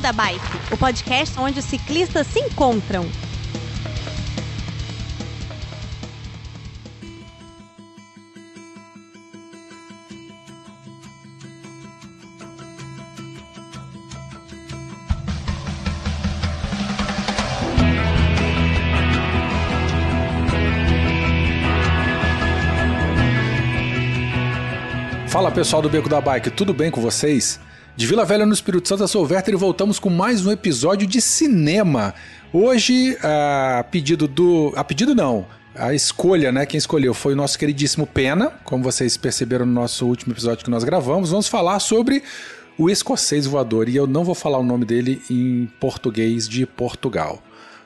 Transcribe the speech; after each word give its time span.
Beco 0.00 0.02
da 0.02 0.12
Bike, 0.12 0.72
o 0.72 0.76
podcast 0.78 1.38
onde 1.38 1.58
os 1.58 1.64
ciclistas 1.64 2.26
se 2.26 2.40
encontram. 2.40 3.06
Fala 25.28 25.50
pessoal 25.50 25.80
do 25.80 25.88
Beco 25.88 26.08
da 26.08 26.20
Bike, 26.20 26.50
tudo 26.50 26.72
bem 26.72 26.90
com 26.90 27.00
vocês? 27.00 27.60
De 27.96 28.06
Vila 28.06 28.24
Velha 28.24 28.46
no 28.46 28.54
Espírito 28.54 28.88
Santo, 28.88 29.02
eu 29.02 29.08
sou 29.08 29.24
o 29.24 29.28
Werther 29.30 29.54
e 29.54 29.56
voltamos 29.56 29.98
com 29.98 30.08
mais 30.08 30.46
um 30.46 30.50
episódio 30.50 31.06
de 31.06 31.20
cinema. 31.20 32.14
Hoje, 32.52 33.16
a 33.22 33.84
pedido 33.90 34.26
do. 34.26 34.72
A 34.74 34.82
pedido 34.82 35.14
não. 35.14 35.46
A 35.74 35.94
escolha, 35.94 36.50
né? 36.50 36.64
Quem 36.66 36.78
escolheu 36.78 37.12
foi 37.12 37.34
o 37.34 37.36
nosso 37.36 37.58
queridíssimo 37.58 38.06
Pena, 38.06 38.52
como 38.64 38.82
vocês 38.82 39.16
perceberam 39.16 39.66
no 39.66 39.72
nosso 39.72 40.06
último 40.06 40.32
episódio 40.32 40.64
que 40.64 40.70
nós 40.70 40.82
gravamos. 40.82 41.30
Vamos 41.30 41.46
falar 41.46 41.78
sobre 41.78 42.22
o 42.78 42.88
escocês 42.88 43.46
voador 43.46 43.88
e 43.88 43.96
eu 43.96 44.06
não 44.06 44.24
vou 44.24 44.34
falar 44.34 44.58
o 44.58 44.62
nome 44.64 44.84
dele 44.84 45.22
em 45.30 45.70
português 45.78 46.48
de 46.48 46.64
Portugal. 46.66 47.42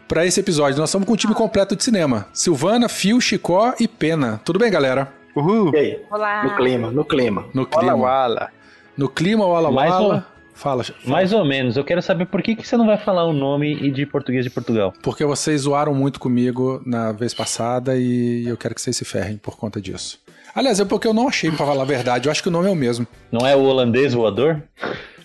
Para 0.07 0.25
esse 0.25 0.39
episódio, 0.39 0.79
nós 0.79 0.91
estamos 0.91 1.07
com 1.07 1.15
um 1.15 1.17
time 1.17 1.35
completo 1.35 1.75
de 1.75 1.83
cinema: 1.83 2.29
Silvana, 2.33 2.89
Fio, 2.89 3.21
Chicó 3.21 3.75
e 3.81 3.89
Pena. 3.89 4.41
Tudo 4.45 4.59
bem, 4.59 4.71
galera? 4.71 5.13
Uhul. 5.35 5.73
E 5.75 5.77
aí? 5.77 6.03
Olá. 6.11 6.45
No 6.45 6.57
clima, 6.57 6.91
no 6.91 7.05
clima. 7.05 7.47
No 7.53 7.67
clima. 7.67 7.97
Wala 7.97 8.03
Wala. 8.03 8.51
No 8.97 9.09
clima, 9.09 9.47
wala 9.47 9.71
Mais 9.71 9.91
wala. 9.93 10.27
Fala, 10.55 10.85
fala. 10.85 10.99
Mais 11.05 11.33
ou 11.33 11.45
menos. 11.45 11.77
Eu 11.77 11.85
quero 11.85 12.01
saber 12.01 12.27
por 12.27 12.41
que, 12.41 12.55
que 12.55 12.67
você 12.67 12.77
não 12.77 12.87
vai 12.87 12.97
falar 12.97 13.25
o 13.25 13.33
nome 13.33 13.75
e 13.75 13.91
de 13.91 14.07
português 14.07 14.45
de 14.45 14.51
Portugal. 14.51 14.93
Porque 15.03 15.25
vocês 15.25 15.63
zoaram 15.63 15.93
muito 15.93 16.21
comigo 16.21 16.81
na 16.87 17.11
vez 17.11 17.35
passada 17.35 17.97
e 17.97 18.47
eu 18.47 18.57
quero 18.57 18.75
que 18.75 18.81
vocês 18.81 18.97
se 18.97 19.05
ferrem 19.05 19.37
por 19.37 19.57
conta 19.57 19.81
disso. 19.81 20.21
Aliás, 20.55 20.79
é 20.81 20.85
porque 20.85 21.07
eu 21.09 21.15
não 21.15 21.29
achei, 21.29 21.51
pra 21.51 21.67
falar 21.67 21.83
a 21.83 21.87
verdade. 21.87 22.29
Eu 22.29 22.31
acho 22.33 22.43
que 22.43 22.49
o 22.49 22.53
nome 22.53 22.69
é 22.69 22.71
o 22.71 22.77
mesmo. 22.77 23.07
Não 23.33 23.47
é 23.47 23.57
o 23.57 23.61
holandês 23.63 24.15
voador? 24.15 24.63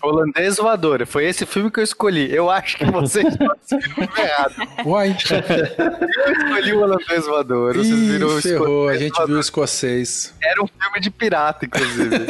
Holandês 0.02 0.56
voador. 0.56 1.06
Foi 1.06 1.26
esse 1.26 1.44
filme 1.44 1.70
que 1.70 1.78
eu 1.78 1.84
escolhi. 1.84 2.34
Eu 2.34 2.50
acho 2.50 2.78
que 2.78 2.84
vocês 2.86 3.26
estão 3.30 3.78
errado. 4.24 4.54
Uai, 4.84 5.10
Eu 5.10 6.32
escolhi 6.32 6.72
o 6.72 6.80
holandês 6.80 7.26
voador. 7.26 7.76
Vocês 7.76 7.98
viram 7.98 8.28
o 8.28 8.38
Ih, 8.38 8.42
ferrou. 8.42 8.88
A 8.88 8.92
escocês 8.94 9.00
gente 9.02 9.10
voador. 9.12 9.26
viu 9.28 9.36
o 9.36 9.40
escocês. 9.40 10.34
Era 10.42 10.62
um 10.62 10.66
filme 10.66 11.00
de 11.00 11.10
pirata, 11.10 11.66
inclusive. 11.66 12.16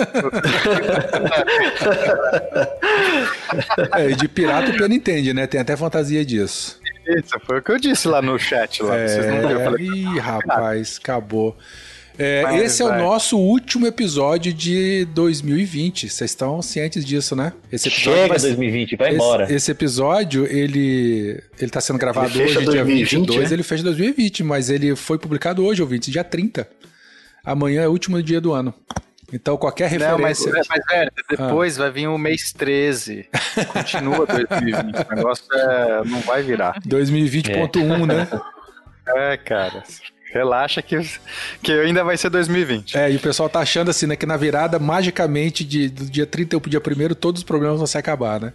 É, 3.97 4.11
e 4.11 4.15
de 4.15 4.29
pirata 4.29 4.71
o 4.71 4.77
Pena 4.77 4.95
entende, 4.95 5.33
né? 5.33 5.47
Tem 5.47 5.61
até 5.61 5.77
fantasia 5.77 6.25
disso. 6.25 6.79
Isso, 7.07 7.31
foi 7.45 7.59
o 7.59 7.63
que 7.63 7.73
eu 7.73 7.79
disse 7.79 8.07
lá 8.09 8.21
no 8.23 8.39
chat. 8.39 8.83
Lá. 8.83 8.95
Vocês 8.97 9.27
não 9.27 9.37
viram. 9.39 9.51
Eu 9.53 9.61
É, 9.61 9.65
falei, 9.65 9.87
ih, 9.87 10.19
rapaz, 10.19 10.99
acabou. 11.03 11.57
É, 12.23 12.43
Vai, 12.43 12.59
esse 12.65 12.83
é 12.83 12.85
o 12.85 12.99
nosso 12.99 13.39
último 13.39 13.87
episódio 13.87 14.53
de 14.53 15.07
2020. 15.07 16.11
Vocês 16.11 16.31
estão 16.31 16.61
cientes 16.61 17.03
disso, 17.03 17.35
né? 17.35 17.55
Esse 17.73 17.89
Chega 17.89 18.29
vai- 18.29 18.39
2020, 18.39 18.95
vai 18.97 19.09
esse, 19.09 19.15
embora. 19.17 19.51
Esse 19.51 19.71
episódio, 19.71 20.47
ele 20.47 21.43
ele 21.59 21.71
tá 21.71 21.81
sendo 21.81 21.99
gravado 21.99 22.29
Ele 22.35 22.45
hoje, 22.45 22.53
dia 22.59 22.65
2020, 22.67 23.11
22, 23.21 23.49
né? 23.49 23.57
ele 23.57 23.63
fecha 23.63 23.83
2020, 23.83 24.45
mas 24.45 24.69
ele 24.69 24.95
foi 24.95 25.19
publicado 25.19 25.65
hoje, 25.65 25.81
ouvintes, 25.81 26.13
dia 26.13 26.23
30. 26.23 26.69
Amanhã 27.43 27.83
é 27.85 27.89
o 27.89 27.91
último 27.91 28.23
dia 28.23 28.39
do 28.39 28.53
ano. 28.53 28.75
Então, 29.33 29.57
qualquer 29.57 29.91
Não, 29.99 30.19
mas, 30.19 30.41
referência... 30.41 30.69
mas 30.69 30.85
velho, 30.91 31.11
depois 31.31 31.77
vai 31.79 31.91
vir 31.91 32.07
o 32.09 32.19
mês 32.19 32.53
13. 32.53 33.27
Continua 33.73 34.27
2020. 34.27 35.07
O 35.11 35.15
negócio 35.15 35.45
é, 35.55 36.03
não 36.05 36.21
vai 36.21 36.43
virar. 36.43 36.79
2020.1, 36.87 38.07
né? 38.07 38.29
É, 39.07 39.37
cara. 39.39 39.83
Relaxa 40.33 40.81
que, 40.81 40.97
que 41.63 41.73
ainda 41.73 42.05
vai 42.05 42.17
ser 42.17 42.31
2020. 42.31 42.97
É, 42.97 43.11
e 43.11 43.17
o 43.17 43.21
pessoal 43.21 43.49
tá 43.49 43.61
achando 43.61 43.91
assim, 43.91 44.07
né, 44.07 44.17
que 44.17 44.27
na 44.27 44.37
virada, 44.37 44.79
magicamente, 44.79 45.65
de, 45.65 45.89
do 45.89 46.05
dia 46.05 46.27
31 46.27 46.61
pro 46.61 46.71
dia 46.71 46.81
1 46.81 47.15
todos 47.15 47.41
os 47.41 47.45
problemas 47.45 47.79
vão 47.79 47.87
se 47.87 47.99
acabar, 47.99 48.41
né? 48.41 48.53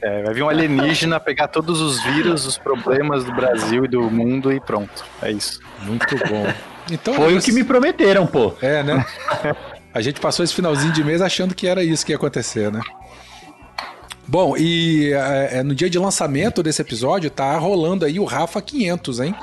É, 0.00 0.22
vai 0.22 0.34
vir 0.34 0.42
um 0.42 0.48
alienígena 0.48 1.18
pegar 1.20 1.48
todos 1.48 1.80
os 1.80 2.02
vírus, 2.02 2.46
os 2.46 2.58
problemas 2.58 3.24
do 3.24 3.32
Brasil 3.32 3.84
e 3.84 3.88
do 3.88 4.02
mundo 4.10 4.52
e 4.52 4.60
pronto. 4.60 5.04
É 5.22 5.30
isso. 5.30 5.60
Muito 5.82 6.16
bom. 6.28 6.52
Então, 6.90 7.14
Foi 7.14 7.36
o 7.36 7.40
que 7.40 7.52
me 7.52 7.62
prometeram, 7.62 8.26
pô. 8.26 8.54
É, 8.62 8.82
né? 8.82 9.04
A 9.92 10.00
gente 10.00 10.20
passou 10.20 10.44
esse 10.44 10.54
finalzinho 10.54 10.92
de 10.92 11.02
mês 11.04 11.20
achando 11.20 11.54
que 11.54 11.66
era 11.66 11.82
isso 11.82 12.04
que 12.04 12.12
ia 12.12 12.16
acontecer, 12.16 12.70
né? 12.70 12.80
Bom, 14.26 14.56
e 14.56 15.12
é, 15.12 15.58
é, 15.58 15.62
no 15.62 15.74
dia 15.74 15.88
de 15.88 15.98
lançamento 15.98 16.62
desse 16.62 16.82
episódio 16.82 17.30
tá 17.30 17.56
rolando 17.56 18.04
aí 18.04 18.20
o 18.20 18.24
Rafa 18.24 18.60
500, 18.60 19.20
hein? 19.20 19.34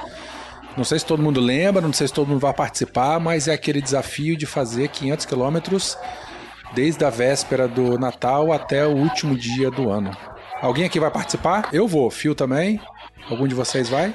Não 0.77 0.83
sei 0.83 0.99
se 0.99 1.05
todo 1.05 1.23
mundo 1.23 1.39
lembra, 1.39 1.81
não 1.81 1.93
sei 1.93 2.07
se 2.07 2.13
todo 2.13 2.27
mundo 2.27 2.39
vai 2.39 2.53
participar, 2.53 3.19
mas 3.19 3.47
é 3.47 3.53
aquele 3.53 3.81
desafio 3.81 4.35
de 4.35 4.45
fazer 4.45 4.89
500 4.89 5.25
quilômetros 5.25 5.97
desde 6.73 7.05
a 7.05 7.09
véspera 7.09 7.67
do 7.67 7.97
Natal 7.97 8.51
até 8.51 8.85
o 8.85 8.91
último 8.91 9.37
dia 9.37 9.71
do 9.71 9.89
ano. 9.89 10.11
Alguém 10.61 10.83
aqui 10.85 10.99
vai 10.99 11.09
participar? 11.11 11.69
Eu 11.71 11.87
vou. 11.87 12.11
Fio 12.11 12.35
também? 12.35 12.81
Algum 13.29 13.47
de 13.47 13.55
vocês 13.55 13.87
vai? 13.87 14.13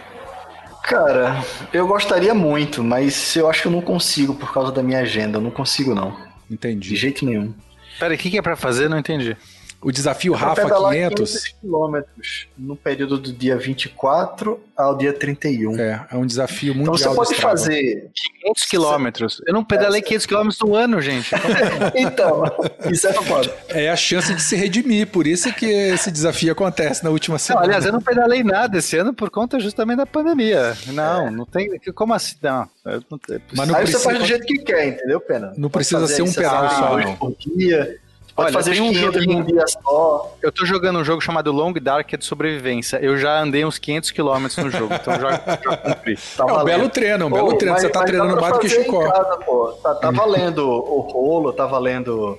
Cara, 0.82 1.42
eu 1.72 1.86
gostaria 1.86 2.34
muito, 2.34 2.82
mas 2.82 3.36
eu 3.36 3.48
acho 3.48 3.62
que 3.62 3.68
eu 3.68 3.72
não 3.72 3.80
consigo 3.80 4.34
por 4.34 4.52
causa 4.52 4.72
da 4.72 4.82
minha 4.82 5.00
agenda. 5.00 5.38
Eu 5.38 5.42
não 5.42 5.50
consigo, 5.50 5.94
não. 5.94 6.10
De 6.48 6.54
Entendi. 6.54 6.96
jeito 6.96 7.24
nenhum. 7.24 7.54
Pera, 7.98 8.14
o 8.14 8.18
que, 8.18 8.30
que 8.30 8.38
é 8.38 8.42
pra 8.42 8.56
fazer? 8.56 8.88
Não 8.88 8.98
entendi. 8.98 9.36
O 9.82 9.90
desafio 9.90 10.34
Rafa 10.34 10.62
pedalar 10.62 10.92
500 10.92 11.48
quilômetros 11.58 12.48
no 12.58 12.76
período 12.76 13.16
do 13.16 13.32
dia 13.32 13.56
24 13.56 14.60
ao 14.76 14.96
dia 14.96 15.12
31. 15.12 15.78
é, 15.80 16.06
é 16.12 16.16
um 16.16 16.26
desafio 16.26 16.74
mundial 16.74 16.96
Então 16.96 17.14
você 17.14 17.34
pode 17.34 17.40
fazer. 17.40 18.10
500 18.42 18.64
quilômetros. 18.66 19.42
Eu 19.46 19.54
não 19.54 19.64
pedalei 19.64 20.02
500 20.02 20.26
quilômetros 20.26 20.60
no 20.60 20.74
ano, 20.74 21.00
gente. 21.00 21.30
então, 21.96 22.42
isso 22.90 23.06
é 23.06 23.12
foda. 23.14 23.54
É 23.70 23.88
a 23.90 23.96
chance 23.96 24.34
de 24.34 24.42
se 24.42 24.54
redimir, 24.54 25.06
por 25.06 25.26
isso 25.26 25.50
que 25.54 25.64
esse 25.66 26.10
desafio 26.10 26.52
acontece 26.52 27.02
na 27.02 27.08
última 27.10 27.34
Não, 27.34 27.38
semana. 27.38 27.64
aliás, 27.66 27.86
eu 27.86 27.92
não 27.92 28.02
pedalei 28.02 28.42
nada 28.44 28.76
esse 28.78 28.98
ano 28.98 29.14
por 29.14 29.30
conta 29.30 29.58
justamente 29.58 29.98
da 29.98 30.06
pandemia. 30.06 30.76
Não, 30.88 31.30
não 31.30 31.46
tem. 31.46 31.78
Como 31.94 32.12
assim? 32.12 32.36
Não. 32.42 32.68
não 32.84 33.20
Mas 33.56 33.68
não 33.68 33.74
Aí 33.76 33.82
precisa- 33.82 33.98
você 33.98 34.04
faz 34.04 34.18
do 34.18 34.26
jeito 34.26 34.44
que 34.46 34.58
quer, 34.58 34.88
entendeu, 34.88 35.20
Pena? 35.20 35.54
Não 35.56 35.70
Pode 35.70 35.86
precisa 35.88 36.06
ser 36.06 36.20
um 36.22 36.32
pedal 36.32 36.68
60 36.68 36.76
só, 36.86 36.98
não. 36.98 37.16
por 37.16 37.34
dia. 37.38 37.98
Pode 38.40 38.56
Olha, 38.56 38.64
fazer 38.64 38.80
um 38.80 38.88
500 38.92 39.24
jogo- 39.24 39.32
num 39.38 39.44
dia 39.44 39.64
só. 39.66 40.36
Eu 40.42 40.50
tô 40.50 40.64
jogando 40.64 40.98
um 40.98 41.04
jogo 41.04 41.20
chamado 41.20 41.52
Long 41.52 41.72
Dark, 41.74 42.06
que 42.06 42.14
é 42.14 42.18
de 42.18 42.24
sobrevivência. 42.24 42.96
Eu 42.98 43.18
já 43.18 43.38
andei 43.40 43.64
uns 43.64 43.78
500 43.78 44.10
quilômetros 44.10 44.56
no 44.64 44.70
jogo, 44.70 44.94
então 44.94 45.14
já, 45.20 45.30
já 45.32 45.76
cumpri. 45.76 46.16
Tá 46.36 46.44
É 46.48 46.52
um 46.52 46.64
belo 46.64 46.88
treino, 46.88 47.24
é 47.24 47.26
um 47.26 47.30
belo 47.30 47.54
treino. 47.58 47.74
mas- 47.74 47.82
Você 47.82 47.88
tá 47.90 48.02
treinando 48.04 48.40
mais 48.40 48.52
do 48.54 48.58
que 48.60 48.66
em 48.66 48.70
Chicó. 48.70 49.08
casa, 49.10 49.36
pô. 49.44 49.68
Tá, 49.82 49.94
tá 49.96 50.10
valendo 50.10 50.66
o 50.68 51.00
rolo, 51.00 51.52
tá 51.52 51.66
valendo 51.66 52.38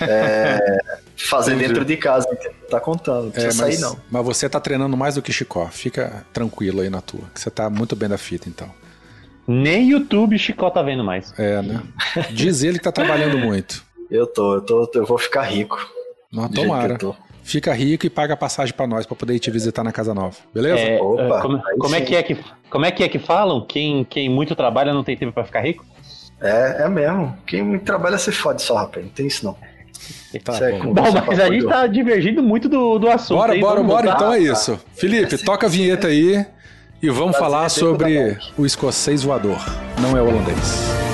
é, 0.00 0.78
fazer 1.16 1.52
Entendi. 1.54 1.68
dentro 1.68 1.84
de 1.84 1.96
casa, 1.96 2.28
tá 2.70 2.78
contando, 2.80 3.22
não 3.24 3.28
É, 3.30 3.32
precisa 3.32 3.64
mas, 3.64 3.74
sair 3.78 3.82
não. 3.82 3.96
mas 4.10 4.24
você 4.24 4.48
tá 4.48 4.60
treinando 4.60 4.96
mais 4.96 5.16
do 5.16 5.22
que 5.22 5.32
Chicó. 5.32 5.66
Fica 5.70 6.24
tranquilo 6.32 6.80
aí 6.80 6.88
na 6.90 7.00
tua, 7.00 7.22
que 7.34 7.40
você 7.40 7.50
tá 7.50 7.68
muito 7.68 7.96
bem 7.96 8.08
da 8.08 8.16
fita, 8.18 8.48
então. 8.48 8.68
Nem 9.46 9.90
YouTube 9.90 10.38
Chicó 10.38 10.70
tá 10.70 10.80
vendo 10.82 11.04
mais. 11.04 11.34
É, 11.38 11.60
né? 11.60 11.82
Diz 12.30 12.62
ele 12.62 12.78
que 12.78 12.84
tá 12.84 12.92
trabalhando 12.92 13.36
muito. 13.38 13.84
Eu 14.14 14.26
tô, 14.26 14.54
eu 14.54 14.60
tô, 14.60 14.90
eu 14.94 15.04
vou 15.04 15.18
ficar 15.18 15.42
rico. 15.42 15.76
Não, 16.32 16.48
tomara. 16.48 16.96
Fica 17.42 17.72
rico 17.74 18.06
e 18.06 18.10
paga 18.10 18.34
a 18.34 18.36
passagem 18.36 18.72
pra 18.74 18.86
nós, 18.86 19.04
pra 19.04 19.14
poder 19.14 19.34
ir 19.34 19.38
te 19.40 19.50
visitar 19.50 19.84
na 19.84 19.92
casa 19.92 20.14
nova. 20.14 20.36
Beleza? 20.54 20.80
É, 20.80 21.00
Opa, 21.00 21.22
é, 21.22 21.42
como, 21.42 21.56
aí 21.56 21.78
como 21.78 21.94
é 21.94 22.00
que 22.00 22.16
é 22.16 22.22
que, 22.22 22.38
como 22.70 22.86
é 22.86 22.90
que 22.90 23.02
é 23.02 23.08
que 23.08 23.18
falam? 23.18 23.66
Quem, 23.66 24.04
quem 24.04 24.30
muito 24.30 24.54
trabalha 24.54 24.94
não 24.94 25.04
tem 25.04 25.16
tempo 25.16 25.32
pra 25.32 25.44
ficar 25.44 25.60
rico? 25.60 25.84
É, 26.40 26.84
é 26.84 26.88
mesmo. 26.88 27.36
Quem 27.46 27.78
trabalha 27.78 28.16
se 28.18 28.32
fode 28.32 28.62
só, 28.62 28.76
rapaz. 28.76 29.04
Não 29.04 29.12
tem 29.12 29.26
isso 29.26 29.44
não. 29.44 29.56
Tá 30.42 30.52
Isso 30.52 30.64
é 30.64 30.78
bom. 30.78 30.92
mas 31.26 31.40
a 31.40 31.50
gente 31.50 31.66
tá 31.66 31.86
divergindo 31.86 32.42
muito 32.42 32.68
do, 32.68 32.98
do 32.98 33.08
assunto. 33.08 33.38
Bora, 33.38 33.54
hein? 33.54 33.60
bora, 33.60 33.82
bora. 33.82 34.02
mudar? 34.02 34.14
Então 34.16 34.32
é 34.32 34.38
isso. 34.40 34.78
Felipe, 34.94 35.38
toca 35.38 35.66
a 35.66 35.70
vinheta 35.70 36.08
aí 36.08 36.44
e 37.00 37.10
vamos 37.10 37.36
falar 37.36 37.68
sobre 37.68 38.36
o 38.56 38.66
escocês 38.66 39.22
voador. 39.22 39.58
Não 40.00 40.16
é 40.16 40.22
holandês. 40.22 41.13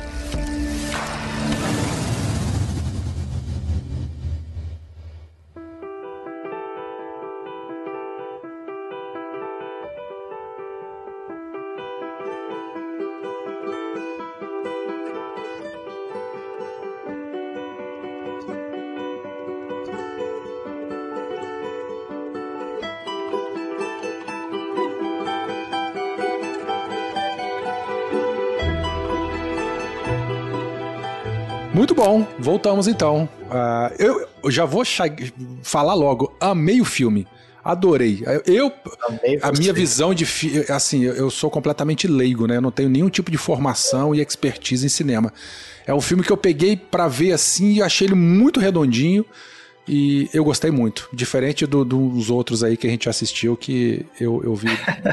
Bom, 32.03 32.25
voltamos 32.39 32.87
então. 32.87 33.29
Uh, 33.43 33.93
eu, 33.99 34.27
eu 34.43 34.49
já 34.49 34.65
vou 34.65 34.83
falar 35.61 35.93
logo, 35.93 36.35
amei 36.39 36.81
o 36.81 36.85
filme. 36.85 37.27
Adorei. 37.63 38.23
Eu, 38.43 38.73
a 39.43 39.51
minha 39.51 39.71
visão 39.71 40.11
de 40.11 40.25
assim, 40.69 41.03
eu 41.03 41.29
sou 41.29 41.51
completamente 41.51 42.07
leigo, 42.07 42.47
né? 42.47 42.57
Eu 42.57 42.61
não 42.61 42.71
tenho 42.71 42.89
nenhum 42.89 43.07
tipo 43.07 43.29
de 43.29 43.37
formação 43.37 44.15
e 44.15 44.19
expertise 44.19 44.83
em 44.83 44.89
cinema. 44.89 45.31
É 45.85 45.93
um 45.93 46.01
filme 46.01 46.23
que 46.23 46.31
eu 46.31 46.37
peguei 46.37 46.75
para 46.75 47.07
ver 47.07 47.33
assim 47.33 47.73
e 47.73 47.83
achei 47.83 48.07
ele 48.07 48.15
muito 48.15 48.59
redondinho 48.59 49.23
e 49.87 50.27
eu 50.33 50.43
gostei 50.43 50.71
muito. 50.71 51.07
Diferente 51.13 51.67
do, 51.67 51.85
dos 51.85 52.31
outros 52.31 52.63
aí 52.63 52.75
que 52.75 52.87
a 52.87 52.89
gente 52.89 53.07
assistiu, 53.07 53.55
que 53.55 54.07
eu, 54.19 54.41
eu 54.43 54.55
vi 54.55 54.69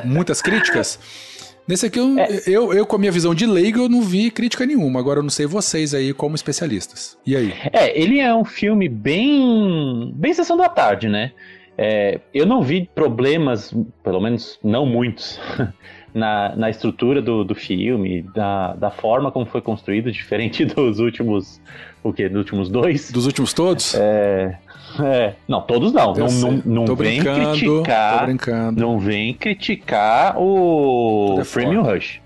muitas 0.07 0.41
críticas. 0.41 0.99
Nesse 1.69 1.85
aqui, 1.85 1.99
eu, 1.99 2.19
é. 2.19 2.29
eu, 2.47 2.73
eu, 2.73 2.87
com 2.87 2.97
a 2.97 2.99
minha 2.99 3.13
visão 3.13 3.35
de 3.35 3.45
leigo, 3.45 3.81
eu 3.81 3.89
não 3.91 4.01
vi 4.01 4.31
crítica 4.31 4.65
nenhuma. 4.65 4.99
Agora 4.99 5.19
eu 5.19 5.23
não 5.23 5.29
sei 5.29 5.45
vocês 5.45 5.93
aí 5.93 6.15
como 6.15 6.35
especialistas. 6.35 7.19
E 7.27 7.37
aí? 7.37 7.53
É, 7.71 8.01
ele 8.01 8.19
é 8.19 8.35
um 8.35 8.45
filme 8.45 8.89
bem. 8.89 10.11
bem 10.17 10.33
sessão 10.33 10.57
da 10.57 10.71
tarde, 10.71 11.11
né? 11.11 11.33
É, 11.77 12.21
eu 12.33 12.47
não 12.47 12.63
vi 12.63 12.89
problemas, 12.95 13.73
pelo 14.03 14.19
menos 14.19 14.59
não 14.65 14.87
muitos, 14.87 15.39
na, 16.15 16.57
na 16.57 16.71
estrutura 16.71 17.21
do, 17.21 17.45
do 17.45 17.55
filme, 17.55 18.23
da, 18.35 18.75
da 18.75 18.91
forma 18.91 19.31
como 19.31 19.45
foi 19.45 19.61
construído, 19.61 20.11
diferente 20.13 20.65
dos 20.65 20.99
últimos. 20.99 21.61
O 22.03 22.15
quê? 22.15 22.31
Dos 22.31 22.39
últimos 22.39 22.71
dois? 22.71 23.13
Dos 23.13 23.27
últimos 23.27 23.53
todos? 23.53 23.95
É. 23.95 24.59
É, 25.05 25.35
não, 25.47 25.61
todos 25.63 25.93
não. 25.93 26.13
não 26.15 26.29
não, 26.29 26.63
não 26.65 26.85
tô 26.85 26.97
vem 26.97 27.21
criticar. 27.21 28.21
Tô 28.21 28.27
brincando. 28.27 28.81
Não 28.81 28.99
vem 28.99 29.35
criticar 29.35 30.35
o 30.39 31.41
Premium 31.53 31.83
Rush. 31.83 32.21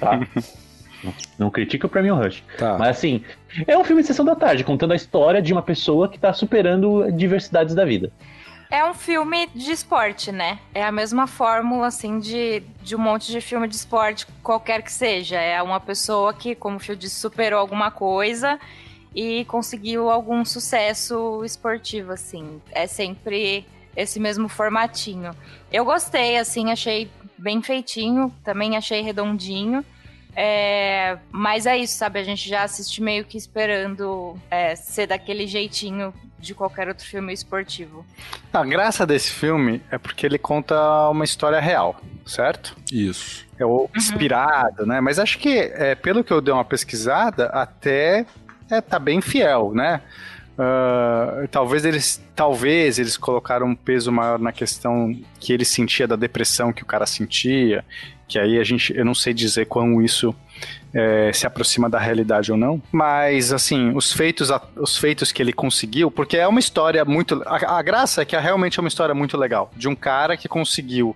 Tá? 0.00 0.20
não, 1.02 1.14
não 1.38 1.50
critica 1.50 1.86
o 1.86 1.90
Premium 1.90 2.16
Rush. 2.16 2.42
Tá. 2.58 2.76
Mas 2.78 2.96
assim, 2.96 3.22
é 3.66 3.76
um 3.76 3.84
filme 3.84 4.02
de 4.02 4.08
sessão 4.08 4.24
da 4.24 4.34
tarde, 4.34 4.64
contando 4.64 4.92
a 4.92 4.96
história 4.96 5.42
de 5.42 5.52
uma 5.52 5.62
pessoa 5.62 6.08
que 6.08 6.18
tá 6.18 6.32
superando 6.32 7.10
diversidades 7.12 7.74
da 7.74 7.84
vida. 7.84 8.10
É 8.68 8.84
um 8.84 8.94
filme 8.94 9.48
de 9.54 9.70
esporte, 9.70 10.32
né? 10.32 10.58
É 10.74 10.84
a 10.84 10.90
mesma 10.90 11.28
fórmula, 11.28 11.86
assim, 11.86 12.18
de, 12.18 12.64
de 12.82 12.96
um 12.96 12.98
monte 12.98 13.30
de 13.30 13.40
filme 13.40 13.68
de 13.68 13.76
esporte, 13.76 14.26
qualquer 14.42 14.82
que 14.82 14.90
seja. 14.90 15.36
É 15.36 15.62
uma 15.62 15.78
pessoa 15.78 16.34
que, 16.34 16.54
como 16.54 16.76
o 16.76 16.80
Phil 16.80 16.96
disse, 16.96 17.14
superou 17.14 17.60
alguma 17.60 17.92
coisa 17.92 18.58
e 19.16 19.46
conseguiu 19.46 20.10
algum 20.10 20.44
sucesso 20.44 21.42
esportivo, 21.42 22.12
assim. 22.12 22.60
É 22.70 22.86
sempre 22.86 23.66
esse 23.96 24.20
mesmo 24.20 24.46
formatinho. 24.46 25.34
Eu 25.72 25.86
gostei, 25.86 26.36
assim, 26.36 26.70
achei 26.70 27.10
bem 27.38 27.62
feitinho, 27.62 28.30
também 28.44 28.76
achei 28.76 29.00
redondinho. 29.00 29.82
É, 30.38 31.16
mas 31.30 31.64
é 31.64 31.78
isso, 31.78 31.96
sabe? 31.96 32.20
A 32.20 32.22
gente 32.22 32.46
já 32.46 32.62
assiste 32.62 33.02
meio 33.02 33.24
que 33.24 33.38
esperando 33.38 34.38
é, 34.50 34.76
ser 34.76 35.06
daquele 35.06 35.46
jeitinho 35.46 36.12
de 36.38 36.54
qualquer 36.54 36.86
outro 36.86 37.06
filme 37.06 37.32
esportivo. 37.32 38.04
A 38.52 38.62
graça 38.66 39.06
desse 39.06 39.30
filme 39.30 39.80
é 39.90 39.96
porque 39.96 40.26
ele 40.26 40.36
conta 40.36 41.08
uma 41.08 41.24
história 41.24 41.58
real, 41.58 41.98
certo? 42.26 42.76
Isso. 42.92 43.46
É 43.58 43.64
o 43.64 43.88
inspirado, 43.96 44.82
uhum. 44.82 44.88
né? 44.88 45.00
Mas 45.00 45.18
acho 45.18 45.38
que, 45.38 45.58
é, 45.58 45.94
pelo 45.94 46.22
que 46.22 46.34
eu 46.34 46.42
dei 46.42 46.52
uma 46.52 46.66
pesquisada, 46.66 47.46
até 47.46 48.26
é, 48.70 48.80
tá 48.80 48.98
bem 48.98 49.20
fiel, 49.20 49.72
né? 49.74 50.00
Uh, 50.58 51.46
talvez 51.48 51.84
eles 51.84 52.22
talvez 52.34 52.98
eles 52.98 53.18
colocaram 53.18 53.66
um 53.66 53.76
peso 53.76 54.10
maior 54.10 54.38
na 54.38 54.52
questão 54.52 55.14
que 55.38 55.52
ele 55.52 55.66
sentia 55.66 56.08
da 56.08 56.16
depressão 56.16 56.72
que 56.72 56.82
o 56.82 56.86
cara 56.86 57.04
sentia 57.04 57.84
que 58.28 58.38
aí 58.38 58.58
a 58.58 58.64
gente, 58.64 58.96
eu 58.96 59.04
não 59.04 59.14
sei 59.14 59.32
dizer 59.32 59.66
como 59.66 60.02
isso 60.02 60.34
é, 60.92 61.32
se 61.32 61.46
aproxima 61.46 61.88
da 61.88 61.98
realidade 61.98 62.50
ou 62.50 62.58
não, 62.58 62.82
mas 62.90 63.52
assim, 63.52 63.92
os 63.94 64.12
feitos, 64.12 64.50
os 64.76 64.96
feitos 64.96 65.30
que 65.30 65.42
ele 65.42 65.52
conseguiu, 65.52 66.10
porque 66.10 66.36
é 66.36 66.48
uma 66.48 66.58
história 66.58 67.04
muito, 67.04 67.42
a, 67.46 67.78
a 67.78 67.82
graça 67.82 68.22
é 68.22 68.24
que 68.24 68.34
é 68.34 68.40
realmente 68.40 68.78
é 68.78 68.82
uma 68.82 68.88
história 68.88 69.14
muito 69.14 69.36
legal, 69.36 69.70
de 69.76 69.88
um 69.88 69.94
cara 69.94 70.36
que 70.36 70.48
conseguiu 70.48 71.14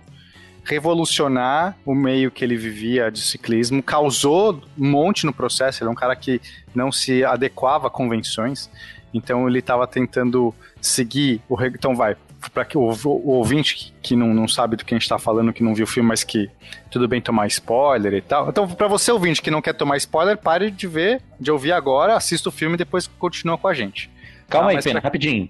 revolucionar 0.63 1.77
o 1.85 1.93
meio 1.95 2.31
que 2.31 2.43
ele 2.43 2.55
vivia 2.55 3.11
de 3.11 3.21
ciclismo, 3.21 3.81
causou 3.81 4.61
um 4.77 4.89
monte 4.89 5.25
no 5.25 5.33
processo, 5.33 5.83
ele 5.83 5.89
é 5.89 5.91
um 5.91 5.95
cara 5.95 6.15
que 6.15 6.41
não 6.73 6.91
se 6.91 7.23
adequava 7.23 7.87
a 7.87 7.89
convenções, 7.89 8.69
então 9.13 9.47
ele 9.47 9.59
estava 9.59 9.87
tentando 9.87 10.53
seguir 10.79 11.41
o 11.49 11.61
então 11.65 11.95
vai 11.95 12.15
para 12.49 12.65
que 12.65 12.77
o, 12.77 12.81
o, 12.81 13.29
ouvinte 13.29 13.93
que, 14.01 14.15
não, 14.15 14.33
não 14.33 14.47
sabe 14.47 14.75
do 14.75 14.83
que 14.83 14.93
a 14.93 14.97
gente 14.97 15.03
está 15.03 15.19
falando, 15.19 15.53
que 15.53 15.63
não 15.63 15.75
viu 15.75 15.83
o 15.83 15.87
filme, 15.87 16.09
mas 16.09 16.23
que 16.23 16.49
tudo 16.89 17.07
bem 17.07 17.21
tomar 17.21 17.45
spoiler 17.47 18.13
e 18.13 18.21
tal. 18.21 18.49
Então, 18.49 18.67
para 18.67 18.87
você 18.87 19.11
ouvinte 19.11 19.41
que 19.41 19.51
não 19.51 19.61
quer 19.61 19.73
tomar 19.73 19.97
spoiler, 19.97 20.37
pare 20.37 20.71
de 20.71 20.87
ver, 20.87 21.21
de 21.39 21.51
ouvir 21.51 21.71
agora, 21.71 22.15
assista 22.15 22.49
o 22.49 22.51
filme 22.51 22.73
e 22.75 22.77
depois 22.77 23.05
continua 23.05 23.57
com 23.57 23.67
a 23.67 23.73
gente. 23.73 24.09
Calma 24.49 24.71
tá, 24.71 24.77
aí, 24.77 24.83
Pena, 24.83 24.99
pra... 24.99 25.07
rapidinho. 25.07 25.47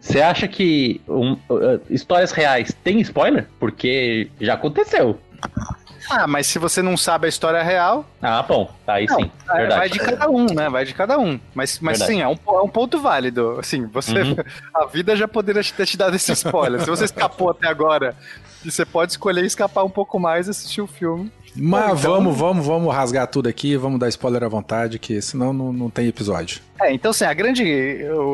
Você 0.00 0.20
acha 0.20 0.48
que 0.48 1.00
um, 1.06 1.32
uh, 1.32 1.80
histórias 1.90 2.32
reais 2.32 2.74
têm 2.82 3.00
spoiler? 3.00 3.46
Porque 3.58 4.30
já 4.40 4.54
aconteceu. 4.54 5.20
Ah, 6.08 6.26
mas 6.26 6.46
se 6.46 6.58
você 6.58 6.82
não 6.82 6.96
sabe 6.96 7.26
a 7.26 7.28
história 7.28 7.62
real. 7.62 8.04
Ah, 8.20 8.42
bom, 8.42 8.68
tá 8.86 8.94
aí 8.94 9.06
não, 9.06 9.16
sim. 9.16 9.30
É, 9.48 9.56
verdade. 9.58 9.78
Vai 9.78 9.88
de 9.90 9.98
cada 9.98 10.30
um, 10.30 10.46
né? 10.46 10.68
Vai 10.68 10.84
de 10.84 10.94
cada 10.94 11.18
um. 11.18 11.38
Mas, 11.54 11.78
mas 11.80 11.98
sim, 11.98 12.20
é 12.20 12.26
um, 12.26 12.32
é 12.32 12.60
um 12.62 12.68
ponto 12.68 12.98
válido. 12.98 13.58
Assim, 13.60 13.86
você. 13.86 14.22
Uhum. 14.22 14.36
A 14.74 14.86
vida 14.86 15.14
já 15.14 15.28
poderia 15.28 15.62
ter 15.62 15.86
te 15.86 15.96
dado 15.96 16.16
esse 16.16 16.32
spoiler. 16.32 16.80
se 16.80 16.90
você 16.90 17.04
escapou 17.06 17.50
até 17.50 17.68
agora, 17.68 18.16
você 18.64 18.84
pode 18.84 19.12
escolher 19.12 19.44
escapar 19.44 19.84
um 19.84 19.90
pouco 19.90 20.18
mais 20.18 20.46
e 20.46 20.50
assistir 20.50 20.80
o 20.80 20.86
filme. 20.86 21.30
Mas 21.54 22.00
então... 22.00 22.12
vamos, 22.12 22.36
vamos, 22.36 22.66
vamos 22.66 22.94
rasgar 22.94 23.26
tudo 23.26 23.48
aqui, 23.48 23.76
vamos 23.76 23.98
dar 23.98 24.08
spoiler 24.08 24.44
à 24.44 24.48
vontade, 24.48 24.98
que 24.98 25.20
senão 25.20 25.52
não, 25.52 25.72
não 25.72 25.90
tem 25.90 26.06
episódio. 26.06 26.60
É, 26.80 26.92
então 26.92 27.10
assim, 27.10 27.24
a 27.24 27.34
grande. 27.34 27.64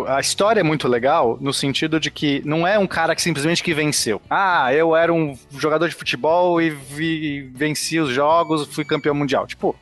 A 0.06 0.20
história 0.20 0.60
é 0.60 0.62
muito 0.62 0.86
legal 0.86 1.38
no 1.40 1.52
sentido 1.52 1.98
de 1.98 2.10
que 2.10 2.42
não 2.44 2.66
é 2.66 2.78
um 2.78 2.86
cara 2.86 3.14
que 3.14 3.22
simplesmente 3.22 3.62
que 3.62 3.72
venceu. 3.72 4.20
Ah, 4.28 4.72
eu 4.72 4.94
era 4.94 5.12
um 5.12 5.36
jogador 5.56 5.88
de 5.88 5.94
futebol 5.94 6.60
e 6.60 6.70
vi, 6.70 7.50
venci 7.54 7.98
os 7.98 8.10
jogos, 8.10 8.66
fui 8.66 8.84
campeão 8.84 9.14
mundial. 9.14 9.46
Tipo, 9.46 9.74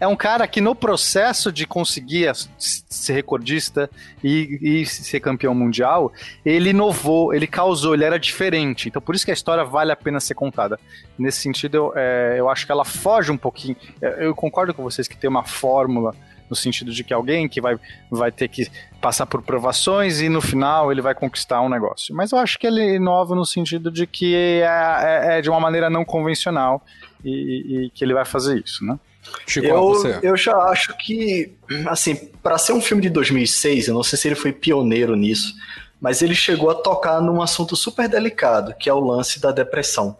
é 0.00 0.06
um 0.08 0.16
cara 0.16 0.48
que 0.48 0.62
no 0.62 0.74
processo 0.74 1.52
de 1.52 1.66
conseguir 1.66 2.32
ser 2.58 3.12
recordista 3.12 3.88
e, 4.24 4.58
e, 4.80 4.86
ser 4.86 5.20
campeão 5.20 5.54
mundial, 5.54 6.10
ele 6.44 6.70
inovou, 6.70 7.34
ele 7.34 7.46
causou, 7.46 7.92
ele 7.92 8.04
era 8.04 8.18
diferente. 8.18 8.88
Então 8.88 9.02
por 9.02 9.14
isso 9.14 9.26
que 9.26 9.30
a 9.30 9.34
história 9.34 9.62
vale 9.62 9.92
a 9.92 9.96
pena 9.96 10.18
ser 10.18 10.34
contada. 10.34 10.80
Nesse 11.18 11.42
sentido, 11.42 11.76
eu, 11.76 11.92
é, 11.94 12.36
eu 12.38 12.48
acho 12.48 12.64
que 12.64 12.72
ela 12.72 12.84
foge 12.84 13.30
um 13.30 13.36
pouquinho. 13.36 13.76
É, 14.00 14.24
eu 14.26 14.34
concordo 14.34 14.72
com 14.72 14.82
vocês 14.82 15.06
que 15.06 15.16
tem 15.16 15.28
uma 15.28 15.44
fórmula 15.44 16.14
no 16.48 16.56
sentido 16.56 16.90
de 16.90 17.04
que 17.04 17.14
alguém 17.14 17.48
que 17.48 17.60
vai, 17.60 17.78
vai 18.10 18.32
ter 18.32 18.48
que 18.48 18.68
passar 19.00 19.26
por 19.26 19.40
provações 19.40 20.20
e 20.20 20.28
no 20.28 20.40
final 20.40 20.90
ele 20.90 21.00
vai 21.00 21.14
conquistar 21.14 21.60
um 21.60 21.68
negócio. 21.68 22.14
Mas 22.16 22.32
eu 22.32 22.38
acho 22.38 22.58
que 22.58 22.66
ele 22.66 22.96
inova 22.96 23.36
no 23.36 23.44
sentido 23.44 23.90
de 23.90 24.06
que 24.06 24.34
é, 24.34 24.64
é, 24.64 25.38
é 25.38 25.40
de 25.42 25.48
uma 25.48 25.60
maneira 25.60 25.88
não 25.88 26.04
convencional 26.04 26.82
e, 27.24 27.84
e 27.86 27.90
que 27.90 28.02
ele 28.02 28.14
vai 28.14 28.24
fazer 28.24 28.60
isso, 28.64 28.84
né? 28.84 28.98
Chico, 29.46 29.66
eu, 29.66 29.80
você. 29.80 30.18
eu 30.22 30.36
já 30.36 30.56
acho 30.56 30.96
que, 30.96 31.52
assim, 31.86 32.14
para 32.42 32.58
ser 32.58 32.72
um 32.72 32.80
filme 32.80 33.02
de 33.02 33.10
2006, 33.10 33.88
eu 33.88 33.94
não 33.94 34.02
sei 34.02 34.18
se 34.18 34.28
ele 34.28 34.34
foi 34.34 34.52
pioneiro 34.52 35.14
nisso, 35.14 35.54
mas 36.00 36.22
ele 36.22 36.34
chegou 36.34 36.70
a 36.70 36.74
tocar 36.74 37.20
num 37.20 37.42
assunto 37.42 37.76
super 37.76 38.08
delicado, 38.08 38.74
que 38.78 38.88
é 38.88 38.92
o 38.92 39.00
lance 39.00 39.40
da 39.40 39.52
depressão. 39.52 40.16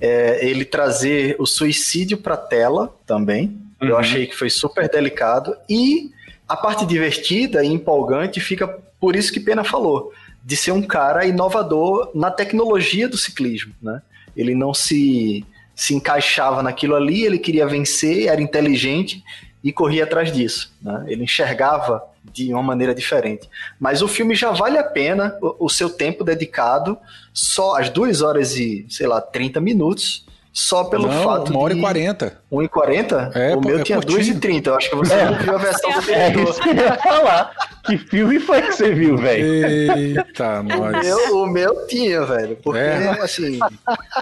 É, 0.00 0.46
ele 0.46 0.64
trazer 0.64 1.36
o 1.38 1.46
suicídio 1.46 2.18
para 2.18 2.36
tela 2.36 2.94
também, 3.06 3.58
uhum. 3.80 3.88
eu 3.88 3.98
achei 3.98 4.26
que 4.26 4.36
foi 4.36 4.50
super 4.50 4.88
delicado, 4.88 5.56
e 5.68 6.12
a 6.48 6.56
parte 6.56 6.86
divertida 6.86 7.64
e 7.64 7.68
empolgante 7.68 8.40
fica 8.40 8.68
por 9.00 9.16
isso 9.16 9.32
que 9.32 9.40
Pena 9.40 9.64
falou, 9.64 10.12
de 10.44 10.56
ser 10.56 10.72
um 10.72 10.82
cara 10.82 11.26
inovador 11.26 12.10
na 12.14 12.30
tecnologia 12.30 13.08
do 13.08 13.16
ciclismo, 13.16 13.74
né? 13.82 14.02
Ele 14.36 14.54
não 14.54 14.72
se 14.72 15.44
se 15.78 15.94
encaixava 15.94 16.60
naquilo 16.60 16.96
ali, 16.96 17.24
ele 17.24 17.38
queria 17.38 17.64
vencer, 17.64 18.26
era 18.26 18.42
inteligente 18.42 19.22
e 19.62 19.72
corria 19.72 20.02
atrás 20.02 20.32
disso. 20.32 20.74
Né? 20.82 21.04
Ele 21.06 21.22
enxergava 21.22 22.02
de 22.32 22.52
uma 22.52 22.64
maneira 22.64 22.92
diferente. 22.92 23.48
Mas 23.78 24.02
o 24.02 24.08
filme 24.08 24.34
já 24.34 24.50
vale 24.50 24.76
a 24.76 24.82
pena 24.82 25.38
o, 25.40 25.66
o 25.66 25.68
seu 25.68 25.88
tempo 25.88 26.24
dedicado, 26.24 26.98
só 27.32 27.78
as 27.78 27.90
duas 27.90 28.22
horas 28.22 28.56
e, 28.56 28.86
sei 28.90 29.06
lá, 29.06 29.20
30 29.20 29.60
minutos 29.60 30.26
só 30.58 30.82
pelo 30.82 31.06
não, 31.06 31.22
fato 31.22 31.52
uma 31.52 31.60
hora 31.60 31.72
de... 31.72 31.78
e 31.78 31.82
quarenta. 31.82 32.42
1 32.50 32.62
e 32.62 32.68
40? 32.68 33.30
É, 33.34 33.54
o 33.54 33.60
meu 33.60 33.78
é 33.78 33.82
tinha 33.84 34.00
2 34.00 34.28
e 34.28 34.40
30. 34.40 34.70
Eu 34.70 34.74
acho 34.74 34.90
que 34.90 34.96
você 34.96 35.14
é. 35.14 35.24
não 35.26 35.38
viu 35.38 35.54
a 35.54 35.58
versão 35.58 35.90
do 35.92 35.98
É 36.10 36.32
isso 36.32 36.60
que 36.60 36.68
eu 36.70 36.74
ia 36.74 36.94
falar. 36.96 37.52
Que 37.84 37.96
filme 37.96 38.40
foi 38.40 38.62
que 38.62 38.72
você 38.72 38.92
viu, 38.92 39.16
velho? 39.16 39.44
Eita, 39.44 40.62
nós. 40.62 40.98
O 40.98 41.00
meu, 41.00 41.42
o 41.42 41.46
meu 41.46 41.86
tinha, 41.86 42.24
velho. 42.24 42.56
Porque, 42.56 42.80
é. 42.80 43.08
assim, 43.22 43.58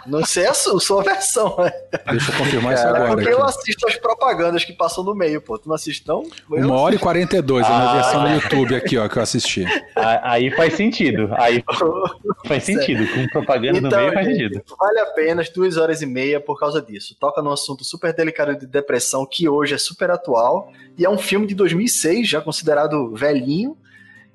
não 0.07 0.25
sei 0.25 0.47
a 0.47 0.55
sua, 0.55 0.79
sua 0.79 1.03
versão, 1.03 1.57
né? 1.59 1.73
Deixa 2.11 2.31
eu 2.31 2.37
confirmar 2.37 2.75
isso 2.75 2.87
agora. 2.87 3.09
Porque 3.09 3.29
aqui. 3.29 3.33
eu 3.33 3.45
assisto 3.45 3.89
as 3.89 3.97
propagandas 3.97 4.65
que 4.65 4.73
passam 4.73 5.03
no 5.03 5.15
meio, 5.15 5.41
pô. 5.41 5.57
Tu 5.59 5.69
não 5.69 5.75
assiste, 5.75 6.07
não? 6.07 6.23
Eu 6.51 6.67
uma 6.67 6.81
hora 6.81 6.95
e 6.95 6.99
42 6.99 7.65
é 7.65 7.69
a 7.69 7.79
minha 7.79 7.93
versão 7.95 8.23
no 8.23 8.35
YouTube 8.35 8.75
aqui, 8.75 8.99
ó, 8.99 9.09
que 9.09 9.17
eu 9.17 9.23
assisti. 9.23 9.65
Aí 9.95 10.51
faz 10.51 10.75
sentido. 10.75 11.31
Aí 11.39 11.65
faz 12.47 12.65
sentido. 12.65 13.07
Com 13.15 13.27
propaganda 13.29 13.79
então, 13.79 13.91
no 13.91 13.97
meio 13.97 14.13
faz 14.13 14.27
sentido. 14.27 14.63
Vale 14.79 14.99
a 15.01 15.07
pena, 15.07 15.43
as 15.43 15.49
duas 15.49 15.77
horas 15.77 16.03
e 16.03 16.07
meia 16.07 16.26
meia 16.27 16.41
por 16.41 16.59
causa 16.59 16.83
disso. 16.83 17.17
Toca 17.19 17.41
num 17.41 17.53
assunto 17.53 17.85
super 17.85 18.13
delicado 18.13 18.57
de 18.57 18.67
depressão 18.67 19.27
que 19.27 19.49
hoje 19.49 19.75
é 19.75 19.79
super 19.79 20.11
atual 20.11 20.73
e 20.99 21.05
é 21.05 21.11
um 21.11 21.19
filme 21.19 21.47
de 21.47 21.55
2006, 21.55 22.29
já 22.29 22.41
considerado 22.41 23.15
velhinho, 23.15 23.77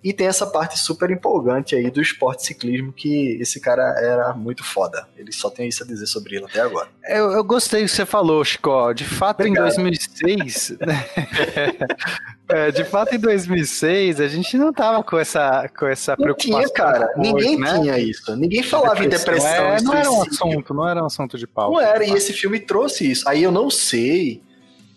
e 0.03 0.11
tem 0.11 0.27
essa 0.27 0.47
parte 0.47 0.79
super 0.79 1.11
empolgante 1.11 1.75
aí 1.75 1.91
do 1.91 2.01
esporte 2.01 2.45
ciclismo 2.45 2.91
que 2.91 3.37
esse 3.39 3.59
cara 3.59 3.83
era 3.99 4.33
muito 4.33 4.63
foda. 4.63 5.07
Ele 5.15 5.31
só 5.31 5.49
tem 5.49 5.67
isso 5.67 5.83
a 5.83 5.85
dizer 5.87 6.07
sobre 6.07 6.37
ele 6.37 6.45
até 6.45 6.61
agora. 6.61 6.89
Eu, 7.07 7.31
eu 7.31 7.43
gostei 7.43 7.81
do 7.83 7.85
que 7.85 7.91
você 7.91 8.05
falou, 8.05 8.43
Chico. 8.43 8.93
De 8.93 9.05
fato, 9.05 9.41
Obrigado. 9.41 9.67
em 9.67 9.83
2006... 9.83 10.77
é, 12.49 12.71
de 12.71 12.83
fato, 12.83 13.13
em 13.13 13.19
2006, 13.19 14.19
a 14.19 14.27
gente 14.27 14.57
não 14.57 14.73
tava 14.73 15.03
com 15.03 15.17
essa, 15.17 15.69
com 15.77 15.85
essa 15.85 16.15
não 16.17 16.23
preocupação. 16.23 16.59
Tinha, 16.61 16.69
cara. 16.73 17.13
Ninguém 17.17 17.59
né? 17.59 17.79
tinha 17.79 17.99
isso. 17.99 18.35
Ninguém 18.35 18.63
falava 18.63 19.03
em 19.03 19.09
depressão. 19.09 19.47
É, 19.47 19.81
não 19.81 19.93
era 19.93 20.11
um 20.11 20.21
assunto, 20.23 20.73
não 20.73 20.87
era 20.87 21.03
um 21.03 21.05
assunto 21.05 21.37
de 21.37 21.45
pau. 21.45 21.73
Não 21.73 21.79
era, 21.79 22.03
e 22.03 22.11
esse 22.11 22.33
filme 22.33 22.59
trouxe 22.59 23.11
isso. 23.11 23.29
Aí 23.29 23.43
eu 23.43 23.51
não 23.51 23.69
sei 23.69 24.41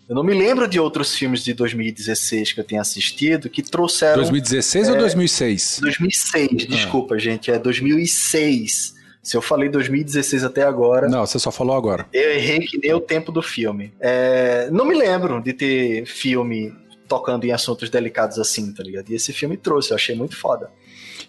eu 0.07 0.15
não 0.15 0.23
me 0.23 0.33
lembro 0.33 0.67
de 0.67 0.79
outros 0.79 1.15
filmes 1.15 1.43
de 1.43 1.53
2016 1.53 2.53
que 2.53 2.59
eu 2.59 2.63
tenha 2.63 2.81
assistido 2.81 3.49
que 3.49 3.63
trouxeram. 3.63 4.17
2016 4.17 4.87
é, 4.87 4.91
ou 4.91 4.97
2006? 4.97 5.79
2006, 5.81 6.49
ah. 6.51 6.55
desculpa, 6.67 7.17
gente. 7.17 7.49
É 7.49 7.57
2006. 7.57 8.95
Se 9.23 9.35
eu 9.35 9.41
falei 9.41 9.67
2016 9.69 10.43
até 10.43 10.63
agora. 10.63 11.09
Não, 11.09 11.25
você 11.25 11.39
só 11.39 11.51
falou 11.51 11.75
agora. 11.75 12.05
Eu 12.13 12.31
errei 12.33 12.59
que 12.59 12.77
nem 12.77 12.93
o 12.93 12.99
tempo 12.99 13.31
do 13.31 13.41
filme. 13.41 13.91
É, 13.99 14.69
não 14.71 14.85
me 14.85 14.93
lembro 14.93 15.41
de 15.41 15.51
ter 15.51 16.05
filme 16.05 16.71
tocando 17.07 17.45
em 17.45 17.51
assuntos 17.51 17.89
delicados 17.89 18.37
assim, 18.37 18.71
tá 18.71 18.83
ligado? 18.83 19.09
E 19.09 19.15
esse 19.15 19.33
filme 19.33 19.57
trouxe, 19.57 19.91
eu 19.91 19.95
achei 19.95 20.15
muito 20.15 20.37
foda. 20.37 20.69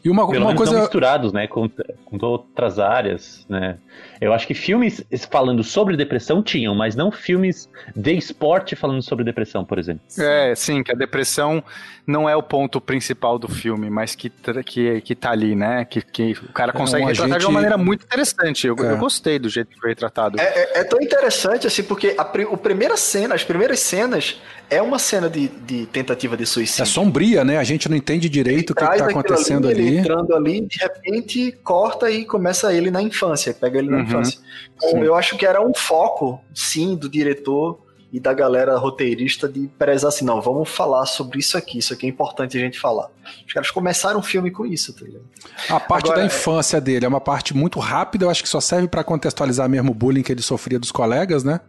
E 0.04 0.10
uma, 0.10 0.28
Pelo 0.28 0.44
uma 0.44 0.54
coisa. 0.54 0.78
misturados, 0.78 1.32
né? 1.32 1.46
Com, 1.46 1.68
com 2.04 2.26
outras 2.26 2.78
áreas, 2.78 3.46
né? 3.48 3.78
Eu 4.20 4.32
acho 4.32 4.46
que 4.46 4.54
filmes 4.54 5.04
falando 5.30 5.62
sobre 5.62 5.96
depressão 5.96 6.42
tinham, 6.42 6.74
mas 6.74 6.94
não 6.94 7.10
filmes 7.10 7.68
de 7.94 8.16
esporte 8.16 8.74
falando 8.74 9.02
sobre 9.02 9.24
depressão, 9.24 9.64
por 9.64 9.78
exemplo. 9.78 10.02
É, 10.18 10.54
sim, 10.54 10.82
que 10.82 10.92
a 10.92 10.94
depressão 10.94 11.62
não 12.06 12.28
é 12.28 12.36
o 12.36 12.42
ponto 12.42 12.80
principal 12.80 13.38
do 13.38 13.48
filme, 13.48 13.90
mas 13.90 14.14
que, 14.14 14.30
que, 14.64 15.00
que 15.00 15.14
tá 15.14 15.32
ali, 15.32 15.56
né? 15.56 15.84
Que, 15.84 16.00
que 16.00 16.32
o 16.48 16.52
cara 16.52 16.72
consegue 16.72 17.02
é 17.02 17.06
um 17.06 17.08
retratar 17.08 17.30
agente... 17.32 17.40
de 17.40 17.46
uma 17.46 17.52
maneira 17.52 17.76
muito 17.76 18.04
interessante. 18.04 18.66
Eu, 18.66 18.76
é. 18.78 18.92
eu 18.92 18.96
gostei 18.96 19.38
do 19.38 19.48
jeito 19.48 19.68
que 19.68 19.80
foi 19.80 19.90
retratado. 19.90 20.40
É, 20.40 20.44
é, 20.44 20.80
é 20.80 20.84
tão 20.84 21.00
interessante, 21.00 21.66
assim, 21.66 21.82
porque 21.82 22.14
a, 22.16 22.22
a 22.22 22.56
primeira 22.56 22.96
cena, 22.96 23.34
as 23.34 23.42
primeiras 23.42 23.80
cenas 23.80 24.40
é 24.70 24.80
uma 24.80 24.98
cena 24.98 25.28
de, 25.28 25.48
de 25.48 25.86
tentativa 25.86 26.36
de 26.36 26.46
suicídio. 26.46 26.82
É 26.82 26.86
sombria, 26.86 27.44
né? 27.44 27.58
A 27.58 27.64
gente 27.64 27.88
não 27.88 27.96
entende 27.96 28.28
direito 28.28 28.70
o 28.70 28.74
que 28.74 28.84
está 28.84 29.06
acontecendo 29.06 29.68
ali, 29.68 29.80
ali. 29.80 29.88
Ele 29.88 29.98
entrando 29.98 30.34
ali, 30.34 30.60
de 30.60 30.78
repente 30.78 31.52
corta 31.62 32.10
e 32.10 32.24
começa 32.24 32.72
ele 32.72 32.90
na 32.90 33.02
infância, 33.02 33.52
pega 33.52 33.78
ele 33.78 33.90
na 33.90 33.98
uhum. 33.98 34.05
Infância. 34.06 34.40
Então, 34.76 35.04
eu 35.04 35.14
acho 35.14 35.36
que 35.36 35.46
era 35.46 35.60
um 35.60 35.74
foco, 35.74 36.40
sim, 36.54 36.94
do 36.96 37.08
diretor 37.08 37.86
e 38.12 38.20
da 38.20 38.32
galera 38.32 38.76
roteirista 38.76 39.48
de 39.48 39.68
prezar 39.78 40.08
assim, 40.08 40.24
não, 40.24 40.40
vamos 40.40 40.68
falar 40.68 41.04
sobre 41.06 41.38
isso 41.38 41.58
aqui, 41.58 41.78
isso 41.78 41.92
aqui 41.92 42.06
é 42.06 42.08
importante 42.08 42.56
a 42.56 42.60
gente 42.60 42.78
falar. 42.78 43.10
Os 43.46 43.52
caras 43.52 43.70
começaram 43.70 44.20
o 44.20 44.22
filme 44.22 44.50
com 44.50 44.64
isso, 44.64 44.94
tá 44.94 45.04
ligado? 45.04 45.24
A 45.68 45.80
parte 45.80 46.06
Agora, 46.06 46.20
da 46.20 46.26
infância 46.26 46.80
dele 46.80 47.04
é 47.04 47.08
uma 47.08 47.20
parte 47.20 47.54
muito 47.54 47.78
rápida, 47.78 48.24
eu 48.24 48.30
acho 48.30 48.42
que 48.42 48.48
só 48.48 48.60
serve 48.60 48.88
para 48.88 49.02
contextualizar 49.02 49.68
mesmo 49.68 49.90
o 49.90 49.94
bullying 49.94 50.22
que 50.22 50.32
ele 50.32 50.42
sofria 50.42 50.78
dos 50.78 50.92
colegas, 50.92 51.42
né? 51.42 51.60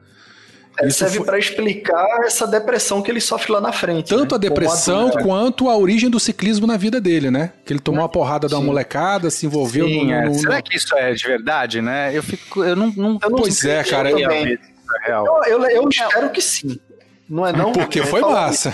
É, 0.79 0.87
Isso 0.87 0.99
serve 0.99 1.17
foi... 1.17 1.25
para 1.25 1.39
explicar 1.39 2.19
essa 2.23 2.45
depressão 2.45 3.01
que 3.01 3.09
ele 3.09 3.19
sofre 3.19 3.51
lá 3.51 3.59
na 3.59 3.71
frente. 3.71 4.09
Tanto 4.09 4.31
né? 4.31 4.35
a 4.35 4.37
depressão 4.37 5.09
quanto 5.09 5.69
a 5.69 5.77
origem 5.77 6.09
do 6.09 6.19
ciclismo 6.19 6.67
na 6.67 6.77
vida 6.77 7.01
dele, 7.01 7.31
né? 7.31 7.53
Que 7.65 7.73
ele 7.73 7.79
tomou 7.79 8.01
uma 8.01 8.09
porrada 8.09 8.47
Sim. 8.47 8.55
da 8.55 8.61
molecada, 8.61 9.29
se 9.31 9.45
envolveu 9.45 9.87
Sim, 9.87 10.05
no, 10.05 10.13
é. 10.13 10.21
no, 10.25 10.27
no, 10.29 10.35
Será 10.35 10.61
que 10.61 10.77
isso 10.77 10.95
é 10.95 11.13
de 11.13 11.23
verdade, 11.25 11.81
né? 11.81 12.15
Eu 12.15 12.21
fico. 12.21 12.63
Eu 12.63 12.75
não. 12.75 12.93
não... 12.95 13.17
Eu 13.21 13.29
não 13.29 13.39
pois 13.39 13.65
é, 13.65 13.83
cara. 13.83 14.11
Eu, 14.11 14.19
eu, 14.19 15.43
eu, 15.47 15.65
eu 15.65 15.89
espero 15.89 16.29
que 16.29 16.41
sim. 16.41 16.79
Não 17.27 17.45
é 17.45 17.51
não? 17.51 17.71
Porque 17.71 18.03
foi 18.03 18.21
massa. 18.21 18.73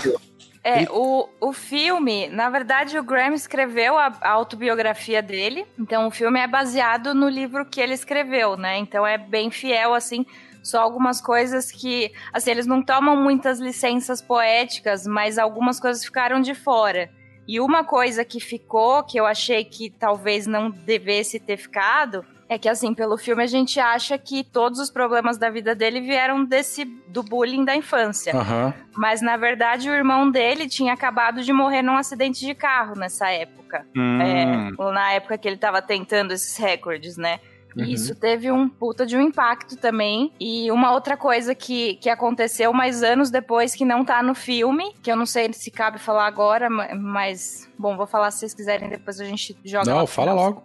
É, 0.62 0.86
o, 0.90 1.28
o 1.42 1.52
filme, 1.52 2.26
na 2.28 2.48
verdade, 2.48 2.98
o 2.98 3.02
Graham 3.02 3.34
escreveu 3.34 3.98
a, 3.98 4.10
a, 4.18 4.30
autobiografia 4.30 5.20
dele, 5.20 5.66
então 5.78 6.06
o 6.06 6.10
filme 6.10 6.40
é 6.40 6.46
baseado 6.46 7.14
no 7.14 7.28
livro 7.28 7.66
que 7.66 7.78
ele 7.78 7.92
escreveu, 7.92 8.56
né? 8.56 8.78
Então 8.78 9.06
é 9.06 9.18
bem 9.18 9.50
fiel, 9.50 9.92
assim, 9.92 10.24
só 10.64 10.80
algumas 10.80 11.20
coisas 11.20 11.70
que, 11.70 12.10
assim, 12.32 12.50
eles 12.50 12.66
não 12.66 12.82
tomam 12.82 13.14
muitas 13.14 13.60
licenças 13.60 14.22
poéticas, 14.22 15.06
mas 15.06 15.38
algumas 15.38 15.78
coisas 15.78 16.02
ficaram 16.02 16.40
de 16.40 16.54
fora. 16.54 17.10
E 17.46 17.60
uma 17.60 17.84
coisa 17.84 18.24
que 18.24 18.40
ficou, 18.40 19.04
que 19.04 19.20
eu 19.20 19.26
achei 19.26 19.62
que 19.64 19.90
talvez 19.90 20.46
não 20.46 20.70
devesse 20.70 21.38
ter 21.38 21.58
ficado, 21.58 22.24
é 22.48 22.58
que 22.58 22.68
assim, 22.68 22.94
pelo 22.94 23.18
filme 23.18 23.42
a 23.42 23.46
gente 23.46 23.78
acha 23.78 24.16
que 24.16 24.42
todos 24.44 24.78
os 24.78 24.90
problemas 24.90 25.36
da 25.36 25.50
vida 25.50 25.74
dele 25.74 26.00
vieram 26.00 26.44
desse 26.44 26.84
do 26.84 27.22
bullying 27.22 27.64
da 27.64 27.74
infância. 27.76 28.34
Uhum. 28.34 28.72
Mas 28.96 29.20
na 29.20 29.36
verdade 29.36 29.88
o 29.88 29.92
irmão 29.92 30.30
dele 30.30 30.68
tinha 30.68 30.92
acabado 30.92 31.42
de 31.42 31.52
morrer 31.52 31.82
num 31.82 31.96
acidente 31.96 32.44
de 32.44 32.54
carro 32.54 32.94
nessa 32.94 33.30
época. 33.30 33.86
Hum. 33.96 34.20
É, 34.20 34.92
na 34.92 35.12
época 35.12 35.36
que 35.36 35.48
ele 35.48 35.56
estava 35.56 35.82
tentando 35.82 36.32
esses 36.32 36.56
recordes, 36.56 37.16
né? 37.16 37.40
Uhum. 37.76 37.84
Isso 37.84 38.14
teve 38.14 38.50
um 38.50 38.68
puta 38.68 39.04
de 39.04 39.16
um 39.16 39.20
impacto 39.20 39.76
também. 39.76 40.32
E 40.38 40.70
uma 40.70 40.92
outra 40.92 41.16
coisa 41.16 41.54
que, 41.54 41.96
que 41.96 42.08
aconteceu 42.08 42.72
mais 42.72 43.02
anos 43.02 43.30
depois, 43.30 43.74
que 43.74 43.84
não 43.84 44.04
tá 44.04 44.22
no 44.22 44.34
filme, 44.34 44.94
que 45.02 45.10
eu 45.10 45.16
não 45.16 45.26
sei 45.26 45.52
se 45.52 45.70
cabe 45.70 45.98
falar 45.98 46.26
agora, 46.26 46.68
mas, 46.70 47.68
bom, 47.78 47.96
vou 47.96 48.06
falar 48.06 48.30
se 48.30 48.40
vocês 48.40 48.54
quiserem, 48.54 48.88
depois 48.88 49.20
a 49.20 49.24
gente 49.24 49.56
joga 49.64 49.90
Não, 49.90 50.06
fala 50.06 50.30
final. 50.32 50.44
logo. 50.44 50.64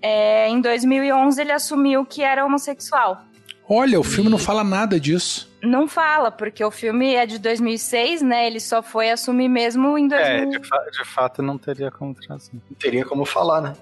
É, 0.00 0.48
em 0.48 0.60
2011 0.60 1.40
ele 1.40 1.52
assumiu 1.52 2.04
que 2.04 2.22
era 2.22 2.44
homossexual. 2.44 3.22
Olha, 3.68 3.98
o 3.98 4.04
filme 4.04 4.30
não 4.30 4.38
fala 4.38 4.62
nada 4.62 5.00
disso. 5.00 5.52
Não 5.60 5.88
fala, 5.88 6.30
porque 6.30 6.64
o 6.64 6.70
filme 6.70 7.14
é 7.14 7.26
de 7.26 7.38
2006, 7.38 8.22
né? 8.22 8.46
Ele 8.46 8.60
só 8.60 8.80
foi 8.80 9.10
assumir 9.10 9.48
mesmo 9.48 9.98
em 9.98 10.06
2000. 10.06 10.28
É, 10.28 10.46
de, 10.46 10.68
fa 10.68 10.78
de 10.78 11.04
fato 11.04 11.42
não 11.42 11.58
teria 11.58 11.90
como 11.90 12.14
trazer. 12.14 12.52
Não 12.52 12.76
teria 12.78 13.04
como 13.04 13.24
falar, 13.24 13.60
né? 13.60 13.74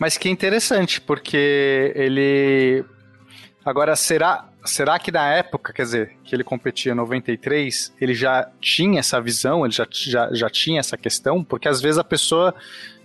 Mas 0.00 0.16
que 0.16 0.30
interessante, 0.30 0.98
porque 0.98 1.92
ele. 1.94 2.82
Agora, 3.62 3.94
será, 3.94 4.48
será 4.64 4.98
que 4.98 5.12
na 5.12 5.28
época, 5.34 5.74
quer 5.74 5.82
dizer, 5.82 6.16
que 6.24 6.34
ele 6.34 6.42
competia 6.42 6.92
em 6.92 6.94
93, 6.94 7.92
ele 8.00 8.14
já 8.14 8.50
tinha 8.62 9.00
essa 9.00 9.20
visão, 9.20 9.62
ele 9.62 9.74
já, 9.74 9.86
já, 9.90 10.32
já 10.32 10.48
tinha 10.48 10.80
essa 10.80 10.96
questão? 10.96 11.44
Porque 11.44 11.68
às 11.68 11.82
vezes 11.82 11.98
a 11.98 12.04
pessoa, 12.04 12.54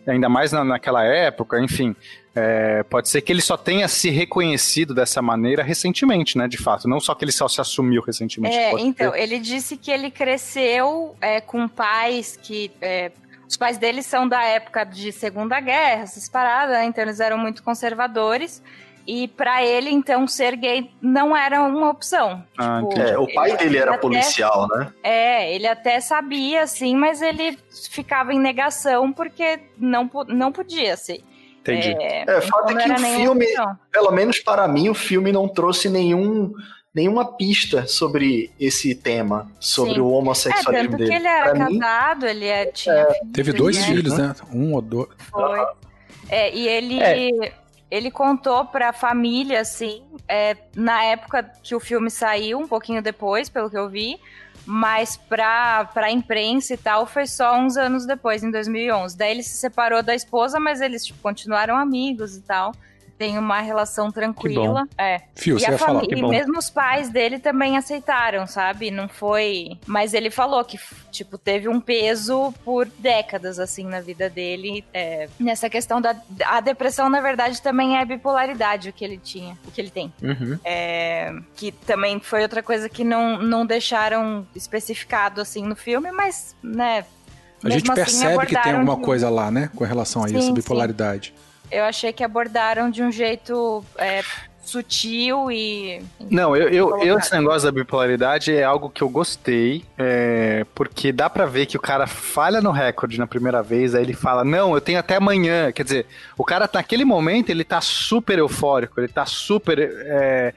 ainda 0.08 0.30
mais 0.30 0.54
na, 0.54 0.64
naquela 0.64 1.04
época, 1.04 1.60
enfim, 1.60 1.94
é, 2.34 2.84
pode 2.84 3.10
ser 3.10 3.22
que 3.22 3.32
ele 3.34 3.42
só 3.42 3.58
tenha 3.58 3.90
se 3.90 4.10
reconhecido 4.10 4.94
dessa 4.94 5.22
maneira 5.22 5.64
recentemente, 5.64 6.38
né? 6.38 6.48
De 6.48 6.58
fato. 6.58 6.88
Não 6.88 7.02
só 7.02 7.14
que 7.14 7.26
ele 7.26 7.32
só 7.34 7.50
se 7.50 7.60
assumiu 7.60 8.02
recentemente. 8.02 8.56
É, 8.56 8.72
então, 8.80 9.12
ter. 9.12 9.20
ele 9.22 9.38
disse 9.40 9.76
que 9.76 9.92
ele 9.92 10.10
cresceu 10.10 11.14
é, 11.20 11.42
com 11.42 11.68
pais 11.68 12.40
que 12.42 12.72
é, 12.82 13.12
os 13.48 13.58
pais 13.58 13.78
dele 13.78 14.02
são 14.02 14.28
da 14.28 14.44
época 14.44 14.84
de 14.84 15.12
Segunda 15.12 15.60
Guerra, 15.60 16.04
essas 16.04 16.28
paradas, 16.28 16.78
né? 16.78 16.86
então 16.86 17.04
eles 17.04 17.20
eram 17.20 17.38
muito 17.38 17.64
conservadores. 17.64 18.62
E 19.08 19.28
para 19.28 19.64
ele, 19.64 19.92
então, 19.92 20.28
ser 20.28 20.56
gay 20.56 20.90
não 21.00 21.38
era 21.38 21.62
uma 21.62 21.92
opção. 21.92 22.44
Ah, 22.58 22.82
tipo, 22.90 23.00
é, 23.00 23.18
o 23.18 23.32
pai 23.32 23.56
dele 23.56 23.78
era 23.78 23.92
até, 23.92 24.00
policial, 24.00 24.68
né? 24.68 24.92
É, 25.04 25.54
ele 25.54 25.68
até 25.68 26.00
sabia, 26.00 26.64
assim, 26.64 26.96
mas 26.96 27.22
ele 27.22 27.56
ficava 27.92 28.34
em 28.34 28.40
negação 28.40 29.14
porque 29.14 29.60
não, 29.78 30.10
não 30.28 30.52
podia 30.52 30.98
ser. 30.98 31.24
Entendi. 31.60 31.96
É, 32.00 32.26
é 32.28 32.42
fato 32.42 32.76
é 32.76 32.84
que 32.84 32.92
o 32.92 32.98
filme, 32.98 33.46
opção. 33.46 33.80
pelo 33.92 34.12
menos 34.12 34.40
para 34.40 34.68
mim, 34.68 34.90
o 34.90 34.96
filme 34.96 35.32
não 35.32 35.48
trouxe 35.48 35.88
nenhum 35.88 36.52
nenhuma 36.96 37.26
pista 37.34 37.86
sobre 37.86 38.50
esse 38.58 38.96
tema, 38.96 39.52
sobre 39.60 39.96
Sim. 39.96 40.00
o 40.00 40.12
homossexualismo 40.12 40.78
é, 40.78 40.84
tanto 40.84 40.98
dele. 40.98 41.10
que 41.10 41.16
ele 41.18 41.28
era 41.28 41.50
pra 41.52 41.68
casado, 41.68 42.22
mim, 42.22 42.32
ele 42.32 42.46
é, 42.46 42.66
tinha 42.68 42.96
é, 42.96 43.22
Teve 43.34 43.52
dois 43.52 43.78
né? 43.78 43.84
filhos, 43.84 44.18
né? 44.18 44.34
Um 44.54 44.74
ou 44.74 44.82
dois. 44.82 45.10
Foi. 45.30 45.66
É, 46.30 46.56
e 46.56 46.68
ele... 46.68 47.04
É. 47.04 47.66
Ele 47.92 48.10
contou 48.10 48.66
pra 48.66 48.92
família, 48.92 49.62
assim, 49.62 50.02
é, 50.28 50.58
na 50.76 51.04
época 51.04 51.44
que 51.62 51.76
o 51.76 51.80
filme 51.80 52.10
saiu, 52.10 52.58
um 52.58 52.68
pouquinho 52.68 53.02
depois, 53.02 53.48
pelo 53.48 53.70
que 53.70 53.78
eu 53.78 53.88
vi, 53.88 54.20
mas 54.66 55.16
pra, 55.16 55.86
pra 55.94 56.12
imprensa 56.12 56.74
e 56.74 56.78
tal 56.78 57.06
foi 57.06 57.28
só 57.28 57.56
uns 57.58 57.78
anos 57.78 58.06
depois, 58.06 58.44
em 58.44 58.50
2011. 58.50 59.16
Daí 59.16 59.32
ele 59.32 59.44
se 59.44 59.58
separou 59.58 60.02
da 60.02 60.16
esposa, 60.16 60.60
mas 60.60 60.82
eles 60.82 61.06
tipo, 61.06 61.20
continuaram 61.22 61.78
amigos 61.78 62.36
e 62.36 62.42
tal 62.42 62.74
tem 63.18 63.38
uma 63.38 63.62
relação 63.62 64.12
tranquila. 64.12 64.88
É. 64.98 65.22
Fio, 65.36 65.58
e, 65.58 65.66
a 65.66 65.78
falar, 65.78 66.04
e 66.04 66.22
mesmo 66.22 66.58
os 66.58 66.70
pais 66.70 67.10
dele 67.10 67.40
também 67.40 67.78
aceitaram, 67.78 68.46
sabe? 68.46 68.92
Não 68.92 69.08
foi. 69.08 69.78
Mas 69.86 70.14
ele 70.14 70.30
falou 70.30 70.64
que, 70.64 70.80
tipo, 71.12 71.38
teve 71.38 71.70
um 71.70 71.80
peso 71.80 72.54
por 72.64 72.88
décadas, 73.00 73.60
assim, 73.60 73.86
na 73.86 74.02
vida 74.02 74.30
dele. 74.30 74.84
É, 74.94 75.30
nessa 75.40 75.70
questão 75.70 76.02
da. 76.02 76.16
A 76.46 76.60
depressão, 76.60 77.10
na 77.10 77.22
verdade, 77.22 77.62
também 77.62 77.98
é 77.98 78.06
bipolaridade 78.06 78.90
o 78.90 78.94
que 78.94 79.06
ele 79.06 79.18
tinha, 79.18 79.58
o 79.66 79.72
que 79.72 79.80
ele 79.80 79.92
tem. 79.92 80.14
Uhum. 80.22 80.60
É, 80.64 81.34
que 81.56 81.72
também 81.72 82.20
foi 82.20 82.42
outra 82.42 82.62
coisa 82.62 82.90
que 82.90 83.04
não, 83.04 83.42
não 83.42 83.66
deixaram 83.66 84.46
especificado, 84.56 85.40
assim, 85.40 85.64
no 85.64 85.76
filme, 85.76 86.12
mas, 86.12 86.56
né. 86.62 87.06
A 87.64 87.70
gente 87.70 87.90
assim, 87.90 87.96
percebe 87.96 88.46
que 88.46 88.62
tem 88.62 88.74
alguma 88.74 88.98
coisa 88.98 89.30
lá, 89.30 89.50
né? 89.50 89.70
Com 89.74 89.84
relação 89.84 90.24
a 90.24 90.28
sim, 90.28 90.38
isso, 90.38 90.54
bipolaridade. 90.54 91.34
Sim. 91.36 91.45
Eu 91.72 91.84
achei 91.84 92.14
que 92.14 92.24
abordaram 92.24 92.90
de 92.90 93.04
um 93.04 93.12
jeito 93.12 93.84
é, 93.98 94.22
sutil 94.66 95.52
e. 95.52 96.02
Não, 96.20 96.56
eu, 96.56 96.68
eu, 96.70 97.04
eu, 97.04 97.18
esse 97.18 97.32
negócio 97.32 97.64
da 97.64 97.72
bipolaridade 97.72 98.54
é 98.54 98.64
algo 98.64 98.90
que 98.90 99.02
eu 99.02 99.10
gostei, 99.10 99.86
é, 99.98 100.66
porque 100.74 101.12
dá 101.12 101.30
para 101.30 101.46
ver 101.46 101.68
que 101.68 101.78
o 101.78 101.82
cara 101.82 102.08
falha 102.08 102.62
no 102.62 102.72
recorde 102.72 103.20
na 103.20 103.28
primeira 103.28 103.62
vez, 103.62 103.94
aí 103.94 104.04
ele 104.04 104.14
fala, 104.14 104.44
não, 104.44 104.74
eu 104.74 104.82
tenho 104.82 105.00
até 105.00 105.16
amanhã. 105.16 105.72
Quer 105.72 105.84
dizer, 105.84 106.06
o 106.38 106.44
cara 106.44 106.70
naquele 106.74 107.06
momento 107.06 107.50
ele 107.50 107.64
tá 107.64 107.80
super 107.80 108.40
eufórico, 108.40 109.00
ele 109.00 109.08
tá 109.08 109.26
super. 109.26 109.80
É, 109.80 110.54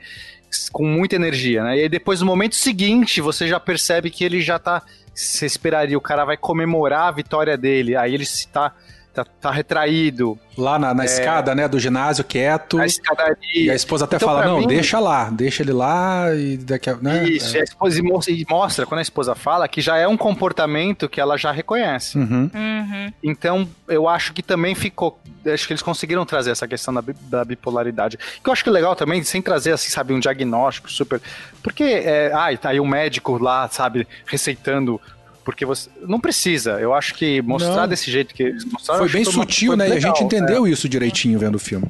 com 0.72 0.86
muita 0.86 1.14
energia, 1.14 1.62
né? 1.62 1.76
E 1.76 1.82
aí 1.82 1.88
depois 1.90 2.20
no 2.20 2.26
momento 2.26 2.56
seguinte 2.56 3.20
você 3.20 3.46
já 3.46 3.60
percebe 3.60 4.10
que 4.10 4.24
ele 4.24 4.40
já 4.40 4.58
tá. 4.58 4.82
Você 5.14 5.46
esperaria, 5.46 5.98
o 5.98 6.00
cara 6.00 6.24
vai 6.24 6.36
comemorar 6.36 7.08
a 7.08 7.10
vitória 7.10 7.56
dele, 7.56 7.96
aí 7.96 8.14
ele 8.14 8.22
está 8.22 8.70
tá, 8.70 8.76
tá 9.24 9.50
retraído. 9.50 10.38
Lá 10.56 10.78
na, 10.78 10.92
na 10.92 11.04
é, 11.04 11.06
escada, 11.06 11.54
né, 11.54 11.68
do 11.68 11.78
ginásio, 11.78 12.24
quieto. 12.24 12.76
Na 12.78 12.86
escadaria. 12.86 13.36
E 13.54 13.70
a 13.70 13.74
esposa 13.74 14.04
até 14.04 14.16
então, 14.16 14.28
fala, 14.28 14.44
não, 14.44 14.60
mim, 14.60 14.66
deixa 14.66 14.98
lá, 14.98 15.30
deixa 15.30 15.62
ele 15.62 15.72
lá 15.72 16.34
e 16.34 16.56
daqui 16.56 16.90
a... 16.90 16.96
Né? 16.96 17.28
Isso, 17.28 17.54
é. 17.54 17.58
e 17.58 17.60
a 17.60 17.64
esposa 17.64 18.00
e 18.30 18.46
mostra, 18.48 18.84
quando 18.84 18.98
a 18.98 19.02
esposa 19.02 19.34
fala, 19.34 19.68
que 19.68 19.80
já 19.80 19.96
é 19.96 20.08
um 20.08 20.16
comportamento 20.16 21.08
que 21.08 21.20
ela 21.20 21.36
já 21.36 21.52
reconhece. 21.52 22.18
Uhum. 22.18 22.50
Uhum. 22.52 23.12
Então, 23.22 23.68
eu 23.86 24.08
acho 24.08 24.32
que 24.32 24.42
também 24.42 24.74
ficou... 24.74 25.18
Acho 25.46 25.66
que 25.66 25.72
eles 25.72 25.82
conseguiram 25.82 26.26
trazer 26.26 26.50
essa 26.50 26.66
questão 26.66 26.92
da, 26.92 27.02
da 27.22 27.44
bipolaridade. 27.44 28.18
Que 28.42 28.48
eu 28.48 28.52
acho 28.52 28.62
que 28.62 28.68
é 28.68 28.72
legal 28.72 28.96
também, 28.96 29.22
sem 29.22 29.40
trazer, 29.40 29.72
assim, 29.72 29.88
sabe, 29.88 30.12
um 30.12 30.20
diagnóstico 30.20 30.90
super... 30.90 31.20
Porque, 31.62 31.84
é, 31.84 32.32
ah, 32.34 32.56
tá 32.56 32.70
aí 32.70 32.80
um 32.80 32.86
médico 32.86 33.38
lá, 33.38 33.68
sabe, 33.68 34.06
receitando 34.26 35.00
porque 35.48 35.64
você 35.64 35.88
não 36.06 36.20
precisa. 36.20 36.72
Eu 36.72 36.92
acho 36.92 37.14
que 37.14 37.40
mostrar 37.40 37.74
não. 37.80 37.88
desse 37.88 38.10
jeito 38.10 38.34
que 38.34 38.42
eles 38.42 38.66
mostraram. 38.66 39.00
Foi 39.00 39.10
bem 39.10 39.24
sutil, 39.24 39.74
né? 39.74 39.84
Legal, 39.84 39.96
e 39.98 40.04
a 40.04 40.06
gente 40.06 40.22
entendeu 40.22 40.66
é. 40.66 40.70
isso 40.70 40.86
direitinho 40.86 41.38
vendo 41.38 41.54
o 41.54 41.58
filme. 41.58 41.86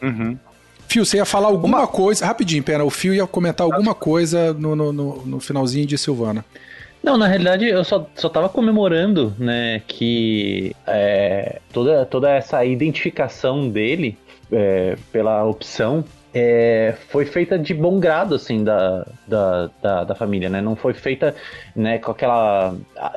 Uhum. 0.00 0.38
Fio, 0.86 1.04
você 1.04 1.16
ia 1.16 1.24
falar 1.24 1.48
alguma 1.48 1.80
Uma... 1.80 1.86
coisa. 1.88 2.24
Rapidinho, 2.24 2.62
pera, 2.62 2.84
o 2.84 2.90
Fio 2.90 3.12
ia 3.12 3.26
comentar 3.26 3.64
alguma 3.64 3.92
coisa 3.92 4.52
no, 4.52 4.76
no, 4.76 4.92
no, 4.92 5.26
no 5.26 5.40
finalzinho 5.40 5.84
de 5.84 5.98
Silvana. 5.98 6.44
Não, 7.02 7.18
na 7.18 7.26
realidade 7.26 7.66
eu 7.66 7.82
só, 7.82 8.08
só 8.14 8.28
tava 8.28 8.48
comemorando, 8.48 9.34
né, 9.36 9.82
que 9.88 10.72
é, 10.86 11.60
toda, 11.72 12.06
toda 12.06 12.30
essa 12.30 12.64
identificação 12.64 13.68
dele 13.68 14.16
é, 14.52 14.96
pela 15.10 15.44
opção 15.44 16.04
é, 16.34 16.94
foi 17.08 17.26
feita 17.26 17.58
de 17.58 17.74
bom 17.74 18.00
grado, 18.00 18.34
assim, 18.34 18.64
da, 18.64 19.06
da, 19.26 19.70
da, 19.82 20.04
da, 20.04 20.14
família, 20.14 20.48
né? 20.48 20.62
Não 20.62 20.74
foi 20.74 20.94
feita 20.94 21.34
né, 21.76 21.98
com 21.98 22.10
aquela 22.10 22.74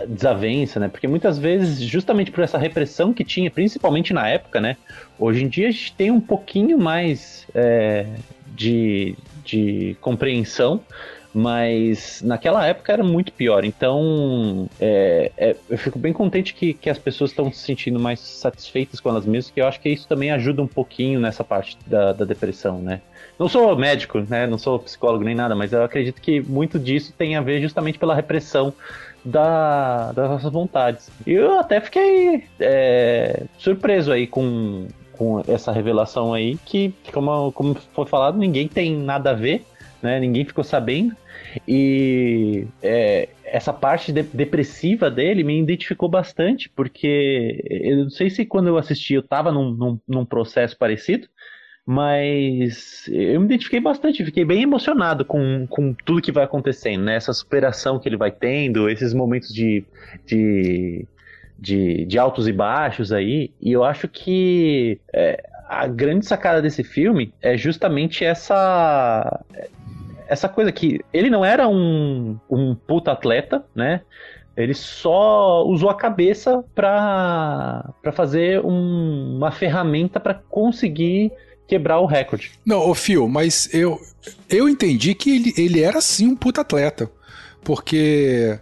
desavença, 0.07 0.79
né? 0.79 0.89
Porque 0.89 1.07
muitas 1.07 1.38
vezes, 1.38 1.79
justamente 1.79 2.31
por 2.31 2.43
essa 2.43 2.57
repressão 2.57 3.13
que 3.13 3.24
tinha, 3.24 3.50
principalmente 3.50 4.13
na 4.13 4.27
época, 4.27 4.60
né? 4.60 4.75
Hoje 5.17 5.45
em 5.45 5.48
dia 5.48 5.69
a 5.69 5.72
gente 5.72 5.93
tem 5.93 6.12
um 6.12 6.19
pouquinho 6.19 6.77
mais 6.77 7.48
é, 7.55 8.05
de, 8.48 9.15
de 9.45 9.95
compreensão 10.01 10.81
mas 11.36 12.22
naquela 12.24 12.65
época 12.65 12.94
era 12.94 13.04
muito 13.04 13.34
pior. 13.34 13.65
Então, 13.65 14.70
é, 14.80 15.34
é, 15.38 15.56
eu 15.70 15.77
fico 15.77 16.00
bem 16.00 16.13
contente 16.13 16.54
que, 16.54 16.74
que 16.74 16.89
as 16.89 16.98
pessoas 16.98 17.32
estão 17.32 17.51
se 17.51 17.60
sentindo 17.60 18.00
mais 18.00 18.22
satisfeitas 18.22 19.01
com 19.01 19.10
elas 19.10 19.25
mesmas, 19.25 19.51
que 19.51 19.60
eu 19.60 19.68
acho 19.68 19.82
que 19.82 19.89
isso 19.89 20.08
também 20.08 20.32
ajuda 20.32 20.62
um 20.62 20.68
pouquinho 20.68 21.20
nessa 21.20 21.44
parte 21.44 21.77
da, 21.86 22.13
da 22.13 22.24
depressão, 22.24 22.80
né? 22.80 23.01
Não 23.38 23.50
sou 23.50 23.75
médico, 23.75 24.25
né? 24.30 24.48
Não 24.48 24.58
sou 24.58 24.80
psicólogo 24.80 25.25
nem 25.25 25.36
nada, 25.36 25.54
mas 25.54 25.74
eu 25.74 25.84
acredito 25.84 26.22
que 26.22 26.39
muito 26.39 26.80
disso 26.80 27.13
tem 27.18 27.36
a 27.36 27.42
ver 27.42 27.62
justamente 27.62 28.00
pela 28.00 28.15
repressão 28.15 28.74
da, 29.25 30.13
das 30.13 30.30
nossas 30.30 30.54
vontades. 30.54 31.10
E 31.27 31.34
eu 31.34 31.60
até 31.60 31.82
fiquei 31.82 32.46
é, 32.62 33.44
surpreso 33.58 34.10
aí 34.13 34.25
com, 34.25 34.88
com 35.12 35.42
essa 35.50 35.74
revelação 35.74 36.34
aí, 36.34 36.58
que, 36.63 36.94
como, 37.12 37.51
como 37.51 37.75
foi 37.94 38.06
falado, 38.06 38.38
ninguém 38.38 38.70
tem 38.70 38.96
nada 38.96 39.32
a 39.32 39.34
ver, 39.34 39.65
né? 40.06 40.20
Ninguém 40.20 40.46
ficou 40.46 40.63
sabendo. 40.63 41.15
E 41.68 42.68
é, 42.82 43.30
essa 43.44 43.74
parte 43.74 44.12
de, 44.12 44.24
depressiva 44.24 45.10
dele 45.10 45.44
me 45.44 45.60
identificou 45.60 46.10
bastante, 46.10 46.70
porque 46.70 47.62
eu 47.70 47.98
não 48.04 48.10
sei 48.10 48.30
se 48.30 48.46
quando 48.46 48.68
eu 48.68 48.78
assisti 48.78 49.13
eu 49.13 49.22
estava 49.22 49.52
num, 49.52 49.72
num, 49.72 50.00
num, 50.08 50.26
processo 50.26 50.78
parecido, 50.78 51.28
mas 51.86 53.08
eu 53.08 53.39
me 53.39 53.46
identifiquei 53.46 53.80
bastante, 53.80 54.26
fiquei 54.26 54.44
bem 54.44 54.63
emocionado 54.63 55.24
com, 55.24 55.68
com 55.68 55.94
tudo 55.94 56.22
que 56.22 56.32
vai 56.32 56.44
acontecendo, 56.44 57.04
né? 57.04 57.15
Essa 57.15 57.34
superação 57.34 58.00
que 58.00 58.10
ele 58.10 58.18
vai 58.18 58.32
tendo, 58.32 58.89
esses 58.89 59.13
momentos 59.13 59.54
de, 59.54 59.84
de, 60.26 61.06
de, 61.58 62.06
de 62.06 62.18
altos 62.18 62.48
e 62.48 62.52
baixos 62.52 63.12
aí, 63.12 63.54
e 63.62 63.72
eu 63.72 63.84
acho 63.84 64.08
que 64.08 65.00
é, 65.13 65.44
a 65.68 65.88
grande 65.88 66.26
sacada 66.26 66.62
desse 66.62 66.84
filme 66.84 67.34
é 67.41 67.58
justamente 67.58 68.24
essa 68.24 69.44
essa 70.27 70.49
coisa 70.49 70.71
que 70.71 70.99
ele 71.13 71.29
não 71.29 71.43
era 71.43 71.67
um, 71.67 72.38
um 72.49 72.75
puta 72.75 73.11
atleta, 73.11 73.63
né? 73.75 74.01
Ele 74.55 74.73
só 74.73 75.65
usou 75.65 75.89
a 75.89 75.95
cabeça 75.95 76.63
para 76.73 77.93
fazer 78.13 78.61
um, 78.63 79.35
uma 79.35 79.51
ferramenta 79.51 80.19
para 80.19 80.33
conseguir 80.33 81.31
quebrar 81.67 81.99
o 81.99 82.05
recorde. 82.05 82.51
Não, 82.65 82.89
ô 82.89 82.93
Fio, 82.93 83.27
mas 83.27 83.73
eu, 83.73 83.99
eu 84.49 84.69
entendi 84.69 85.13
que 85.13 85.35
ele, 85.35 85.53
ele 85.57 85.81
era 85.81 85.99
sim 85.99 86.27
um 86.27 86.35
puta 86.35 86.61
atleta. 86.61 87.09
Porque 87.63 88.57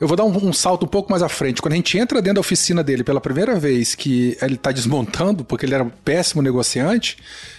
eu 0.00 0.08
vou 0.08 0.16
dar 0.16 0.24
um, 0.24 0.48
um, 0.48 0.52
salto 0.52 0.84
um 0.84 0.88
pouco 0.88 1.10
mais 1.10 1.22
à 1.22 1.28
frente. 1.28 1.62
Quando 1.62 1.74
a 1.74 1.76
gente 1.76 1.96
entra 1.96 2.20
dentro 2.20 2.36
da 2.36 2.40
oficina 2.40 2.82
dele 2.82 3.04
pela 3.04 3.20
primeira 3.20 3.58
vez, 3.58 3.94
que 3.94 4.36
ele 4.42 4.54
está 4.54 4.72
desmontando, 4.72 5.44
porque 5.44 5.64
ele 5.64 5.74
era 5.74 5.84
um 5.84 5.90
péssimo 5.90 6.42
negociante, 6.42 7.16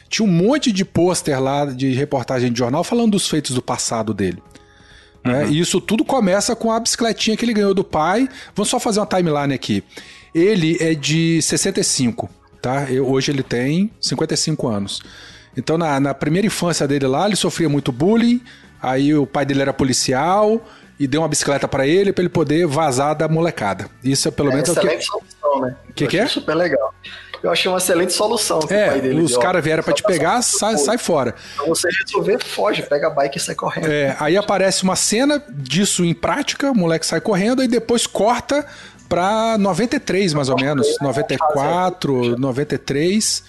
tinha 0.10 0.28
um 0.28 0.32
monte 0.32 0.72
de 0.72 0.86
pôster 0.86 1.42
lá 1.42 1.66
de 1.66 1.94
reportagem 1.94 2.52
de 2.52 2.58
jornal 2.58 2.84
falando 2.84 3.12
dos 3.12 3.30
feitos 3.30 3.56
do 3.56 3.62
passado 3.62 4.14
dele. 4.14 4.42
Né? 5.24 5.44
Uhum. 5.44 5.52
E 5.52 5.60
isso 5.60 5.82
tudo 5.82 6.06
começa 6.06 6.56
com 6.56 6.72
a 6.72 6.80
bicicletinha 6.80 7.36
que 7.36 7.44
ele 7.44 7.54
ganhou 7.54 7.74
do 7.74 7.84
pai. 7.84 8.30
Vamos 8.56 8.70
só 8.70 8.80
fazer 8.80 9.00
uma 9.00 9.06
timeline 9.06 9.54
aqui. 9.54 9.84
Ele 10.34 10.78
é 10.80 10.94
de 10.94 11.42
65, 11.42 12.30
tá? 12.62 12.90
Eu, 12.90 13.10
hoje 13.10 13.32
ele 13.32 13.44
tem 13.44 13.92
55 14.00 14.68
anos. 14.68 15.02
Então, 15.56 15.78
na, 15.78 16.00
na 16.00 16.14
primeira 16.14 16.46
infância 16.46 16.88
dele 16.88 17.08
lá, 17.08 17.26
ele 17.26 17.36
sofria 17.36 17.68
muito 17.68 17.92
bullying. 17.92 18.42
Aí 18.82 19.14
o 19.16 19.26
pai 19.26 19.46
dele 19.46 19.62
era 19.62 19.74
policial 19.74 20.64
e 21.00 21.08
deu 21.08 21.22
uma 21.22 21.28
bicicleta 21.28 21.68
para 21.68 21.88
ele 21.88 22.14
para 22.14 22.24
ele 22.24 22.30
poder 22.30 22.68
vazar 22.68 23.16
da 23.16 23.28
molecada. 23.28 23.90
Isso 24.04 24.28
é 24.28 24.32
pelo 24.32 24.52
é, 24.52 24.56
menos 24.56 24.70
é 24.70 24.72
o 24.72 24.76
que. 24.76 25.02
Solução, 25.02 25.62
né? 25.62 25.76
que, 25.96 26.08
que 26.08 26.18
é? 26.18 26.28
Super 26.28 26.56
legal. 26.56 26.94
Eu 27.42 27.52
achei 27.52 27.70
uma 27.70 27.78
excelente 27.78 28.14
solução. 28.14 28.60
É, 28.70 28.88
o 28.88 28.90
pai 28.90 29.02
dele 29.02 29.22
os 29.22 29.38
caras 29.38 29.64
vieram 29.64 29.84
para 29.84 29.94
te 29.94 30.04
pegar, 30.04 30.42
sai, 30.42 30.78
sai 30.78 30.98
fora. 30.98 31.36
Então 31.54 31.68
você 31.68 31.90
resolver, 31.90 32.44
foge, 32.44 32.84
pega 32.84 33.08
a 33.08 33.10
bike 33.10 33.38
e 33.38 33.42
sai 33.42 33.56
correndo. 33.56 33.88
É, 33.88 34.16
aí 34.20 34.36
aparece 34.38 34.84
uma 34.84 34.96
cena 34.96 35.44
disso 35.50 36.04
em 36.04 36.14
prática, 36.14 36.72
o 36.72 36.76
moleque 36.76 37.06
sai 37.06 37.22
correndo 37.22 37.64
e 37.64 37.68
depois 37.68 38.08
corta 38.08 38.66
para 39.08 39.58
93 39.58 40.34
mais 40.34 40.50
ou 40.50 40.58
menos, 40.58 40.88
94, 41.02 42.38
93, 42.38 43.44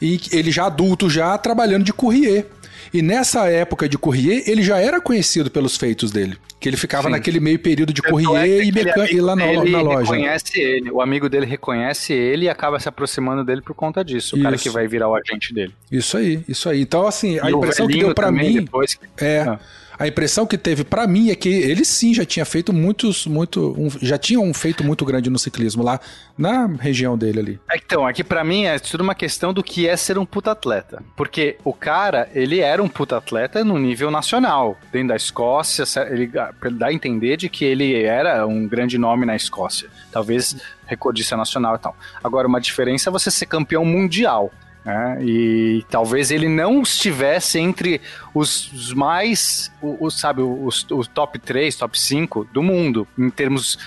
e 0.00 0.20
ele 0.32 0.50
já 0.50 0.66
adulto 0.66 1.08
já 1.08 1.36
trabalhando 1.38 1.84
de 1.84 1.92
courrier. 1.92 2.46
E 2.94 3.02
nessa 3.02 3.48
época 3.48 3.88
de 3.88 3.98
courrier, 3.98 4.44
ele 4.46 4.62
já 4.62 4.78
era 4.78 5.00
conhecido 5.00 5.50
pelos 5.50 5.76
feitos 5.76 6.12
dele. 6.12 6.36
Que 6.60 6.68
ele 6.68 6.76
ficava 6.76 7.08
Sim. 7.08 7.10
naquele 7.10 7.40
meio 7.40 7.58
período 7.58 7.92
de 7.92 8.00
courrier 8.00 8.60
é 8.60 8.64
e, 8.64 8.70
mecan... 8.70 9.06
e 9.10 9.20
lá 9.20 9.34
na, 9.34 9.46
na 9.46 9.80
loja. 9.82 10.12
reconhece 10.12 10.60
ele, 10.60 10.92
o 10.92 11.00
amigo 11.00 11.28
dele 11.28 11.44
reconhece 11.44 12.12
ele 12.12 12.44
e 12.44 12.48
acaba 12.48 12.78
se 12.78 12.88
aproximando 12.88 13.44
dele 13.44 13.62
por 13.62 13.74
conta 13.74 14.04
disso. 14.04 14.36
O 14.36 14.38
isso. 14.38 14.44
cara 14.44 14.56
que 14.56 14.70
vai 14.70 14.86
virar 14.86 15.08
o 15.08 15.16
agente 15.16 15.52
dele. 15.52 15.74
Isso 15.90 16.16
aí, 16.16 16.44
isso 16.48 16.68
aí. 16.68 16.82
Então, 16.82 17.04
assim, 17.04 17.36
a 17.40 17.50
e 17.50 17.52
impressão 17.52 17.88
que 17.88 17.98
deu 17.98 18.14
para 18.14 18.30
mim. 18.30 18.60
Depois... 18.60 18.96
É. 19.18 19.40
Ah. 19.40 19.58
A 19.98 20.08
impressão 20.08 20.46
que 20.46 20.58
teve 20.58 20.84
para 20.84 21.06
mim 21.06 21.30
é 21.30 21.34
que 21.34 21.48
ele 21.48 21.84
sim 21.84 22.12
já 22.12 22.24
tinha 22.24 22.44
feito 22.44 22.72
muitos, 22.72 23.26
muito, 23.26 23.74
um, 23.78 23.88
já 24.02 24.18
tinha 24.18 24.40
um 24.40 24.52
feito 24.52 24.82
muito 24.82 25.04
grande 25.04 25.30
no 25.30 25.38
ciclismo 25.38 25.82
lá 25.82 26.00
na 26.36 26.66
região 26.66 27.16
dele 27.16 27.38
ali. 27.38 27.60
É, 27.70 27.76
então, 27.76 28.06
aqui 28.06 28.24
para 28.24 28.42
mim 28.42 28.64
é 28.64 28.78
tudo 28.78 29.02
uma 29.02 29.14
questão 29.14 29.52
do 29.52 29.62
que 29.62 29.88
é 29.88 29.96
ser 29.96 30.18
um 30.18 30.26
puta 30.26 30.50
atleta, 30.50 31.02
porque 31.16 31.56
o 31.64 31.72
cara 31.72 32.28
ele 32.34 32.60
era 32.60 32.82
um 32.82 32.88
puta 32.88 33.16
atleta 33.16 33.64
no 33.64 33.78
nível 33.78 34.10
nacional, 34.10 34.76
dentro 34.92 35.08
da 35.08 35.16
Escócia, 35.16 35.84
ele 36.10 36.30
dá 36.72 36.86
a 36.86 36.92
entender 36.92 37.36
de 37.36 37.48
que 37.48 37.64
ele 37.64 38.02
era 38.02 38.46
um 38.46 38.66
grande 38.66 38.98
nome 38.98 39.24
na 39.24 39.36
Escócia, 39.36 39.88
talvez 40.10 40.56
recordista 40.86 41.36
nacional 41.36 41.76
e 41.76 41.78
tal. 41.78 41.96
Agora 42.22 42.48
uma 42.48 42.60
diferença 42.60 43.10
é 43.10 43.12
você 43.12 43.30
ser 43.30 43.46
campeão 43.46 43.84
mundial. 43.84 44.52
Né? 44.84 45.18
E 45.22 45.84
talvez 45.88 46.30
ele 46.30 46.48
não 46.48 46.82
estivesse 46.82 47.58
entre 47.58 48.00
os, 48.34 48.92
mais, 48.92 49.72
os, 49.80 50.18
sabe, 50.18 50.42
os, 50.42 50.86
os 50.90 51.08
top 51.08 51.38
3, 51.38 51.74
top 51.76 51.98
5 51.98 52.44
do 52.52 52.62
mundo, 52.62 53.06
em 53.18 53.30
termos 53.30 53.78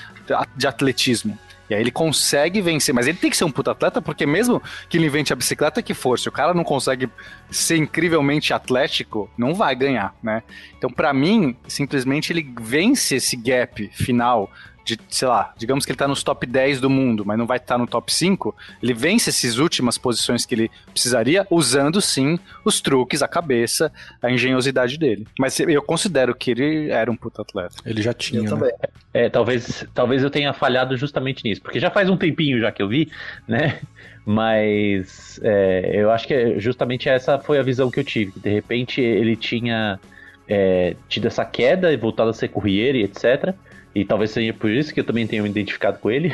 de 0.56 0.68
atletismo. 0.68 1.38
E 1.70 1.76
aí 1.76 1.82
ele 1.82 1.92
consegue 1.92 2.62
vencer, 2.62 2.96
mas 2.96 3.08
ele 3.08 3.18
tem 3.18 3.30
que 3.30 3.36
ser 3.36 3.44
um 3.44 3.52
puta 3.52 3.72
atleta, 3.72 4.02
porque 4.02 4.26
mesmo 4.26 4.62
que 4.88 4.98
ele 4.98 5.06
invente 5.06 5.34
a 5.34 5.36
bicicleta 5.36 5.82
que 5.82 5.94
for, 5.94 6.18
se 6.18 6.30
o 6.30 6.32
cara 6.32 6.54
não 6.54 6.64
consegue 6.64 7.10
ser 7.52 7.78
incrivelmente 7.78 8.54
atlético, 8.54 9.30
não 9.38 9.54
vai 9.54 9.76
ganhar, 9.76 10.16
né? 10.24 10.44
Então, 10.78 10.90
para 10.90 11.14
mim, 11.14 11.56
simplesmente 11.68 12.32
ele 12.32 12.54
vence 12.62 13.16
esse 13.16 13.36
gap 13.36 13.90
final 13.94 14.50
de, 14.88 14.98
sei 15.10 15.28
lá, 15.28 15.54
digamos 15.58 15.86
que 15.86 15.92
ele 15.92 15.98
tá 15.98 16.08
nos 16.08 16.24
top 16.24 16.48
10 16.48 16.80
do 16.80 16.90
mundo, 16.90 17.26
mas 17.26 17.38
não 17.38 17.46
vai 17.46 17.58
estar 17.58 17.76
tá 17.76 17.78
no 17.78 17.86
top 17.86 18.14
5, 18.14 18.56
ele 18.82 18.94
vence 18.94 19.30
essas 19.30 19.58
últimas 19.58 19.98
posições 19.98 20.46
que 20.46 20.56
ele 20.56 20.72
precisaria 20.92 21.46
usando 21.52 22.02
sim 22.02 22.40
os 22.64 22.80
truques, 22.80 23.22
a 23.22 23.28
cabeça, 23.28 23.92
a 24.22 24.32
engenhosidade 24.32 24.98
dele. 24.98 25.28
Mas 25.38 25.60
eu 25.60 25.82
considero 25.82 26.34
que 26.34 26.52
ele 26.52 26.90
era 26.90 27.12
um 27.12 27.18
puta 27.18 27.42
atleta. 27.42 27.76
Ele 27.86 28.02
já 28.02 28.14
tinha, 28.14 28.48
eu 28.48 28.58
né? 28.58 28.72
É, 29.14 29.30
talvez, 29.30 29.86
talvez 29.94 30.24
eu 30.24 30.30
tenha 30.30 30.54
falhado 30.54 30.96
justamente 30.96 31.44
nisso, 31.44 31.62
porque 31.62 31.80
já 31.80 31.92
faz 31.92 32.10
um 32.10 32.16
tempinho 32.16 32.60
já 32.60 32.72
que 32.72 32.82
eu 32.82 32.88
vi, 32.88 33.12
né? 33.46 33.80
Mas 34.26 35.40
é, 35.44 35.92
eu 35.96 36.12
acho 36.12 36.28
que 36.28 36.60
justamente 36.60 37.10
essa 37.10 37.38
foi 37.40 37.60
a 37.60 37.64
visão 37.64 37.92
que 37.92 38.00
eu 38.00 38.04
tive. 38.04 38.34
De 38.40 38.50
repente 38.50 39.02
ele 39.02 39.36
tinha 39.36 40.00
é, 40.48 40.96
tido 41.10 41.28
essa 41.28 41.44
queda 41.44 41.92
e 41.92 41.98
voltado 41.98 42.30
a 42.30 42.34
ser 42.34 42.48
courrier 42.50 42.96
e 42.96 43.04
etc. 43.04 43.54
E 43.98 44.06
talvez 44.06 44.30
seja 44.30 44.54
por 44.54 44.70
isso 44.70 44.94
que 44.94 45.00
eu 45.00 45.04
também 45.04 45.26
tenho 45.26 45.42
me 45.42 45.50
identificado 45.50 45.98
com 45.98 46.12
ele. 46.12 46.32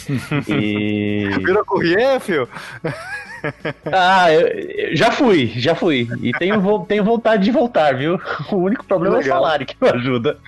e... 0.46 1.30
Virou 1.38 1.64
courrier, 1.64 2.20
filho? 2.20 2.46
ah, 3.90 4.30
eu, 4.30 4.46
eu 4.46 4.94
já 4.94 5.10
fui, 5.10 5.50
já 5.56 5.74
fui. 5.74 6.06
E 6.20 6.30
tenho, 6.32 6.84
tenho 6.86 7.02
vontade 7.02 7.44
de 7.44 7.50
voltar, 7.50 7.96
viu? 7.96 8.20
O 8.52 8.56
único 8.56 8.84
problema 8.84 9.16
Legal. 9.16 9.38
é 9.38 9.40
o 9.40 9.42
salário 9.42 9.66
que 9.66 9.76
não 9.80 9.88
ajuda. 9.88 10.38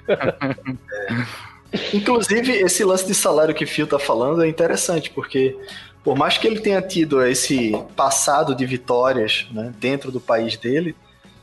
Inclusive, 1.94 2.52
esse 2.52 2.84
lance 2.84 3.06
de 3.06 3.14
salário 3.14 3.54
que 3.54 3.64
o 3.64 3.66
Fio 3.68 3.86
tá 3.86 3.98
falando 3.98 4.44
é 4.44 4.48
interessante, 4.48 5.08
porque 5.08 5.56
por 6.04 6.18
mais 6.18 6.36
que 6.36 6.46
ele 6.46 6.60
tenha 6.60 6.82
tido 6.82 7.24
esse 7.24 7.72
passado 7.96 8.54
de 8.54 8.66
vitórias 8.66 9.46
né, 9.50 9.72
dentro 9.80 10.12
do 10.12 10.20
país 10.20 10.58
dele, 10.58 10.94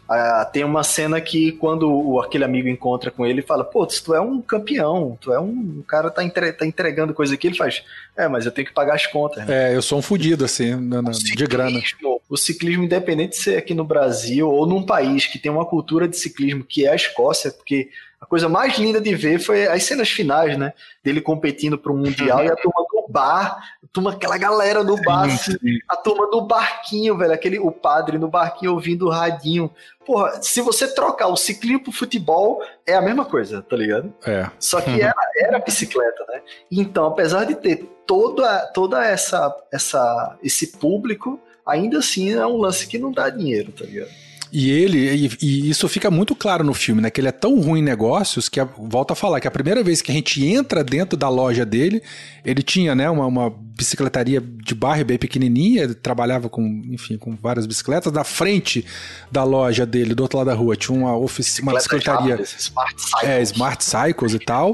ah, 0.07 0.47
tem 0.51 0.63
uma 0.63 0.83
cena 0.83 1.19
que 1.19 1.53
quando 1.53 1.91
o, 1.91 2.19
aquele 2.19 2.43
amigo 2.43 2.67
encontra 2.67 3.09
com 3.09 3.25
ele 3.25 3.41
fala, 3.41 3.63
pô, 3.63 3.85
tu 3.87 4.13
é 4.13 4.21
um 4.21 4.39
campeão, 4.39 5.17
tu 5.19 5.33
é 5.33 5.39
um, 5.39 5.83
cara 5.87 6.11
tá, 6.11 6.23
entre, 6.23 6.53
tá 6.53 6.65
entregando 6.65 7.13
coisa 7.13 7.33
aqui, 7.33 7.47
ele 7.47 7.57
faz, 7.57 7.83
é, 8.15 8.27
mas 8.27 8.45
eu 8.45 8.51
tenho 8.51 8.67
que 8.67 8.73
pagar 8.73 8.95
as 8.95 9.07
contas. 9.07 9.45
Né? 9.45 9.71
É, 9.71 9.75
eu 9.75 9.81
sou 9.81 9.97
um 9.97 10.03
fudido, 10.03 10.45
assim, 10.45 10.75
na, 10.75 11.01
na, 11.01 11.13
ciclismo, 11.13 11.37
de 11.37 11.47
grana. 11.47 11.81
O 12.29 12.37
ciclismo, 12.37 12.83
independente 12.83 13.31
de 13.31 13.37
ser 13.37 13.57
aqui 13.57 13.73
no 13.73 13.83
Brasil 13.83 14.49
ou 14.49 14.67
num 14.67 14.83
país 14.83 15.25
que 15.25 15.39
tem 15.39 15.51
uma 15.51 15.65
cultura 15.65 16.07
de 16.07 16.17
ciclismo 16.17 16.63
que 16.63 16.85
é 16.85 16.91
a 16.91 16.95
Escócia, 16.95 17.51
porque 17.51 17.89
a 18.21 18.25
coisa 18.25 18.47
mais 18.47 18.77
linda 18.77 19.01
de 19.01 19.15
ver 19.15 19.39
foi 19.39 19.67
as 19.67 19.83
cenas 19.83 20.09
finais, 20.09 20.57
né? 20.57 20.73
Dele 21.03 21.21
competindo 21.21 21.77
para 21.77 21.91
o 21.91 21.97
Mundial 21.97 22.43
e 22.43 22.47
a 22.47 22.55
turma 22.55 22.85
bar, 23.15 23.63
turma, 23.93 24.12
aquela 24.12 24.38
galera 24.38 24.84
do 24.84 24.97
bar, 24.97 25.30
sim, 25.30 25.54
sim. 25.54 25.80
a 25.88 25.95
turma 25.95 26.30
do 26.30 26.41
barquinho, 26.41 27.17
velho, 27.17 27.32
aquele, 27.32 27.58
o 27.58 27.71
padre 27.71 28.17
no 28.17 28.28
barquinho 28.28 28.73
ouvindo 28.73 29.06
o 29.06 29.10
radinho. 29.10 29.71
Porra, 30.06 30.41
se 30.41 30.60
você 30.60 30.93
trocar 30.93 31.28
o 31.28 31.38
ciclismo 31.38 31.86
pro 31.86 31.91
futebol, 31.93 32.62
é 32.86 32.93
a 32.93 33.01
mesma 33.01 33.23
coisa, 33.23 33.62
tá 33.62 33.78
ligado? 33.78 34.13
É. 34.28 34.51
Só 34.60 34.82
que 34.82 35.01
era, 35.01 35.15
era 35.38 35.60
bicicleta, 35.60 36.25
né? 36.28 36.41
Então, 36.69 37.06
apesar 37.06 37.45
de 37.45 37.56
ter 37.56 37.89
toda, 38.06 38.67
toda 38.73 39.04
essa, 39.06 39.56
essa, 39.71 40.38
esse 40.43 40.78
público, 40.78 41.39
ainda 41.65 41.99
assim 41.99 42.34
é 42.34 42.45
um 42.45 42.58
lance 42.58 42.86
que 42.86 42.99
não 42.99 43.13
dá 43.13 43.30
dinheiro, 43.30 43.71
tá 43.71 43.86
ligado? 43.86 44.12
E 44.57 44.71
ele, 44.71 44.97
e, 45.13 45.31
e, 45.41 45.69
isso 45.69 45.85
fica 45.89 46.09
muito 46.09 46.33
claro 46.33 46.63
no 46.63 46.73
filme, 46.73 47.01
né? 47.01 47.09
Que 47.09 47.19
ele 47.19 47.27
é 47.27 47.31
tão 47.33 47.59
ruim 47.59 47.81
em 47.81 47.83
negócios 47.83 48.47
que, 48.47 48.57
a, 48.57 48.63
volta 48.63 49.11
a 49.11 49.15
falar, 49.15 49.41
que 49.41 49.47
a 49.49 49.51
primeira 49.51 49.83
vez 49.83 50.01
que 50.01 50.09
a 50.13 50.15
gente 50.15 50.45
entra 50.45 50.81
dentro 50.81 51.17
da 51.17 51.27
loja 51.27 51.65
dele, 51.65 52.01
ele 52.45 52.63
tinha, 52.63 52.95
né, 52.95 53.09
uma, 53.09 53.25
uma 53.25 53.49
bicicletaria 53.49 54.39
de 54.39 54.73
bairro 54.73 55.03
bem 55.03 55.17
pequenininha, 55.17 55.93
trabalhava 55.93 56.47
com, 56.47 56.63
enfim, 56.89 57.17
com 57.17 57.35
várias 57.35 57.65
bicicletas. 57.65 58.13
Na 58.13 58.23
frente 58.23 58.85
da 59.29 59.43
loja 59.43 59.85
dele, 59.85 60.15
do 60.15 60.23
outro 60.23 60.37
lado 60.37 60.47
da 60.47 60.53
rua, 60.53 60.77
tinha 60.77 60.97
uma, 60.97 61.17
ofici 61.17 61.61
uma 61.61 61.73
bicicletaria. 61.73 62.41
Smart 62.41 63.01
Cycles. 63.01 63.29
É, 63.29 63.41
Smart 63.41 63.83
Cycles 63.83 64.33
e 64.35 64.39
tal 64.39 64.73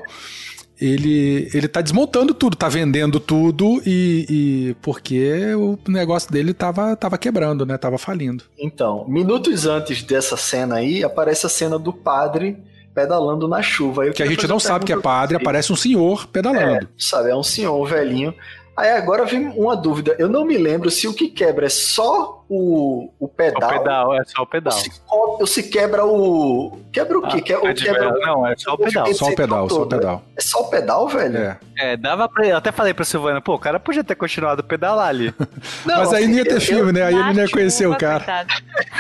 ele, 0.81 1.47
ele 1.53 1.67
tá 1.67 1.79
desmontando 1.79 2.33
tudo, 2.33 2.57
tá 2.57 2.67
vendendo 2.67 3.19
tudo 3.19 3.79
e, 3.85 4.25
e, 4.27 4.75
porque 4.81 5.53
o 5.53 5.77
negócio 5.87 6.31
dele 6.31 6.55
tava, 6.55 6.95
tava 6.95 7.19
quebrando, 7.19 7.65
né? 7.67 7.77
Tava 7.77 7.99
falindo. 7.99 8.43
Então, 8.57 9.05
minutos 9.07 9.67
antes 9.67 10.01
dessa 10.01 10.35
cena 10.35 10.77
aí, 10.77 11.03
aparece 11.03 11.45
a 11.45 11.49
cena 11.49 11.77
do 11.77 11.93
padre 11.93 12.57
pedalando 12.95 13.47
na 13.47 13.61
chuva. 13.61 14.09
que 14.09 14.23
a 14.23 14.25
gente 14.25 14.47
não 14.47 14.59
sabe 14.59 14.85
que 14.85 14.91
é 14.91 14.99
padre, 14.99 15.37
aparece 15.37 15.71
um 15.71 15.75
senhor 15.75 16.27
pedalando. 16.27 16.85
É, 16.85 16.87
sabe, 16.97 17.29
é 17.29 17.35
um 17.35 17.43
senhor 17.43 17.87
velhinho. 17.87 18.33
Aí 18.75 18.89
agora 18.91 19.25
vem 19.25 19.47
uma 19.49 19.75
dúvida. 19.75 20.15
Eu 20.17 20.29
não 20.29 20.45
me 20.45 20.57
lembro 20.57 20.89
se 20.89 21.07
o 21.07 21.13
que 21.13 21.27
quebra 21.27 21.65
é 21.65 21.69
só 21.69 22.43
o, 22.49 23.12
o 23.19 23.27
pedal. 23.27 23.69
O 23.69 23.73
pedal, 23.73 24.15
é 24.15 24.23
só 24.25 24.41
o 24.43 24.45
pedal. 24.45 24.73
Ou 24.73 24.79
se, 24.79 24.91
ou 25.10 25.47
se 25.47 25.63
quebra 25.63 26.05
o. 26.05 26.79
Quebra 26.91 27.19
o 27.19 27.21
quê? 27.21 27.38
Ah, 27.38 27.41
quebra, 27.41 27.73
quebra 27.73 28.12
não, 28.19 28.47
é 28.47 28.55
só 28.57 28.73
o 28.73 28.77
pedal. 28.77 29.13
Só 29.13 29.25
o 29.25 29.36
pedal, 29.36 29.69
só 29.69 29.81
o 29.81 29.88
pedal. 29.88 30.23
É 30.38 30.41
só 30.41 30.60
o 30.62 30.69
pedal, 30.69 31.07
velho? 31.07 31.38
É. 31.38 31.60
É, 31.77 31.97
dava 31.97 32.29
pra. 32.29 32.45
Eu 32.45 32.57
até 32.57 32.71
falei 32.71 32.93
pra 32.93 33.03
Silvana, 33.03 33.41
pô, 33.41 33.55
o 33.55 33.60
cara 33.60 33.79
podia 33.79 34.03
ter 34.03 34.15
continuado 34.15 34.62
a 34.62 34.63
pedalar 34.63 35.07
ali. 35.07 35.34
Não, 35.86 35.97
Mas 35.97 36.13
aí 36.13 36.27
não 36.27 36.36
ia 36.36 36.43
ter 36.43 36.55
eu, 36.55 36.62
filme, 36.62 36.89
eu, 36.89 36.93
né? 36.93 37.03
Aí 37.03 37.15
ele 37.15 37.34
não 37.34 37.43
ia 37.43 37.49
conhecer 37.49 37.88
o 37.88 37.97
cara. 37.97 38.45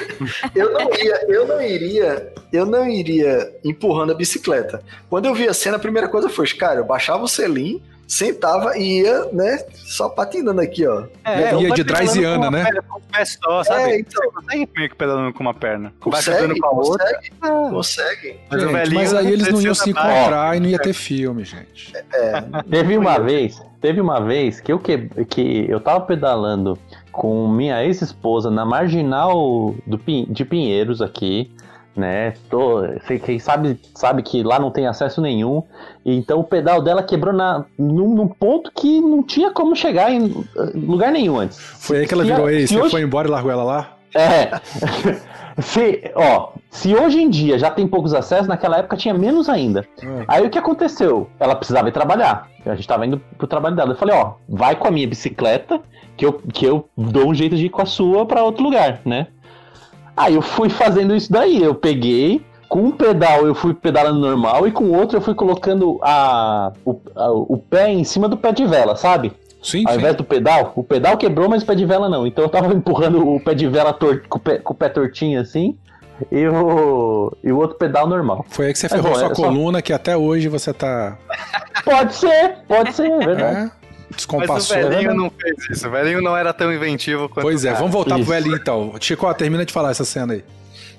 eu 0.55 0.71
não 0.71 0.89
ia, 0.93 1.25
eu 1.27 1.47
não 1.47 1.61
iria, 1.61 2.33
eu 2.51 2.65
não 2.65 2.87
iria 2.87 3.53
empurrando 3.63 4.11
a 4.11 4.15
bicicleta. 4.15 4.81
Quando 5.09 5.25
eu 5.25 5.35
vi 5.35 5.47
a 5.47 5.53
cena, 5.53 5.77
a 5.77 5.79
primeira 5.79 6.07
coisa 6.07 6.29
foi, 6.29 6.47
cara, 6.47 6.79
eu 6.79 6.85
baixava 6.85 7.23
o 7.23 7.27
selim, 7.27 7.81
sentava 8.11 8.77
e 8.77 9.03
ia, 9.03 9.25
né, 9.31 9.63
só 9.73 10.09
patinando 10.09 10.59
aqui, 10.59 10.85
ó. 10.85 11.05
É, 11.23 11.55
ia 11.55 11.71
de 11.71 11.81
Draisiana, 11.81 12.51
né? 12.51 12.69
Com 12.85 12.97
o 12.97 13.01
pé 13.01 13.23
só, 13.23 13.63
sabe? 13.63 13.83
É, 13.83 13.99
então... 14.01 14.21
Você 14.21 14.31
consegue 14.31 14.69
meio 14.75 14.89
que 14.89 14.95
pedalando 14.97 15.33
com 15.33 15.39
uma 15.39 15.53
perna. 15.53 15.93
Consegue, 16.01 16.59
com 16.59 16.67
a 16.67 16.71
outra. 16.71 17.05
Consegue, 17.05 17.33
ah. 17.41 17.69
consegue. 17.71 18.39
Mas, 18.49 18.61
gente, 18.61 18.93
mas 18.93 19.13
aí 19.13 19.31
eles 19.31 19.47
não 19.47 19.61
iam 19.61 19.73
se 19.73 19.91
encontrar 19.91 20.57
e 20.57 20.59
não 20.59 20.67
ia 20.67 20.77
ter 20.77 20.91
filme, 20.91 21.45
gente. 21.45 21.93
É, 22.13 22.43
teve 22.69 22.97
uma 22.97 23.17
vez, 23.17 23.61
teve 23.79 24.01
uma 24.01 24.19
vez 24.19 24.59
que 24.59 24.73
eu, 24.73 24.79
que, 24.79 24.97
que 25.29 25.65
eu 25.69 25.79
tava 25.79 26.01
pedalando 26.01 26.77
com 27.13 27.47
minha 27.47 27.81
ex-esposa 27.81 28.51
na 28.51 28.65
marginal 28.65 29.73
do, 29.87 29.97
de 30.27 30.43
Pinheiros 30.43 31.01
aqui, 31.01 31.49
né? 31.95 32.33
Tô, 32.49 32.81
quem 33.25 33.39
sabe 33.39 33.79
sabe 33.93 34.23
que 34.23 34.43
lá 34.43 34.59
não 34.59 34.71
tem 34.71 34.87
acesso 34.87 35.21
nenhum. 35.21 35.63
Então 36.05 36.39
o 36.39 36.43
pedal 36.43 36.81
dela 36.81 37.03
quebrou 37.03 37.33
na, 37.33 37.65
num, 37.77 38.15
num 38.15 38.27
ponto 38.27 38.71
que 38.71 39.01
não 39.01 39.23
tinha 39.23 39.51
como 39.51 39.75
chegar 39.75 40.11
em 40.11 40.45
lugar 40.73 41.11
nenhum 41.11 41.39
antes. 41.39 41.57
Foi 41.59 41.99
aí 41.99 42.07
que 42.07 42.13
ela 42.13 42.23
virou 42.23 42.49
ex, 42.49 42.69
você 42.69 42.79
hoje... 42.79 42.91
foi 42.91 43.01
embora 43.01 43.27
e 43.27 43.31
largou 43.31 43.51
ela 43.51 43.63
lá? 43.63 43.97
É. 44.13 44.51
se, 45.61 46.11
ó, 46.15 46.51
se 46.69 46.95
hoje 46.95 47.21
em 47.21 47.29
dia 47.29 47.57
já 47.57 47.69
tem 47.69 47.87
poucos 47.87 48.13
acessos, 48.13 48.47
naquela 48.47 48.77
época 48.77 48.97
tinha 48.97 49.13
menos 49.13 49.49
ainda. 49.49 49.85
É. 50.01 50.25
Aí 50.27 50.45
o 50.45 50.49
que 50.49 50.57
aconteceu? 50.57 51.29
Ela 51.39 51.55
precisava 51.55 51.89
ir 51.89 51.93
trabalhar. 51.93 52.49
A 52.65 52.75
gente 52.75 52.87
tava 52.87 53.05
indo 53.05 53.19
pro 53.37 53.47
trabalho 53.47 53.75
dela. 53.75 53.91
Eu 53.91 53.97
falei, 53.97 54.15
ó, 54.15 54.33
vai 54.47 54.75
com 54.75 54.87
a 54.87 54.91
minha 54.91 55.07
bicicleta, 55.07 55.81
que 56.15 56.25
eu, 56.25 56.33
que 56.33 56.65
eu 56.65 56.87
dou 56.95 57.29
um 57.29 57.33
jeito 57.33 57.55
de 57.55 57.65
ir 57.65 57.69
com 57.69 57.81
a 57.81 57.85
sua 57.85 58.25
para 58.25 58.43
outro 58.43 58.63
lugar, 58.63 59.01
né? 59.05 59.27
Aí 60.21 60.35
eu 60.35 60.41
fui 60.41 60.69
fazendo 60.69 61.15
isso 61.15 61.31
daí. 61.31 61.61
Eu 61.61 61.73
peguei, 61.73 62.45
com 62.69 62.83
um 62.83 62.91
pedal 62.91 63.45
eu 63.45 63.55
fui 63.55 63.73
pedalando 63.73 64.19
normal 64.19 64.67
e 64.67 64.71
com 64.71 64.83
o 64.83 64.95
outro 64.95 65.17
eu 65.17 65.21
fui 65.21 65.33
colocando 65.33 65.99
a, 66.01 66.71
o, 66.85 67.01
a, 67.15 67.31
o 67.31 67.57
pé 67.57 67.89
em 67.89 68.03
cima 68.03 68.29
do 68.29 68.37
pé 68.37 68.51
de 68.51 68.65
vela, 68.65 68.95
sabe? 68.95 69.33
Sim, 69.63 69.83
Ao 69.85 69.93
sim. 69.93 69.99
invés 69.99 70.15
do 70.15 70.23
pedal, 70.23 70.73
o 70.75 70.83
pedal 70.83 71.17
quebrou, 71.17 71.49
mas 71.49 71.63
o 71.63 71.65
pé 71.65 71.75
de 71.75 71.85
vela 71.85 72.07
não. 72.07 72.25
Então 72.25 72.43
eu 72.43 72.49
tava 72.49 72.71
empurrando 72.73 73.27
o 73.27 73.39
pé 73.39 73.55
de 73.55 73.67
vela 73.67 73.91
tor 73.93 74.23
com, 74.29 74.37
o 74.37 74.41
pé, 74.41 74.57
com 74.59 74.73
o 74.73 74.75
pé 74.75 74.89
tortinho 74.89 75.41
assim 75.41 75.75
e 76.31 76.47
o, 76.47 77.35
e 77.43 77.51
o 77.51 77.57
outro 77.57 77.77
pedal 77.77 78.07
normal. 78.07 78.45
Foi 78.49 78.67
aí 78.67 78.73
que 78.73 78.79
você 78.79 78.87
ferrou 78.87 79.11
bom, 79.11 79.17
sua 79.17 79.31
é 79.31 79.35
coluna, 79.35 79.79
só... 79.79 79.81
que 79.81 79.91
até 79.91 80.15
hoje 80.15 80.47
você 80.47 80.71
tá. 80.71 81.17
Pode 81.83 82.13
ser, 82.13 82.57
pode 82.67 82.93
ser, 82.93 83.11
é 83.11 83.25
verdade. 83.25 83.71
É. 83.75 83.80
Descompassou. 84.15 84.75
Mas 84.77 84.85
o 84.85 84.89
velhinho 84.89 85.13
não 85.13 85.31
fez 85.31 85.69
isso. 85.69 85.87
O 85.87 85.91
velhinho 85.91 86.21
não 86.21 86.35
era 86.35 86.53
tão 86.53 86.73
inventivo 86.73 87.29
quanto. 87.29 87.43
Pois 87.43 87.65
é, 87.65 87.73
vamos 87.73 87.91
voltar 87.91 88.15
isso. 88.15 88.25
pro 88.25 88.33
velhinho 88.33 88.55
então. 88.55 88.93
Chico, 88.99 89.25
ó, 89.25 89.33
termina 89.33 89.65
de 89.65 89.73
falar 89.73 89.91
essa 89.91 90.05
cena 90.05 90.33
aí. 90.33 90.43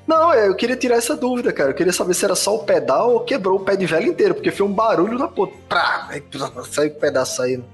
Não, 0.06 0.32
é, 0.32 0.48
eu 0.48 0.56
queria 0.56 0.76
tirar 0.76 0.96
essa 0.96 1.16
dúvida, 1.16 1.52
cara. 1.52 1.70
Eu 1.70 1.74
queria 1.74 1.92
saber 1.92 2.14
se 2.14 2.24
era 2.24 2.34
só 2.34 2.56
o 2.56 2.60
pedal 2.60 3.12
ou 3.12 3.20
quebrou 3.20 3.58
o 3.58 3.60
pé 3.60 3.76
de 3.76 3.86
velho 3.86 4.08
inteiro, 4.08 4.34
porque 4.34 4.50
foi 4.50 4.66
um 4.66 4.72
barulho 4.72 5.16
da 5.18 5.28
puta. 5.28 5.54
Prá, 5.68 6.08
saiu 6.70 6.90
o 6.90 6.94
pedaço 6.94 7.36
saindo. 7.36 7.64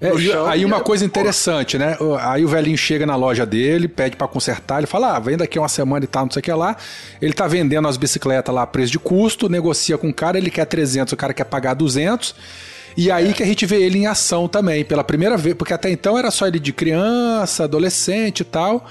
É, 0.00 0.10
aí 0.48 0.64
uma 0.64 0.80
coisa 0.80 1.04
interessante, 1.04 1.76
né? 1.76 1.98
Aí 2.20 2.44
o 2.44 2.48
velhinho 2.48 2.78
chega 2.78 3.04
na 3.04 3.14
loja 3.14 3.44
dele, 3.44 3.88
pede 3.88 4.16
para 4.16 4.26
consertar, 4.26 4.78
ele 4.78 4.86
fala: 4.86 5.16
ah, 5.16 5.18
vem 5.18 5.36
daqui 5.36 5.58
uma 5.58 5.68
semana 5.68 6.04
e 6.04 6.08
tal, 6.08 6.24
não 6.24 6.32
sei 6.32 6.40
o 6.40 6.42
que 6.42 6.52
lá. 6.52 6.76
Ele 7.20 7.34
tá 7.34 7.46
vendendo 7.46 7.86
as 7.86 7.98
bicicletas 7.98 8.54
lá 8.54 8.62
a 8.62 8.66
preço 8.66 8.92
de 8.92 8.98
custo, 8.98 9.48
negocia 9.48 9.98
com 9.98 10.08
o 10.08 10.14
cara, 10.14 10.38
ele 10.38 10.50
quer 10.50 10.64
300, 10.64 11.12
o 11.12 11.16
cara 11.16 11.34
quer 11.34 11.44
pagar 11.44 11.74
200. 11.74 12.34
E 12.96 13.10
aí 13.10 13.34
que 13.34 13.42
a 13.42 13.46
gente 13.46 13.66
vê 13.66 13.82
ele 13.82 13.98
em 13.98 14.06
ação 14.06 14.48
também, 14.48 14.84
pela 14.84 15.04
primeira 15.04 15.36
vez, 15.36 15.54
porque 15.54 15.74
até 15.74 15.90
então 15.90 16.18
era 16.18 16.30
só 16.30 16.46
ele 16.46 16.58
de 16.58 16.72
criança, 16.72 17.64
adolescente 17.64 18.40
e 18.40 18.44
tal. 18.44 18.86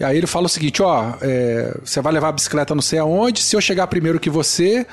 E 0.00 0.04
aí 0.04 0.16
ele 0.16 0.26
fala 0.26 0.46
o 0.46 0.48
seguinte: 0.48 0.82
ó, 0.82 1.14
é, 1.20 1.78
você 1.84 2.00
vai 2.00 2.12
levar 2.12 2.28
a 2.28 2.32
bicicleta 2.32 2.74
não 2.74 2.82
sei 2.82 2.98
aonde, 2.98 3.40
se 3.40 3.54
eu 3.54 3.60
chegar 3.60 3.86
primeiro 3.86 4.18
que 4.18 4.28
você, 4.28 4.86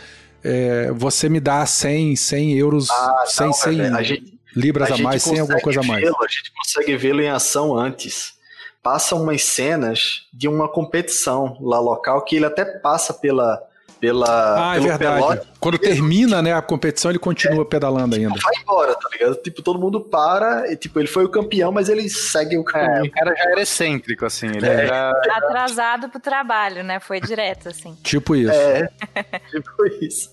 é, 0.43 0.91
você 0.91 1.27
me 1.27 1.39
dá 1.39 1.65
100, 1.65 2.15
100 2.15 2.53
euros, 2.57 2.89
ah, 2.91 3.23
100, 3.27 3.45
não, 3.45 3.53
100 3.53 3.81
a 3.81 4.03
gente, 4.03 4.39
libras 4.55 4.91
a, 4.91 4.95
a 4.95 4.97
mais, 4.99 5.23
100 5.23 5.39
alguma 5.39 5.59
coisa 5.59 5.79
a 5.81 5.83
mais. 5.83 6.03
A 6.03 6.27
gente 6.27 6.51
consegue 6.55 6.95
vê-lo 6.97 7.21
em 7.21 7.29
ação 7.29 7.75
antes. 7.75 8.35
Passa 8.83 9.15
umas 9.15 9.43
cenas 9.43 10.27
de 10.31 10.47
uma 10.47 10.67
competição 10.67 11.57
lá 11.59 11.79
local 11.79 12.23
que 12.23 12.35
ele 12.35 12.45
até 12.45 12.63
passa 12.63 13.11
pela 13.11 13.59
pela. 14.05 14.71
Ah, 14.71 14.77
é 14.77 14.79
verdade. 14.79 15.21
Pelote. 15.21 15.47
Quando 15.59 15.79
termina, 15.79 16.43
né, 16.43 16.53
a 16.53 16.61
competição, 16.61 17.09
ele 17.09 17.17
continua 17.17 17.63
é, 17.63 17.65
pedalando 17.65 18.15
ainda. 18.15 18.35
Vai 18.39 18.53
embora, 18.61 18.93
tá 18.93 19.09
ligado? 19.11 19.35
Tipo, 19.37 19.63
todo 19.63 19.79
mundo 19.79 19.99
para, 19.99 20.71
e, 20.71 20.75
tipo, 20.75 20.99
ele 20.99 21.07
foi 21.07 21.25
o 21.25 21.29
campeão, 21.29 21.71
mas 21.71 21.89
ele 21.89 22.07
segue 22.07 22.55
o 22.55 22.63
caminho. 22.63 23.05
É, 23.05 23.07
o 23.07 23.11
cara 23.11 23.35
já 23.35 23.49
era 23.49 23.61
excêntrico, 23.61 24.23
assim. 24.23 24.45
Ele 24.45 24.67
é. 24.67 24.85
era... 24.85 25.09
Atrasado 25.09 26.09
pro 26.09 26.19
trabalho, 26.19 26.83
né? 26.83 26.99
Foi 26.99 27.19
direto, 27.19 27.69
assim. 27.69 27.97
Tipo 28.03 28.35
isso. 28.35 28.51
É, 28.51 28.89
tipo 29.49 29.85
isso. 29.99 30.29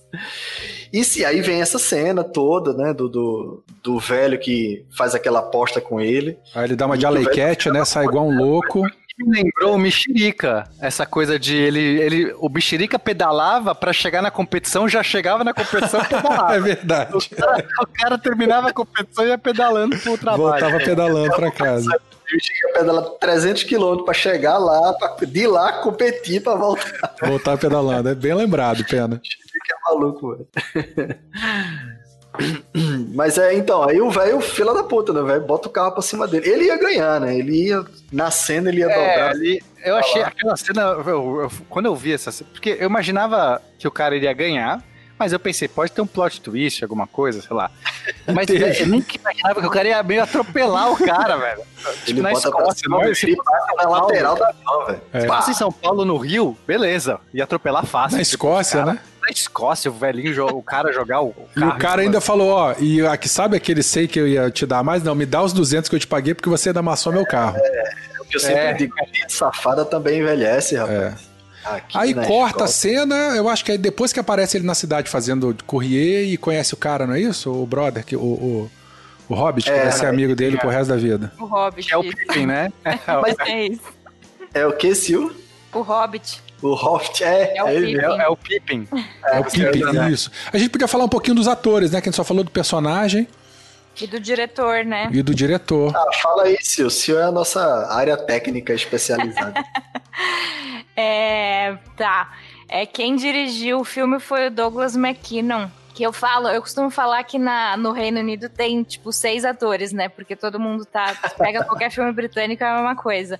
E 0.91 1.03
se 1.03 1.25
aí 1.25 1.41
vem 1.41 1.59
essa 1.59 1.79
cena 1.79 2.23
toda, 2.23 2.73
né, 2.73 2.93
do, 2.93 3.09
do, 3.09 3.63
do 3.81 3.99
velho 3.99 4.37
que 4.37 4.85
faz 4.95 5.15
aquela 5.15 5.39
aposta 5.39 5.81
com 5.81 5.99
ele. 5.99 6.37
Aí 6.53 6.65
ele 6.65 6.75
dá 6.75 6.85
uma 6.85 6.97
de 6.97 7.07
aleiquete, 7.07 7.71
né, 7.71 7.83
sai 7.83 8.05
igual 8.05 8.27
um 8.27 8.37
louco 8.37 8.83
me 9.17 9.43
lembrou 9.43 9.75
o 9.75 9.77
Mexerica. 9.77 10.69
Essa 10.79 11.05
coisa 11.05 11.37
de 11.37 11.55
ele. 11.55 11.79
ele 11.79 12.33
o 12.39 12.49
Mexerica 12.49 12.97
pedalava 12.97 13.75
para 13.75 13.93
chegar 13.93 14.21
na 14.21 14.31
competição, 14.31 14.87
já 14.87 15.03
chegava 15.03 15.43
na 15.43 15.53
competição 15.53 16.01
e 16.01 16.05
pedalava. 16.05 16.55
é 16.55 16.59
verdade. 16.59 17.15
O 17.15 17.35
cara, 17.35 17.67
o 17.81 17.87
cara, 17.87 18.17
terminava 18.17 18.69
a 18.69 18.73
competição 18.73 19.25
e 19.25 19.29
ia 19.29 19.37
pedalando 19.37 19.97
pro 19.99 20.17
trabalho. 20.17 20.61
Voltava 20.61 20.77
pedalando 20.83 21.35
para 21.35 21.51
casa. 21.51 21.89
Eu 21.93 22.73
pedalava 22.73 23.09
300 23.19 23.63
quilômetros 23.63 24.05
para 24.05 24.13
chegar 24.13 24.57
lá, 24.57 24.93
pra, 24.93 25.15
de 25.25 25.45
lá 25.45 25.73
competir 25.83 26.41
para 26.41 26.55
voltar. 26.55 27.15
Voltar 27.21 27.57
pedalando. 27.57 28.09
É 28.09 28.15
bem 28.15 28.33
lembrado, 28.33 28.83
pena. 28.85 29.21
Que 29.21 29.71
é 29.71 29.91
maluco, 29.91 30.35
velho. 30.35 31.19
Mas 33.13 33.37
é, 33.37 33.53
então, 33.53 33.87
aí 33.87 34.01
o 34.01 34.09
velho, 34.09 34.41
fila 34.41 34.73
da 34.73 34.83
puta, 34.83 35.13
né, 35.13 35.21
velho? 35.21 35.41
Bota 35.41 35.67
o 35.67 35.71
carro 35.71 35.91
pra 35.91 36.01
cima 36.01 36.27
dele. 36.27 36.49
Ele 36.49 36.65
ia 36.65 36.77
ganhar, 36.77 37.19
né? 37.19 37.37
Ele 37.37 37.67
ia, 37.67 37.85
na 38.11 38.31
cena, 38.31 38.69
ele 38.69 38.79
ia 38.79 38.89
é, 38.89 38.95
dobrar. 38.95 39.29
Ali, 39.29 39.63
eu 39.83 39.95
achei 39.95 40.21
aquela 40.21 40.55
cena, 40.55 40.81
eu, 40.81 41.41
eu, 41.41 41.51
quando 41.69 41.85
eu 41.85 41.95
vi 41.95 42.13
essa 42.13 42.31
cena, 42.31 42.49
porque 42.51 42.77
eu 42.79 42.87
imaginava 42.87 43.61
que 43.77 43.87
o 43.87 43.91
cara 43.91 44.15
iria 44.15 44.33
ganhar, 44.33 44.83
mas 45.17 45.31
eu 45.31 45.39
pensei, 45.39 45.67
pode 45.67 45.91
ter 45.91 46.01
um 46.01 46.07
plot 46.07 46.41
twist, 46.41 46.83
alguma 46.83 47.05
coisa, 47.05 47.41
sei 47.41 47.55
lá. 47.55 47.69
Mas 48.33 48.47
eu 48.49 48.87
nunca 48.87 49.15
imaginava 49.15 49.61
que 49.61 49.67
o 49.67 49.69
cara 49.69 49.87
ia 49.87 50.03
meio 50.03 50.23
atropelar 50.23 50.91
o 50.91 50.97
cara, 50.97 51.37
velho. 51.37 51.61
Tipo, 52.05 52.19
ele 52.19 52.21
na 52.21 52.31
Escócia, 52.31 52.89
não, 52.89 53.03
ele 53.03 53.35
passa 53.35 53.75
na 53.75 53.89
lateral 53.89 54.35
da 54.35 54.53
mão, 54.63 54.85
velho. 54.85 55.01
É. 55.11 55.21
Se 55.21 55.27
passa 55.27 55.51
em 55.51 55.53
São 55.53 55.71
Paulo, 55.71 56.03
no 56.03 56.17
Rio, 56.17 56.57
beleza, 56.65 57.19
ia 57.33 57.43
atropelar 57.43 57.85
fácil. 57.85 58.17
Na 58.17 58.23
tipo, 58.23 58.35
Escócia, 58.35 58.85
né? 58.85 58.99
Na 59.23 59.31
Escócia, 59.31 59.89
o 59.89 59.93
velhinho, 59.93 60.45
o 60.47 60.61
cara 60.61 60.91
jogar 60.91 61.21
o 61.21 61.31
carro. 61.31 61.47
E 61.55 61.63
o 61.63 61.77
cara 61.77 62.01
ainda 62.01 62.19
falou, 62.19 62.49
ó, 62.49 62.75
e 62.77 63.05
aqui 63.07 63.29
sabe 63.29 63.55
aquele 63.55 63.81
sei 63.81 64.07
que 64.07 64.19
eu 64.19 64.27
ia 64.27 64.51
te 64.51 64.65
dar 64.65 64.83
mais? 64.83 65.01
Não, 65.01 65.15
me 65.15 65.25
dá 65.25 65.41
os 65.41 65.53
200 65.53 65.89
que 65.89 65.95
eu 65.95 65.99
te 65.99 66.07
paguei 66.07 66.33
porque 66.33 66.49
você 66.49 66.69
ainda 66.69 66.81
amassou 66.81 67.13
é, 67.13 67.15
meu 67.15 67.25
carro. 67.25 67.57
É, 67.57 67.93
é 68.17 68.21
o 68.21 68.25
que 68.25 68.35
eu 68.35 68.39
sempre 68.39 68.59
é. 68.59 68.73
digo, 68.73 68.93
a 68.99 69.29
safada 69.29 69.85
também 69.85 70.19
envelhece, 70.19 70.75
rapaz. 70.75 71.29
É. 71.29 71.33
Aqui 71.63 71.97
aí 71.97 72.13
corta 72.13 72.65
a 72.65 72.67
cena, 72.67 73.15
eu 73.37 73.47
acho 73.47 73.63
que 73.63 73.71
aí 73.71 73.77
depois 73.77 74.11
que 74.11 74.19
aparece 74.19 74.57
ele 74.57 74.65
na 74.65 74.75
cidade 74.75 75.09
fazendo 75.09 75.55
courrier 75.65 76.27
e 76.27 76.35
conhece 76.35 76.73
o 76.73 76.77
cara, 76.77 77.07
não 77.07 77.13
é 77.13 77.21
isso? 77.21 77.49
O 77.49 77.65
brother, 77.65 78.03
que, 78.03 78.17
o, 78.17 78.19
o, 78.19 78.71
o 79.29 79.33
Hobbit, 79.33 79.71
que 79.71 79.71
é, 79.71 79.83
vai 79.83 79.91
ser 79.93 80.07
amigo 80.07 80.35
dele 80.35 80.57
é. 80.57 80.59
pro 80.59 80.69
resto 80.69 80.89
da 80.89 80.97
vida. 80.97 81.31
O 81.39 81.45
Hobbit. 81.45 81.93
É 81.93 81.97
o 81.97 82.03
Pippin, 82.03 82.45
né? 82.45 82.69
Mas 83.21 83.35
é 83.47 83.67
isso. 83.67 83.93
É 84.53 84.65
o 84.65 84.73
que, 84.73 84.93
Sil? 84.93 85.31
O 85.73 85.79
Hobbit. 85.79 86.42
O 86.63 86.75
Hobbit, 86.75 87.23
é. 87.23 87.57
É 87.57 87.63
o, 87.63 87.67
Pippin. 87.67 87.97
É, 87.99 88.23
é 88.23 88.27
o 88.29 88.37
Pippin. 88.37 88.87
É, 89.25 89.39
o 89.39 89.43
Pippin, 89.43 90.11
isso. 90.11 90.31
A 90.51 90.57
gente 90.57 90.69
podia 90.69 90.87
falar 90.87 91.03
um 91.03 91.09
pouquinho 91.09 91.35
dos 91.35 91.47
atores, 91.47 91.91
né? 91.91 91.99
Que 91.99 92.07
a 92.07 92.09
gente 92.09 92.15
só 92.15 92.23
falou 92.23 92.41
do 92.41 92.49
personagem. 92.49 93.27
E 93.99 94.07
do 94.07 94.19
diretor, 94.19 94.85
né? 94.85 95.09
E 95.11 95.21
do 95.21 95.35
diretor. 95.35 95.95
Ah, 95.95 96.09
fala 96.21 96.43
aí, 96.43 96.57
Sil. 96.63 96.89
Sil 96.89 97.19
é 97.19 97.23
a 97.25 97.31
nossa 97.31 97.93
área 97.93 98.15
técnica 98.15 98.73
especializada. 98.73 99.53
é, 100.95 101.77
tá. 101.97 102.31
É, 102.69 102.85
quem 102.85 103.17
dirigiu 103.17 103.81
o 103.81 103.83
filme 103.83 104.19
foi 104.19 104.47
o 104.47 104.51
Douglas 104.51 104.95
McKinnon. 104.95 105.67
Que 105.93 106.01
eu 106.01 106.11
falo, 106.11 106.47
eu 106.47 106.59
costumo 106.59 106.89
falar 106.89 107.23
que 107.23 107.37
na, 107.37 107.77
no 107.77 107.91
Reino 107.91 108.19
Unido 108.19 108.49
tem, 108.49 108.81
tipo, 108.81 109.11
seis 109.11 109.45
atores, 109.45 109.91
né? 109.91 110.09
Porque 110.09 110.35
todo 110.35 110.59
mundo 110.59 110.85
tá. 110.85 111.13
Pega 111.37 111.63
qualquer 111.63 111.91
filme 111.91 112.11
britânico, 112.11 112.63
é 112.63 112.67
a 112.67 112.75
mesma 112.77 112.95
coisa. 112.95 113.39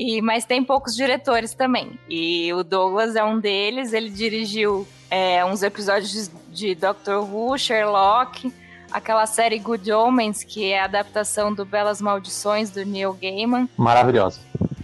E, 0.00 0.22
mas 0.22 0.44
tem 0.44 0.62
poucos 0.62 0.94
diretores 0.94 1.54
também. 1.54 1.98
E 2.08 2.52
o 2.52 2.62
Douglas 2.62 3.16
é 3.16 3.24
um 3.24 3.40
deles. 3.40 3.92
Ele 3.92 4.08
dirigiu 4.08 4.86
é, 5.10 5.44
uns 5.44 5.60
episódios 5.64 6.12
de, 6.12 6.66
de 6.68 6.74
Doctor 6.76 7.28
Who, 7.28 7.58
Sherlock, 7.58 8.52
aquela 8.92 9.26
série 9.26 9.58
Good 9.58 9.90
Omens, 9.90 10.44
que 10.44 10.70
é 10.70 10.78
a 10.78 10.84
adaptação 10.84 11.52
do 11.52 11.64
Belas 11.64 12.00
Maldições 12.00 12.70
do 12.70 12.84
Neil 12.84 13.12
Gaiman. 13.20 13.68
Maravilhosa. 13.76 14.38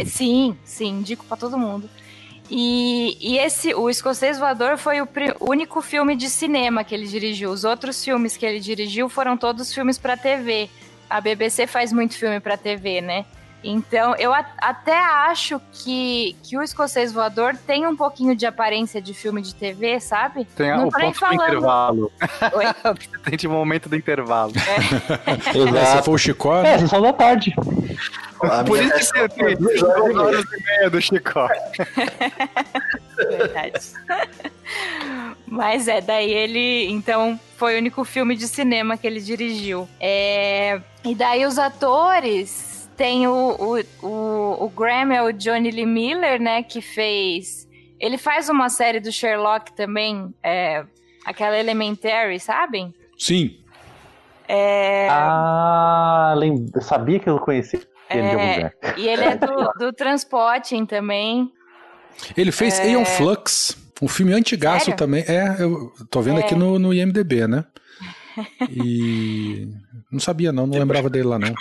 Sim, 0.05 0.59
sim, 0.65 0.89
indico 0.89 1.25
para 1.27 1.37
todo 1.37 1.57
mundo. 1.57 1.89
E, 2.51 3.17
e, 3.21 3.39
esse, 3.39 3.73
o 3.73 3.89
Escocês 3.89 4.37
Voador 4.37 4.77
foi 4.77 5.01
o 5.01 5.09
único 5.41 5.81
filme 5.81 6.17
de 6.17 6.29
cinema 6.29 6.83
que 6.83 6.93
ele 6.93 7.07
dirigiu. 7.07 7.53
Os 7.53 7.63
outros 7.63 8.05
filmes 8.05 8.37
que 8.37 8.45
ele 8.45 8.59
dirigiu 8.59 9.09
foram 9.09 9.37
todos 9.37 9.73
filmes 9.73 9.97
para 9.97 10.17
TV. 10.17 10.69
A 11.09 11.21
BBC 11.21 11.69
faz 11.69 11.93
muito 11.93 12.15
filme 12.19 12.41
para 12.41 12.57
TV, 12.57 13.01
né? 13.01 13.25
Então, 13.65 14.15
eu 14.17 14.33
a, 14.33 14.45
até 14.59 14.99
acho 14.99 15.59
que, 15.73 16.37
que 16.43 16.57
o 16.57 16.63
Escocês 16.63 17.13
Voador 17.13 17.57
tem 17.67 17.87
um 17.87 17.97
pouquinho 17.97 18.37
de 18.37 18.45
aparência 18.45 19.01
de 19.01 19.15
filme 19.15 19.41
de 19.41 19.55
TV, 19.55 19.99
sabe? 20.01 20.45
Tem 20.55 20.71
Não 20.71 20.89
o 20.89 20.93
ponto 20.93 21.19
falando. 21.19 21.39
do 21.39 21.45
intervalo. 21.45 22.13
tem 23.25 23.37
de 23.39 23.49
momento 23.49 23.89
do 23.89 23.97
intervalo. 23.97 24.53
É. 24.57 25.57
Exato. 25.57 25.97
Se 25.97 26.03
for 26.05 26.13
o 26.13 26.19
Chicó... 26.19 26.63
É, 26.63 26.79
sessão 26.79 27.01
da 27.01 27.13
tarde. 27.13 27.55
Por 28.67 28.83
isso 28.83 29.13
que 29.15 29.29
tem 29.31 29.57
duas 29.57 29.83
horas 29.83 30.45
e 30.45 30.63
meia 30.63 30.91
do 30.91 31.01
Chicó. 31.01 31.49
Verdade. 33.17 33.93
Mas 35.47 35.89
é, 35.89 36.03
daí 36.03 36.31
ele, 36.31 36.91
então, 36.91 37.41
foi 37.57 37.77
o 37.77 37.79
único 37.79 38.05
filme 38.05 38.37
de 38.37 38.47
cinema 38.47 38.99
que 38.99 39.07
ele 39.07 39.21
dirigiu. 39.21 39.89
É... 39.99 40.81
E 41.03 41.15
daí 41.15 41.47
os 41.47 41.59
atores 41.59 42.74
tem 42.97 43.27
o, 43.27 43.33
o, 43.33 44.07
o, 44.07 44.65
o 44.65 44.69
Graham, 44.69 45.13
é 45.13 45.23
o 45.23 45.33
Johnny 45.33 45.71
Lee 45.71 45.87
Miller, 45.87 46.41
né, 46.41 46.63
que 46.63 46.81
fez... 46.81 47.69
Ele 48.01 48.19
faz 48.19 48.49
uma 48.49 48.69
série 48.69 49.01
do 49.01 49.11
Sherlock 49.11 49.73
também, 49.73 50.35
é, 50.43 50.85
aquela 51.25 51.59
Elementary, 51.59 52.39
sabem? 52.39 52.95
Sim. 53.19 53.59
É... 54.49 55.09
Ah, 55.11 56.35
lem... 56.37 56.67
sabia 56.81 57.19
que 57.19 57.29
eu 57.29 57.39
conhecia 57.39 57.81
ele 58.11 58.21
é... 58.21 58.29
de 58.29 58.35
algum 58.35 58.55
lugar. 58.55 58.75
E 58.99 59.09
ele 59.09 59.25
é 59.25 59.37
do, 59.37 59.73
do 59.79 59.93
Transporting 59.93 60.87
também. 60.87 61.51
Ele 62.37 62.53
fez 62.53 62.79
é... 62.79 62.85
Aeon 62.85 63.05
Flux, 63.05 63.77
um 64.03 64.09
filme 64.09 64.33
antigaço 64.33 64.87
Sério? 64.87 64.99
também. 64.99 65.25
É, 65.27 65.57
eu 65.59 65.93
tô 66.11 66.21
vendo 66.21 66.41
é... 66.41 66.45
aqui 66.45 66.55
no, 66.55 66.79
no 66.79 66.93
IMDB, 66.93 67.47
né? 67.47 67.65
E 68.69 69.69
não 70.11 70.21
sabia 70.21 70.53
não, 70.53 70.67
não 70.67 70.79
lembrava 70.79 71.09
dele 71.09 71.29
lá 71.29 71.39
não 71.39 71.55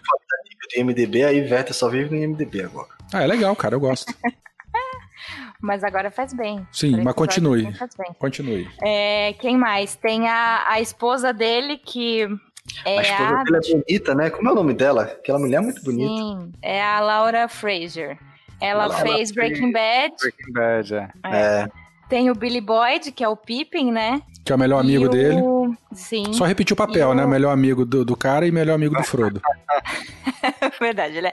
de 0.74 0.84
MDB, 0.84 1.24
aí 1.24 1.42
Verta 1.42 1.74
só 1.74 1.90
vive 1.90 2.16
no 2.16 2.28
MDB 2.30 2.64
agora. 2.64 2.90
Ah, 3.14 3.24
é 3.24 3.28
legal, 3.28 3.56
cara, 3.56 3.76
eu 3.76 3.80
gosto. 3.80 4.14
mas 5.62 5.84
agora 5.84 6.12
faz 6.12 6.34
bem. 6.34 6.68
Sim, 6.72 7.02
mas 7.02 7.14
continue. 7.16 7.68
Continue. 8.20 8.70
É, 8.82 9.34
quem 9.40 9.58
mais? 9.58 9.96
Tem 9.96 10.28
a, 10.28 10.66
a 10.68 10.82
esposa 10.82 11.32
dele 11.32 11.78
que. 11.78 12.28
É 12.86 13.00
a 13.00 13.02
esposa 13.02 13.40
a... 13.40 13.44
dele 13.44 13.58
é 13.58 13.72
bonita, 13.72 14.16
né? 14.16 14.30
Como 14.30 14.50
é 14.50 14.52
o 14.52 14.56
nome 14.56 14.74
dela? 14.74 15.04
Aquela 15.04 15.40
mulher 15.40 15.58
é 15.58 15.62
muito 15.62 15.84
bonita. 15.84 16.10
Sim, 16.10 16.52
é 16.62 16.82
a 16.82 17.00
Laura 17.00 17.48
Fraser. 17.48 18.18
Ela, 18.60 18.86
ela 18.86 18.96
fez 18.96 19.32
Breaking 19.32 19.72
Bad. 19.72 20.16
Breaking 20.20 20.54
Bad, 20.54 20.96
é. 20.96 21.10
é. 21.24 21.38
é. 21.38 21.68
Tem 22.10 22.30
o 22.30 22.36
Billy 22.36 22.62
Boyd, 22.62 23.12
que 23.12 23.24
é 23.24 23.28
o 23.28 23.36
Pippin, 23.36 23.92
né? 23.92 24.22
Que 24.44 24.52
é 24.52 24.56
o 24.56 24.60
melhor 24.60 24.80
amigo 24.80 25.06
o... 25.06 25.10
dele. 25.10 25.42
Sim. 25.94 26.34
Só 26.34 26.46
repetir 26.46 26.74
o 26.74 26.78
papel, 26.78 27.10
o... 27.10 27.14
né? 27.14 27.26
Melhor 27.26 27.52
amigo 27.52 27.86
do, 27.86 28.04
do, 28.04 28.16
cara 28.16 28.46
e 28.46 28.52
melhor 28.52 28.76
amigo 28.76 28.96
do 28.96 29.04
Frodo. 29.04 29.42
verdade, 30.80 31.22
né? 31.22 31.32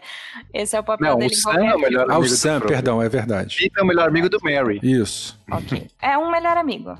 Esse 0.54 0.76
é 0.76 0.80
o 0.80 0.84
papel 0.84 1.12
Não, 1.12 1.18
dele. 1.18 1.32
O 1.32 1.36
Sam 1.36 1.66
é 1.66 1.74
o 1.74 1.78
melhor 1.78 2.02
amigo. 2.02 2.12
Ah, 2.12 2.18
o 2.18 2.28
Sam, 2.28 2.60
perdão, 2.60 3.02
é 3.02 3.08
verdade. 3.08 3.56
Pippin 3.56 3.80
é 3.80 3.82
o 3.82 3.86
melhor 3.86 4.08
amigo 4.08 4.28
do 4.28 4.38
Mary. 4.42 4.78
Isso. 4.82 5.38
Ok. 5.50 5.88
É 6.00 6.16
um 6.16 6.30
melhor 6.30 6.56
amigo, 6.56 6.94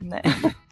né? 0.00 0.22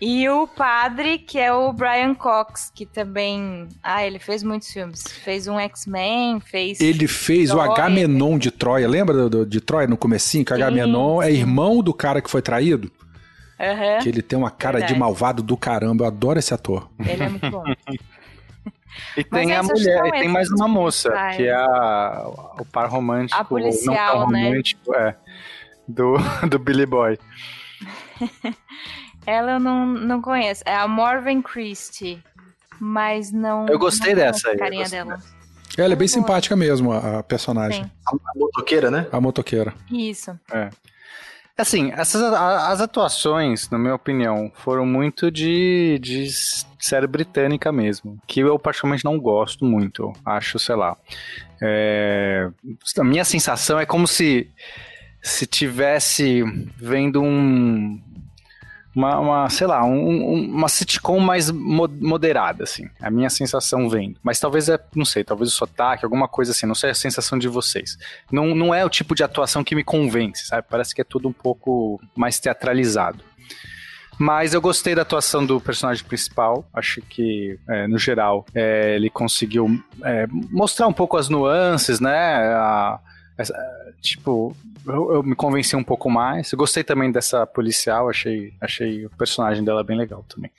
E 0.00 0.28
o 0.28 0.46
padre, 0.46 1.18
que 1.18 1.38
é 1.38 1.52
o 1.52 1.72
Brian 1.72 2.14
Cox, 2.14 2.72
que 2.74 2.84
também. 2.84 3.68
Ah, 3.82 4.04
ele 4.04 4.18
fez 4.18 4.42
muitos 4.42 4.70
filmes. 4.72 5.02
Fez 5.02 5.46
um 5.46 5.58
X-Men, 5.58 6.40
fez. 6.40 6.80
Ele 6.80 7.06
fez 7.06 7.50
Troia, 7.50 7.68
o 7.68 7.72
Agamenon 7.72 8.38
de 8.38 8.50
Troia. 8.50 8.88
Lembra 8.88 9.14
do, 9.14 9.30
do, 9.30 9.46
de 9.46 9.60
Troia 9.60 9.86
no 9.86 9.96
comecinho? 9.96 10.44
Que 10.44 10.52
o 10.52 10.56
Agamenon 10.56 11.22
é 11.22 11.30
irmão 11.30 11.82
do 11.82 11.94
cara 11.94 12.20
que 12.20 12.30
foi 12.30 12.42
traído? 12.42 12.90
Uhum. 13.58 13.98
Que 14.02 14.08
ele 14.08 14.22
tem 14.22 14.38
uma 14.38 14.50
cara 14.50 14.78
Verdade. 14.78 14.94
de 14.94 14.98
malvado 14.98 15.42
do 15.42 15.56
caramba. 15.56 16.04
Eu 16.04 16.08
adoro 16.08 16.38
esse 16.38 16.54
ator. 16.54 16.88
Ele 16.98 17.22
é 17.22 17.28
muito 17.28 17.50
bom. 17.50 17.64
E 19.16 19.22
tem 19.22 19.52
a 19.54 19.62
mulher, 19.62 20.06
e 20.06 20.10
tem 20.10 20.28
mais 20.28 20.50
uma 20.50 20.66
moça, 20.66 21.10
que 21.36 21.46
é 21.46 21.54
a, 21.54 22.24
o 22.58 22.64
par 22.64 22.88
romântico, 22.88 23.40
a 23.40 23.44
policial, 23.44 24.20
não 24.20 24.26
tão 24.26 24.30
né? 24.32 24.44
romântico, 24.48 24.90
né? 24.90 25.08
é, 25.08 25.14
do, 25.86 26.16
do 26.50 26.58
Billy 26.58 26.86
Boy. 26.86 27.18
Ela 29.26 29.52
eu 29.52 29.60
não, 29.60 29.86
não 29.86 30.22
conheço. 30.22 30.62
É 30.64 30.74
a 30.74 30.88
Morven 30.88 31.42
Christie. 31.42 32.22
Mas 32.80 33.30
não. 33.30 33.66
Eu 33.66 33.78
gostei 33.78 34.14
não 34.14 34.22
dessa 34.22 34.48
aí. 34.50 34.56
Carinha 34.56 34.88
dela. 34.88 35.16
Dessa. 35.16 35.38
Ela 35.76 35.92
é 35.92 35.96
bem 35.96 36.08
simpática 36.08 36.56
mesmo, 36.56 36.92
a, 36.92 37.22
personagem. 37.22 37.84
A, 38.06 38.14
a, 38.14 38.38
motoqueira, 38.38 38.90
né? 38.90 39.06
A 39.12 39.20
motoqueira. 39.20 39.74
Isso. 39.92 40.38
É. 40.50 40.70
Assim, 41.58 41.90
essas, 41.90 42.22
as 42.22 42.80
atuações, 42.80 43.68
na 43.68 43.76
minha 43.76 43.94
opinião, 43.94 44.52
foram 44.54 44.86
muito 44.86 45.28
de, 45.28 45.98
de 46.00 46.28
série 46.78 47.06
britânica 47.08 47.72
mesmo, 47.72 48.16
que 48.28 48.38
eu 48.38 48.56
particularmente 48.60 49.04
não 49.04 49.18
gosto 49.18 49.64
muito. 49.64 50.12
Acho, 50.24 50.56
sei 50.58 50.76
lá. 50.76 50.96
É, 51.60 52.48
a 52.96 53.04
minha 53.04 53.24
sensação 53.24 53.78
é 53.78 53.84
como 53.84 54.06
se 54.06 54.48
se 55.20 55.46
tivesse 55.46 56.42
vendo 56.76 57.20
um 57.20 58.00
uma, 58.94 59.18
uma 59.18 59.50
sei 59.50 59.66
lá, 59.66 59.84
um, 59.84 60.34
uma 60.34 60.68
sitcom 60.68 61.20
mais 61.20 61.50
moderada, 61.50 62.64
assim. 62.64 62.88
A 63.00 63.10
minha 63.10 63.30
sensação 63.30 63.88
vendo. 63.88 64.18
Mas 64.22 64.40
talvez 64.40 64.68
é, 64.68 64.78
não 64.94 65.04
sei, 65.04 65.22
talvez 65.24 65.52
o 65.52 65.54
sotaque, 65.54 66.04
alguma 66.04 66.26
coisa 66.26 66.52
assim, 66.52 66.66
não 66.66 66.74
sei 66.74 66.90
a 66.90 66.94
sensação 66.94 67.38
de 67.38 67.48
vocês. 67.48 67.98
Não, 68.30 68.54
não 68.54 68.74
é 68.74 68.84
o 68.84 68.90
tipo 68.90 69.14
de 69.14 69.22
atuação 69.22 69.62
que 69.62 69.74
me 69.74 69.84
convence, 69.84 70.46
sabe? 70.46 70.66
Parece 70.68 70.94
que 70.94 71.00
é 71.00 71.04
tudo 71.04 71.28
um 71.28 71.32
pouco 71.32 72.00
mais 72.16 72.40
teatralizado. 72.40 73.22
Mas 74.18 74.52
eu 74.52 74.60
gostei 74.60 74.96
da 74.96 75.02
atuação 75.02 75.46
do 75.46 75.60
personagem 75.60 76.04
principal. 76.04 76.68
Acho 76.74 77.00
que, 77.02 77.56
é, 77.68 77.86
no 77.86 77.98
geral, 77.98 78.44
é, 78.52 78.96
ele 78.96 79.08
conseguiu 79.08 79.80
é, 80.02 80.26
mostrar 80.50 80.88
um 80.88 80.92
pouco 80.92 81.16
as 81.16 81.28
nuances, 81.28 82.00
né? 82.00 82.36
A, 82.52 82.98
a, 83.38 83.92
tipo, 84.00 84.56
eu, 84.86 85.12
eu, 85.14 85.22
me 85.22 85.34
convenci 85.34 85.76
um 85.76 85.84
pouco 85.84 86.10
mais. 86.10 86.50
Eu 86.52 86.58
gostei 86.58 86.82
também 86.82 87.10
dessa 87.10 87.46
policial, 87.46 88.08
achei, 88.08 88.52
achei 88.60 89.06
o 89.06 89.10
personagem 89.10 89.64
dela 89.64 89.84
bem 89.84 89.96
legal 89.96 90.24
também. 90.28 90.50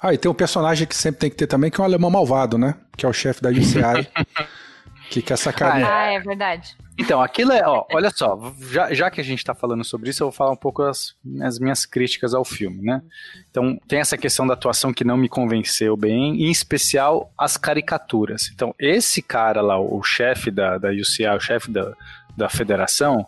Ah, 0.00 0.12
e 0.12 0.18
tem 0.18 0.30
um 0.30 0.34
personagem 0.34 0.86
que 0.86 0.94
sempre 0.94 1.20
tem 1.20 1.30
que 1.30 1.36
ter 1.36 1.46
também, 1.46 1.70
que 1.70 1.80
é 1.80 1.82
um 1.82 1.86
alemão 1.86 2.10
malvado, 2.10 2.58
né? 2.58 2.74
Que 2.96 3.06
é 3.06 3.08
o 3.08 3.12
chefe 3.12 3.40
da 3.40 3.50
GCI. 3.50 4.08
que 5.10 5.22
quer 5.22 5.38
sacanear. 5.38 5.90
Ah, 5.90 6.12
é 6.12 6.20
verdade. 6.20 6.76
Então, 6.98 7.20
aquilo 7.20 7.52
é, 7.52 7.62
ó, 7.66 7.84
olha 7.92 8.10
só, 8.10 8.54
já, 8.70 8.92
já 8.92 9.10
que 9.10 9.20
a 9.20 9.24
gente 9.24 9.44
tá 9.44 9.54
falando 9.54 9.84
sobre 9.84 10.08
isso, 10.08 10.22
eu 10.22 10.28
vou 10.28 10.32
falar 10.32 10.52
um 10.52 10.56
pouco 10.56 10.82
as, 10.82 11.14
as 11.42 11.58
minhas 11.58 11.84
críticas 11.84 12.32
ao 12.32 12.44
filme, 12.44 12.80
né? 12.82 13.02
Então, 13.50 13.78
tem 13.86 14.00
essa 14.00 14.16
questão 14.16 14.46
da 14.46 14.54
atuação 14.54 14.94
que 14.94 15.04
não 15.04 15.16
me 15.16 15.28
convenceu 15.28 15.94
bem, 15.94 16.42
em 16.42 16.50
especial 16.50 17.30
as 17.36 17.58
caricaturas. 17.58 18.50
Então, 18.52 18.74
esse 18.78 19.20
cara 19.20 19.60
lá, 19.60 19.78
o 19.78 20.02
chefe 20.02 20.50
da, 20.50 20.78
da 20.78 20.90
UCI, 20.90 21.28
o 21.28 21.40
chefe 21.40 21.70
da, 21.70 21.94
da 22.36 22.48
federação, 22.48 23.26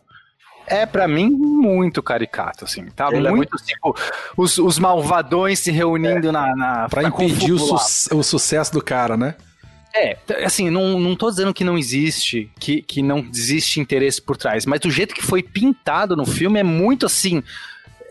é 0.67 0.85
para 0.85 1.09
mim 1.09 1.31
muito 1.31 2.03
caricato, 2.03 2.65
assim. 2.65 2.85
Tá 2.95 3.09
Ele 3.09 3.17
muito, 3.17 3.29
é 3.29 3.37
muito 3.37 3.57
tipo 3.65 3.97
os, 4.37 4.59
os 4.59 4.79
malvadões 4.79 5.59
se 5.59 5.71
reunindo 5.71 6.29
é. 6.29 6.33
na, 6.33 6.55
na. 6.55 6.89
Pra, 6.89 7.03
pra 7.03 7.09
impedir 7.09 7.53
o, 7.53 7.59
su 7.59 8.17
o 8.17 8.23
sucesso 8.23 8.73
do 8.73 8.83
cara, 8.83 9.17
né? 9.17 9.35
É, 9.95 10.17
assim, 10.45 10.71
não, 10.71 11.01
não 11.01 11.17
tô 11.17 11.31
dizendo 11.31 11.53
que 11.53 11.65
não 11.65 11.77
existe, 11.77 12.51
que, 12.61 12.83
que 12.83 13.03
não 13.03 13.27
existe 13.33 13.81
interesse 13.81 14.21
por 14.21 14.37
trás, 14.37 14.67
mas 14.67 14.81
do 14.81 14.91
jeito 14.91 15.15
que 15.15 15.23
foi 15.23 15.43
pintado 15.43 16.15
no 16.15 16.27
filme 16.27 16.61
é 16.61 16.63
muito 16.63 17.07
assim, 17.07 17.43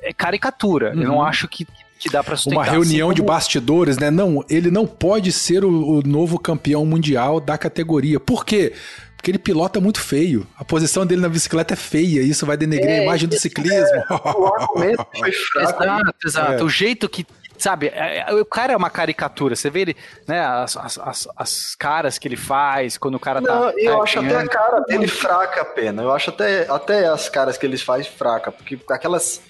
é 0.01 0.12
caricatura. 0.12 0.93
Uhum. 0.93 1.01
Eu 1.01 1.07
não 1.07 1.15
uhum. 1.17 1.23
acho 1.23 1.47
que, 1.47 1.67
que 1.99 2.10
dá 2.10 2.23
pra 2.23 2.36
sustentar. 2.36 2.57
Uma 2.57 2.71
reunião 2.71 3.10
assim, 3.10 3.15
de 3.15 3.21
bastidores, 3.21 3.97
né? 3.97 4.10
Não, 4.10 4.43
ele 4.49 4.71
não 4.71 4.88
pode 4.88 5.31
ser 5.31 5.63
o, 5.63 5.69
o 5.69 6.01
novo 6.01 6.39
campeão 6.39 6.86
mundial 6.86 7.39
da 7.39 7.57
categoria. 7.57 8.19
Por 8.19 8.43
quê? 8.43 8.73
Porque 9.17 9.32
ele 9.32 9.39
pilota 9.39 9.82
muito 9.82 9.99
feio. 9.99 10.47
A 10.58 10.63
posição 10.63 11.06
dele 11.06 11.21
na 11.21 11.27
bicicleta 11.27 11.73
é 11.73 11.77
feia. 11.77 12.21
E 12.21 12.30
isso 12.30 12.45
vai 12.45 12.56
denegrir 12.56 12.91
é, 12.91 12.99
a 12.99 13.03
imagem 13.03 13.27
do 13.27 13.36
ciclismo. 13.36 13.75
É, 13.75 14.06
o 14.38 14.53
argumento 14.53 15.08
foi 15.17 15.32
fraco. 15.32 15.84
Exato, 15.84 16.15
exato. 16.25 16.53
É. 16.53 16.63
O 16.63 16.69
jeito 16.69 17.10
que 17.10 17.25
sabe, 17.58 17.88
é, 17.88 18.25
o 18.34 18.45
cara 18.45 18.73
é 18.73 18.77
uma 18.77 18.89
caricatura. 18.89 19.56
Você 19.56 19.69
vê 19.69 19.82
ele, 19.82 19.97
né, 20.27 20.39
as, 20.39 20.77
as, 20.77 21.27
as 21.36 21.75
caras 21.75 22.17
que 22.17 22.27
ele 22.27 22.38
faz 22.38 22.97
quando 22.97 23.15
o 23.15 23.19
cara 23.19 23.41
tá. 23.41 23.53
Não, 23.53 23.69
eu 23.77 23.97
tá 23.97 24.03
acho 24.03 24.19
até 24.19 24.38
a 24.38 24.47
cara 24.47 24.80
dele 24.82 25.08
fraca 25.08 25.65
pena. 25.65 26.03
Eu 26.03 26.13
acho 26.13 26.30
até, 26.30 26.69
até 26.69 27.08
as 27.08 27.27
caras 27.27 27.58
que 27.58 27.65
ele 27.65 27.77
faz 27.77 28.08
fraca, 28.08 28.51
porque 28.51 28.80
aquelas. 28.89 29.41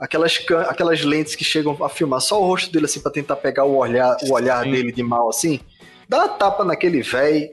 Aquelas, 0.00 0.44
aquelas 0.68 1.04
lentes 1.04 1.36
que 1.36 1.44
chegam 1.44 1.78
a 1.80 1.88
filmar 1.88 2.20
só 2.20 2.42
o 2.42 2.44
rosto 2.44 2.72
dele 2.72 2.86
assim 2.86 2.98
para 2.98 3.12
tentar 3.12 3.36
pegar 3.36 3.62
o 3.62 3.76
olhar, 3.76 4.16
o 4.24 4.32
olhar 4.32 4.64
dele 4.64 4.90
de 4.90 5.00
mal 5.00 5.28
assim. 5.28 5.60
Dá 6.08 6.18
uma 6.18 6.28
tapa 6.28 6.64
naquele 6.64 7.02
velho, 7.02 7.50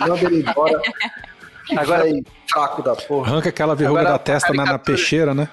manda 0.00 0.24
ele 0.26 0.40
embora. 0.40 0.80
Agora, 1.76 2.04
fraco 2.50 2.82
da 2.82 2.96
porra. 2.96 3.32
Arranca 3.32 3.48
aquela 3.48 3.74
verruga 3.74 4.00
Agora, 4.00 4.12
da 4.14 4.18
testa 4.18 4.52
na, 4.52 4.64
na, 4.64 4.78
peixeira, 4.78 5.34
né? 5.34 5.48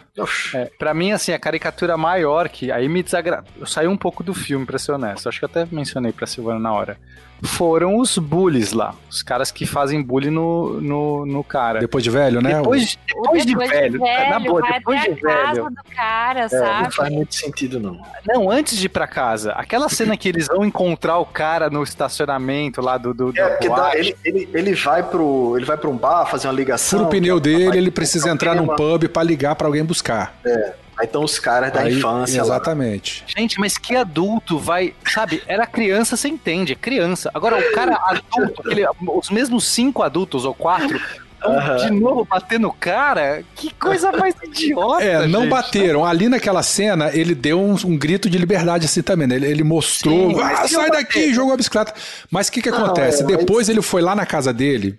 É, 0.53 0.71
pra 0.77 0.93
mim, 0.93 1.11
assim, 1.11 1.31
a 1.31 1.39
caricatura 1.39 1.95
maior 1.95 2.49
que 2.49 2.71
aí 2.71 2.89
me 2.89 3.03
desagrada. 3.03 3.45
Eu 3.57 3.65
saí 3.65 3.87
um 3.87 3.97
pouco 3.97 4.23
do 4.23 4.33
filme, 4.33 4.65
pra 4.65 4.79
ser 4.79 4.91
honesto. 4.91 5.29
Acho 5.29 5.39
que 5.39 5.45
até 5.45 5.67
mencionei 5.71 6.11
pra 6.11 6.25
Silvana 6.25 6.59
na 6.59 6.73
hora. 6.73 6.97
Foram 7.43 7.97
os 7.97 8.17
bullies 8.17 8.73
lá. 8.73 8.95
Os 9.09 9.21
caras 9.21 9.51
que 9.51 9.65
fazem 9.65 10.01
bullying 10.01 10.31
no, 10.31 10.81
no, 10.81 11.25
no 11.25 11.43
cara. 11.43 11.79
Depois 11.79 12.03
de 12.03 12.09
velho, 12.09 12.41
né? 12.41 12.55
Depois, 12.55 12.97
depois, 13.07 13.45
de, 13.45 13.51
depois 13.51 13.69
velho, 13.69 13.91
de 13.91 13.97
velho. 13.99 14.29
Na 14.29 14.39
boa, 14.39 14.61
depois 14.61 15.01
de 15.01 15.13
velho. 15.13 15.67
cara, 15.95 16.39
é, 16.41 16.49
sabe? 16.49 16.83
Não 16.83 16.91
faz 16.91 17.13
muito 17.13 17.35
sentido, 17.35 17.79
não. 17.79 18.01
Não, 18.25 18.49
antes 18.49 18.77
de 18.77 18.87
ir 18.87 18.89
pra 18.89 19.05
casa. 19.05 19.51
Aquela 19.51 19.87
cena 19.87 20.17
que 20.17 20.27
eles 20.27 20.47
vão 20.47 20.65
encontrar 20.65 21.19
o 21.19 21.25
cara 21.25 21.69
no 21.69 21.83
estacionamento 21.83 22.81
lá 22.81 22.97
do. 22.97 23.13
do 23.13 23.31
é, 23.37 23.49
porque 23.49 23.69
dá, 23.69 23.95
ele, 23.95 24.15
ele, 24.25 24.49
ele, 24.53 24.73
vai 24.73 25.03
pro, 25.03 25.53
ele 25.55 25.65
vai 25.65 25.77
pra 25.77 25.89
um 25.89 25.97
bar 25.97 26.25
fazer 26.25 26.47
uma 26.47 26.53
ligação. 26.53 26.86
Fura 26.89 27.03
o 27.03 27.07
pneu 27.07 27.39
dele, 27.39 27.77
ele 27.77 27.91
precisa 27.91 28.29
entrar 28.29 28.55
num 28.55 28.67
pub 28.67 29.07
pra 29.09 29.23
ligar 29.23 29.55
pra 29.55 29.67
alguém 29.67 29.83
buscar. 29.83 30.37
É. 30.45 30.73
Aí 30.97 31.05
estão 31.05 31.23
os 31.23 31.37
caras 31.37 31.71
da 31.71 31.81
Aí, 31.81 31.95
infância. 31.95 32.41
Exatamente. 32.41 33.21
Lá. 33.21 33.33
Gente, 33.37 33.59
mas 33.59 33.77
que 33.77 33.95
adulto 33.95 34.57
vai. 34.57 34.95
Sabe, 35.05 35.43
era 35.45 35.67
criança, 35.67 36.17
você 36.17 36.27
entende, 36.27 36.73
é 36.73 36.75
criança. 36.75 37.29
Agora, 37.33 37.57
o 37.57 37.71
cara 37.71 37.95
adulto, 38.03 38.61
aquele, 38.61 38.83
os 39.07 39.29
mesmos 39.29 39.65
cinco 39.65 40.01
adultos 40.01 40.43
ou 40.43 40.55
quatro. 40.55 40.99
Uhum. 41.45 41.77
De 41.77 41.91
novo 41.91 42.25
bater 42.25 42.59
no 42.59 42.73
cara? 42.73 43.43
Que 43.55 43.71
coisa 43.75 44.11
mais 44.11 44.33
idiota. 44.43 45.03
É, 45.03 45.27
não 45.27 45.41
gente. 45.41 45.51
bateram. 45.51 46.03
Ali 46.03 46.27
naquela 46.27 46.63
cena, 46.63 47.11
ele 47.13 47.35
deu 47.35 47.61
um, 47.61 47.75
um, 47.85 47.95
grito 47.95 48.27
de 48.27 48.39
liberdade 48.39 48.85
assim 48.85 49.03
também, 49.03 49.27
né? 49.27 49.35
Ele, 49.35 49.45
ele 49.45 49.63
mostrou. 49.63 50.31
Sim, 50.31 50.41
ah, 50.41 50.67
sai 50.67 50.89
daqui, 50.89 51.31
jogou 51.31 51.53
a 51.53 51.57
bicicleta. 51.57 51.93
Mas 52.31 52.47
o 52.47 52.51
que, 52.51 52.59
que 52.59 52.69
acontece? 52.69 53.21
É, 53.21 53.25
Depois 53.25 53.67
mas... 53.67 53.69
ele 53.69 53.83
foi 53.83 54.01
lá 54.01 54.15
na 54.15 54.25
casa 54.25 54.51
dele 54.51 54.97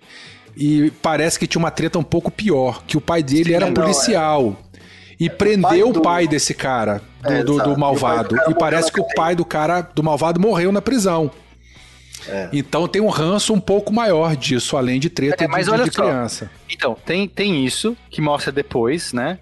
e 0.55 0.91
parece 1.01 1.39
que 1.39 1.47
tinha 1.47 1.59
uma 1.59 1.71
treta 1.71 1.97
um 1.97 2.03
pouco 2.03 2.31
pior, 2.31 2.83
que 2.85 2.97
o 2.97 3.01
pai 3.01 3.23
dele 3.23 3.45
Sim, 3.45 3.53
era 3.53 3.65
não, 3.65 3.73
policial. 3.73 4.57
É 4.65 4.69
e 5.19 5.29
prendeu 5.29 5.89
o 5.89 5.91
pai, 5.91 5.93
do... 5.93 6.01
pai 6.01 6.27
desse 6.27 6.53
cara, 6.53 7.01
do, 7.21 7.31
é, 7.31 7.43
do, 7.43 7.61
do 7.61 7.77
malvado. 7.77 8.37
E, 8.47 8.51
e 8.51 8.55
parece 8.55 8.89
que 8.89 9.01
o 9.01 9.07
pai 9.15 9.35
do 9.35 9.43
cara, 9.43 9.81
do 9.81 10.01
malvado, 10.01 10.39
morreu 10.39 10.71
na 10.71 10.81
prisão. 10.81 11.29
É. 12.27 12.49
Então 12.53 12.87
tem 12.87 13.01
um 13.01 13.09
ranço 13.09 13.53
um 13.53 13.59
pouco 13.59 13.93
maior 13.93 14.35
disso, 14.35 14.77
além 14.77 14.99
de 14.99 15.09
treta 15.09 15.43
é, 15.43 15.47
mas 15.47 15.65
de, 15.65 15.71
olha 15.71 15.83
de 15.83 15.91
criança. 15.91 16.49
Então, 16.69 16.95
tem, 17.05 17.27
tem 17.27 17.65
isso 17.65 17.97
que 18.09 18.21
mostra 18.21 18.51
depois, 18.51 19.11
né? 19.11 19.39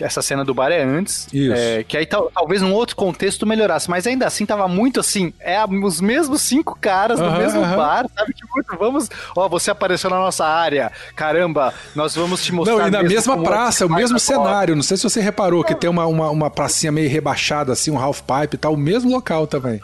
Essa 0.00 0.20
cena 0.20 0.44
do 0.44 0.52
bar 0.52 0.70
é 0.72 0.82
antes. 0.82 1.28
Isso. 1.32 1.54
É, 1.54 1.84
que 1.84 1.96
aí 1.96 2.04
tal, 2.04 2.30
talvez 2.30 2.60
num 2.60 2.72
outro 2.72 2.96
contexto 2.96 3.46
melhorasse, 3.46 3.88
mas 3.88 4.06
ainda 4.06 4.26
assim 4.26 4.44
tava 4.44 4.66
muito 4.66 4.98
assim. 4.98 5.32
É 5.38 5.64
os 5.64 6.00
mesmos 6.00 6.42
cinco 6.42 6.76
caras 6.80 7.20
no 7.20 7.30
mesmo 7.32 7.60
bar, 7.60 8.06
sabe? 8.16 8.34
Tipo, 8.34 8.48
vamos. 8.78 9.08
Ó, 9.36 9.48
você 9.48 9.70
apareceu 9.70 10.10
na 10.10 10.18
nossa 10.18 10.44
área. 10.44 10.90
Caramba, 11.14 11.72
nós 11.94 12.14
vamos 12.14 12.44
te 12.44 12.52
mostrar. 12.52 12.76
Não, 12.76 12.88
e 12.88 12.90
na 12.90 13.02
mesma 13.02 13.42
praça, 13.42 13.86
o 13.86 13.88
mesmo 13.88 14.18
cenário. 14.18 14.74
Não 14.74 14.82
sei 14.82 14.96
se 14.96 15.04
você 15.04 15.20
reparou 15.20 15.62
que 15.62 15.74
tem 15.74 15.88
uma, 15.88 16.06
uma, 16.06 16.30
uma 16.30 16.50
pracinha 16.50 16.90
meio 16.90 17.08
rebaixada, 17.08 17.72
assim, 17.72 17.90
um 17.90 17.98
half 17.98 18.20
pipe 18.22 18.54
e 18.54 18.58
tal, 18.58 18.74
o 18.74 18.76
mesmo 18.76 19.10
local 19.10 19.46
também. 19.46 19.80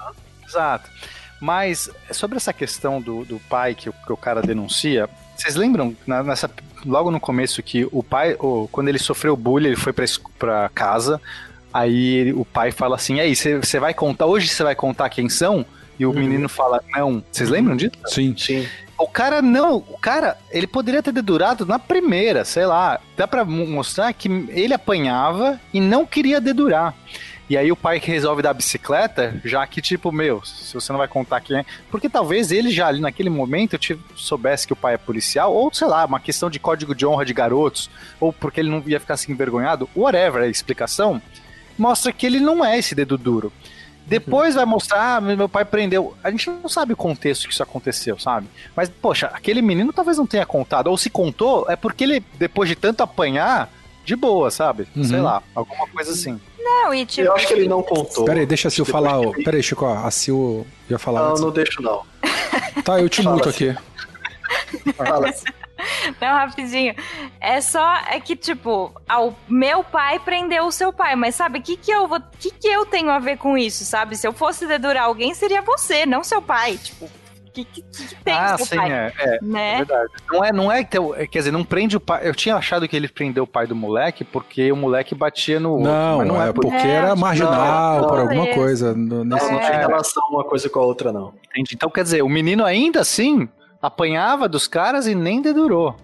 Exato. 0.47 0.91
Mas 1.41 1.91
sobre 2.11 2.37
essa 2.37 2.53
questão 2.53 3.01
do, 3.01 3.25
do 3.25 3.39
pai 3.51 3.75
que, 3.75 3.91
que 3.91 4.13
o 4.13 4.17
cara 4.17 4.41
denuncia, 4.41 5.09
vocês 5.37 5.57
lembram 5.57 5.97
nessa 6.07 6.51
logo 6.85 7.11
no 7.11 7.19
começo 7.19 7.63
que 7.63 7.89
o 7.91 8.03
pai, 8.03 8.37
o, 8.39 8.69
quando 8.71 8.89
ele 8.89 8.99
sofreu 8.99 9.37
bullying, 9.37 9.69
ele 9.69 9.77
foi 9.77 9.93
pra, 9.93 10.05
pra 10.39 10.71
casa, 10.75 11.21
aí 11.73 12.17
ele, 12.17 12.33
o 12.33 12.45
pai 12.45 12.71
fala 12.71 12.97
assim, 12.97 13.21
aí, 13.21 13.35
você 13.35 13.81
vai 13.81 13.95
contar, 13.95 14.27
hoje 14.27 14.49
você 14.49 14.63
vai 14.63 14.75
contar 14.75 15.09
quem 15.09 15.29
são? 15.29 15.65
E 15.99 16.05
o 16.05 16.11
uhum. 16.11 16.19
menino 16.19 16.49
fala, 16.49 16.83
não. 16.97 17.23
Vocês 17.31 17.49
lembram 17.49 17.77
disso? 17.77 17.93
Sim. 18.07 18.35
Sim. 18.37 18.67
O 18.99 19.09
cara 19.09 19.41
não, 19.41 19.77
o 19.77 19.99
cara, 19.99 20.37
ele 20.51 20.67
poderia 20.67 21.03
ter 21.03 21.13
dedurado 21.13 21.65
na 21.67 21.79
primeira, 21.79 22.45
sei 22.45 22.67
lá. 22.67 23.01
Dá 23.17 23.27
pra 23.27 23.45
mostrar 23.45 24.13
que 24.13 24.29
ele 24.49 24.75
apanhava 24.75 25.61
e 25.73 25.81
não 25.81 26.07
queria 26.07 26.41
dedurar. 26.41 26.95
E 27.49 27.59
aí 27.59 27.71
o 27.71 27.77
pai 27.77 28.01
que 28.01 28.11
resolve 28.11 28.41
dar 28.41 28.51
a 28.51 28.55
bicicleta, 28.55 29.39
já 29.45 29.67
que, 29.67 29.83
tipo, 29.83 30.11
meu, 30.11 30.43
se 30.45 30.73
você 30.73 30.91
não 30.91 30.99
vai 30.99 31.09
contar 31.09 31.41
quem 31.41 31.59
é. 31.59 31.65
Porque 31.91 32.09
talvez 32.09 32.51
ele 32.51 32.71
já 32.71 32.87
ali 32.87 33.01
naquele 33.01 33.29
momento 33.29 33.79
soubesse 34.17 34.67
que 34.67 34.73
o 34.73 34.77
pai 34.77 34.95
é 34.95 34.99
policial, 34.99 35.53
ou 35.53 35.73
sei 35.73 35.87
lá, 35.87 36.07
uma 36.07 36.21
questão 36.21 36.49
de 36.49 36.59
código 36.59 36.95
de 36.95 37.05
honra 37.05 37.25
de 37.25 37.35
garotos, 37.35 37.91
ou 38.19 38.33
porque 38.33 38.61
ele 38.61 38.71
não 38.71 38.83
ia 38.87 38.99
ficar 38.99 39.15
assim 39.15 39.33
envergonhado, 39.33 39.89
whatever 39.95 40.43
a 40.43 40.49
explicação, 40.49 41.21
mostra 41.77 42.13
que 42.13 42.25
ele 42.25 42.41
não 42.41 42.65
é 42.65 42.79
esse 42.79 42.95
dedo 42.95 43.19
duro. 43.19 43.53
Depois 44.07 44.55
vai 44.55 44.67
mostrar, 44.67 45.17
ah, 45.17 45.21
meu 45.21 45.49
pai 45.49 45.65
prendeu. 45.65 46.15
A 46.23 46.31
gente 46.31 46.51
não 46.51 46.69
sabe 46.69 46.93
o 46.93 46.97
contexto 46.97 47.47
que 47.47 47.55
isso 47.55 47.63
aconteceu, 47.63 48.19
sabe? 48.19 48.47
Mas, 48.77 48.89
poxa, 48.89 49.29
aquele 49.29 49.63
menino 49.63 49.95
talvez 49.95 50.19
não 50.19 50.27
tenha 50.27 50.45
contado. 50.45 50.89
Ou 50.89 50.97
se 50.99 51.09
contou, 51.09 51.65
é 51.71 51.77
porque 51.77 52.05
ele, 52.05 52.23
depois 52.39 52.69
de 52.69 52.77
tanto 52.77 53.03
apanhar, 53.03 53.71
de 54.05 54.15
boa, 54.15 54.51
sabe? 54.51 54.87
Uhum. 54.95 55.05
Sei 55.05 55.21
lá, 55.21 55.43
alguma 55.55 55.89
coisa 55.89 56.13
assim. 56.13 56.39
Não, 56.65 56.95
e 56.95 57.05
tipo. 57.05 57.27
Eu 57.27 57.35
acho 57.35 57.47
que 57.47 57.53
ele 57.53 57.69
não 57.69 57.83
contou. 57.83 58.25
Peraí, 58.25 58.47
deixa 58.47 58.69
a 58.69 58.71
Sil 58.73 58.87
falar. 58.89 59.23
Ele... 59.23 59.45
Peraí, 59.45 59.63
Chico, 59.63 59.85
a 59.85 60.11
Sil 60.11 60.67
ia 60.89 60.99
falar. 60.99 61.21
Não, 61.21 61.31
antes. 61.31 61.41
não 61.43 61.51
deixo, 61.51 61.83
não. 61.83 62.03
Tá, 62.83 62.99
eu 63.01 63.09
te 63.09 63.23
muto 63.23 63.49
aqui. 63.49 63.77
Fala. 64.97 65.33
Não, 66.21 66.29
rapidinho. 66.29 66.95
É 67.41 67.61
só 67.61 67.97
é 68.09 68.19
que 68.19 68.35
tipo, 68.35 68.93
ao 69.09 69.37
meu 69.49 69.85
pai 69.85 70.19
prendeu 70.19 70.65
o 70.65 70.73
seu 70.73 70.93
pai, 70.93 71.15
mas 71.15 71.35
sabe 71.35 71.61
que 71.61 71.77
que 71.77 71.91
eu 71.91 72.07
vou, 72.07 72.21
que 72.39 72.51
que 72.51 72.69
eu 72.69 72.87
tenho 72.87 73.11
a 73.11 73.19
ver 73.19 73.37
com 73.37 73.59
isso, 73.59 73.85
sabe? 73.85 74.17
Se 74.17 74.27
eu 74.27 74.33
fosse 74.33 74.67
dedurar 74.67 75.05
alguém 75.05 75.35
seria 75.35 75.63
você, 75.63 76.07
não 76.07 76.25
seu 76.25 76.41
pai, 76.41 76.79
tipo 76.79 77.11
que, 77.55 77.65
que, 77.65 77.83
que 77.83 78.15
tem 78.17 78.35
ah, 78.35 78.59
sim, 78.59 78.77
pai? 78.77 78.93
É, 78.93 79.13
é, 79.17 79.39
né? 79.41 79.75
é 79.75 79.77
verdade. 79.77 80.13
Não 80.29 80.45
é, 80.45 80.53
não 80.53 80.73
é, 80.73 80.85
quer 80.85 81.39
dizer, 81.39 81.53
não 81.53 81.65
prende 81.65 81.97
o 81.97 82.01
pai. 82.01 82.27
Eu 82.29 82.35
tinha 82.35 82.57
achado 82.57 82.89
que 82.89 82.97
ele 82.97 83.07
prendeu 83.09 83.45
o 83.45 83.47
pai 83.47 83.67
do 83.67 83.77
moleque 83.77 84.25
porque 84.25 84.73
o 84.73 84.77
moleque 84.77 85.15
batia 85.15 85.61
no 85.61 85.75
outro. 85.75 85.87
Não, 85.87 86.25
não 86.25 86.43
é, 86.43 86.49
é 86.49 86.53
porque 86.53 86.75
é, 86.75 86.91
era 86.91 87.15
marginal, 87.15 88.01
não, 88.01 88.09
por 88.09 88.19
alguma 88.19 88.49
é. 88.49 88.55
coisa. 88.55 88.95
Nesse 88.95 89.47
não, 89.47 89.53
não 89.53 89.61
tinha 89.61 89.79
relação 89.79 90.23
uma 90.31 90.45
coisa 90.45 90.69
com 90.69 90.81
a 90.81 90.83
outra, 90.83 91.13
não. 91.13 91.33
Entendi. 91.51 91.75
Então, 91.75 91.89
quer 91.89 92.03
dizer, 92.03 92.23
o 92.23 92.29
menino 92.29 92.65
ainda 92.65 93.01
assim 93.01 93.49
apanhava 93.81 94.49
dos 94.49 94.67
caras 94.67 95.07
e 95.07 95.15
nem 95.15 95.41
dedurou. 95.41 95.95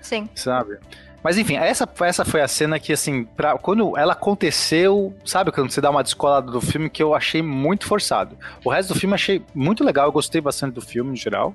Sim. 0.00 0.28
Sabe? 0.34 0.78
Mas 1.22 1.36
enfim, 1.36 1.56
essa, 1.56 1.88
essa 2.00 2.24
foi 2.24 2.40
a 2.40 2.48
cena 2.48 2.78
que, 2.78 2.92
assim, 2.92 3.24
pra, 3.24 3.58
quando 3.58 3.96
ela 3.96 4.12
aconteceu, 4.12 5.14
sabe 5.24 5.50
quando 5.50 5.70
você 5.70 5.80
dá 5.80 5.90
uma 5.90 6.02
descolada 6.02 6.50
do 6.50 6.60
filme 6.60 6.88
que 6.88 7.02
eu 7.02 7.14
achei 7.14 7.42
muito 7.42 7.86
forçado. 7.86 8.36
O 8.64 8.70
resto 8.70 8.94
do 8.94 8.98
filme 8.98 9.14
achei 9.14 9.42
muito 9.54 9.84
legal, 9.84 10.06
eu 10.06 10.12
gostei 10.12 10.40
bastante 10.40 10.74
do 10.74 10.80
filme 10.80 11.12
em 11.12 11.16
geral. 11.16 11.54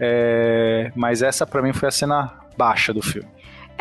É, 0.00 0.90
mas 0.94 1.22
essa 1.22 1.46
para 1.46 1.62
mim 1.62 1.72
foi 1.72 1.88
a 1.88 1.92
cena 1.92 2.32
baixa 2.56 2.92
do 2.92 3.02
filme. 3.02 3.28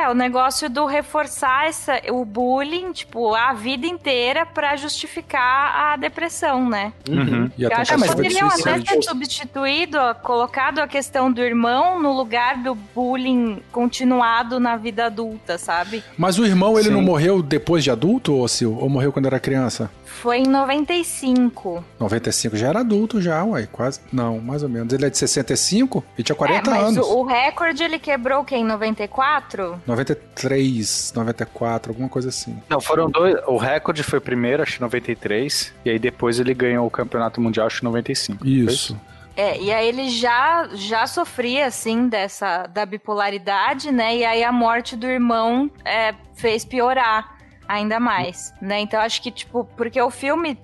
É, 0.01 0.09
o 0.09 0.15
negócio 0.15 0.67
do 0.67 0.87
reforçar 0.87 1.67
essa, 1.67 2.01
o 2.09 2.25
bullying, 2.25 2.91
tipo, 2.91 3.35
a 3.35 3.53
vida 3.53 3.85
inteira 3.85 4.47
para 4.47 4.75
justificar 4.75 5.93
a 5.93 5.95
depressão, 5.95 6.67
né? 6.67 6.91
Uhum. 7.07 7.51
Eu 7.57 7.69
acho 7.71 7.95
que 7.95 8.07
poderiam 8.07 8.47
até 8.47 8.79
ter 8.79 9.03
substituído, 9.03 9.99
colocado 10.23 10.79
a 10.79 10.87
questão 10.87 11.31
do 11.31 11.39
irmão 11.39 12.01
no 12.01 12.11
lugar 12.13 12.57
do 12.57 12.73
bullying 12.73 13.61
continuado 13.71 14.59
na 14.59 14.75
vida 14.75 15.05
adulta, 15.05 15.59
sabe? 15.59 16.03
Mas 16.17 16.39
o 16.39 16.45
irmão, 16.45 16.79
ele 16.79 16.87
Sim. 16.87 16.95
não 16.95 17.01
morreu 17.03 17.43
depois 17.43 17.83
de 17.83 17.91
adulto, 17.91 18.33
ou, 18.33 18.47
Sil? 18.49 18.73
Ou 18.79 18.89
morreu 18.89 19.11
quando 19.11 19.27
era 19.27 19.39
criança? 19.39 19.91
Foi 20.19 20.39
em 20.39 20.47
95. 20.47 21.83
95 21.99 22.55
já 22.55 22.67
era 22.67 22.79
adulto 22.81 23.21
já, 23.21 23.43
uai, 23.43 23.67
quase. 23.71 23.99
Não, 24.11 24.39
mais 24.39 24.61
ou 24.61 24.69
menos. 24.69 24.93
Ele 24.93 25.05
é 25.05 25.09
de 25.09 25.17
65 25.17 26.03
e 26.17 26.23
tinha 26.23 26.35
40 26.35 26.69
é, 26.69 26.73
mas 26.73 26.83
anos. 26.83 27.07
O, 27.07 27.19
o 27.19 27.25
recorde 27.25 27.83
ele 27.83 27.97
quebrou 27.97 28.41
o 28.41 28.45
quê? 28.45 28.55
Em 28.55 28.63
94? 28.63 29.81
93, 29.87 31.13
94, 31.15 31.91
alguma 31.91 32.09
coisa 32.09 32.29
assim. 32.29 32.61
Não, 32.69 32.79
foram 32.79 33.09
dois. 33.09 33.35
O 33.47 33.57
recorde 33.57 34.03
foi 34.03 34.19
primeiro, 34.19 34.61
acho 34.61 34.75
que 34.75 34.81
93. 34.81 35.73
E 35.85 35.89
aí 35.89 35.97
depois 35.97 36.39
ele 36.39 36.53
ganhou 36.53 36.85
o 36.85 36.91
campeonato 36.91 37.41
mundial, 37.41 37.65
acho 37.65 37.79
que 37.79 37.85
95. 37.85 38.47
Isso. 38.47 38.99
É, 39.35 39.59
e 39.59 39.71
aí 39.71 39.87
ele 39.87 40.09
já, 40.09 40.69
já 40.73 41.07
sofria, 41.07 41.65
assim, 41.65 42.07
dessa, 42.07 42.67
da 42.67 42.85
bipolaridade, 42.85 43.91
né? 43.91 44.17
E 44.17 44.25
aí 44.25 44.43
a 44.43 44.51
morte 44.51 44.95
do 44.95 45.07
irmão 45.07 45.71
é, 45.85 46.13
fez 46.35 46.65
piorar 46.65 47.40
ainda 47.71 47.99
mais, 47.99 48.53
né? 48.61 48.81
Então 48.81 48.99
acho 48.99 49.21
que, 49.21 49.31
tipo, 49.31 49.63
porque 49.77 50.01
o 50.01 50.09
filme 50.09 50.57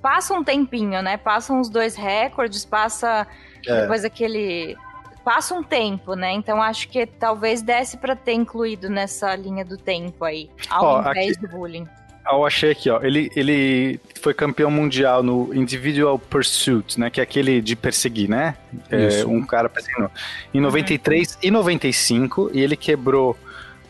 passa 0.00 0.32
um 0.32 0.42
tempinho, 0.42 1.02
né? 1.02 1.16
Passam 1.16 1.60
os 1.60 1.68
dois 1.68 1.94
recordes, 1.94 2.64
passa 2.64 3.26
é. 3.66 3.82
depois 3.82 4.04
aquele... 4.04 4.76
Passa 5.24 5.54
um 5.54 5.62
tempo, 5.62 6.14
né? 6.14 6.32
Então 6.32 6.62
acho 6.62 6.88
que 6.88 7.04
talvez 7.04 7.60
desse 7.60 7.98
para 7.98 8.16
ter 8.16 8.32
incluído 8.32 8.88
nessa 8.88 9.36
linha 9.36 9.62
do 9.62 9.76
tempo 9.76 10.24
aí, 10.24 10.48
ao 10.70 10.96
oh, 10.96 11.10
invés 11.10 11.36
aqui... 11.36 11.46
do 11.46 11.48
bullying 11.48 11.86
eu 12.30 12.44
achei 12.44 12.72
aqui, 12.72 12.90
ó. 12.90 13.00
Ele, 13.02 13.30
ele 13.34 13.98
foi 14.20 14.34
campeão 14.34 14.70
mundial 14.70 15.22
no 15.22 15.54
Individual 15.54 16.18
Pursuit, 16.18 17.00
né? 17.00 17.08
Que 17.08 17.20
é 17.20 17.22
aquele 17.22 17.62
de 17.62 17.74
perseguir, 17.74 18.28
né? 18.28 18.54
É, 18.90 19.24
um 19.24 19.42
cara 19.42 19.68
perseguindo. 19.68 20.10
Em 20.52 20.60
93 20.60 21.32
uhum. 21.32 21.38
e 21.42 21.50
95, 21.50 22.50
e 22.52 22.60
ele 22.60 22.76
quebrou 22.76 23.34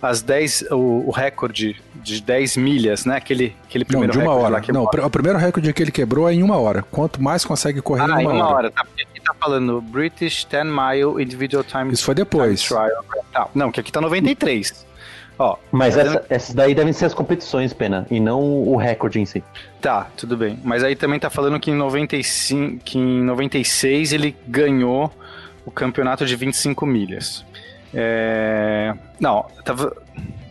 as 0.01 0.23
10, 0.23 0.67
o, 0.71 1.09
o, 1.09 1.11
recorde 1.11 1.77
de 1.95 2.21
10 2.21 2.57
milhas, 2.57 3.05
né? 3.05 3.17
Aquele, 3.17 3.57
aquele 3.67 3.85
primeiro 3.85 4.15
Não, 4.15 4.21
de 4.21 4.27
uma 4.27 4.35
hora. 4.35 4.63
Não, 4.73 4.85
o 4.85 5.11
primeiro 5.11 5.39
recorde 5.39 5.73
que 5.73 5.83
ele 5.83 5.91
quebrou 5.91 6.29
é 6.29 6.35
em 6.35 6.43
uma 6.43 6.57
hora. 6.57 6.83
Quanto 6.83 7.23
mais 7.23 7.45
consegue 7.45 7.83
correr 7.83 8.03
ah, 8.03 8.07
em 8.07 8.11
uma, 8.11 8.23
em 8.23 8.27
uma 8.27 8.47
hora. 8.47 8.55
hora. 8.55 8.71
Tá, 8.71 8.83
aqui 8.83 9.21
tá 9.21 9.35
falando 9.35 9.81
British 9.81 10.45
10 10.45 10.67
Mile 10.67 11.23
Individual 11.23 11.65
Time 11.65 11.93
Isso 11.93 12.05
foi 12.05 12.15
depois. 12.15 12.63
Trial. 12.63 13.05
Tá, 13.33 13.49
não, 13.55 13.73
que 13.73 13.81
aqui 13.81 13.91
tá 13.91 14.01
93. 14.01 14.87
Ó, 15.39 15.57
Mas 15.71 15.95
tá 15.95 16.01
essa, 16.01 16.27
essas 16.29 16.55
daí 16.55 16.75
devem 16.75 16.93
ser 16.93 17.05
as 17.05 17.15
competições, 17.15 17.73
Pena, 17.73 18.07
e 18.11 18.19
não 18.19 18.41
o 18.41 18.77
recorde 18.77 19.21
em 19.21 19.27
si. 19.27 19.43
Tá, 19.81 20.09
tudo 20.17 20.37
bem. 20.37 20.59
Mas 20.65 20.83
aí 20.83 20.97
também 20.97 21.19
tá 21.19 21.31
falando 21.31 21.61
que 21.61 21.71
em 21.71 21.75
95, 21.75 22.85
que 22.85 22.99
em 22.99 23.23
96 23.23 24.13
ele 24.13 24.37
ganhou 24.47 25.13
o 25.65 25.71
campeonato 25.71 26.27
de 26.27 26.35
25 26.35 26.85
milhas. 26.85 27.45
É... 27.95 28.95
Não, 29.19 29.47
tava. 29.65 29.97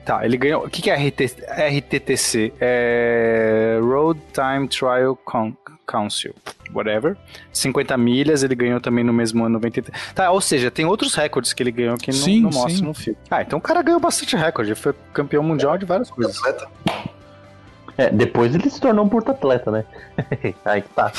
Tá, 0.05 0.25
ele 0.25 0.37
ganhou. 0.37 0.65
O 0.65 0.69
que, 0.69 0.81
que 0.81 0.89
é 0.89 0.95
RT... 0.95 1.35
RTTC? 1.49 2.53
É. 2.59 3.79
Road 3.81 4.19
Time 4.33 4.67
Trial 4.67 5.15
Con... 5.17 5.53
Council. 5.87 6.35
Whatever. 6.73 7.15
50 7.53 7.97
milhas, 7.97 8.43
ele 8.43 8.53
ganhou 8.53 8.81
também 8.81 9.03
no 9.03 9.13
mesmo 9.13 9.45
ano 9.45 9.53
93. 9.53 10.13
Tá, 10.13 10.29
ou 10.31 10.41
seja, 10.41 10.69
tem 10.69 10.85
outros 10.85 11.15
recordes 11.15 11.53
que 11.53 11.63
ele 11.63 11.71
ganhou 11.71 11.97
que 11.97 12.11
sim, 12.11 12.41
não, 12.41 12.49
não 12.49 12.59
mostra 12.59 12.85
no 12.85 12.93
filme. 12.93 13.17
Ah, 13.31 13.41
então 13.41 13.57
o 13.57 13.61
cara 13.61 13.81
ganhou 13.81 13.99
bastante 13.99 14.35
recorde. 14.35 14.71
Ele 14.71 14.79
foi 14.79 14.93
campeão 15.13 15.41
mundial 15.41 15.77
de 15.77 15.85
várias 15.85 16.11
coisas. 16.11 16.37
É, 17.97 18.11
depois 18.11 18.53
ele 18.53 18.69
se 18.69 18.79
tornou 18.79 19.05
um 19.05 19.09
porta-atleta, 19.09 19.71
né? 19.71 19.85
Aí 20.63 20.81
tá. 20.81 21.11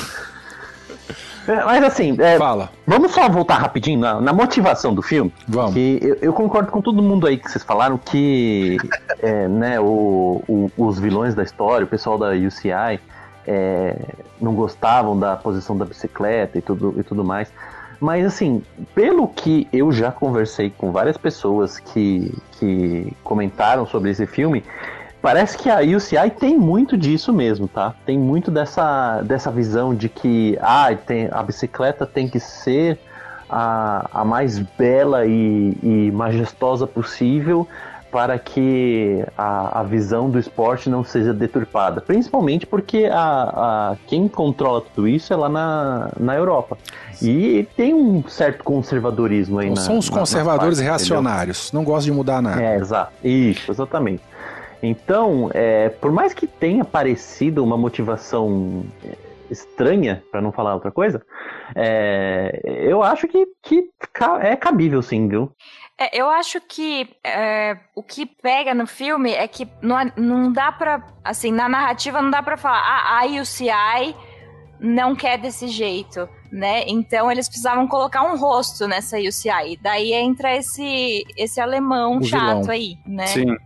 É, 1.49 1.64
mas 1.64 1.82
assim, 1.82 2.14
é, 2.20 2.36
Fala. 2.36 2.70
vamos 2.86 3.12
só 3.12 3.26
voltar 3.28 3.57
rapidinho 3.57 3.99
na, 3.99 4.20
na 4.20 4.32
motivação 4.34 4.94
do 4.94 5.01
filme. 5.01 5.32
Vamos. 5.49 5.72
Que 5.72 5.99
eu, 6.03 6.18
eu, 6.20 6.32
concordo 6.32 6.70
com 6.70 6.82
todo 6.82 7.03
mundo 7.03 7.26
aí 7.26 7.38
que 7.38 7.51
vocês 7.51 7.64
falaram 7.64 7.96
que 7.96 8.76
é, 9.20 9.49
né, 9.49 9.80
o, 9.80 10.42
o, 10.46 10.70
os 10.76 10.99
vilões 10.99 11.34
da 11.34 11.42
história, 11.42 11.86
o 11.86 11.88
pessoal 11.88 12.18
da 12.18 12.32
UCI, 12.32 13.01
é, 13.46 13.96
não 14.38 14.55
gostavam 14.55 15.18
da 15.18 15.36
posição 15.36 15.76
da 15.76 15.86
bicicleta 15.86 16.59
e 16.59 16.61
tudo, 16.61 16.94
e 16.99 17.03
tudo 17.03 17.24
mais. 17.24 17.51
Mas 17.99 18.26
assim, 18.26 18.62
pelo 18.94 19.26
que 19.26 19.66
eu 19.72 19.90
já 19.90 20.12
conversei 20.12 20.70
com 20.70 20.92
várias 20.92 21.16
pessoas 21.16 21.78
que, 21.80 22.32
que 22.53 23.12
comentaram 23.24 23.86
sobre 23.86 24.11
esse 24.11 24.26
filme, 24.26 24.62
Parece 25.20 25.58
que 25.58 25.68
a 25.68 25.80
UCI 25.80 26.30
tem 26.38 26.56
muito 26.56 26.96
disso 26.96 27.32
mesmo, 27.32 27.66
tá? 27.66 27.94
Tem 28.06 28.18
muito 28.18 28.50
dessa, 28.50 29.20
dessa 29.22 29.50
visão 29.50 29.94
de 29.94 30.08
que 30.08 30.56
ah, 30.60 30.94
tem, 30.94 31.28
a 31.30 31.42
bicicleta 31.42 32.06
tem 32.06 32.28
que 32.28 32.38
ser 32.38 32.98
a, 33.50 34.08
a 34.12 34.24
mais 34.24 34.58
bela 34.58 35.26
e, 35.26 35.76
e 35.82 36.10
majestosa 36.12 36.86
possível 36.86 37.66
para 38.10 38.38
que 38.38 39.22
a, 39.36 39.80
a 39.80 39.82
visão 39.82 40.30
do 40.30 40.38
esporte 40.38 40.88
não 40.88 41.04
seja 41.04 41.32
deturpada. 41.34 42.00
Principalmente 42.00 42.66
porque 42.66 43.08
a, 43.12 43.92
a, 43.92 43.96
quem 44.06 44.28
controla 44.28 44.80
tudo 44.80 45.06
isso 45.06 45.32
é 45.32 45.36
lá 45.36 45.48
na, 45.48 46.10
na 46.18 46.34
Europa. 46.34 46.78
E 47.20 47.68
tem 47.76 47.92
um 47.92 48.26
certo 48.26 48.64
conservadorismo 48.64 49.58
aí 49.58 49.66
então, 49.66 49.82
na, 49.82 49.86
São 49.86 49.98
os 49.98 50.08
conservadores 50.08 50.78
parte, 50.78 50.88
reacionários, 50.88 51.66
entendeu? 51.68 51.80
não 51.80 51.84
gostam 51.84 52.12
de 52.12 52.16
mudar 52.16 52.40
nada. 52.40 52.62
É, 52.62 52.76
exato. 52.76 53.12
Isso, 53.22 53.70
exatamente. 53.70 54.22
Então, 54.82 55.50
é, 55.54 55.88
por 55.88 56.12
mais 56.12 56.32
que 56.32 56.46
tenha 56.46 56.84
parecido 56.84 57.64
uma 57.64 57.76
motivação 57.76 58.84
é, 59.04 59.16
estranha, 59.50 60.22
para 60.30 60.40
não 60.40 60.52
falar 60.52 60.74
outra 60.74 60.90
coisa, 60.90 61.22
é, 61.74 62.60
eu 62.64 63.02
acho 63.02 63.26
que, 63.26 63.46
que 63.62 63.90
é 64.40 64.56
cabível 64.56 65.02
sim, 65.02 65.28
viu? 65.28 65.52
É, 66.00 66.16
eu 66.16 66.28
acho 66.28 66.60
que 66.60 67.08
é, 67.24 67.76
o 67.94 68.04
que 68.04 68.24
pega 68.24 68.72
no 68.72 68.86
filme 68.86 69.32
é 69.32 69.48
que 69.48 69.68
não, 69.82 69.96
não 70.16 70.52
dá 70.52 70.70
pra. 70.70 71.04
Assim, 71.24 71.50
na 71.50 71.68
narrativa 71.68 72.22
não 72.22 72.30
dá 72.30 72.40
pra 72.40 72.56
falar, 72.56 72.78
ah, 72.78 73.20
a 73.22 73.26
UCI 73.26 74.14
não 74.80 75.16
quer 75.16 75.38
desse 75.38 75.66
jeito, 75.66 76.28
né? 76.52 76.84
Então 76.86 77.30
eles 77.30 77.48
precisavam 77.48 77.88
colocar 77.88 78.22
um 78.22 78.36
rosto 78.36 78.86
nessa 78.86 79.18
UCI. 79.18 79.76
Daí 79.82 80.12
entra 80.12 80.56
esse, 80.56 81.24
esse 81.36 81.60
alemão 81.60 82.18
o 82.18 82.22
chato 82.22 82.60
vilão. 82.60 82.70
aí, 82.70 82.96
né? 83.04 83.26
Sim. 83.26 83.56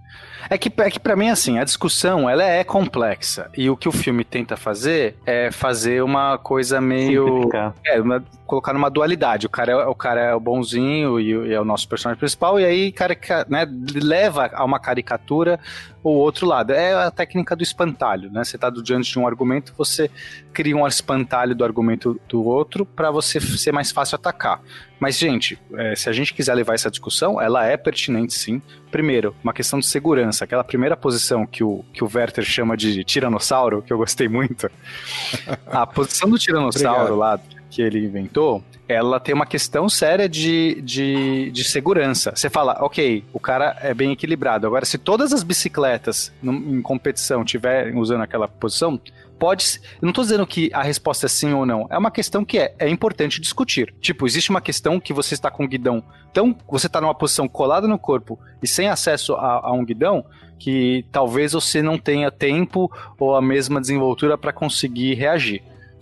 É 0.50 0.58
que, 0.58 0.72
é 0.80 0.90
que 0.90 1.00
para 1.00 1.16
mim, 1.16 1.30
assim, 1.30 1.58
a 1.58 1.64
discussão, 1.64 2.28
ela 2.28 2.44
é 2.44 2.64
complexa. 2.64 3.50
E 3.56 3.70
o 3.70 3.76
que 3.76 3.88
o 3.88 3.92
filme 3.92 4.24
tenta 4.24 4.56
fazer 4.56 5.16
é 5.24 5.50
fazer 5.50 6.02
uma 6.02 6.38
coisa 6.38 6.80
meio... 6.80 7.48
É, 7.84 8.00
uma, 8.00 8.22
colocar 8.52 8.74
numa 8.74 8.90
dualidade. 8.90 9.46
O 9.46 9.48
cara 9.48 9.72
é 9.72 9.86
o, 9.86 9.94
cara 9.94 10.20
é 10.20 10.34
o 10.34 10.40
bonzinho 10.40 11.18
e, 11.18 11.30
e 11.30 11.54
é 11.54 11.58
o 11.58 11.64
nosso 11.64 11.88
personagem 11.88 12.18
principal, 12.18 12.60
e 12.60 12.64
aí 12.66 12.92
cara, 12.92 13.16
né, 13.48 13.66
leva 13.94 14.50
a 14.52 14.62
uma 14.62 14.78
caricatura 14.78 15.58
o 16.02 16.10
outro 16.10 16.46
lado. 16.46 16.70
É 16.70 16.92
a 16.92 17.10
técnica 17.10 17.56
do 17.56 17.62
espantalho, 17.62 18.30
né? 18.30 18.44
Você 18.44 18.56
está 18.56 18.68
diante 18.68 19.10
de 19.10 19.18
um 19.18 19.26
argumento, 19.26 19.72
você 19.76 20.10
cria 20.52 20.76
um 20.76 20.86
espantalho 20.86 21.54
do 21.54 21.64
argumento 21.64 22.20
do 22.28 22.44
outro 22.44 22.84
para 22.84 23.10
você 23.10 23.40
ser 23.40 23.72
mais 23.72 23.90
fácil 23.90 24.16
atacar. 24.16 24.60
Mas, 25.03 25.18
gente, 25.18 25.59
é, 25.74 25.96
se 25.96 26.09
a 26.09 26.12
gente 26.12 26.32
quiser 26.32 26.55
levar 26.55 26.74
essa 26.74 26.88
discussão, 26.88 27.40
ela 27.40 27.66
é 27.66 27.76
pertinente 27.76 28.34
sim. 28.34 28.62
Primeiro, 28.88 29.34
uma 29.42 29.53
questão 29.53 29.80
de 29.80 29.86
segurança. 29.86 30.44
Aquela 30.44 30.62
primeira 30.62 30.96
posição 30.96 31.44
que 31.44 31.64
o, 31.64 31.84
que 31.92 32.05
o 32.05 32.09
Werther 32.14 32.44
chama 32.44 32.76
de 32.76 33.03
tiranossauro, 33.03 33.82
que 33.82 33.92
eu 33.92 33.98
gostei 33.98 34.28
muito. 34.28 34.70
a 35.66 35.84
posição 35.84 36.30
do 36.30 36.38
tiranossauro 36.38 37.16
lá 37.16 37.40
que 37.68 37.82
ele 37.82 37.98
inventou, 37.98 38.62
ela 38.93 39.18
tem 39.18 39.34
uma 39.34 39.47
questão 39.47 39.88
séria 39.88 40.28
de, 40.28 40.80
de, 40.82 41.51
de 41.51 41.64
segurança. 41.64 42.32
Você 42.34 42.49
fala, 42.49 42.76
ok, 42.80 43.24
o 43.32 43.40
cara 43.40 43.76
é 43.80 43.93
bem 43.95 44.12
equilibrado. 44.12 44.66
Agora, 44.66 44.84
se 44.84 44.99
todas 44.99 45.32
as 45.32 45.43
bicicletas 45.43 46.32
em 46.43 46.80
competição 46.82 47.43
estiverem 47.43 47.97
usando 47.97 48.22
aquela 48.22 48.47
posição, 48.47 49.01
pode. 49.43 49.80
Eu 49.95 50.03
não 50.03 50.11
estou 50.11 50.22
dizendo 50.22 50.47
que 50.47 50.70
a 50.72 50.82
resposta 50.82 51.26
é 51.26 51.28
sim 51.28 51.53
ou 51.53 51.66
não. 51.66 51.88
É 51.90 51.99
uma 51.99 52.12
questão 52.12 52.45
que 52.45 52.59
é, 52.59 52.74
é 52.78 52.88
importante 52.88 53.40
discutir. 53.40 53.93
Tipo, 54.01 54.24
existe 54.24 54.51
uma 54.51 54.61
questão 54.61 55.01
que 55.01 55.12
você 55.12 55.34
está 55.34 55.51
com 55.51 55.64
o 55.64 55.68
guidão. 55.68 56.05
Então, 56.30 56.57
você 56.70 56.86
está 56.86 57.01
numa 57.01 57.14
posição 57.14 57.49
colada 57.49 57.88
no 57.88 57.99
corpo 57.99 58.38
e 58.62 58.68
sem 58.68 58.88
acesso 58.88 59.34
a, 59.34 59.66
a 59.66 59.72
um 59.72 59.84
guidão, 59.84 60.24
que 60.61 61.05
talvez 61.11 61.55
você 61.55 61.82
não 61.82 61.99
tenha 61.99 62.30
tempo 62.30 62.88
ou 63.18 63.34
a 63.34 63.43
mesma 63.43 63.80
desenvoltura 63.80 64.38
para 64.38 64.53
conseguir 64.53 65.14
reagir. 65.14 65.61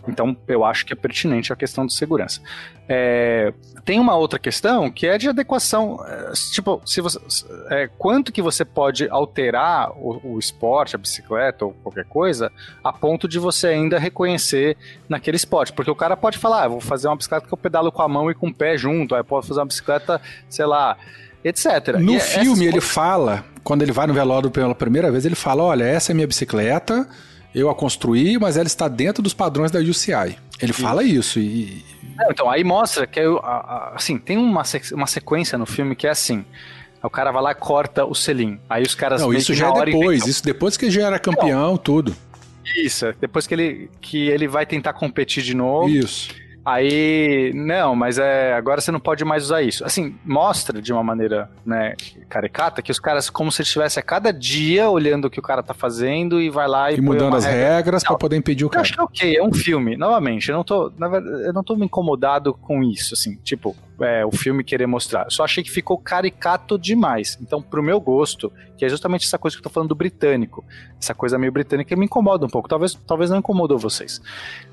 Então, 0.09 0.37
eu 0.49 0.65
acho 0.65 0.85
que 0.87 0.93
é 0.93 0.97
pertinente 0.97 1.53
a 1.53 1.57
questão 1.57 1.87
de 1.87 1.95
segurança. 1.95 2.41
É, 2.89 3.53
tem 3.85 4.01
uma 4.01 4.17
outra 4.17 4.39
questão 4.39 4.91
que 4.91 5.07
é 5.07 5.17
de 5.17 5.29
adequação. 5.29 6.05
É, 6.07 6.33
tipo, 6.53 6.83
se 6.85 7.01
você, 7.01 7.19
é, 7.69 7.89
quanto 7.99 8.33
que 8.33 8.43
você 8.43 8.65
pode 8.65 9.09
alterar 9.09 9.93
o, 9.93 10.35
o, 10.35 10.39
esporte, 10.39 10.97
a 10.97 10.99
bicicleta 10.99 11.65
ou 11.65 11.73
qualquer 11.83 12.05
coisa, 12.05 12.51
a 12.83 12.93
ponto 12.93 13.29
de 13.29 13.39
você 13.39 13.69
ainda 13.69 13.99
reconhecer 13.99 14.77
naquele 15.09 15.37
esporte. 15.37 15.73
Porque 15.73 15.91
o 15.91 15.95
cara 15.95 16.17
pode 16.17 16.39
falar, 16.39 16.65
ah, 16.65 16.69
vou 16.69 16.81
fazer 16.81 17.07
uma 17.07 17.17
bicicleta 17.17 17.47
que 17.47 17.53
eu 17.53 17.59
pedalo 17.59 17.93
com 17.93 18.03
a 18.03 18.09
mão 18.09 18.31
e 18.31 18.35
com 18.35 18.49
o 18.49 18.55
pé 18.55 18.77
junto, 18.77 19.15
aí 19.15 19.23
pode 19.23 19.47
fazer 19.47 19.61
uma 19.61 19.67
bicicleta, 19.67 20.21
sei 20.49 20.67
lá, 20.67 20.97
etc. 21.45 21.97
No 22.01 22.13
e 22.13 22.17
é, 22.17 22.21
filme 22.21 22.67
ele 22.67 22.81
fala, 22.81 23.45
quando 23.63 23.83
ele 23.83 23.93
vai 23.93 24.07
no 24.07 24.15
velório 24.15 24.51
pela 24.51 24.75
primeira 24.75 25.11
vez, 25.11 25.25
ele 25.25 25.37
fala, 25.37 25.63
olha, 25.63 25.85
essa 25.85 26.11
é 26.11 26.15
minha 26.15 26.27
bicicleta 26.27 27.09
eu 27.55 27.71
a 27.71 27.75
construí, 27.75 28.39
mas 28.39 28.57
ela 28.57 28.67
está 28.67 28.89
dentro 28.89 29.23
dos 29.23 29.35
padrões 29.35 29.71
da 29.71 29.79
UCI. 29.79 30.37
Ele 30.61 30.73
fala 30.73 31.03
isso 31.03 31.39
e... 31.39 31.85
Então, 32.31 32.51
aí 32.51 32.63
mostra 32.63 33.07
que, 33.07 33.21
assim, 33.95 34.19
tem 34.19 34.37
uma, 34.37 34.63
uma 34.93 35.07
sequência 35.07 35.57
no 35.57 35.67
filme 35.67 35.97
que 35.97 36.07
é 36.07 36.11
assim... 36.11 36.45
O 37.03 37.09
cara 37.09 37.33
vai 37.33 37.43
lá 37.43 37.53
e 37.53 37.55
corta 37.55 38.05
o 38.05 38.15
selim. 38.15 38.61
Aí 38.69 38.83
os 38.83 38.95
caras. 38.95 39.23
Não, 39.23 39.33
isso 39.33 39.55
já 39.55 39.71
é 39.71 39.85
depois. 39.87 40.27
Isso 40.27 40.45
depois 40.45 40.77
que 40.77 40.85
ele 40.85 40.93
já 40.93 41.07
era 41.07 41.19
campeão, 41.19 41.71
Não. 41.71 41.77
tudo. 41.79 42.15
Isso, 42.77 43.07
depois 43.19 43.47
que 43.47 43.55
ele, 43.55 43.91
que 44.03 44.29
ele 44.29 44.47
vai 44.47 44.67
tentar 44.67 44.93
competir 44.93 45.43
de 45.43 45.55
novo. 45.55 45.89
Isso. 45.89 46.29
Aí, 46.65 47.53
não, 47.55 47.97
mas 47.97 48.19
é, 48.19 48.53
agora 48.53 48.81
você 48.81 48.93
não 48.93 49.01
pode 49.01 49.25
mais 49.25 49.45
usar 49.45 49.63
isso. 49.63 49.85
Assim, 49.85 50.15
mostra 50.25 50.81
de 50.81 50.93
uma 50.93 51.03
maneira, 51.03 51.51
né, 51.65 51.95
caricata, 52.29 52.83
que 52.83 52.93
os 52.93 52.99
caras, 52.99 53.31
como 53.31 53.51
se 53.51 53.63
estivesse 53.63 53.99
a 53.99 54.03
cada 54.03 54.33
dia 54.33 54.91
olhando 54.91 55.27
o 55.27 55.31
que 55.31 55.39
o 55.39 55.43
cara 55.43 55.63
tá 55.63 55.73
fazendo 55.73 56.41
e 56.41 56.51
vai 56.51 56.69
lá 56.69 56.93
e. 56.93 56.97
E 56.97 57.01
mudando 57.01 57.37
as 57.37 57.45
regra. 57.45 57.77
regras 57.77 58.05
para 58.05 58.17
poder 58.17 58.37
impedir 58.37 58.65
o 58.65 58.69
cara. 58.69 58.81
Eu 58.81 58.83
acho 58.83 58.93
que 58.93 59.01
é 59.01 59.03
ok, 59.03 59.37
é 59.39 59.43
um 59.43 59.53
filme. 59.53 59.97
Novamente, 59.97 60.51
eu 60.51 60.57
não 60.57 60.65
tô. 60.65 60.91
Verdade, 60.91 61.47
eu 61.47 61.53
não 61.53 61.65
tô 61.65 61.75
me 61.77 61.87
incomodado 61.87 62.53
com 62.55 62.83
isso, 62.83 63.15
assim, 63.15 63.37
tipo, 63.43 63.75
é, 64.01 64.25
o 64.25 64.31
filme 64.31 64.65
querer 64.65 64.87
mostrar. 64.87 65.25
Eu 65.25 65.31
só 65.31 65.45
achei 65.45 65.63
que 65.63 65.71
ficou 65.71 65.99
caricato 65.99 66.79
demais. 66.79 67.39
Então, 67.41 67.61
pro 67.61 67.83
meu 67.83 68.01
gosto, 68.01 68.53
que 68.77 68.85
é 68.85 68.89
justamente 68.89 69.27
essa 69.27 69.39
coisa 69.39 69.57
que 69.57 69.61
eu 69.61 69.65
tô 69.65 69.71
falando 69.71 69.91
do 69.91 69.95
britânico, 69.95 70.65
essa 71.01 71.15
coisa 71.15 71.39
meio 71.39 71.53
britânica 71.53 71.95
me 71.97 72.07
incomoda 72.07 72.47
um 72.47 72.49
pouco. 72.49 72.69
Talvez, 72.69 72.95
talvez 73.07 73.31
não 73.31 73.39
incomodou 73.39 73.79
vocês. 73.79 74.21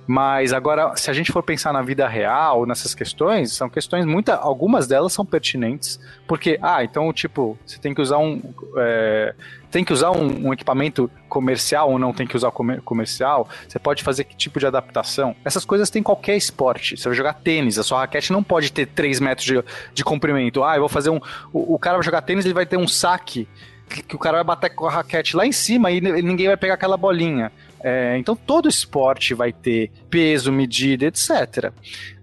Mas 0.08 0.54
agora, 0.54 0.96
se 0.96 1.12
a 1.12 1.14
gente 1.14 1.32
for 1.32 1.44
pensar 1.44 1.74
na 1.74 1.82
vida 1.82 2.08
real, 2.08 2.66
nessas 2.66 2.96
questões, 2.96 3.52
são 3.52 3.70
questões, 3.70 4.06
muita, 4.06 4.36
algumas 4.36 4.88
delas 4.88 5.12
são 5.12 5.26
pertinentes, 5.26 6.00
porque, 6.26 6.58
ah, 6.62 6.84
então, 6.84 7.12
tipo, 7.12 7.58
você 7.66 7.78
tem 7.78 7.94
que 7.94 8.02
usar 8.02 8.18
um. 8.18 8.42
É, 8.78 9.36
tem 9.70 9.84
que 9.84 9.94
usar 9.94 10.12
um, 10.12 10.48
um, 10.48 10.54
equipamento 10.54 11.10
comercial 11.28 11.92
ou 11.92 12.00
não 12.00 12.14
tem 12.14 12.26
que 12.26 12.36
usar 12.36 12.52
comer, 12.52 12.82
comercial? 12.82 13.50
Você 13.68 13.78
pode 13.78 14.04
fazer 14.04 14.24
que 14.24 14.36
tipo 14.36 14.60
de 14.60 14.66
adaptação? 14.66 15.36
Essas 15.44 15.66
coisas 15.66 15.90
tem 15.90 16.02
qualquer 16.02 16.38
esporte. 16.38 16.98
Você 16.98 17.08
vai 17.08 17.18
jogar 17.18 17.34
tênis, 17.34 17.78
a 17.78 17.84
sua 17.84 18.00
raquete 18.00 18.32
não 18.32 18.44
pode 18.44 18.72
ter 18.72 18.86
3 18.86 19.20
metros 19.20 19.46
de, 19.46 19.64
de 19.94 20.04
comprimento. 20.04 20.64
Ah, 20.64 20.76
eu 20.76 20.82
vou 20.82 20.90
fazer 20.90 21.10
um. 21.10 21.20
O, 21.52 21.76
o 21.76 21.80
cara 21.80 21.98
vai 21.98 22.06
jogar 22.06 22.22
tênis, 22.22 22.46
ele 22.46 22.54
vai 22.54 22.66
ter 22.66 22.78
um 22.78 22.88
saque 22.88 23.48
que, 23.88 24.04
que 24.04 24.16
o 24.16 24.20
cara 24.20 24.38
vai 24.38 24.44
bater 24.44 24.70
com 24.70 24.86
a 24.86 24.92
raquete 24.92 25.36
lá 25.36 25.46
em 25.46 25.52
cima 25.52 25.92
e 25.92 26.02
ninguém 26.02 26.48
vai 26.48 26.58
pegar 26.58 26.76
aquela 26.76 26.98
bolinha. 26.98 27.52
É, 27.90 28.18
então 28.18 28.36
todo 28.36 28.68
esporte 28.68 29.34
vai 29.34 29.54
ter 29.54 29.90
peso, 30.10 30.52
medida, 30.52 31.06
etc. 31.06 31.72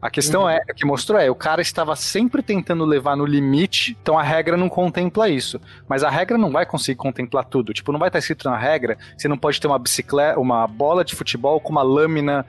A 0.02 0.10
questão 0.10 0.42
uhum. 0.42 0.50
é 0.50 0.60
que 0.76 0.84
mostrou 0.84 1.18
é 1.18 1.30
o 1.30 1.34
cara 1.34 1.62
estava 1.62 1.96
sempre 1.96 2.42
tentando 2.42 2.84
levar 2.84 3.16
no 3.16 3.24
limite, 3.24 3.96
então 4.02 4.18
a 4.18 4.22
regra 4.22 4.58
não 4.58 4.68
contempla 4.68 5.26
isso. 5.26 5.58
Mas 5.88 6.04
a 6.04 6.10
regra 6.10 6.36
não 6.36 6.52
vai 6.52 6.66
conseguir 6.66 6.98
contemplar 6.98 7.46
tudo. 7.46 7.72
Tipo, 7.72 7.92
não 7.92 7.98
vai 7.98 8.10
estar 8.10 8.18
escrito 8.18 8.44
na 8.44 8.58
regra, 8.58 8.98
você 9.16 9.26
não 9.26 9.38
pode 9.38 9.58
ter 9.58 9.66
uma 9.66 9.78
bicicleta, 9.78 10.38
uma 10.38 10.66
bola 10.66 11.02
de 11.02 11.14
futebol 11.14 11.58
com 11.58 11.72
uma 11.72 11.82
lâmina 11.82 12.44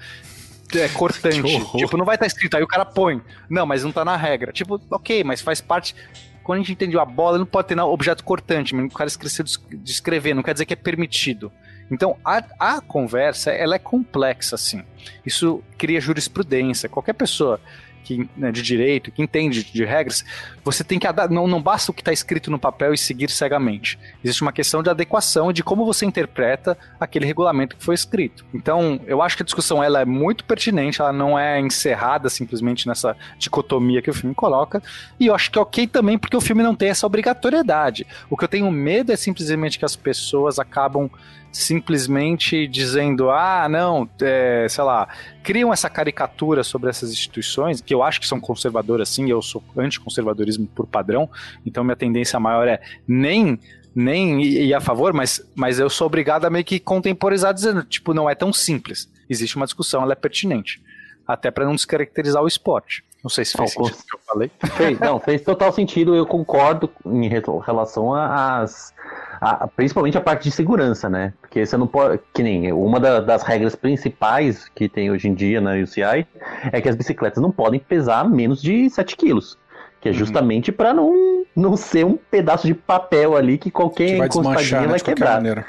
é 0.75 0.89
cortante. 0.91 1.41
tipo, 1.77 1.95
não 1.95 2.03
vai 2.03 2.17
estar 2.17 2.27
escrito, 2.27 2.57
aí 2.57 2.63
o 2.63 2.67
cara 2.67 2.83
põe. 2.83 3.21
Não, 3.49 3.65
mas 3.65 3.85
não 3.85 3.93
tá 3.93 4.03
na 4.03 4.17
regra. 4.17 4.51
Tipo, 4.51 4.81
ok, 4.91 5.23
mas 5.23 5.39
faz 5.39 5.61
parte. 5.61 5.95
Quando 6.43 6.57
a 6.57 6.61
gente 6.61 6.73
entendeu 6.73 6.99
a 6.99 7.05
bola, 7.05 7.37
não 7.37 7.45
pode 7.45 7.69
ter 7.69 7.79
objeto 7.79 8.25
cortante, 8.25 8.75
mas 8.75 8.91
o 8.91 8.93
cara 8.93 9.07
esqueceu 9.07 9.45
de 9.45 9.89
escrever, 9.89 10.33
não 10.33 10.43
quer 10.43 10.51
dizer 10.51 10.65
que 10.65 10.73
é 10.73 10.75
permitido. 10.75 11.49
Então, 11.89 12.17
a, 12.23 12.43
a 12.59 12.81
conversa, 12.81 13.51
ela 13.51 13.75
é 13.75 13.79
complexa, 13.79 14.55
assim. 14.55 14.83
Isso 15.25 15.63
cria 15.77 16.01
jurisprudência. 16.01 16.89
Qualquer 16.89 17.13
pessoa 17.13 17.59
que, 18.05 18.29
né, 18.37 18.51
de 18.51 18.61
direito, 18.61 19.11
que 19.11 19.21
entende 19.21 19.63
de 19.63 19.83
regras, 19.83 20.23
você 20.63 20.83
tem 20.83 20.99
que 20.99 21.07
não, 21.29 21.47
não 21.47 21.61
basta 21.61 21.91
o 21.91 21.93
que 21.93 22.01
está 22.01 22.13
escrito 22.13 22.51
no 22.51 22.59
papel 22.59 22.93
e 22.93 22.97
seguir 22.97 23.31
cegamente. 23.31 23.97
Existe 24.23 24.43
uma 24.43 24.53
questão 24.53 24.83
de 24.83 24.89
adequação 24.89 25.51
de 25.51 25.63
como 25.63 25.83
você 25.83 26.05
interpreta 26.05 26.77
aquele 26.99 27.25
regulamento 27.25 27.75
que 27.75 27.83
foi 27.83 27.95
escrito. 27.95 28.45
Então, 28.53 29.01
eu 29.07 29.23
acho 29.23 29.35
que 29.35 29.41
a 29.41 29.45
discussão 29.45 29.83
ela 29.83 29.99
é 29.99 30.05
muito 30.05 30.45
pertinente, 30.45 31.01
ela 31.01 31.11
não 31.11 31.37
é 31.37 31.59
encerrada 31.59 32.29
simplesmente 32.29 32.87
nessa 32.87 33.17
dicotomia 33.39 34.01
que 34.03 34.09
o 34.09 34.13
filme 34.13 34.35
coloca, 34.35 34.83
e 35.19 35.25
eu 35.25 35.33
acho 35.33 35.49
que 35.49 35.57
é 35.57 35.61
ok 35.61 35.87
também 35.87 36.17
porque 36.17 36.37
o 36.37 36.41
filme 36.41 36.61
não 36.61 36.75
tem 36.75 36.89
essa 36.89 37.07
obrigatoriedade. 37.07 38.05
O 38.29 38.37
que 38.37 38.43
eu 38.43 38.49
tenho 38.49 38.69
medo 38.69 39.11
é 39.11 39.15
simplesmente 39.15 39.79
que 39.79 39.85
as 39.85 39.95
pessoas 39.95 40.59
acabam 40.59 41.09
simplesmente 41.55 42.67
dizendo, 42.67 43.31
ah, 43.31 43.67
não, 43.69 44.09
é, 44.21 44.67
sei 44.69 44.83
lá, 44.83 45.07
criam 45.41 45.71
essa 45.71 45.89
caricatura 45.89 46.63
sobre 46.65 46.89
essas 46.89 47.11
instituições, 47.11 47.79
que 47.79 47.93
eu 47.93 48.03
acho 48.03 48.19
que 48.19 48.27
são 48.27 48.41
conservadoras 48.41 49.07
sim, 49.07 49.29
eu 49.29 49.41
sou 49.41 49.63
anticonservadorismo 49.77 50.67
por 50.67 50.85
padrão, 50.85 51.29
então 51.65 51.81
minha 51.81 51.95
tendência 51.95 52.39
maior 52.39 52.67
é 52.67 52.81
nem 53.07 53.57
nem 53.95 54.43
ir 54.43 54.73
a 54.73 54.81
favor, 54.81 55.13
mas, 55.13 55.41
mas 55.55 55.79
eu 55.79 55.89
sou 55.89 56.07
obrigado 56.07 56.43
a 56.43 56.49
meio 56.49 56.65
que 56.65 56.81
contemporizar 56.81 57.53
dizendo, 57.53 57.81
tipo, 57.81 58.13
não 58.13 58.29
é 58.29 58.35
tão 58.35 58.51
simples. 58.51 59.09
Existe 59.29 59.55
uma 59.55 59.65
discussão, 59.65 60.03
ela 60.03 60.11
é 60.11 60.15
pertinente. 60.15 60.83
Até 61.25 61.49
para 61.49 61.63
não 61.63 61.75
descaracterizar 61.75 62.43
o 62.43 62.47
esporte. 62.47 63.05
Não 63.25 63.29
sei 63.29 63.43
se 63.43 63.57
fez 63.57 63.75
não, 63.75 63.85
sentido 63.85 64.03
o 64.03 64.05
que 64.05 64.15
eu 64.15 64.19
falei. 64.27 64.51
Fez, 64.77 64.99
não, 64.99 65.19
fez 65.19 65.41
total 65.41 65.71
sentido. 65.71 66.15
Eu 66.15 66.27
concordo 66.27 66.87
em 67.07 67.27
relação 67.27 68.13
às 68.13 68.93
a, 69.41 69.67
principalmente 69.67 70.15
a 70.15 70.21
parte 70.21 70.43
de 70.43 70.51
segurança, 70.51 71.09
né? 71.09 71.33
Porque 71.41 71.65
você 71.65 71.75
não 71.75 71.87
pode. 71.87 72.19
Que 72.31 72.43
nem 72.43 72.71
uma 72.71 72.99
da, 72.99 73.19
das 73.21 73.41
regras 73.41 73.75
principais 73.75 74.69
que 74.75 74.87
tem 74.87 75.09
hoje 75.09 75.27
em 75.27 75.33
dia 75.33 75.59
na 75.59 75.73
UCI 75.73 76.27
é 76.71 76.79
que 76.79 76.87
as 76.87 76.95
bicicletas 76.95 77.41
não 77.41 77.49
podem 77.49 77.79
pesar 77.79 78.29
menos 78.29 78.61
de 78.61 78.87
7 78.91 79.17
quilos. 79.17 79.57
Que 79.99 80.09
é 80.09 80.11
uhum. 80.11 80.19
justamente 80.19 80.69
uhum. 80.69 80.77
para 80.77 80.93
não, 80.93 81.43
não 81.55 81.75
ser 81.75 82.05
um 82.05 82.15
pedaço 82.29 82.67
de 82.67 82.75
papel 82.75 83.35
ali 83.35 83.57
que 83.57 83.71
qualquer 83.71 84.11
que 84.11 84.17
vai 84.17 84.27
encostadinha 84.27 84.81
né, 84.81 84.87
vai 84.89 84.99
quebrar. 84.99 85.37
Maneira. 85.37 85.65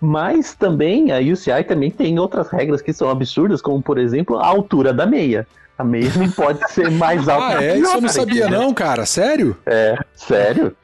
Mas 0.00 0.54
também 0.54 1.12
a 1.12 1.18
UCI 1.18 1.64
também 1.68 1.90
tem 1.90 2.18
outras 2.18 2.48
regras 2.48 2.80
que 2.80 2.94
são 2.94 3.10
absurdas, 3.10 3.60
como 3.60 3.82
por 3.82 3.98
exemplo 3.98 4.38
a 4.38 4.46
altura 4.46 4.90
da 4.90 5.04
meia. 5.04 5.46
A 5.76 5.84
meia 5.84 6.10
não 6.16 6.30
pode 6.30 6.70
ser 6.70 6.90
mais 6.90 7.28
alta. 7.28 7.58
Ah, 7.58 7.64
é? 7.64 7.78
Isso 7.78 7.94
eu 7.94 8.00
não 8.00 8.08
sabia, 8.08 8.48
não, 8.48 8.72
cara. 8.72 9.04
Sério? 9.04 9.56
É, 9.66 9.96
sério. 10.14 10.76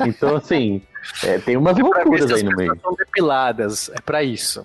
Então, 0.00 0.36
assim, 0.36 0.82
é, 1.24 1.38
tem 1.38 1.56
umas 1.56 1.76
loucuras 1.76 2.30
aí 2.30 2.42
no 2.42 2.56
meio. 2.56 2.78
São 2.80 2.94
depiladas, 2.94 3.90
é 3.90 4.00
para 4.00 4.22
isso. 4.22 4.64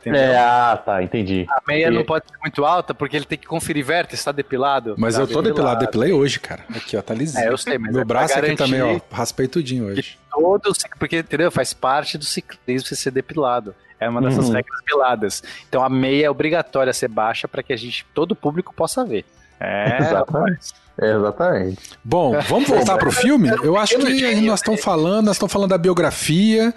Entendeu? 0.00 0.20
É, 0.20 0.38
ah, 0.38 0.80
tá, 0.82 1.02
entendi. 1.02 1.46
A 1.48 1.60
meia 1.68 1.88
e... 1.88 1.90
não 1.90 2.04
pode 2.04 2.24
ser 2.26 2.36
muito 2.40 2.64
alta 2.64 2.94
porque 2.94 3.16
ele 3.16 3.26
tem 3.26 3.36
que 3.36 3.46
conferir 3.46 3.84
vértice, 3.84 4.24
tá 4.24 4.32
depilado. 4.32 4.94
Mas 4.96 5.14
tá 5.14 5.20
eu 5.20 5.26
tô 5.26 5.42
depilado, 5.42 5.84
depilei 5.84 6.12
hoje, 6.12 6.40
cara. 6.40 6.64
Aqui, 6.74 6.96
ó, 6.96 7.02
tá 7.02 7.12
lisinho. 7.12 7.44
É, 7.44 7.48
eu 7.48 7.58
sei, 7.58 7.76
mas 7.76 7.92
Meu 7.92 8.00
é 8.00 8.04
braço 8.04 8.38
aqui 8.38 8.56
também, 8.56 8.80
ó, 8.80 8.98
raspei 9.12 9.46
tudinho 9.46 9.86
hoje. 9.86 10.18
Todo, 10.30 10.72
porque, 10.98 11.18
entendeu? 11.18 11.50
Faz 11.50 11.74
parte 11.74 12.16
do 12.16 12.24
ciclismo 12.24 12.88
você 12.88 12.96
ser 12.96 13.10
depilado. 13.10 13.74
É 14.00 14.08
uma 14.08 14.22
dessas 14.22 14.46
uhum. 14.46 14.54
regras 14.54 14.80
piladas. 14.82 15.42
Então 15.68 15.84
a 15.84 15.88
meia 15.88 16.26
é 16.26 16.30
obrigatória 16.30 16.90
a 16.90 16.94
ser 16.94 17.08
baixa 17.08 17.46
para 17.46 17.62
que 17.62 17.72
a 17.72 17.76
gente, 17.76 18.06
todo 18.14 18.32
o 18.32 18.36
público 18.36 18.74
possa 18.74 19.04
ver. 19.04 19.26
É, 19.60 19.98
Exatamente. 20.00 20.72
Exatamente. 21.00 21.78
Bom, 22.02 22.40
vamos 22.48 22.68
voltar 22.68 22.96
para 22.96 23.08
o 23.08 23.12
filme? 23.12 23.50
Eu 23.62 23.76
acho 23.76 23.98
que 23.98 24.40
nós 24.40 24.60
estamos 24.60 24.82
falando, 24.82 25.26
nós 25.26 25.36
estamos 25.36 25.52
falando 25.52 25.70
da 25.70 25.78
biografia, 25.78 26.74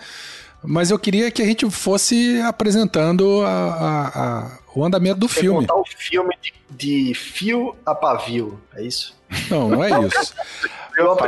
mas 0.61 0.91
eu 0.91 0.99
queria 0.99 1.31
que 1.31 1.41
a 1.41 1.45
gente 1.45 1.69
fosse 1.69 2.41
apresentando 2.41 3.41
a, 3.41 3.49
a, 3.49 4.07
a, 4.07 4.51
o 4.75 4.83
andamento 4.83 5.19
do 5.19 5.27
Quer 5.27 5.41
filme. 5.41 5.61
Contar 5.61 5.75
o 5.75 5.85
filme 5.97 6.37
de, 6.41 6.53
de 6.69 7.13
fio 7.13 7.75
a 7.85 7.95
pavio, 7.95 8.59
é 8.75 8.83
isso? 8.83 9.15
Não, 9.49 9.69
não 9.69 9.83
é 9.83 9.89
isso. 10.05 10.33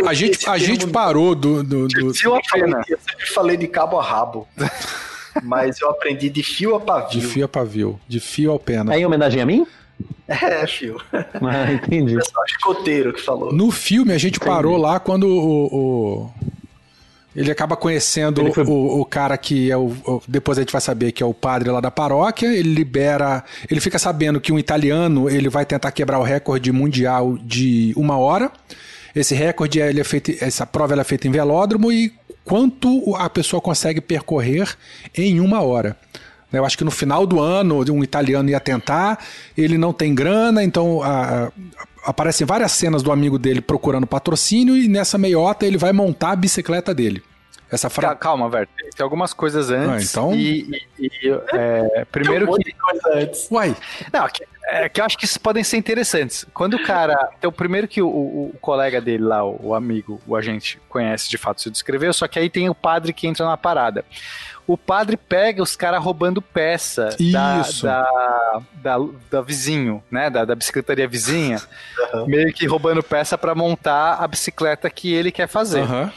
a 0.06 0.14
gente, 0.14 0.50
a 0.50 0.58
gente 0.58 0.88
parou 0.88 1.36
do. 1.36 1.64
do, 1.64 1.88
do... 1.88 2.08
Eu, 2.08 2.14
falei, 2.50 2.74
eu 2.90 3.00
sempre 3.00 3.26
falei 3.34 3.58
de 3.58 3.68
cabo 3.68 4.00
a 4.00 4.04
rabo. 4.04 4.48
mas 5.44 5.80
eu 5.82 5.90
aprendi 5.90 6.30
de 6.30 6.44
fio 6.44 6.76
a 6.76 6.80
pavio. 6.80 7.20
De 7.20 7.26
fio 7.28 7.46
a 7.46 7.48
pavio. 7.48 8.00
De 8.08 8.20
fio 8.20 8.52
ao 8.52 8.60
pena. 8.60 8.94
É 8.94 9.00
em 9.00 9.06
homenagem 9.06 9.42
a 9.42 9.46
mim? 9.46 9.66
É, 10.28 10.66
fio. 10.68 11.00
Ah, 11.14 11.72
entendi. 11.72 12.18
É 12.18 12.22
só 12.22 12.44
escoteiro 12.46 13.14
que 13.14 13.22
falou. 13.22 13.54
No 13.54 13.72
filme, 13.72 14.12
a 14.14 14.18
gente 14.18 14.40
parou 14.40 14.78
lá 14.78 15.00
quando 15.00 15.26
o, 15.28 15.66
o- 15.76 16.30
ele 17.36 17.52
acaba 17.52 17.76
conhecendo 17.76 18.40
Ele 18.42 18.54
foi- 18.54 18.64
o, 18.64 19.02
o 19.02 19.06
cara 19.06 19.38
que 19.38 19.70
é 19.70 19.76
o, 19.78 19.88
o- 20.08 20.22
Depois 20.28 20.58
a 20.58 20.62
gente 20.62 20.72
vai 20.72 20.80
saber 20.82 21.12
que 21.12 21.22
é 21.22 21.26
o 21.26 21.34
padre 21.34 21.70
lá 21.70 21.80
da 21.82 21.92
paróquia. 21.92 22.48
Ele 22.48 22.74
libera. 22.74 23.44
Ele 23.70 23.80
fica 23.82 24.00
sabendo 24.00 24.40
que 24.40 24.52
um 24.54 24.60
italiano 24.60 25.30
ele 25.30 25.50
vai 25.50 25.66
tentar 25.66 25.92
quebrar 25.92 26.18
o 26.20 26.24
recorde 26.24 26.72
mundial 26.72 27.38
de 27.42 27.94
uma 27.98 28.18
hora. 28.18 28.50
Esse 29.14 29.36
recorde 29.36 29.80
ele 29.80 30.00
é 30.00 30.04
feito. 30.04 30.32
Essa 30.44 30.66
prova 30.66 30.94
ela 30.94 31.02
é 31.02 31.06
feita 31.06 31.28
em 31.28 31.32
velódromo 31.32 31.92
e 31.92 32.14
quanto 32.46 33.16
a 33.16 33.30
pessoa 33.30 33.60
consegue 33.60 34.00
percorrer 34.00 34.78
em 35.18 35.40
uma 35.42 35.62
hora. 35.62 35.98
Eu 36.54 36.64
acho 36.64 36.78
que 36.78 36.86
no 36.86 36.92
final 36.92 37.26
do 37.28 37.42
ano 37.42 37.84
um 37.92 38.02
italiano 38.02 38.50
ia 38.50 38.60
tentar, 38.62 39.20
ele 39.58 39.78
não 39.78 39.92
tem 39.92 40.16
grana, 40.16 40.64
então 40.64 41.04
a- 41.04 41.48
a- 41.48 41.52
aparecem 42.06 42.48
várias 42.48 42.72
cenas 42.72 43.04
do 43.04 43.12
amigo 43.12 43.38
dele 43.38 43.60
procurando 43.60 44.08
patrocínio 44.08 44.78
e 44.78 44.88
nessa 44.88 45.18
meiota 45.18 45.66
ele 45.66 45.78
vai 45.78 45.92
montar 45.92 46.32
a 46.32 46.36
bicicleta 46.36 46.94
dele. 46.94 47.22
Essa 47.72 47.90
frase. 47.90 48.16
Calma, 48.18 48.50
velho. 48.50 48.68
Tem 48.96 49.04
algumas 49.04 49.34
coisas 49.34 49.70
antes. 49.70 50.16
Ah, 50.16 50.22
então- 50.22 50.36
E, 50.36 50.82
e- 51.00 51.12
e, 51.24 51.40
é, 51.54 52.06
primeiro 52.12 52.52
um 52.52 52.58
que. 52.58 52.72
coisa 52.72 53.10
antes. 53.16 53.50
Uai, 53.52 53.76
Não, 54.14 54.28
que, 54.28 54.46
é, 54.68 54.88
que 54.88 55.02
eu 55.02 55.06
acho 55.06 55.18
que 55.18 55.26
isso 55.26 55.40
podem 55.40 55.64
ser 55.64 55.78
interessantes. 55.78 56.46
Quando 56.54 56.76
o 56.76 56.84
cara. 56.84 57.18
Então, 57.38 57.52
primeiro 57.52 57.88
que 57.88 58.02
o, 58.02 58.08
o- 58.08 58.52
o 58.54 58.58
colega 58.62 59.02
dele 59.02 59.24
lá, 59.24 59.44
o, 59.44 59.60
o 59.70 59.76
amigo, 59.76 60.22
o 60.28 60.36
agente, 60.36 60.80
conhece 60.88 61.30
de 61.30 61.38
fato 61.38 61.62
se 61.62 61.70
descreveu, 61.70 62.14
só 62.14 62.28
que 62.28 62.38
aí 62.40 62.50
tem 62.50 62.70
o 62.70 62.76
padre 62.76 63.12
que 63.12 63.28
entra 63.28 63.46
na 63.46 63.58
parada. 63.58 64.06
O 64.68 64.76
padre 64.78 65.16
pega 65.16 65.62
os 65.62 65.76
caras 65.76 66.02
roubando 66.04 66.42
peça 66.42 67.10
da, 67.32 67.62
Isso. 67.62 67.86
da, 67.86 68.62
da, 68.76 68.98
da 69.30 69.42
vizinho, 69.42 70.04
né? 70.10 70.28
Da, 70.30 70.44
da 70.46 70.56
bicicletaria 70.56 71.08
vizinha, 71.08 71.62
meio 72.26 72.52
que 72.52 72.66
roubando 72.66 73.04
peça 73.04 73.38
pra 73.38 73.54
montar 73.54 74.16
a 74.16 74.28
bicicleta 74.28 74.90
que 74.90 75.14
ele 75.14 75.32
quer 75.32 75.48
fazer. 75.48 75.82
aham. 75.82 76.12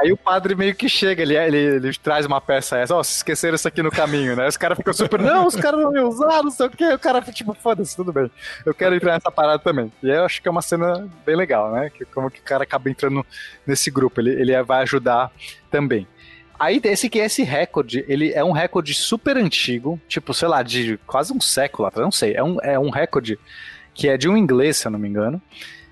Aí 0.00 0.12
o 0.12 0.16
padre 0.16 0.54
meio 0.54 0.74
que 0.74 0.88
chega, 0.88 1.22
ele, 1.22 1.36
ele, 1.36 1.56
ele 1.56 1.94
traz 1.94 2.26
uma 2.26 2.40
peça 2.40 2.78
essa, 2.78 2.94
ó, 2.94 3.02
se 3.02 3.16
esqueceram 3.16 3.54
isso 3.54 3.66
aqui 3.66 3.82
no 3.82 3.90
caminho, 3.90 4.36
né? 4.36 4.46
Os 4.46 4.56
caras 4.56 4.76
ficam 4.76 4.92
super, 4.92 5.20
não, 5.20 5.46
os 5.46 5.56
caras 5.56 5.80
não 5.80 5.94
iam 5.96 6.08
usar, 6.08 6.42
não 6.42 6.50
sei 6.50 6.66
o 6.66 6.70
quê. 6.70 6.92
O 6.92 6.98
cara 6.98 7.20
fica 7.20 7.32
tipo, 7.32 7.54
foda-se, 7.54 7.96
tudo 7.96 8.12
bem. 8.12 8.30
Eu 8.64 8.74
quero 8.74 8.94
entrar 8.94 9.14
nessa 9.14 9.30
parada 9.30 9.58
também. 9.58 9.90
E 10.02 10.08
eu 10.08 10.24
acho 10.24 10.42
que 10.42 10.48
é 10.48 10.50
uma 10.50 10.62
cena 10.62 11.08
bem 11.24 11.36
legal, 11.36 11.72
né? 11.72 11.90
Que, 11.90 12.04
como 12.04 12.30
que 12.30 12.40
o 12.40 12.44
cara 12.44 12.64
acaba 12.64 12.90
entrando 12.90 13.24
nesse 13.66 13.90
grupo, 13.90 14.20
ele, 14.20 14.30
ele 14.30 14.62
vai 14.62 14.82
ajudar 14.82 15.30
também. 15.70 16.06
Aí 16.58 16.80
esse 16.84 17.08
que 17.10 17.20
é 17.20 17.26
esse 17.26 17.42
recorde, 17.42 18.04
ele 18.08 18.32
é 18.32 18.42
um 18.42 18.52
recorde 18.52 18.94
super 18.94 19.36
antigo, 19.36 20.00
tipo, 20.08 20.32
sei 20.32 20.48
lá, 20.48 20.62
de 20.62 20.98
quase 21.06 21.32
um 21.32 21.40
século 21.40 21.86
atrás, 21.86 22.04
não 22.04 22.12
sei. 22.12 22.34
É 22.34 22.42
um, 22.42 22.58
é 22.62 22.78
um 22.78 22.90
recorde 22.90 23.38
que 23.94 24.08
é 24.08 24.16
de 24.16 24.28
um 24.28 24.36
inglês, 24.36 24.78
se 24.78 24.86
eu 24.86 24.90
não 24.90 24.98
me 24.98 25.08
engano. 25.08 25.40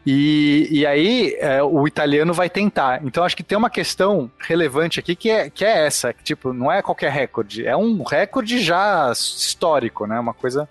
E, 0.07 0.69
e 0.71 0.87
aí 0.87 1.35
é, 1.41 1.63
o 1.63 1.87
italiano 1.87 2.35
vai 2.35 2.51
tentar. 2.51 3.01
Então 3.05 3.25
acho 3.25 3.37
que 3.37 3.43
tem 3.43 3.57
uma 3.57 3.71
questão 3.71 4.31
relevante 4.39 5.01
aqui 5.01 5.17
que 5.17 5.31
é, 5.31 5.49
que 5.49 5.65
é 5.65 5.87
essa, 5.87 6.13
que, 6.13 6.23
tipo, 6.23 6.53
não 6.53 6.71
é 6.71 6.83
qualquer 6.83 7.11
recorde, 7.11 7.67
é 7.67 7.77
um 7.77 8.03
recorde 8.03 8.61
já 8.61 9.11
histórico, 9.13 10.07
né? 10.07 10.21
Uma 10.21 10.35
coisa 10.35 10.69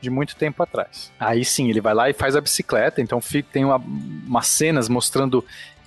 de 0.00 0.08
muito 0.08 0.34
tempo 0.34 0.62
atrás. 0.62 1.12
Aí 1.20 1.44
sim, 1.44 1.68
ele 1.68 1.80
vai 1.80 1.92
lá 1.92 2.08
e 2.08 2.14
faz 2.14 2.34
a 2.34 2.40
bicicleta, 2.40 3.02
então 3.02 3.20
fi- 3.20 3.42
tem 3.42 3.66
uma, 3.66 3.76
umas 3.76 4.46
cenas 4.46 4.88
mostrando 4.88 5.44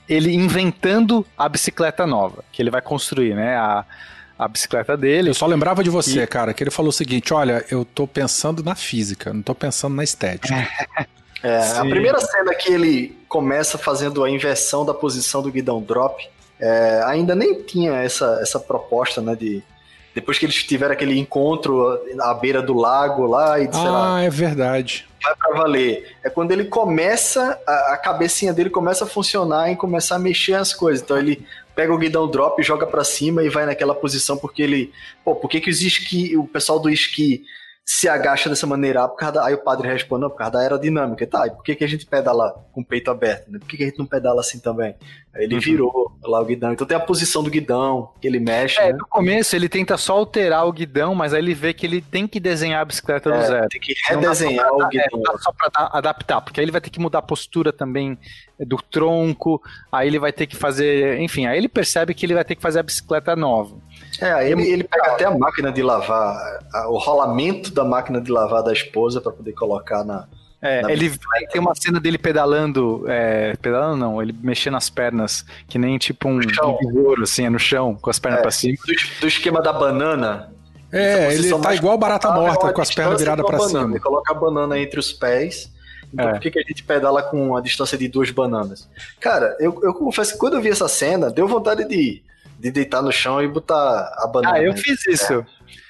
ele 0.08 0.32
inventando 0.36 1.26
a 1.36 1.50
bicicleta 1.50 2.06
nova, 2.06 2.44
que 2.52 2.62
ele 2.62 2.70
vai 2.70 2.82
construir, 2.82 3.34
né? 3.34 3.56
A, 3.58 3.84
a 4.38 4.48
bicicleta 4.48 4.96
dele. 4.96 5.30
Eu 5.32 5.34
só 5.34 5.48
lembrava 5.48 5.84
de 5.84 5.90
você, 5.90 6.22
E- 6.24 6.28
cara, 6.28 6.54
que 6.54 6.64
ele 6.64 6.70
falou 6.70 6.90
o 6.90 6.94
seguinte: 6.94 7.34
olha, 7.34 7.66
eu 7.72 7.84
tô 7.84 8.06
pensando 8.06 8.62
na 8.64 8.76
física, 8.76 9.34
não 9.34 9.42
tô 9.42 9.56
pensando 9.56 9.96
na 9.96 10.04
estética. 10.04 10.54
É, 11.44 11.78
a 11.78 11.82
primeira 11.82 12.20
cena 12.22 12.56
que 12.56 12.72
ele 12.72 13.18
começa 13.28 13.78
fazendo 13.78 14.24
a 14.24 14.30
inversão 14.30 14.86
da 14.86 14.94
posição 14.94 15.42
do 15.42 15.52
guidão 15.52 15.82
drop, 15.82 16.26
é, 16.58 17.04
ainda 17.06 17.36
nem 17.36 17.62
tinha 17.62 17.92
essa, 17.96 18.40
essa 18.42 18.60
proposta, 18.60 19.22
né, 19.22 19.36
de... 19.36 19.62
Depois 20.16 20.38
que 20.38 20.46
eles 20.46 20.64
tiveram 20.64 20.94
aquele 20.94 21.18
encontro 21.18 22.00
à 22.22 22.34
beira 22.36 22.62
do 22.62 22.76
lago 22.76 23.26
lá 23.26 23.60
e 23.60 23.64
sei 23.64 23.82
lá, 23.82 24.18
ah, 24.18 24.22
é 24.22 24.30
verdade. 24.30 25.08
vai 25.24 25.36
pra 25.36 25.58
valer. 25.58 26.16
É 26.24 26.30
quando 26.30 26.52
ele 26.52 26.66
começa, 26.66 27.60
a, 27.66 27.94
a 27.94 27.98
cabecinha 27.98 28.54
dele 28.54 28.70
começa 28.70 29.06
a 29.06 29.08
funcionar 29.08 29.72
e 29.72 29.76
começar 29.76 30.18
a 30.18 30.20
mexer 30.20 30.54
as 30.54 30.72
coisas. 30.72 31.02
Então 31.02 31.18
ele 31.18 31.44
pega 31.76 31.92
o 31.92 31.98
guidão 31.98 32.30
drop, 32.30 32.62
joga 32.62 32.86
pra 32.86 33.04
cima 33.04 33.42
e 33.44 33.50
vai 33.50 33.66
naquela 33.66 33.96
posição 33.96 34.38
porque 34.38 34.62
ele. 34.62 34.94
Pô, 35.26 35.34
por 35.34 35.50
que, 35.50 35.60
que 35.60 35.72
os 35.72 35.82
esqui, 35.82 36.38
o 36.38 36.46
pessoal 36.46 36.80
do 36.80 36.92
esqui 36.92 37.44
se 37.86 38.08
agacha 38.08 38.50
dessa 38.50 38.66
maneira? 38.66 39.04
Ah, 39.04 39.08
por 39.10 39.18
causa 39.18 39.34
da- 39.36 39.46
Aí 39.46 39.54
o 39.54 39.64
padre 39.64 39.88
responde, 39.88 40.22
não, 40.22 40.30
por 40.30 40.38
causa 40.38 40.54
da 40.54 40.60
aerodinâmica. 40.60 41.28
Tá, 41.28 41.48
e 41.48 41.52
por 41.52 41.64
que, 41.64 41.76
que 41.76 41.84
a 41.84 41.88
gente 41.88 42.06
pedala 42.06 42.54
com 42.72 42.82
o 42.82 42.86
peito 42.86 43.12
aberto? 43.12 43.52
Né? 43.52 43.60
Por 43.60 43.68
que, 43.68 43.76
que 43.78 43.84
a 43.84 43.88
gente 43.88 44.00
não 44.00 44.06
pedala 44.06 44.40
assim 44.42 44.60
também? 44.60 44.96
Aí 45.36 45.44
ele 45.46 45.60
virou 45.60 46.12
lá 46.24 46.40
o 46.40 46.46
guidão. 46.46 46.72
Então 46.72 46.86
tem 46.88 46.96
a 46.96 47.00
posição 47.00 47.44
do 47.44 47.50
guidão, 47.50 48.12
que 48.22 48.28
ele 48.28 48.40
mexe. 48.40 48.80
É, 48.80 48.92
né? 48.92 48.98
no 49.00 49.08
começo 49.08 49.56
ele 49.56 49.68
tenta 49.68 49.98
só 49.98 50.14
alterar 50.14 50.66
o 50.68 50.72
guidão, 50.72 51.14
mas 51.16 51.34
aí 51.34 51.42
ele 51.42 51.54
vê 51.54 51.74
que 51.74 51.86
ele 51.86 52.02
tem 52.02 52.28
que 52.28 52.40
desenhar 52.40 52.82
a 52.82 52.86
bicicleta 52.86 53.30
do 53.32 53.36
É, 53.38 53.42
zero. 53.48 53.68
tem 53.70 53.82
que 53.82 53.94
redesenhar 54.08 54.68
pra- 54.68 54.76
o 54.78 54.84
é, 54.84 54.90
guidão. 54.90 55.22
dá 55.22 55.38
só 55.40 55.52
pra 55.52 55.68
da- 55.70 55.90
adaptar, 55.98 56.40
porque 56.42 56.60
aí 56.60 56.64
ele 56.66 56.72
vai 56.72 56.80
ter 56.82 56.90
que 56.92 57.00
mudar 57.00 57.20
a 57.20 57.24
postura 57.24 57.74
também 57.74 58.18
do 58.60 58.78
tronco, 58.78 59.62
aí 59.92 60.08
ele 60.08 60.20
vai 60.20 60.32
ter 60.32 60.46
que 60.46 60.56
fazer, 60.56 61.20
enfim, 61.20 61.48
aí 61.48 61.58
ele 61.58 61.68
percebe 61.68 62.14
que 62.14 62.26
ele 62.26 62.36
vai 62.36 62.46
ter 62.46 62.56
que 62.56 62.62
fazer 62.62 62.80
a 62.80 62.84
bicicleta 62.84 63.36
nova. 63.36 63.76
É, 64.24 64.34
aí 64.34 64.52
ele, 64.52 64.64
ele 64.70 64.84
pega 64.84 65.12
até 65.12 65.26
a 65.26 65.32
máquina 65.32 65.72
de 65.72 65.82
lavar, 65.84 66.60
a- 66.74 66.88
o 66.90 66.98
rolamento 66.98 67.72
da 67.74 67.84
máquina 67.84 68.22
de 68.22 68.32
lavar 68.32 68.64
da 68.64 68.72
esposa 68.72 69.20
pra 69.20 69.32
poder 69.32 69.54
colocar 69.54 70.04
na. 70.04 70.26
É, 70.62 70.82
Na 70.82 70.92
ele 70.94 71.12
tem 71.52 71.60
uma 71.60 71.76
cena 71.76 72.00
dele 72.00 72.18
pedalando, 72.18 73.04
é, 73.10 73.54
pedalando 73.62 73.98
não, 73.98 74.22
ele 74.22 74.34
mexendo 74.42 74.78
as 74.78 74.90
pernas, 74.90 75.46
que 75.68 75.78
nem 75.78 75.98
tipo 75.98 76.30
um 76.30 76.40
besouro, 76.40 77.24
assim, 77.24 77.46
é 77.46 77.50
no 77.50 77.60
chão, 77.60 77.96
com 77.96 78.10
as 78.10 78.18
pernas 78.18 78.40
É. 78.40 78.42
pra 78.44 78.52
cima. 78.52 78.78
Do, 78.88 78.94
do 79.22 79.28
esquema 79.28 79.62
da 79.62 79.74
banana. 79.74 80.54
É, 80.90 81.26
ele 81.28 81.36
posição 81.38 81.60
tá 81.60 81.76
igual 81.76 81.98
barata 81.98 82.28
confortável, 82.30 82.54
morta, 82.54 82.68
a 82.70 82.74
com 82.74 82.82
as 82.82 82.94
pernas 82.96 83.20
viradas 83.20 83.44
com 83.44 83.52
a 83.52 83.56
pra 83.58 83.66
banana. 83.66 83.80
cima. 83.82 83.92
Ele 83.96 84.00
coloca 84.00 84.32
a 84.32 84.36
banana 84.36 84.80
entre 84.80 85.00
os 85.00 85.12
pés. 85.12 85.70
Então 86.14 86.30
É. 86.30 86.32
por 86.34 86.40
que, 86.40 86.52
que 86.52 86.60
a 86.60 86.62
gente 86.62 86.84
pedala 86.84 87.24
com 87.24 87.58
a 87.58 87.60
distância 87.62 87.98
de 87.98 88.08
duas 88.08 88.30
bananas? 88.30 88.88
Cara, 89.20 89.58
eu, 89.60 89.78
eu 89.84 89.94
confesso 89.96 90.34
que 90.34 90.38
quando 90.38 90.54
eu 90.54 90.62
vi 90.62 90.70
essa 90.70 90.88
cena, 90.88 91.30
deu 91.32 91.48
vontade 91.48 91.84
de, 91.86 92.22
de 92.64 92.72
deitar 92.72 93.02
no 93.02 93.12
chão 93.12 93.44
e 93.44 93.48
botar 93.48 94.10
a 94.18 94.26
banana. 94.28 94.56
Ah, 94.56 94.64
eu 94.64 94.74
fiz 94.76 95.06
isso. 95.06 95.46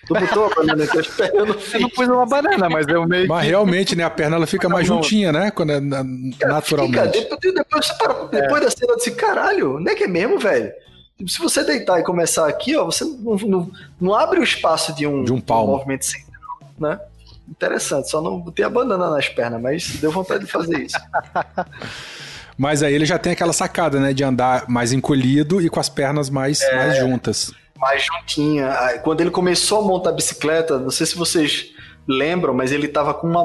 Tu 0.08 0.14
botou 0.14 0.48
a 0.48 0.50
banana 0.56 0.84
entre 0.84 1.00
os 1.00 1.08
pés? 1.08 1.30
Eu 1.34 1.46
não 1.46 1.54
Eu 1.54 1.60
fiz. 1.60 1.82
não 1.82 1.90
pus 1.90 2.08
uma 2.08 2.26
banana, 2.26 2.68
mas 2.70 2.88
eu 2.88 3.08
meio 3.08 3.28
Mas 3.28 3.46
realmente, 3.48 3.96
né, 3.96 4.04
a 4.04 4.10
perna 4.10 4.36
ela 4.38 4.48
fica 4.48 4.68
mais 4.68 4.90
Não. 4.90 4.96
juntinha, 4.98 5.32
né? 5.32 5.52
Quando 5.52 5.72
é 5.72 5.80
na- 5.80 6.04
Cara, 6.40 6.54
naturalmente. 6.54 7.12
Depois, 7.20 7.54
depois, 7.54 7.86
você 7.88 7.94
para- 7.94 8.24
depois 8.26 8.62
da 8.64 8.72
cena, 8.72 8.92
eu 8.94 8.98
disse, 8.98 9.12
caralho, 9.12 9.80
não 9.80 9.92
é 9.92 9.96
que 9.96 10.04
é 10.04 10.08
mesmo, 10.08 10.40
velho? 10.40 10.72
Tipo, 11.18 11.30
Se 11.30 11.40
você 11.40 11.64
deitar 11.64 12.00
e 12.00 12.04
começar 12.04 12.48
aqui, 12.50 12.76
ó, 12.76 12.86
você 12.86 13.06
não, 13.06 13.36
não, 13.38 13.72
não 14.02 14.14
abre 14.16 14.40
o 14.40 14.44
espaço 14.44 14.94
de 14.94 15.06
um, 15.08 15.24
De 15.24 15.32
um 15.32 15.40
palmo. 15.40 15.74
movimento 15.74 16.06
central, 16.06 16.58
né? 16.80 17.00
Interessante, 17.48 18.10
só 18.10 18.20
não 18.22 18.40
botei 18.40 18.66
a 18.66 18.70
banana 18.70 19.10
nas 19.12 19.30
pernas, 19.30 19.62
mas 19.62 19.88
deu 20.02 20.12
vontade 20.12 20.44
de 20.46 20.52
fazer 20.52 20.80
isso. 20.80 20.98
Mas 22.58 22.84
aí 22.84 22.94
ele 22.94 23.06
já 23.06 23.18
tem 23.18 23.34
aquela 23.34 23.54
sacada, 23.54 24.00
né, 24.00 24.14
de 24.14 24.24
andar 24.24 24.66
mais 24.70 24.94
encolhido 24.94 25.62
e 25.62 25.70
com 25.70 25.80
as 25.80 25.90
pernas 25.90 26.30
mais, 26.30 26.62
É. 26.62 26.76
mais 26.76 26.98
juntas. 26.98 27.52
mais 27.78 28.04
juntinha. 28.06 28.72
Aí, 28.80 29.00
Quando 29.00 29.22
ele 29.22 29.30
começou 29.32 29.80
a 29.80 29.82
montar 29.82 30.12
a 30.12 30.14
bicicleta, 30.14 30.78
não 30.80 30.90
sei 30.90 31.06
se 31.06 31.18
vocês 31.18 31.72
lembram, 32.08 32.54
mas 32.54 32.72
ele 32.72 32.88
tava 32.88 33.14
com 33.14 33.28
uma 33.28 33.44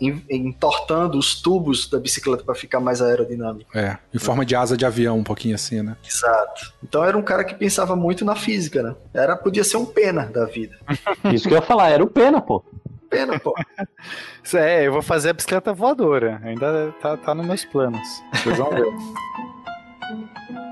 en- 0.00 0.22
entortando 0.30 1.18
os 1.18 1.34
tubos 1.40 1.88
da 1.88 1.98
bicicleta 1.98 2.42
para 2.44 2.54
ficar 2.54 2.78
mais 2.80 3.00
aerodinâmico. 3.02 3.70
É, 3.76 3.96
em 4.14 4.18
forma 4.18 4.44
de 4.46 4.54
asa 4.54 4.76
de 4.76 4.84
avião, 4.86 5.18
um 5.18 5.24
pouquinho 5.24 5.54
assim, 5.54 5.82
né? 5.82 5.96
Exato. 6.06 6.72
Então 6.82 7.04
era 7.04 7.16
um 7.16 7.22
cara 7.22 7.42
que 7.44 7.54
pensava 7.54 7.94
muito 7.96 8.24
na 8.24 8.34
física, 8.36 8.82
né? 8.82 8.94
Era 9.14 9.36
podia 9.36 9.64
ser 9.64 9.76
um 9.78 9.84
pena 9.86 10.24
da 10.26 10.44
vida. 10.46 10.76
Isso 11.32 11.46
que 11.48 11.54
eu 11.54 11.58
ia 11.58 11.62
falar, 11.62 11.90
era 11.90 12.04
o 12.04 12.06
pena, 12.06 12.40
pô. 12.40 12.62
Pena, 13.10 13.38
pô. 13.38 13.54
Isso 14.42 14.56
É, 14.56 14.86
eu 14.86 14.92
vou 14.92 15.02
fazer 15.02 15.30
a 15.30 15.32
bicicleta 15.32 15.72
voadora. 15.74 16.40
Ainda 16.44 16.92
tá, 17.02 17.16
tá 17.16 17.34
nos 17.34 17.46
meus 17.46 17.64
planos. 17.64 18.00
Vocês 18.32 18.56
vão 18.56 18.70
ver. 18.70 18.86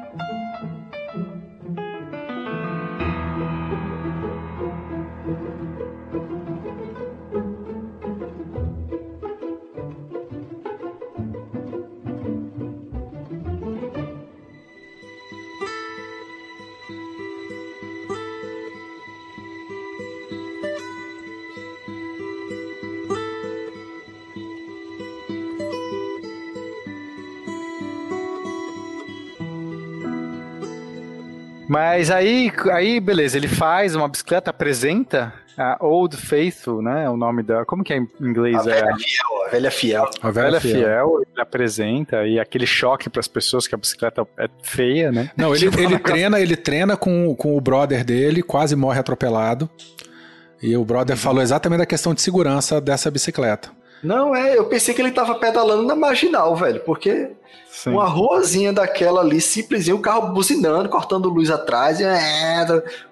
Mas 31.69 32.11
aí, 32.11 32.51
aí, 32.73 32.99
beleza, 32.99 33.37
ele 33.37 33.47
faz 33.47 33.95
uma 33.95 34.09
bicicleta, 34.09 34.49
apresenta, 34.49 35.35
A 35.57 35.77
Old 35.85 36.17
Faithful, 36.17 36.81
né? 36.81 37.11
O 37.11 37.17
nome 37.17 37.43
da. 37.43 37.65
Como 37.67 37.85
que 37.85 37.93
é 37.93 37.99
em 37.99 38.09
inglês? 38.21 38.67
A 38.67 38.71
é 38.71 38.75
velha 38.75 38.97
fiel, 38.97 39.45
a 39.47 39.51
velha 39.51 39.71
fiel. 39.71 40.11
A 40.23 40.31
velha, 40.31 40.61
fiel. 40.61 41.21
ele 41.21 41.41
apresenta 41.43 42.27
e 42.27 42.41
aquele 42.41 42.67
choque 42.67 43.11
para 43.11 43.21
as 43.21 43.29
pessoas 43.29 43.67
que 43.67 43.75
a 43.75 43.79
bicicleta 43.79 44.27
é 44.39 44.49
feia, 44.63 45.13
né? 45.13 45.31
Não, 45.37 45.55
ele, 45.55 45.67
ele 45.79 45.99
treina, 45.99 46.41
ele 46.41 46.57
treina 46.57 46.97
com, 46.97 47.35
com 47.35 47.55
o 47.55 47.61
brother 47.61 48.03
dele, 48.03 48.43
quase 48.43 48.75
morre 48.75 48.99
atropelado. 48.99 49.69
E 50.63 50.75
o 50.75 50.85
brother 50.85 51.17
falou 51.17 51.43
exatamente 51.43 51.81
da 51.81 51.87
questão 51.87 52.15
de 52.15 52.23
segurança 52.23 52.81
dessa 52.81 53.11
bicicleta. 53.11 53.71
Não, 54.03 54.35
é, 54.35 54.57
eu 54.57 54.65
pensei 54.67 54.95
que 54.95 55.03
ele 55.03 55.11
tava 55.11 55.35
pedalando 55.35 55.83
na 55.83 55.97
marginal, 55.97 56.55
velho, 56.55 56.81
porque 56.81 57.31
Sim. 57.69 57.91
uma 57.91 58.07
ruazinha 58.07 58.73
daquela 58.73 59.21
ali, 59.21 59.41
simplesinho, 59.41 59.97
o 59.97 60.01
carro 60.01 60.33
buzinando, 60.33 60.89
cortando 60.89 61.29
luz 61.29 61.51
atrás, 61.51 62.01
é, 62.01 62.65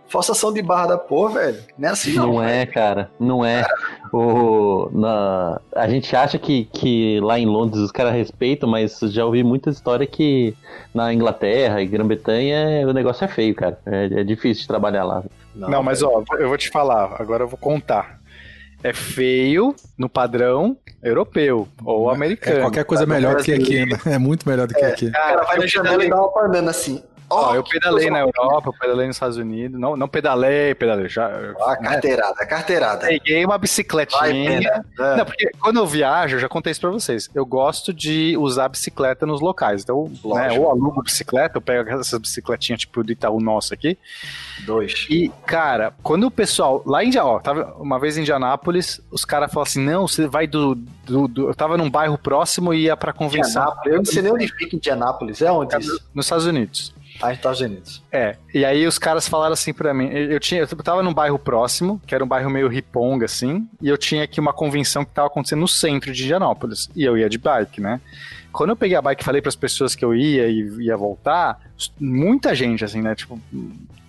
forçação 0.09 0.53
de 0.53 0.63
barra 0.63 0.87
da 0.87 0.99
porra, 0.99 1.41
velho. 1.41 1.59
Não 1.79 1.89
é 1.89 1.93
assim, 1.93 2.13
não. 2.15 2.27
Não 2.27 2.43
é, 2.43 2.67
cara, 2.67 3.11
não 3.19 3.45
é. 3.45 3.65
O, 4.13 4.89
na, 4.93 5.61
a 5.75 5.89
gente 5.89 6.15
acha 6.15 6.39
que, 6.39 6.65
que 6.73 7.21
lá 7.21 7.39
em 7.39 7.47
Londres 7.47 7.81
os 7.81 7.93
caras 7.93 8.13
respeitam, 8.13 8.69
mas 8.69 8.99
já 9.01 9.25
ouvi 9.25 9.43
muita 9.43 9.71
história 9.71 10.07
que 10.07 10.55
na 10.95 11.13
Inglaterra 11.13 11.83
e 11.83 11.87
Grã-Bretanha 11.87 12.87
o 12.87 12.93
negócio 12.93 13.25
é 13.25 13.29
feio, 13.29 13.55
cara. 13.55 13.79
É, 13.85 14.21
é 14.21 14.25
difícil 14.25 14.63
de 14.63 14.69
trabalhar 14.69 15.05
lá. 15.05 15.25
Não, 15.55 15.69
não 15.69 15.83
mas 15.83 16.03
ó, 16.03 16.23
eu 16.39 16.49
vou 16.49 16.57
te 16.57 16.71
falar, 16.71 17.17
agora 17.19 17.45
eu 17.45 17.49
vou 17.49 17.59
contar 17.59 18.21
é 18.87 18.93
feio 18.93 19.75
no 19.99 20.09
padrão 20.09 20.77
europeu 21.03 21.67
ou 21.85 22.11
é, 22.11 22.15
americano. 22.15 22.59
É 22.59 22.61
qualquer 22.61 22.85
coisa 22.85 23.05
melhor 23.05 23.37
do 23.37 23.43
que 23.43 23.53
aqui, 23.53 23.85
né? 23.85 23.99
É 24.07 24.19
muito 24.19 24.49
melhor 24.49 24.69
do 24.69 24.75
que 24.75 24.85
é, 24.85 24.89
aqui. 24.89 25.11
Cara, 25.11 25.35
cara 25.35 25.47
vai 25.47 25.59
na 25.59 25.67
janela 25.67 26.05
e 26.05 26.09
dá 26.09 26.17
uma 26.17 26.33
panana 26.33 26.71
assim. 26.71 27.03
Oh, 27.29 27.55
eu 27.55 27.65
pedalei 27.65 28.09
na 28.09 28.21
Europa, 28.21 28.69
eu 28.69 28.73
pedalei 28.73 29.07
nos 29.07 29.17
Estados 29.17 29.37
Unidos. 29.37 29.79
Não, 29.79 29.97
não 29.97 30.07
pedalei, 30.07 30.75
pedalei. 30.75 31.09
Já, 31.09 31.27
ah, 31.61 31.77
carteirada, 31.77 32.37
né? 32.39 32.47
carteirada. 32.47 33.07
Peguei 33.07 33.45
uma 33.45 33.59
bicicletinha. 33.59 34.85
Vai, 34.97 35.17
não, 35.17 35.25
porque 35.25 35.51
quando 35.61 35.79
eu 35.79 35.87
viajo, 35.87 36.37
eu 36.37 36.41
já 36.41 36.49
contei 36.49 36.71
isso 36.71 36.81
pra 36.81 36.91
vocês. 36.91 37.29
Eu 37.35 37.45
gosto 37.45 37.93
de 37.93 38.37
usar 38.37 38.69
bicicleta 38.69 39.27
nos 39.27 39.41
locais. 39.41 39.83
Então, 39.83 40.11
né, 40.25 40.53
ou 40.53 40.71
alugo 40.71 41.03
bicicleta, 41.03 41.59
eu 41.59 41.63
pego 41.63 41.91
essas 41.91 42.19
bicicletinhas 42.21 42.81
tipo 42.81 43.03
do 43.03 43.11
Itaú 43.11 43.41
nosso 43.41 43.75
aqui. 43.75 43.99
Dois. 44.65 45.07
E, 45.11 45.31
cara, 45.45 45.93
quando 46.03 46.25
o 46.25 46.31
pessoal. 46.31 46.83
Lá 46.87 47.03
em 47.03 47.17
ó, 47.19 47.41
tava 47.41 47.75
uma 47.79 47.99
vez 47.99 48.17
em 48.17 48.21
Indianápolis, 48.21 49.01
os 49.11 49.25
caras 49.25 49.53
falaram 49.53 49.69
assim: 49.69 49.85
não, 49.85 50.07
você 50.07 50.27
vai 50.27 50.47
do, 50.47 50.75
do, 50.75 51.27
do, 51.27 51.49
Eu 51.49 51.55
tava 51.55 51.77
num 51.77 51.91
bairro 51.91 52.17
próximo 52.17 52.73
e 52.73 52.85
ia 52.85 52.97
pra 52.97 53.13
convenção. 53.13 53.75
Eu 53.85 53.99
não 53.99 54.05
sei 54.05 54.23
nem 54.23 54.33
onde 54.33 54.49
fica 54.49 54.77
Indianápolis. 54.77 55.43
É 55.43 55.51
onde? 55.51 55.75
É, 55.75 55.79
nos 56.15 56.27
Estados 56.27 56.47
Unidos. 56.47 56.95
Ah, 57.21 57.33
Estados 57.33 57.61
Unidos. 57.61 58.03
É, 58.13 58.37
e 58.53 58.65
aí 58.65 58.87
os 58.87 58.99
caras 58.99 59.29
falaram 59.29 59.53
assim 59.53 59.73
para 59.73 59.93
mim, 59.95 60.09
eu 60.09 60.39
tinha, 60.41 60.61
eu 60.61 60.69
tava 60.69 61.03
num 61.03 61.15
bairro 61.15 61.39
próximo, 61.39 62.01
que 62.07 62.15
era 62.15 62.25
um 62.25 62.29
bairro 62.29 62.51
meio 62.51 62.69
riponga, 62.69 63.25
assim, 63.25 63.69
e 63.81 63.89
eu 63.89 63.97
tinha 63.97 64.25
aqui 64.25 64.41
uma 64.41 64.53
convenção 64.53 65.05
que 65.05 65.13
tava 65.13 65.29
acontecendo 65.29 65.61
no 65.61 65.69
centro 65.69 66.13
de 66.13 66.25
Indianópolis, 66.25 66.89
e 66.95 67.05
eu 67.05 67.17
ia 67.17 67.29
de 67.29 67.39
bike, 67.39 67.81
né? 67.81 68.01
Quando 68.53 68.71
eu 68.71 68.77
peguei 68.77 68.97
a 68.97 69.03
bike 69.03 69.23
e 69.23 69.25
falei 69.25 69.43
para 69.43 69.51
as 69.51 69.57
pessoas 69.57 69.95
que 69.95 70.05
eu 70.05 70.15
ia 70.15 70.49
e 70.49 70.85
ia 70.85 70.97
voltar, 70.97 71.61
muita 72.01 72.55
gente, 72.55 72.85
assim, 72.85 73.03
né? 73.03 73.15
Tipo, 73.15 73.39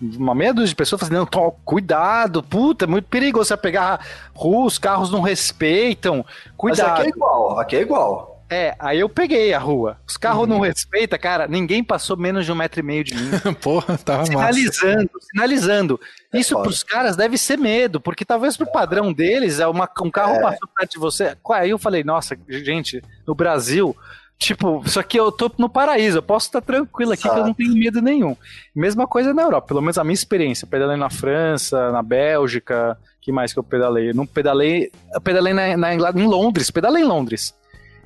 uma 0.00 0.34
meia 0.34 0.54
dúzia 0.54 0.68
de 0.68 0.74
pessoas 0.74 1.00
falando, 1.00 1.28
assim, 1.28 1.36
não, 1.36 1.54
cuidado, 1.64 2.42
puta, 2.42 2.84
é 2.84 2.88
muito 2.88 3.06
perigoso 3.06 3.48
você 3.48 3.56
pegar 3.56 4.00
rua, 4.34 4.66
os 4.66 4.78
carros 4.78 5.10
não 5.10 5.20
respeitam, 5.20 6.24
cuidado. 6.56 6.88
Mas 6.88 6.98
aqui 6.98 7.06
é 7.06 7.10
igual, 7.10 7.60
aqui 7.60 7.76
é 7.76 7.80
igual. 7.82 8.37
É, 8.50 8.74
aí 8.78 9.00
eu 9.00 9.08
peguei 9.08 9.52
a 9.52 9.58
rua. 9.58 9.98
Os 10.06 10.16
carros 10.16 10.42
uhum. 10.42 10.46
não 10.46 10.60
respeitam, 10.60 11.18
cara. 11.18 11.46
Ninguém 11.46 11.84
passou 11.84 12.16
menos 12.16 12.46
de 12.46 12.52
um 12.52 12.54
metro 12.54 12.80
e 12.80 12.82
meio 12.82 13.04
de 13.04 13.14
mim. 13.14 13.30
Porra, 13.60 13.98
tava 13.98 14.24
Sinalizando, 14.24 15.10
massa. 15.12 15.26
sinalizando. 15.32 16.00
É 16.32 16.38
Isso 16.38 16.54
foda. 16.54 16.62
pros 16.64 16.82
caras 16.82 17.16
deve 17.16 17.36
ser 17.36 17.58
medo, 17.58 18.00
porque 18.00 18.24
talvez 18.24 18.56
pro 18.56 18.70
padrão 18.70 19.12
deles, 19.12 19.60
é 19.60 19.66
uma, 19.66 19.88
um 20.00 20.10
carro 20.10 20.36
é. 20.36 20.40
passou 20.40 20.68
perto 20.74 20.92
de 20.92 20.98
você. 20.98 21.36
Aí 21.52 21.70
eu 21.70 21.78
falei, 21.78 22.02
nossa, 22.02 22.38
gente, 22.48 23.02
no 23.26 23.34
Brasil, 23.34 23.94
Tipo, 24.38 24.80
isso 24.86 25.00
aqui 25.00 25.18
eu 25.18 25.32
tô 25.32 25.50
no 25.58 25.68
paraíso, 25.68 26.18
eu 26.18 26.22
posso 26.22 26.46
estar 26.46 26.60
tranquilo 26.60 27.10
aqui 27.10 27.22
que 27.22 27.28
eu 27.28 27.44
não 27.44 27.52
tenho 27.52 27.74
medo 27.74 28.00
nenhum. 28.00 28.36
Mesma 28.72 29.04
coisa 29.04 29.34
na 29.34 29.42
Europa, 29.42 29.66
pelo 29.66 29.80
menos 29.80 29.98
a 29.98 30.04
minha 30.04 30.14
experiência. 30.14 30.64
Eu 30.64 30.68
pedalei 30.68 30.96
na 30.96 31.10
França, 31.10 31.90
na 31.90 32.04
Bélgica, 32.04 32.96
que 33.20 33.32
mais 33.32 33.52
que 33.52 33.58
eu 33.58 33.64
pedalei? 33.64 34.10
Eu 34.10 34.14
não 34.14 34.24
pedalei. 34.24 34.92
Eu 35.12 35.20
pedalei 35.20 35.52
na, 35.52 35.76
na, 35.76 35.92
em 35.92 36.26
Londres, 36.26 36.70
pedalei 36.70 37.02
em 37.02 37.06
Londres. 37.06 37.52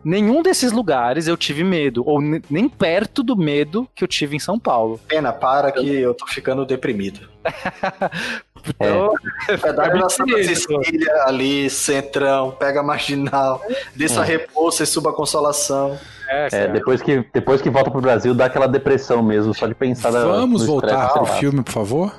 Nenhum 0.05 0.43
desses 0.43 0.73
lugares 0.73 1.29
eu 1.29 1.37
tive 1.37 1.63
medo, 1.63 2.03
ou 2.07 2.21
nem 2.21 2.69
perto 2.69 3.23
do 3.23 3.37
medo 3.37 3.89
que 3.95 4.03
eu 4.03 4.09
tive 4.09 4.37
em 4.37 4.41
São 4.41 4.59
Paulo. 4.59 5.01
Pena, 5.07 5.33
para 5.33 5.71
que 5.71 5.87
eu 5.87 6.13
tô 6.13 6.27
ficando 6.27 6.67
deprimido. 6.67 7.29
então, 8.67 9.15
é. 9.49 9.57
Pedalha 9.57 9.95
na 9.95 10.09
Santa 10.09 10.43
Cecília, 10.43 11.25
ali, 11.27 11.71
centrão, 11.71 12.51
pega 12.51 12.83
marginal, 12.83 13.63
desça 13.95 14.23
é. 14.23 14.25
repouso 14.25 14.83
e 14.83 14.87
suba 14.87 15.11
a 15.11 15.13
consolação. 15.13 15.99
É, 16.29 16.49
é, 16.51 16.69
depois, 16.69 17.01
que, 17.01 17.25
depois 17.33 17.61
que 17.61 17.71
volta 17.71 17.91
pro 17.91 18.01
Brasil, 18.01 18.35
dá 18.35 18.47
aquela 18.47 18.67
depressão 18.67 19.23
mesmo, 19.23 19.55
só 19.55 19.67
de 19.67 19.75
pensar 19.75 20.11
Vamos 20.11 20.67
voltar 20.67 21.13
pro 21.13 21.27
filme, 21.27 21.63
por 21.63 21.73
favor? 21.73 22.13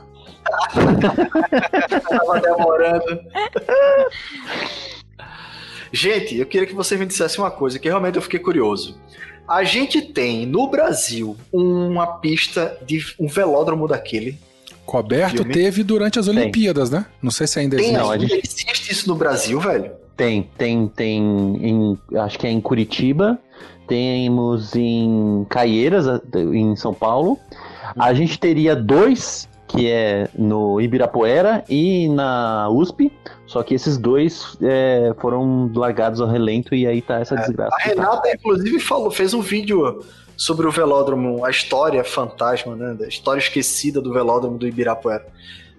Tava 2.09 2.39
demorando. 2.39 3.19
Gente, 5.95 6.35
eu 6.35 6.45
queria 6.47 6.65
que 6.65 6.73
você 6.73 6.97
me 6.97 7.05
dissesse 7.05 7.37
uma 7.37 7.51
coisa 7.51 7.77
que 7.77 7.87
realmente 7.87 8.15
eu 8.15 8.21
fiquei 8.23 8.39
curioso. 8.39 8.97
A 9.47 9.63
gente 9.63 10.01
tem 10.01 10.43
no 10.43 10.67
Brasil 10.67 11.37
uma 11.51 12.17
pista 12.17 12.75
de 12.83 13.05
um 13.19 13.27
velódromo 13.27 13.87
daquele. 13.87 14.39
Coberto 14.87 15.37
filme. 15.37 15.53
teve 15.53 15.83
durante 15.83 16.17
as 16.17 16.27
Olimpíadas, 16.27 16.89
tem. 16.89 16.99
né? 16.99 17.05
Não 17.21 17.29
sei 17.29 17.45
se 17.45 17.59
ainda 17.59 17.75
existe. 17.75 17.91
Tem, 17.91 18.01
não, 18.01 18.09
a 18.09 18.17
gente... 18.17 18.33
existe 18.33 18.91
isso 18.91 19.07
no 19.07 19.15
Brasil, 19.15 19.59
velho? 19.59 19.91
Tem, 20.17 20.49
tem, 20.57 20.87
tem. 20.87 21.21
Em, 21.21 21.99
acho 22.17 22.39
que 22.39 22.47
é 22.47 22.49
em 22.49 22.59
Curitiba. 22.59 23.37
Temos 23.87 24.75
em 24.75 25.45
Caieiras, 25.47 26.05
em 26.35 26.75
São 26.75 26.93
Paulo. 26.93 27.37
A 27.95 28.13
gente 28.15 28.39
teria 28.39 28.75
dois 28.75 29.47
que 29.73 29.89
é 29.89 30.29
no 30.37 30.79
Ibirapuera 30.79 31.63
e 31.67 32.07
na 32.09 32.69
USP. 32.69 33.11
Só 33.47 33.63
que 33.63 33.73
esses 33.73 33.97
dois 33.97 34.57
é, 34.61 35.13
foram 35.19 35.71
largados 35.73 36.21
ao 36.21 36.27
relento 36.27 36.73
e 36.75 36.87
aí 36.87 37.01
tá 37.01 37.19
essa 37.19 37.35
é, 37.35 37.39
desgraça. 37.39 37.75
a 37.79 37.83
Renata, 37.83 38.21
tá. 38.21 38.33
inclusive, 38.33 38.79
falou, 38.79 39.11
fez 39.11 39.33
um 39.33 39.41
vídeo 39.41 40.03
sobre 40.37 40.67
o 40.67 40.71
velódromo, 40.71 41.43
a 41.43 41.49
história 41.49 42.03
fantasma, 42.03 42.75
né? 42.75 42.97
A 43.03 43.07
história 43.07 43.39
esquecida 43.39 43.99
do 43.99 44.13
velódromo 44.13 44.57
do 44.57 44.67
Ibirapuera. 44.67 45.25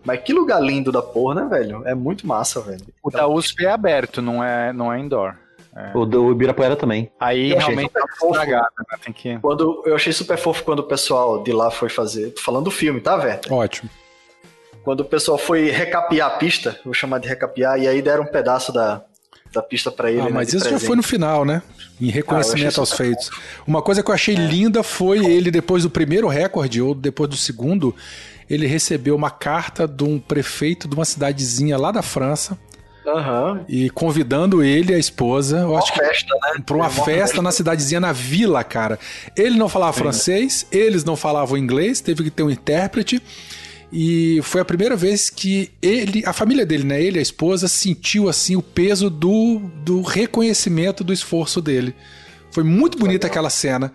Mas 0.05 0.21
que 0.21 0.33
lugar 0.33 0.61
lindo 0.63 0.93
da 0.93 1.01
porra, 1.01 1.43
né, 1.43 1.49
velho? 1.49 1.83
É 1.87 1.95
muito 1.95 2.27
massa, 2.27 2.61
velho. 2.61 2.85
O 3.03 3.11
da 3.11 3.27
USP 3.27 3.65
é 3.65 3.71
aberto, 3.71 4.21
não 4.21 4.45
é, 4.45 4.73
não 4.73 4.93
é 4.93 5.01
indoor. 5.01 5.35
É. 5.77 5.91
O 5.97 6.07
do 6.07 6.31
Ibirapuera 6.31 6.77
também. 6.77 7.11
Aí 7.19 7.51
eu 7.51 7.59
realmente 7.59 7.91
tá 7.91 8.05
estragado, 8.23 8.69
né? 8.79 8.99
Tem 9.05 9.13
que... 9.13 9.39
quando, 9.41 9.83
eu 9.85 9.97
achei 9.97 10.13
super 10.13 10.39
fofo 10.39 10.63
quando 10.63 10.79
o 10.79 10.85
pessoal 10.85 11.43
de 11.43 11.53
lá 11.53 11.71
foi 11.71 11.89
fazer. 11.89 12.33
Falando 12.39 12.67
do 12.67 12.71
filme, 12.71 13.01
tá, 13.01 13.17
velho? 13.17 13.41
Ótimo. 13.51 13.91
Quando 14.85 15.01
o 15.01 15.05
pessoal 15.05 15.37
foi 15.37 15.71
recapear 15.71 16.29
a 16.29 16.37
pista, 16.37 16.79
vou 16.85 16.95
chamar 16.95 17.19
de 17.19 17.27
recapear, 17.27 17.81
e 17.81 17.89
aí 17.89 18.01
deram 18.01 18.23
um 18.23 18.27
pedaço 18.27 18.73
da, 18.73 19.03
da 19.53 19.63
pista 19.63 19.91
para 19.91 20.13
ele. 20.13 20.21
Ah, 20.21 20.25
né, 20.25 20.31
mas 20.31 20.49
isso 20.49 20.61
presente. 20.61 20.81
já 20.81 20.87
foi 20.87 20.95
no 20.95 21.03
final, 21.03 21.45
né? 21.45 21.61
Em 22.01 22.11
reconhecimento 22.11 22.79
ah, 22.79 22.83
aos 22.83 22.93
feitos. 22.93 23.31
Uma 23.67 23.83
coisa 23.83 24.03
que 24.03 24.11
eu 24.11 24.15
achei 24.15 24.37
é. 24.37 24.39
linda 24.39 24.83
foi 24.83 25.25
ele, 25.25 25.51
depois 25.51 25.83
do 25.83 25.91
primeiro 25.91 26.29
recorde, 26.29 26.81
ou 26.81 26.95
depois 26.95 27.29
do 27.31 27.37
segundo, 27.37 27.97
ele 28.49 28.67
recebeu 28.67 29.17
uma 29.17 29.31
carta 29.31 29.89
de 29.89 30.05
um 30.05 30.21
prefeito 30.21 30.87
de 30.87 30.95
uma 30.95 31.05
cidadezinha 31.05 31.77
lá 31.77 31.91
da 31.91 32.03
França 32.03 32.57
Uhum. 33.07 33.65
E 33.69 33.91
convidando 33.91 34.63
ele, 34.63 34.95
a 34.95 34.99
esposa, 34.99 35.59
eu 35.59 35.71
uma 35.71 35.79
acho 35.79 35.93
festa, 35.93 36.27
que, 36.27 36.59
né? 36.59 36.65
pra 36.65 36.77
uma, 36.77 36.89
festa, 36.89 37.05
festa, 37.05 37.43
na 37.43 37.53
cidadezinha, 37.53 38.01
na 38.01 38.13
vila, 38.13 38.65
cara. 38.65 38.99
Ele 39.37 39.57
não 39.57 39.69
falava 39.69 39.93
Sim. 39.93 39.99
francês, 40.01 40.67
eles 40.73 41.05
não 41.05 41.15
falavam 41.15 41.59
inglês, 41.59 42.01
teve 42.01 42.25
que 42.25 42.31
ter 42.31 42.43
um 42.43 42.51
intérprete. 42.51 43.23
E 43.93 44.41
foi 44.43 44.61
a 44.61 44.65
primeira 44.65 44.97
vez 44.97 45.31
que 45.31 45.71
ele, 45.81 46.25
a 46.27 46.33
família 46.33 46.67
dele, 46.67 46.85
né, 46.85 47.01
ele, 47.01 47.19
a 47.19 47.23
esposa, 47.23 47.69
sentiu 47.69 48.29
assim 48.29 48.57
o 48.57 48.63
peso 48.63 49.09
do, 49.09 49.61
do 49.85 50.03
reconhecimento 50.03 51.05
do 51.05 51.13
esforço 51.13 51.61
dele. 51.61 51.95
Foi 52.51 52.65
muito 52.65 52.99
bonita 52.99 53.27
aquela 53.27 53.51
cena. 53.51 53.93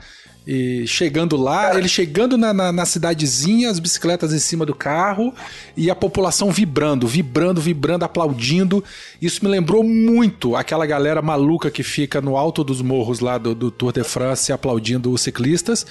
E 0.47 0.87
chegando 0.87 1.37
lá, 1.37 1.77
ele 1.77 1.87
chegando 1.87 2.37
na, 2.37 2.51
na, 2.53 2.71
na, 2.71 2.85
cidadezinha, 2.85 3.69
as 3.69 3.77
bicicletas 3.77 4.33
em 4.33 4.39
cima 4.39 4.65
do 4.65 4.73
carro 4.73 5.33
e 5.77 5.91
a 5.91 5.95
população 5.95 6.49
vibrando, 6.51 7.07
vibrando, 7.07 7.61
vibrando, 7.61 8.03
aplaudindo. 8.03 8.83
Isso 9.21 9.43
me 9.43 9.51
lembrou 9.51 9.83
muito 9.83 10.55
aquela 10.55 10.85
galera 10.85 11.21
maluca 11.21 11.69
que 11.69 11.83
fica 11.83 12.19
no 12.19 12.35
alto 12.35 12.63
dos 12.63 12.81
morros 12.81 13.19
lá 13.19 13.37
do, 13.37 13.53
do 13.53 13.69
Tour 13.69 13.91
de 13.91 14.03
France 14.03 14.51
aplaudindo 14.51 15.11
os 15.11 15.21
ciclistas. 15.21 15.85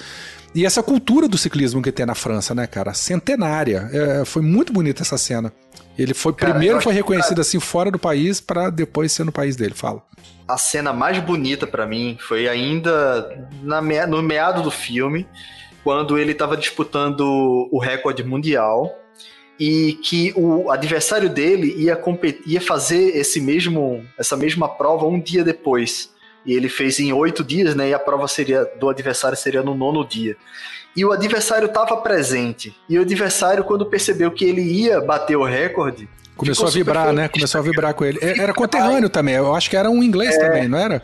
E 0.53 0.65
essa 0.65 0.81
cultura 0.81 1.27
do 1.27 1.37
ciclismo 1.37 1.81
que 1.81 1.91
tem 1.91 2.05
na 2.05 2.15
França, 2.15 2.55
né, 2.55 2.65
cara? 2.65 2.93
Centenária. 2.93 3.89
É, 3.93 4.25
foi 4.25 4.41
muito 4.41 4.73
bonita 4.73 5.03
essa 5.03 5.17
cena. 5.17 5.53
Ele 5.97 6.13
foi 6.13 6.33
cara, 6.33 6.53
primeiro 6.53 6.81
foi 6.81 6.93
reconhecido 6.93 7.35
que... 7.35 7.41
assim 7.41 7.59
fora 7.59 7.91
do 7.91 7.99
país 7.99 8.41
para 8.41 8.69
depois 8.69 9.11
ser 9.11 9.23
no 9.25 9.31
país 9.31 9.55
dele. 9.55 9.73
Fala 9.75 10.03
a 10.49 10.57
cena 10.57 10.91
mais 10.91 11.19
bonita 11.19 11.67
para 11.67 11.85
mim 11.85 12.17
foi 12.19 12.49
ainda 12.49 13.47
na 13.61 13.79
me... 13.83 14.03
no 14.07 14.19
meado 14.23 14.63
do 14.63 14.71
filme, 14.71 15.27
quando 15.83 16.17
ele 16.17 16.31
estava 16.31 16.57
disputando 16.57 17.69
o 17.71 17.77
recorde 17.77 18.23
mundial 18.23 18.91
e 19.59 19.93
que 20.01 20.33
o 20.35 20.71
adversário 20.71 21.29
dele 21.29 21.75
ia, 21.77 21.95
competir, 21.95 22.41
ia 22.47 22.59
fazer 22.59 23.15
esse 23.15 23.39
mesmo, 23.39 24.03
essa 24.17 24.35
mesma 24.35 24.67
prova 24.67 25.05
um 25.05 25.19
dia 25.19 25.43
depois. 25.43 26.09
E 26.45 26.53
ele 26.53 26.69
fez 26.69 26.99
em 26.99 27.11
oito 27.11 27.43
dias, 27.43 27.75
né? 27.75 27.89
E 27.89 27.93
a 27.93 27.99
prova 27.99 28.27
seria 28.27 28.65
do 28.79 28.89
adversário 28.89 29.37
seria 29.37 29.61
no 29.61 29.75
nono 29.75 30.05
dia. 30.05 30.35
E 30.95 31.05
o 31.05 31.11
adversário 31.11 31.67
estava 31.67 31.95
presente. 31.97 32.75
E 32.87 32.97
o 32.97 33.01
adversário, 33.01 33.63
quando 33.63 33.85
percebeu 33.85 34.31
que 34.31 34.45
ele 34.45 34.61
ia 34.61 34.99
bater 34.99 35.35
o 35.35 35.43
recorde, 35.43 36.09
começou 36.35 36.67
a 36.67 36.71
vibrar, 36.71 37.13
né? 37.13 37.27
Começou 37.27 37.59
a 37.59 37.61
vibrar 37.61 37.93
com 37.93 38.05
ele. 38.05 38.19
É, 38.21 38.39
era 38.39 38.53
conterrâneo 38.53 39.09
também. 39.09 39.35
Eu 39.35 39.53
acho 39.53 39.69
que 39.69 39.77
era 39.77 39.89
um 39.89 40.01
inglês 40.01 40.35
é, 40.35 40.39
também, 40.39 40.67
não 40.67 40.77
era? 40.77 41.03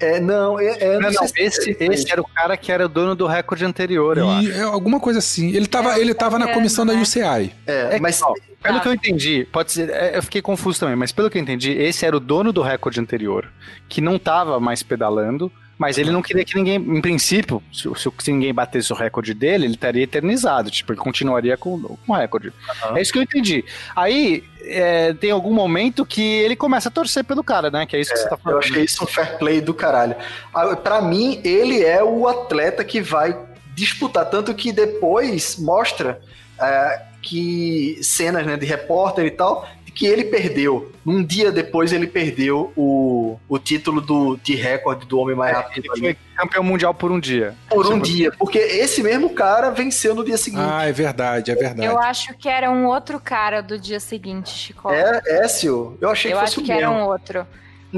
É, 0.00 0.18
não, 0.18 0.58
é, 0.58 0.78
é 0.80 0.98
não, 0.98 1.10
não, 1.10 1.24
esse, 1.36 1.76
esse 1.78 2.10
era 2.10 2.20
o 2.20 2.24
cara 2.24 2.56
que 2.56 2.72
era 2.72 2.86
o 2.86 2.88
dono 2.88 3.14
do 3.14 3.26
recorde 3.26 3.66
anterior, 3.66 4.16
eu 4.16 4.26
e, 4.26 4.30
acho. 4.30 4.52
É, 4.52 4.62
alguma 4.62 4.98
coisa 4.98 5.18
assim. 5.18 5.54
Ele 5.54 5.66
tava, 5.66 5.94
é, 5.94 6.00
ele 6.00 6.14
tava 6.14 6.38
na 6.38 6.48
comissão 6.54 6.86
da 6.86 6.94
UCI. 6.94 7.54
É, 7.66 8.00
mas 8.00 8.22
ó, 8.22 8.32
pelo 8.62 8.78
ah. 8.78 8.80
que 8.80 8.88
eu 8.88 8.94
entendi, 8.94 9.46
pode 9.52 9.72
ser, 9.72 9.90
é, 9.90 10.16
eu 10.16 10.22
fiquei 10.22 10.40
confuso 10.40 10.80
também, 10.80 10.96
mas 10.96 11.12
pelo 11.12 11.28
que 11.28 11.36
eu 11.36 11.42
entendi, 11.42 11.72
esse 11.72 12.06
era 12.06 12.16
o 12.16 12.20
dono 12.20 12.50
do 12.50 12.62
recorde 12.62 12.98
anterior, 12.98 13.52
que 13.88 14.00
não 14.00 14.18
tava 14.18 14.58
mais 14.58 14.82
pedalando, 14.82 15.52
mas 15.80 15.96
ele 15.96 16.10
não 16.10 16.20
queria 16.20 16.44
que 16.44 16.54
ninguém, 16.54 16.76
em 16.76 17.00
princípio, 17.00 17.62
se, 17.72 17.88
se 18.18 18.30
ninguém 18.30 18.52
batesse 18.52 18.92
o 18.92 18.96
recorde 18.96 19.32
dele, 19.32 19.64
ele 19.64 19.72
estaria 19.72 20.04
eternizado, 20.04 20.70
tipo, 20.70 20.92
ele 20.92 21.00
continuaria 21.00 21.56
com, 21.56 21.80
com 21.80 22.12
o 22.12 22.14
recorde. 22.14 22.52
Uhum. 22.84 22.98
É 22.98 23.00
isso 23.00 23.10
que 23.10 23.18
eu 23.18 23.22
entendi. 23.22 23.64
Aí, 23.96 24.44
é, 24.62 25.14
tem 25.14 25.30
algum 25.30 25.54
momento 25.54 26.04
que 26.04 26.20
ele 26.20 26.54
começa 26.54 26.90
a 26.90 26.92
torcer 26.92 27.24
pelo 27.24 27.42
cara, 27.42 27.70
né? 27.70 27.86
Que 27.86 27.96
é 27.96 28.00
isso 28.00 28.12
que 28.12 28.18
é, 28.18 28.22
você 28.22 28.28
tá 28.28 28.36
falando. 28.36 28.56
Eu 28.56 28.68
achei 28.68 28.84
isso 28.84 29.02
um 29.02 29.06
fair 29.06 29.38
play 29.38 29.62
do 29.62 29.72
caralho. 29.72 30.16
Ah, 30.52 30.76
para 30.76 31.00
mim, 31.00 31.40
ele 31.42 31.82
é 31.82 32.04
o 32.04 32.28
atleta 32.28 32.84
que 32.84 33.00
vai 33.00 33.34
disputar, 33.74 34.26
tanto 34.28 34.54
que 34.54 34.72
depois 34.72 35.56
mostra 35.58 36.20
é, 36.60 37.00
que 37.22 37.98
cenas 38.02 38.44
né, 38.44 38.58
de 38.58 38.66
repórter 38.66 39.24
e 39.24 39.30
tal, 39.30 39.66
que 39.90 40.06
ele 40.06 40.24
perdeu. 40.24 40.92
Um 41.04 41.22
dia 41.24 41.50
depois 41.50 41.92
ele 41.92 42.06
perdeu 42.06 42.72
o, 42.76 43.38
o 43.48 43.58
título 43.58 44.00
do, 44.00 44.36
de 44.36 44.54
recorde 44.54 45.06
do 45.06 45.18
homem 45.18 45.34
mais 45.34 45.52
é, 45.52 45.60
rápido. 45.60 45.92
Ele 45.94 46.00
foi 46.00 46.16
campeão 46.36 46.62
mundial 46.62 46.94
por 46.94 47.10
um 47.10 47.18
dia. 47.18 47.54
Por 47.68 47.86
um 47.86 47.98
dia, 47.98 48.32
porque 48.38 48.58
esse 48.58 49.02
mesmo 49.02 49.30
cara 49.30 49.70
venceu 49.70 50.14
no 50.14 50.24
dia 50.24 50.36
seguinte. 50.36 50.62
Ah, 50.64 50.86
é 50.86 50.92
verdade, 50.92 51.50
é 51.50 51.54
verdade. 51.54 51.86
Eu 51.86 51.98
acho 51.98 52.34
que 52.34 52.48
era 52.48 52.70
um 52.70 52.86
outro 52.86 53.18
cara 53.20 53.60
do 53.60 53.78
dia 53.78 54.00
seguinte, 54.00 54.50
Chico. 54.50 54.90
É, 54.90 55.44
Écio? 55.44 55.98
Eu 56.00 56.10
achei 56.10 56.30
que 56.30 56.36
Eu 56.36 56.40
fosse 56.40 56.52
acho 56.52 56.62
que 56.62 56.72
mesmo. 56.72 56.80
era 56.80 56.90
um 56.90 57.06
outro. 57.06 57.46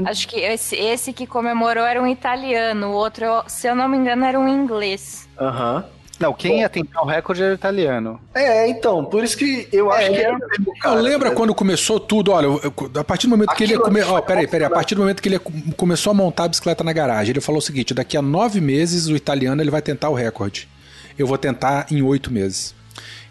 Acho 0.05 0.27
que 0.27 0.39
esse, 0.39 0.75
esse 0.75 1.13
que 1.13 1.27
comemorou 1.27 1.85
era 1.85 2.01
um 2.01 2.07
italiano, 2.07 2.89
o 2.89 2.93
outro, 2.93 3.43
se 3.47 3.67
eu 3.67 3.75
não 3.75 3.87
me 3.87 3.97
engano, 3.97 4.25
era 4.25 4.39
um 4.39 4.47
inglês. 4.47 5.29
Aham. 5.39 5.77
Uhum. 5.77 6.02
Não, 6.23 6.33
quem 6.33 6.51
Bom, 6.51 6.57
ia 6.59 6.69
tentar 6.69 7.01
o 7.01 7.05
recorde 7.05 7.43
era 7.43 7.53
italiano. 7.53 8.17
É, 8.33 8.65
então, 8.69 9.03
por 9.03 9.25
isso 9.25 9.37
que 9.37 9.67
eu 9.73 9.91
acho 9.91 10.07
é, 10.07 10.09
que 10.09 10.21
era 10.21 10.33
o 10.33 10.39
mesmo 10.39 10.79
cara. 10.79 11.01
Lembra 11.01 11.29
né? 11.29 11.35
quando 11.35 11.53
começou 11.53 11.99
tudo? 11.99 12.31
Olha, 12.31 12.47
a 12.97 13.03
partir 13.03 13.27
do 13.27 13.31
momento 13.31 13.49
Aquilo 13.49 13.67
que 13.67 13.73
ele 13.73 13.83
come... 13.83 14.01
oh, 14.03 14.21
peraí, 14.21 14.47
peraí, 14.47 14.65
a 14.65 14.69
partir 14.69 14.95
do 14.95 15.01
momento 15.01 15.21
que 15.21 15.27
ele 15.27 15.39
começou 15.75 16.11
a 16.11 16.13
montar 16.13 16.45
a 16.45 16.47
bicicleta 16.47 16.81
na 16.81 16.93
garagem, 16.93 17.31
ele 17.31 17.41
falou 17.41 17.59
o 17.59 17.61
seguinte: 17.61 17.93
daqui 17.93 18.15
a 18.15 18.21
nove 18.21 18.61
meses 18.61 19.07
o 19.07 19.17
italiano 19.17 19.61
ele 19.61 19.69
vai 19.69 19.81
tentar 19.81 20.09
o 20.09 20.13
recorde. 20.13 20.69
Eu 21.19 21.27
vou 21.27 21.37
tentar 21.37 21.87
em 21.91 22.01
oito 22.01 22.31
meses. 22.31 22.73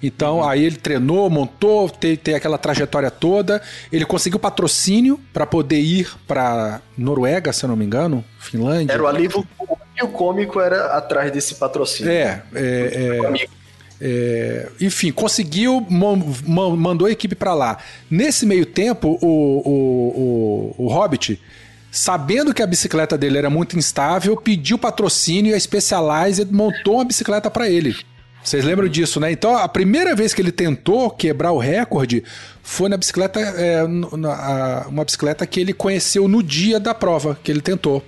Então, 0.02 0.38
uhum. 0.38 0.48
aí 0.48 0.62
ele 0.62 0.76
treinou, 0.76 1.30
montou, 1.30 1.88
tem, 1.88 2.14
tem 2.14 2.34
aquela 2.34 2.58
trajetória 2.58 3.10
toda. 3.10 3.62
Ele 3.90 4.04
conseguiu 4.04 4.38
patrocínio 4.38 5.18
para 5.32 5.46
poder 5.46 5.80
ir 5.80 6.12
para 6.26 6.82
Noruega, 6.98 7.52
se 7.52 7.64
eu 7.64 7.68
não 7.68 7.76
me 7.76 7.86
engano, 7.86 8.22
Finlândia. 8.38 8.92
Era 8.92 9.02
o 9.02 9.06
alívio 9.06 9.46
o 10.02 10.08
cômico 10.08 10.60
era 10.60 10.96
atrás 10.96 11.30
desse 11.30 11.54
patrocínio. 11.54 12.12
É, 12.12 12.42
é, 12.54 12.60
é, 12.60 13.42
é 14.00 14.68
enfim, 14.80 15.12
conseguiu, 15.12 15.86
mandou 15.88 17.06
a 17.06 17.10
equipe 17.10 17.34
para 17.34 17.54
lá. 17.54 17.78
Nesse 18.10 18.44
meio 18.44 18.66
tempo, 18.66 19.18
o, 19.20 19.26
o, 19.26 20.74
o, 20.78 20.84
o 20.84 20.88
Hobbit 20.88 21.40
sabendo 21.92 22.54
que 22.54 22.62
a 22.62 22.66
bicicleta 22.66 23.18
dele 23.18 23.36
era 23.36 23.50
muito 23.50 23.78
instável, 23.78 24.34
pediu 24.34 24.78
patrocínio 24.78 25.52
e 25.52 25.54
a 25.54 25.60
Specialized 25.60 26.50
montou 26.50 26.94
uma 26.94 27.04
bicicleta 27.04 27.50
para 27.50 27.68
ele. 27.68 27.94
Vocês 28.42 28.64
lembram 28.64 28.88
disso, 28.88 29.20
né? 29.20 29.30
Então, 29.30 29.56
a 29.56 29.68
primeira 29.68 30.16
vez 30.16 30.34
que 30.34 30.42
ele 30.42 30.50
tentou 30.50 31.10
quebrar 31.10 31.52
o 31.52 31.58
recorde 31.58 32.24
foi 32.62 32.88
na 32.88 32.96
bicicleta, 32.96 33.38
é, 33.38 33.86
na, 33.86 34.86
uma 34.88 35.04
bicicleta 35.04 35.46
que 35.46 35.60
ele 35.60 35.72
conheceu 35.72 36.26
no 36.26 36.42
dia 36.42 36.80
da 36.80 36.92
prova 36.92 37.38
que 37.44 37.52
ele 37.52 37.60
tentou 37.60 38.02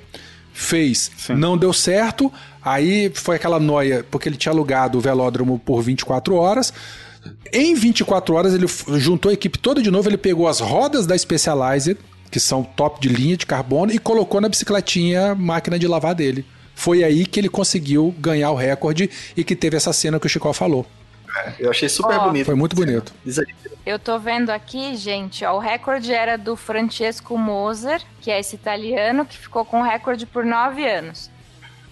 fez, 0.54 1.10
Sim. 1.18 1.34
não 1.34 1.58
deu 1.58 1.72
certo, 1.72 2.32
aí 2.62 3.10
foi 3.12 3.36
aquela 3.36 3.58
noia, 3.58 4.06
porque 4.08 4.28
ele 4.28 4.36
tinha 4.36 4.52
alugado 4.52 4.96
o 4.96 5.00
velódromo 5.00 5.58
por 5.58 5.82
24 5.82 6.36
horas. 6.36 6.72
Em 7.52 7.74
24 7.74 8.34
horas 8.34 8.54
ele 8.54 8.66
juntou 8.98 9.30
a 9.30 9.34
equipe 9.34 9.58
toda 9.58 9.82
de 9.82 9.90
novo, 9.90 10.08
ele 10.08 10.16
pegou 10.16 10.46
as 10.46 10.60
rodas 10.60 11.06
da 11.06 11.18
Specialized, 11.18 11.98
que 12.30 12.38
são 12.38 12.62
top 12.62 13.00
de 13.00 13.12
linha 13.12 13.36
de 13.36 13.44
carbono, 13.44 13.92
e 13.92 13.98
colocou 13.98 14.40
na 14.40 14.48
bicicletinha 14.48 15.34
máquina 15.34 15.78
de 15.78 15.88
lavar 15.88 16.14
dele. 16.14 16.46
Foi 16.74 17.02
aí 17.02 17.26
que 17.26 17.40
ele 17.40 17.48
conseguiu 17.48 18.14
ganhar 18.18 18.50
o 18.50 18.56
recorde 18.56 19.10
e 19.36 19.42
que 19.42 19.56
teve 19.56 19.76
essa 19.76 19.92
cena 19.92 20.20
que 20.20 20.26
o 20.26 20.30
Chico 20.30 20.52
falou. 20.52 20.86
Eu 21.58 21.70
achei 21.70 21.88
super 21.88 22.18
oh, 22.18 22.24
bonito. 22.24 22.46
Foi 22.46 22.54
muito 22.54 22.76
bonito. 22.76 23.12
Eu 23.84 23.98
tô 23.98 24.18
vendo 24.18 24.50
aqui, 24.50 24.96
gente, 24.96 25.44
ó, 25.44 25.56
o 25.56 25.58
recorde 25.58 26.12
era 26.12 26.38
do 26.38 26.56
Francesco 26.56 27.36
Moser, 27.36 28.00
que 28.20 28.30
é 28.30 28.40
esse 28.40 28.56
italiano 28.56 29.26
que 29.26 29.36
ficou 29.36 29.64
com 29.64 29.80
o 29.80 29.84
recorde 29.84 30.24
por 30.24 30.44
nove 30.44 30.86
anos. 30.88 31.30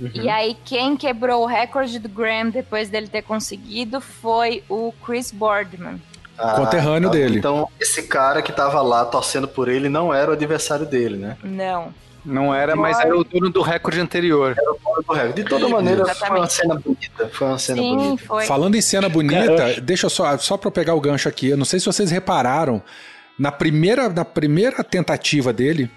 Uhum. 0.01 0.11
E 0.14 0.28
aí, 0.28 0.57
quem 0.64 0.97
quebrou 0.97 1.43
o 1.43 1.47
recorde 1.47 1.99
do 1.99 2.09
Graham 2.09 2.51
depois 2.51 2.88
dele 2.88 3.09
ter 3.09 3.22
conseguido 3.22 4.01
foi 4.01 4.64
o 4.68 4.93
Chris 5.05 5.30
Boardman. 5.30 6.01
Ah, 6.36 6.55
conterrâneo 6.57 7.09
então, 7.09 7.11
dele. 7.11 7.38
Então, 7.38 7.68
esse 7.78 8.03
cara 8.05 8.43
que 8.43 8.53
tava 8.53 8.80
lá 8.80 9.05
torcendo 9.05 9.47
por 9.47 9.68
ele 9.68 9.88
não 9.88 10.12
era 10.12 10.30
o 10.30 10.32
adversário 10.32 10.86
dele, 10.86 11.16
né? 11.16 11.36
Não. 11.43 11.95
Não 12.25 12.55
era, 12.55 12.77
mas 12.77 12.99
era 13.01 13.16
o 13.16 13.25
dono 13.25 13.51
do 13.51 13.62
recorde 13.62 14.01
anterior. 14.01 14.55
Era 14.57 14.70
o 14.70 14.79
dono 14.79 15.03
do 15.07 15.12
recorde. 15.12 15.43
De 15.43 15.49
toda 15.49 15.68
maneira, 15.68 16.03
Exatamente. 16.03 16.29
foi 16.29 16.39
uma 16.39 16.47
cena 16.49 16.75
bonita. 16.77 17.29
Foi 17.33 17.47
uma 17.49 17.59
cena 17.59 17.83
Sim, 17.83 17.97
bonita. 17.97 18.25
Foi. 18.27 18.47
Falando 18.47 18.75
em 18.77 18.81
cena 18.81 19.09
bonita, 19.09 19.81
deixa 19.81 20.07
eu 20.07 20.11
só, 20.11 20.39
só 20.39 20.57
pra 20.57 20.68
eu 20.68 20.73
pegar 20.73 20.95
o 20.95 21.01
gancho 21.01 21.29
aqui. 21.29 21.49
Eu 21.49 21.57
não 21.57 21.64
sei 21.64 21.81
se 21.81 21.87
vocês 21.87 22.11
repararam, 22.11 22.83
na 23.39 23.51
primeira, 23.51 24.09
na 24.09 24.25
primeira 24.25 24.85
tentativa 24.85 25.53
dele, 25.53 25.91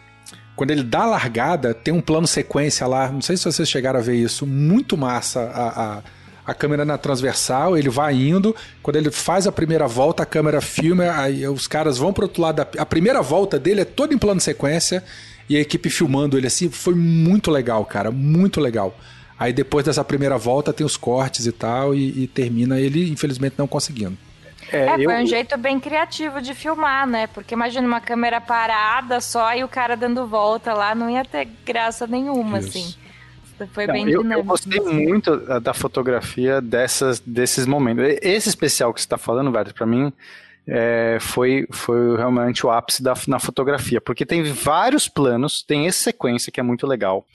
quando 0.56 0.72
ele 0.72 0.84
dá 0.84 1.02
a 1.04 1.08
largada, 1.08 1.74
tem 1.74 1.94
um 1.94 2.02
plano 2.02 2.26
sequência 2.26 2.88
lá. 2.88 3.10
Não 3.12 3.22
sei 3.22 3.38
se 3.38 3.44
vocês 3.44 3.70
chegaram 3.70 4.00
a 4.00 4.04
ver 4.04 4.16
isso. 4.16 4.48
Muito 4.48 4.98
massa 4.98 5.42
a, 5.42 5.84
a, 5.98 6.04
a 6.48 6.54
câmera 6.54 6.84
na 6.86 6.98
transversal, 6.98 7.78
ele 7.78 7.90
vai 7.90 8.16
indo. 8.16 8.56
Quando 8.82 8.96
ele 8.96 9.12
faz 9.12 9.46
a 9.46 9.52
primeira 9.52 9.88
volta, 9.88 10.24
a 10.24 10.26
câmera 10.26 10.60
filma, 10.60 11.12
aí 11.12 11.48
os 11.48 11.68
caras 11.68 12.00
vão 12.00 12.12
pro 12.12 12.24
outro 12.24 12.42
lado. 12.42 12.56
Da, 12.56 12.68
a 12.82 12.86
primeira 12.86 13.22
volta 13.22 13.60
dele 13.60 13.82
é 13.82 13.86
toda 13.86 14.14
em 14.14 14.18
plano 14.18 14.40
sequência 14.40 15.04
e 15.50 15.58
a 15.58 15.60
equipe 15.60 15.90
filmando 15.90 16.38
ele 16.38 16.48
assim, 16.48 16.70
foi 16.70 16.96
muito 16.96 17.52
legal, 17.52 17.86
cara, 17.86 18.12
muito 18.12 18.60
legal. 18.60 18.98
Aí 19.38 19.52
depois 19.52 19.86
dessa 19.86 20.04
primeira 20.04 20.38
volta 20.38 20.72
tem 20.72 20.86
os 20.86 20.98
cortes 20.98 21.46
e 21.46 21.52
tal, 21.52 21.94
e, 21.94 22.24
e 22.24 22.28
termina 22.28 22.80
ele, 22.80 23.10
infelizmente, 23.10 23.56
não 23.58 23.68
conseguindo. 23.68 24.18
É, 24.72 24.86
é, 24.86 24.94
foi 24.96 25.06
eu... 25.06 25.10
um 25.12 25.26
jeito 25.26 25.58
bem 25.58 25.80
criativo 25.80 26.42
de 26.42 26.54
filmar, 26.54 27.06
né? 27.06 27.28
Porque 27.28 27.54
imagina 27.54 27.88
uma 27.88 28.02
câmera 28.02 28.42
parada 28.42 29.22
só 29.22 29.54
e 29.54 29.64
o 29.64 29.68
cara 29.68 29.96
dando 29.96 30.26
volta 30.26 30.74
lá, 30.74 30.96
não 30.96 31.10
ia 31.10 31.24
ter 31.24 31.48
graça 31.66 32.08
nenhuma, 32.08 32.60
Isso. 32.60 32.70
assim. 32.70 32.96
Foi 33.72 33.88
não, 33.88 33.94
bem 33.94 34.10
eu, 34.10 34.22
dinâmico. 34.22 34.40
Eu 34.40 34.44
gostei 34.44 34.80
muito 34.82 35.38
da 35.62 35.74
fotografia 35.74 36.60
dessas, 36.60 37.20
desses 37.20 37.66
momentos. 37.66 38.04
Esse 38.22 38.50
especial 38.50 38.94
que 38.94 39.00
você 39.00 39.06
está 39.06 39.18
falando, 39.18 39.52
velho, 39.52 39.74
para 39.74 39.86
mim 39.86 40.12
é, 40.68 41.18
foi, 41.20 41.68
foi 41.72 42.18
realmente 42.18 42.66
o 42.66 42.72
ápice 42.72 43.04
da, 43.04 43.14
na 43.28 43.40
fotografia, 43.40 44.02
porque 44.02 44.26
tem 44.26 44.44
vários 44.44 45.08
planos, 45.08 45.62
tem 45.62 45.88
essa 45.88 46.04
sequência 46.04 46.52
que 46.52 46.60
é 46.60 46.64
muito 46.64 46.88
legal. 46.88 47.26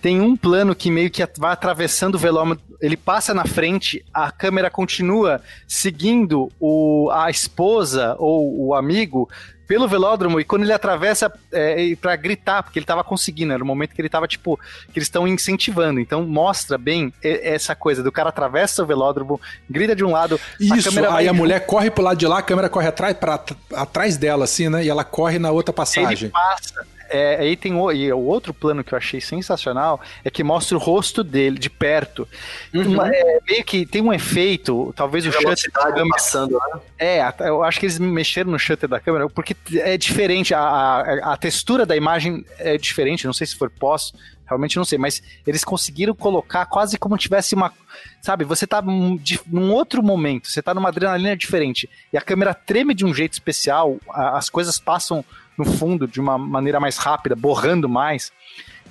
Tem 0.00 0.20
um 0.20 0.36
plano 0.36 0.74
que 0.74 0.90
meio 0.90 1.10
que 1.10 1.26
vai 1.38 1.52
atravessando 1.52 2.14
o 2.14 2.18
velômetro, 2.18 2.64
ele 2.80 2.96
passa 2.96 3.34
na 3.34 3.44
frente, 3.44 4.04
a 4.12 4.32
câmera 4.32 4.70
continua 4.70 5.42
seguindo 5.68 6.50
o, 6.58 7.10
a 7.12 7.28
esposa 7.30 8.16
ou 8.18 8.68
o 8.68 8.74
amigo 8.74 9.28
pelo 9.70 9.86
velódromo 9.86 10.40
e 10.40 10.44
quando 10.44 10.64
ele 10.64 10.72
atravessa 10.72 11.32
é, 11.52 11.94
para 11.94 12.16
gritar, 12.16 12.60
porque 12.60 12.76
ele 12.76 12.84
tava 12.84 13.04
conseguindo, 13.04 13.52
era 13.52 13.62
o 13.62 13.66
momento 13.66 13.94
que 13.94 14.02
ele 14.02 14.08
tava, 14.08 14.26
tipo, 14.26 14.58
que 14.92 14.98
eles 14.98 15.06
estão 15.06 15.28
incentivando. 15.28 16.00
Então 16.00 16.26
mostra 16.26 16.76
bem 16.76 17.12
essa 17.22 17.72
coisa 17.72 18.02
do 18.02 18.10
cara 18.10 18.30
atravessa 18.30 18.82
o 18.82 18.86
velódromo, 18.86 19.40
grita 19.70 19.94
de 19.94 20.04
um 20.04 20.10
lado. 20.10 20.40
Isso, 20.58 20.88
a 20.98 21.02
aí 21.02 21.08
vai... 21.08 21.28
a 21.28 21.32
mulher 21.32 21.66
corre 21.66 21.88
pro 21.88 22.02
lado 22.02 22.18
de 22.18 22.26
lá, 22.26 22.38
a 22.38 22.42
câmera 22.42 22.68
corre 22.68 22.88
atrás, 22.88 23.16
pra, 23.16 23.40
atrás 23.72 24.16
dela, 24.16 24.42
assim, 24.42 24.68
né? 24.68 24.84
E 24.84 24.88
ela 24.88 25.04
corre 25.04 25.38
na 25.38 25.52
outra 25.52 25.72
passagem. 25.72 26.24
Ele 26.24 26.32
passa 26.32 26.84
é, 27.10 27.36
aí 27.36 27.56
tem 27.56 27.74
o, 27.74 27.90
e 27.90 28.12
o 28.12 28.18
outro 28.18 28.54
plano 28.54 28.84
que 28.84 28.94
eu 28.94 28.98
achei 28.98 29.20
sensacional 29.20 30.00
é 30.24 30.30
que 30.30 30.44
mostra 30.44 30.76
o 30.76 30.80
rosto 30.80 31.24
dele 31.24 31.58
de 31.58 31.68
perto. 31.68 32.26
Uhum. 32.72 32.92
Uma, 32.92 33.08
é, 33.12 33.40
meio 33.48 33.64
que 33.64 33.84
tem 33.84 34.00
um 34.00 34.12
efeito, 34.12 34.92
talvez 34.96 35.26
o 35.26 35.32
shutter 35.32 35.72
da 35.72 35.92
câmera. 35.92 36.08
Passando, 36.10 36.52
né? 36.52 36.80
É, 36.98 37.34
eu 37.40 37.64
acho 37.64 37.80
que 37.80 37.86
eles 37.86 37.98
mexeram 37.98 38.50
no 38.50 38.58
shutter 38.58 38.88
da 38.88 39.00
câmera 39.00 39.28
porque 39.28 39.56
é 39.74 39.98
diferente, 39.98 40.54
a, 40.54 40.60
a, 40.60 41.32
a 41.32 41.36
textura 41.36 41.84
da 41.84 41.96
imagem 41.96 42.44
é 42.58 42.78
diferente, 42.78 43.26
não 43.26 43.32
sei 43.32 43.46
se 43.46 43.56
for 43.56 43.68
pós 43.68 44.12
realmente 44.50 44.76
não 44.76 44.84
sei, 44.84 44.98
mas 44.98 45.22
eles 45.46 45.62
conseguiram 45.62 46.12
colocar 46.12 46.66
quase 46.66 46.98
como 46.98 47.16
tivesse 47.16 47.54
uma. 47.54 47.72
Sabe, 48.20 48.44
você 48.44 48.66
tá 48.66 48.82
num 48.82 49.72
outro 49.72 50.02
momento, 50.02 50.48
você 50.48 50.60
tá 50.60 50.74
numa 50.74 50.88
adrenalina 50.88 51.36
diferente, 51.36 51.88
e 52.12 52.18
a 52.18 52.20
câmera 52.20 52.52
treme 52.52 52.92
de 52.92 53.04
um 53.04 53.14
jeito 53.14 53.32
especial, 53.34 53.98
as 54.12 54.50
coisas 54.50 54.78
passam 54.78 55.24
no 55.60 55.64
fundo 55.64 56.08
de 56.08 56.20
uma 56.20 56.38
maneira 56.38 56.80
mais 56.80 56.96
rápida, 56.96 57.36
borrando 57.36 57.88
mais. 57.88 58.32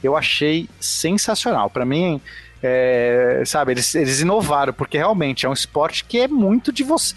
Eu 0.03 0.15
achei 0.15 0.69
sensacional. 0.79 1.69
Para 1.69 1.85
mim, 1.85 2.21
é, 2.61 3.43
sabe, 3.45 3.73
eles, 3.73 3.93
eles 3.95 4.21
inovaram, 4.21 4.71
porque 4.71 4.97
realmente 4.97 5.45
é 5.45 5.49
um 5.49 5.53
esporte 5.53 6.05
que 6.05 6.19
é 6.19 6.27
muito 6.27 6.71
de 6.71 6.83
você. 6.83 7.15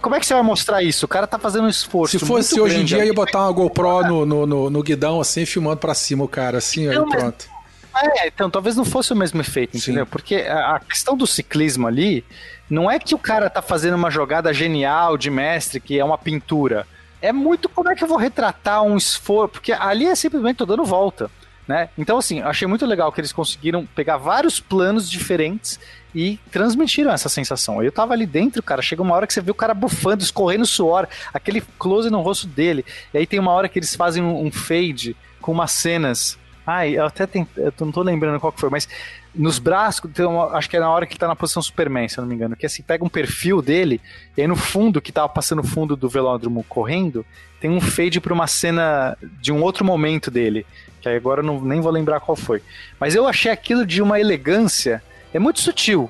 Como 0.00 0.16
é 0.16 0.20
que 0.20 0.26
você 0.26 0.34
vai 0.34 0.42
mostrar 0.42 0.82
isso? 0.82 1.06
O 1.06 1.08
cara 1.08 1.26
tá 1.26 1.38
fazendo 1.38 1.64
um 1.64 1.68
esforço. 1.68 2.18
Se 2.18 2.24
fosse 2.24 2.60
hoje 2.60 2.80
em 2.80 2.84
dia, 2.84 3.04
ia 3.04 3.14
botar 3.14 3.42
uma 3.42 3.52
GoPro 3.52 4.02
no, 4.02 4.26
no, 4.26 4.46
no, 4.46 4.70
no, 4.70 4.82
guidão, 4.82 5.20
assim, 5.20 5.46
filmando 5.46 5.76
pra 5.76 5.94
cima 5.94 6.24
o 6.24 6.28
cara, 6.28 6.58
assim, 6.58 6.88
então, 6.88 7.04
aí 7.04 7.10
pronto. 7.10 7.46
É, 7.94 8.26
então, 8.26 8.50
talvez 8.50 8.74
não 8.74 8.84
fosse 8.84 9.12
o 9.12 9.16
mesmo 9.16 9.40
efeito, 9.40 9.76
entendeu? 9.76 10.04
Sim. 10.04 10.10
Porque 10.10 10.36
a, 10.36 10.76
a 10.76 10.80
questão 10.80 11.16
do 11.16 11.26
ciclismo 11.26 11.86
ali, 11.86 12.24
não 12.68 12.90
é 12.90 12.98
que 12.98 13.14
o 13.14 13.18
cara 13.18 13.48
tá 13.48 13.62
fazendo 13.62 13.94
uma 13.94 14.10
jogada 14.10 14.52
genial 14.52 15.16
de 15.16 15.30
mestre, 15.30 15.78
que 15.78 15.98
é 15.98 16.04
uma 16.04 16.18
pintura. 16.18 16.86
É 17.22 17.32
muito 17.32 17.68
como 17.68 17.88
é 17.88 17.94
que 17.94 18.04
eu 18.04 18.08
vou 18.08 18.18
retratar 18.18 18.82
um 18.82 18.96
esforço, 18.96 19.52
porque 19.52 19.72
ali 19.72 20.06
é 20.06 20.14
simplesmente 20.14 20.56
tô 20.56 20.66
dando 20.66 20.84
volta. 20.84 21.30
Né? 21.66 21.88
Então, 21.96 22.18
assim, 22.18 22.40
achei 22.40 22.66
muito 22.66 22.84
legal 22.84 23.12
que 23.12 23.20
eles 23.20 23.32
conseguiram 23.32 23.86
pegar 23.86 24.16
vários 24.16 24.58
planos 24.58 25.08
diferentes 25.08 25.78
e 26.14 26.38
transmitiram 26.50 27.12
essa 27.12 27.28
sensação. 27.28 27.82
Eu 27.82 27.92
tava 27.92 28.12
ali 28.12 28.26
dentro, 28.26 28.62
cara, 28.62 28.82
chega 28.82 29.00
uma 29.00 29.14
hora 29.14 29.26
que 29.26 29.32
você 29.32 29.40
vê 29.40 29.50
o 29.50 29.54
cara 29.54 29.72
bufando, 29.72 30.22
escorrendo 30.22 30.66
suor, 30.66 31.06
aquele 31.32 31.62
close 31.78 32.10
no 32.10 32.20
rosto 32.20 32.48
dele. 32.48 32.84
E 33.14 33.18
aí 33.18 33.26
tem 33.26 33.38
uma 33.38 33.52
hora 33.52 33.68
que 33.68 33.78
eles 33.78 33.94
fazem 33.94 34.22
um, 34.22 34.46
um 34.46 34.50
fade 34.50 35.16
com 35.40 35.52
umas 35.52 35.70
cenas. 35.70 36.36
Ai, 36.66 36.98
eu 36.98 37.06
até 37.06 37.26
tem, 37.26 37.46
eu 37.56 37.72
não 37.80 37.92
tô 37.92 38.02
lembrando 38.02 38.40
qual 38.40 38.52
que 38.52 38.60
foi, 38.60 38.68
mas 38.70 38.88
nos 39.34 39.58
braços, 39.58 40.02
uma, 40.18 40.56
acho 40.56 40.68
que 40.68 40.76
é 40.76 40.80
na 40.80 40.90
hora 40.90 41.06
que 41.06 41.14
ele 41.14 41.20
tá 41.20 41.28
na 41.28 41.36
posição 41.36 41.62
Superman, 41.62 42.08
se 42.08 42.18
eu 42.18 42.22
não 42.22 42.28
me 42.28 42.34
engano, 42.34 42.56
que 42.56 42.66
assim, 42.66 42.82
pega 42.82 43.04
um 43.04 43.08
perfil 43.08 43.62
dele, 43.62 44.00
e 44.36 44.40
aí 44.40 44.46
no 44.46 44.56
fundo, 44.56 45.00
que 45.00 45.10
tava 45.10 45.28
passando 45.28 45.60
o 45.60 45.66
fundo 45.66 45.96
do 45.96 46.08
velódromo 46.08 46.64
correndo, 46.68 47.24
tem 47.60 47.70
um 47.70 47.80
fade 47.80 48.20
pra 48.20 48.34
uma 48.34 48.46
cena 48.46 49.16
de 49.40 49.52
um 49.52 49.62
outro 49.62 49.84
momento 49.84 50.30
dele 50.30 50.66
que 51.02 51.08
agora 51.08 51.40
eu 51.40 51.44
não, 51.44 51.60
nem 51.60 51.80
vou 51.80 51.90
lembrar 51.90 52.20
qual 52.20 52.36
foi. 52.36 52.62
Mas 52.98 53.14
eu 53.14 53.26
achei 53.26 53.50
aquilo 53.50 53.84
de 53.84 54.00
uma 54.00 54.20
elegância, 54.20 55.02
é 55.34 55.38
muito 55.38 55.60
sutil. 55.60 56.08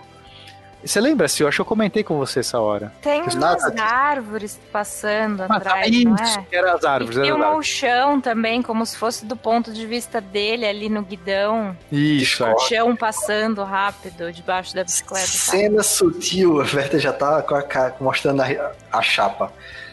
Você 0.85 1.01
lembra, 1.01 1.29
se 1.29 1.43
eu 1.43 1.49
acho 1.49 1.57
que 1.57 1.61
eu 1.61 1.67
comentei 1.67 2.03
com 2.03 2.19
você 2.19 2.41
essa 2.41 2.59
hora. 2.59 2.93
Tem 3.01 3.23
umas 3.23 3.35
nada... 3.35 3.83
árvores 3.83 4.59
passando 4.73 5.43
ah, 5.43 5.57
atrás, 5.57 5.89
isso, 5.89 6.09
não 6.09 6.17
é? 6.17 6.47
que 6.49 6.57
era 6.57 6.73
as 6.75 6.85
árvores. 6.85 7.19
E 7.19 7.23
filma 7.23 7.57
o 7.57 7.63
chão 7.63 8.21
também, 8.21 8.63
como 8.63 8.85
se 8.85 8.97
fosse 8.97 9.25
do 9.25 9.37
ponto 9.37 9.73
de 9.73 9.87
vista 9.87 10.21
dele 10.21 10.67
ali 10.67 10.89
no 10.89 11.03
guidão. 11.03 11.77
Isso, 11.91 12.45
O 12.45 12.59
chão 12.61 12.97
passando 12.97 13.63
rápido 13.63 14.33
debaixo 14.33 14.75
da 14.75 14.83
bicicleta. 14.83 15.27
Cena 15.27 15.77
tá? 15.77 15.83
sutil, 15.83 16.61
a 16.61 16.65
Verta 16.65 16.99
já 16.99 17.13
tá 17.13 17.43
com 17.43 17.55
a, 17.55 17.65
mostrando 18.01 18.43
a, 18.43 18.73
a 18.93 19.03
chapa. 19.03 19.53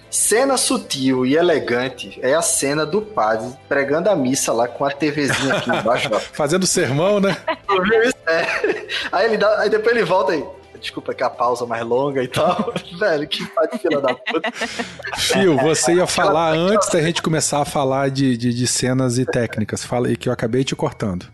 Cena 0.10 0.58
sutil 0.58 1.24
e 1.24 1.36
elegante 1.36 2.20
é 2.24 2.34
a 2.34 2.42
cena 2.42 2.84
do 2.84 3.00
padre 3.00 3.54
pregando 3.68 4.10
a 4.10 4.16
missa 4.16 4.52
lá 4.52 4.68
com 4.68 4.84
a 4.84 4.90
TVzinha 4.90 5.54
aqui 5.56 5.70
embaixo. 5.70 6.10
Fazendo 6.34 6.66
sermão, 6.66 7.20
né? 7.20 7.38
É. 8.28 8.46
Aí, 9.12 9.26
ele 9.26 9.38
dá, 9.38 9.62
aí 9.62 9.70
depois 9.72 9.96
ele 9.96 10.06
volta 10.06 10.34
aí. 10.34 10.46
Desculpa 10.80 11.14
que 11.14 11.24
a 11.24 11.30
pausa 11.30 11.66
mais 11.66 11.86
longa 11.86 12.24
e 12.24 12.28
tal. 12.28 12.74
Velho, 12.98 13.28
que 13.28 13.46
fila 13.80 14.02
da 14.02 14.14
puta. 14.14 14.52
Fio, 15.18 15.58
você 15.58 15.94
ia 15.94 16.08
falar 16.08 16.54
antes 16.54 16.90
da 16.90 17.02
gente 17.02 17.22
começar 17.22 17.62
a 17.62 17.66
falar 17.66 18.10
de, 18.10 18.38
de, 18.38 18.54
de 18.54 18.68
cenas 18.68 19.18
e 19.18 19.26
técnicas. 19.26 19.84
Fala 19.84 20.08
aí 20.08 20.18
que 20.18 20.30
eu 20.30 20.34
acabei 20.34 20.64
te 20.64 20.76
cortando. 20.76 21.26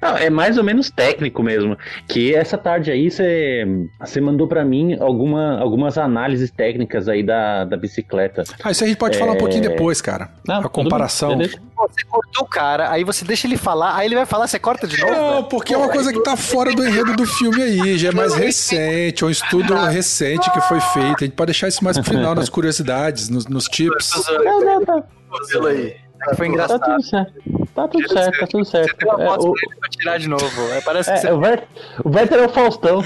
Não, 0.00 0.16
é 0.18 0.30
mais 0.30 0.58
ou 0.58 0.64
menos 0.64 0.90
técnico 0.90 1.42
mesmo. 1.42 1.76
Que 2.08 2.34
essa 2.34 2.56
tarde 2.56 2.90
aí 2.90 3.10
você 3.10 4.20
mandou 4.20 4.46
para 4.46 4.64
mim 4.64 4.96
alguma, 5.00 5.58
algumas 5.58 5.98
análises 5.98 6.50
técnicas 6.50 7.08
aí 7.08 7.22
da, 7.22 7.64
da 7.64 7.76
bicicleta. 7.76 8.44
Ah, 8.62 8.70
isso 8.70 8.84
a 8.84 8.86
gente 8.86 8.96
pode 8.96 9.16
é... 9.16 9.18
falar 9.18 9.32
um 9.32 9.38
pouquinho 9.38 9.62
depois, 9.62 10.00
cara. 10.00 10.30
Não, 10.46 10.60
a 10.60 10.68
comparação. 10.68 11.38
Você 11.38 12.04
cortou 12.04 12.44
o 12.44 12.46
cara, 12.46 12.90
aí 12.90 13.04
você 13.04 13.24
deixa 13.24 13.46
ele 13.46 13.56
falar, 13.56 13.96
aí 13.96 14.06
ele 14.06 14.14
vai 14.14 14.26
falar, 14.26 14.46
você 14.46 14.58
corta 14.58 14.86
de 14.86 15.00
novo? 15.00 15.12
Não, 15.12 15.44
porque 15.44 15.72
é 15.72 15.78
uma 15.78 15.88
coisa 15.88 16.12
que 16.12 16.22
tá 16.22 16.36
fora 16.36 16.74
do 16.74 16.84
enredo 16.86 17.16
do 17.16 17.24
filme 17.24 17.62
aí, 17.62 17.96
já 17.96 18.10
é 18.10 18.12
mais 18.12 18.34
recente, 18.34 19.24
é 19.24 19.26
um 19.26 19.30
estudo 19.30 19.74
recente 19.88 20.50
que 20.50 20.60
foi 20.62 20.80
feito. 20.80 21.16
A 21.22 21.24
gente 21.24 21.34
pode 21.34 21.52
deixar 21.52 21.68
isso 21.68 21.82
mais 21.82 21.96
pro 21.96 22.06
final, 22.06 22.34
nas 22.34 22.50
curiosidades, 22.50 23.30
nos, 23.30 23.46
nos 23.46 23.64
tips. 23.64 24.12
Não, 24.44 24.60
não, 24.60 24.80
não. 24.80 25.66
aí. 25.66 25.96
Foi 26.36 26.48
engraçado. 26.48 26.80
Tá 26.80 26.86
tudo 26.86 27.02
certo. 27.02 27.32
Tá 27.74 27.86
tudo 27.86 28.08
certo, 28.08 28.40
tá 28.40 28.46
tudo 28.46 28.64
certo. 28.64 28.90
Você 28.90 28.96
tem 28.96 29.08
uma 29.08 29.18
foto 29.18 29.46
é, 29.46 29.48
o... 29.48 29.80
pra 29.80 29.88
tirar 29.88 30.18
de 30.18 30.28
novo. 30.28 30.72
É, 30.72 30.80
parece 30.80 31.10
é, 31.10 31.14
que 31.14 31.20
você... 31.20 31.30
o, 31.30 32.10
Werther 32.10 32.38
é 32.40 32.46
o 32.46 32.48
Faustão. 32.48 33.04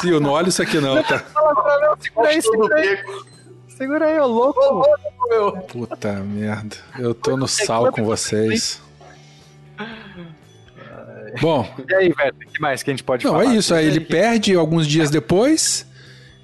Sil, 0.00 0.20
não 0.20 0.30
olha 0.30 0.48
isso 0.48 0.62
aqui 0.62 0.80
não, 0.80 1.02
tá? 1.02 1.24
Segura 2.00 2.28
aí, 2.28 2.42
segura 2.42 2.76
aí. 2.76 2.98
Segura 3.68 4.06
aí, 4.06 4.18
ô 4.18 4.26
louco. 4.26 4.60
Ô, 4.60 4.72
louco 4.72 5.28
meu. 5.28 5.52
Puta 5.62 6.12
merda. 6.14 6.76
Eu 6.98 7.14
tô 7.14 7.36
no 7.36 7.46
sal 7.46 7.92
com 7.92 8.04
vocês. 8.04 8.80
Bom. 11.40 11.66
E 11.88 11.94
aí, 11.94 12.06
Werther, 12.06 12.48
o 12.48 12.52
que 12.52 12.60
mais 12.60 12.82
que 12.82 12.90
a 12.90 12.92
gente 12.92 13.04
pode 13.04 13.24
não, 13.24 13.32
falar? 13.32 13.44
Não, 13.44 13.52
é 13.52 13.56
isso. 13.56 13.74
Aí 13.74 13.86
ele 13.86 14.00
perde 14.00 14.54
alguns 14.54 14.86
dias 14.86 15.10
depois 15.10 15.89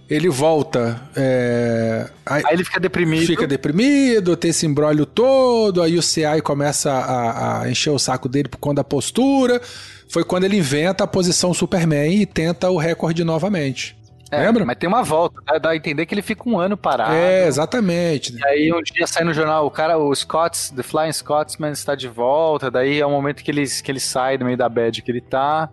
ele 0.09 0.29
volta. 0.29 1.01
É... 1.15 2.09
Aí, 2.25 2.43
aí, 2.47 2.55
ele 2.55 2.65
fica 2.65 2.81
deprimido. 2.81 3.27
Fica 3.27 3.47
deprimido, 3.47 4.37
tem 4.37 4.51
esse 4.51 4.67
embrólio 4.67 5.05
todo, 5.05 5.83
aí 5.83 5.97
o 5.97 6.03
CI 6.03 6.41
começa 6.43 6.93
a, 6.93 7.63
a, 7.63 7.71
encher 7.71 7.91
o 7.91 7.99
saco 7.99 8.29
dele 8.29 8.49
por 8.49 8.59
conta 8.59 8.77
da 8.77 8.85
postura. 8.85 9.61
Foi 10.09 10.25
quando 10.25 10.45
ele 10.45 10.57
inventa 10.57 11.05
a 11.05 11.07
posição 11.07 11.53
Superman 11.53 12.15
e 12.15 12.27
tenta 12.27 12.71
o 12.71 12.77
recorde 12.77 13.25
novamente. 13.25 13.97
É, 14.31 14.41
Lembra? 14.41 14.65
Mas 14.65 14.77
tem 14.77 14.89
uma 14.89 15.03
volta, 15.03 15.41
dá, 15.45 15.59
dá 15.59 15.71
a 15.71 15.77
entender 15.77 16.05
que 16.05 16.13
ele 16.13 16.23
fica 16.23 16.49
um 16.49 16.59
ano 16.59 16.77
parado. 16.77 17.15
É, 17.15 17.47
exatamente. 17.47 18.37
E 18.37 18.45
aí 18.45 18.73
um 18.73 18.83
dia 18.83 19.07
sai 19.07 19.23
no 19.25 19.33
jornal, 19.33 19.67
o 19.67 19.71
cara, 19.71 19.99
o 19.99 20.15
Scots, 20.15 20.71
The 20.71 20.83
Flying 20.83 21.13
Scotsman 21.13 21.71
está 21.71 21.95
de 21.95 22.09
volta, 22.09 22.71
daí 22.71 23.01
é 23.01 23.07
o 23.07 23.11
momento 23.11 23.43
que 23.43 23.51
ele, 23.51 23.65
que 23.67 23.91
ele 23.91 24.01
sai 24.01 24.37
do 24.37 24.45
meio 24.45 24.57
da 24.57 24.69
bad 24.69 25.01
que 25.01 25.11
ele 25.11 25.21
tá. 25.21 25.69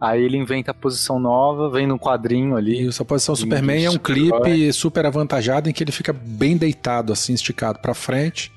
Aí 0.00 0.22
ele 0.22 0.36
inventa 0.36 0.70
a 0.70 0.74
posição 0.74 1.18
nova, 1.18 1.68
vem 1.70 1.86
num 1.86 1.98
quadrinho 1.98 2.56
ali. 2.56 2.86
Isso, 2.86 3.02
a 3.02 3.04
posição 3.04 3.34
Superman 3.34 3.84
é 3.84 3.90
um 3.90 3.98
clipe 3.98 4.72
super 4.72 5.04
avantajado 5.04 5.68
em 5.68 5.72
que 5.72 5.82
ele 5.82 5.90
fica 5.90 6.12
bem 6.12 6.56
deitado, 6.56 7.12
assim, 7.12 7.34
esticado 7.34 7.80
para 7.80 7.94
frente. 7.94 8.52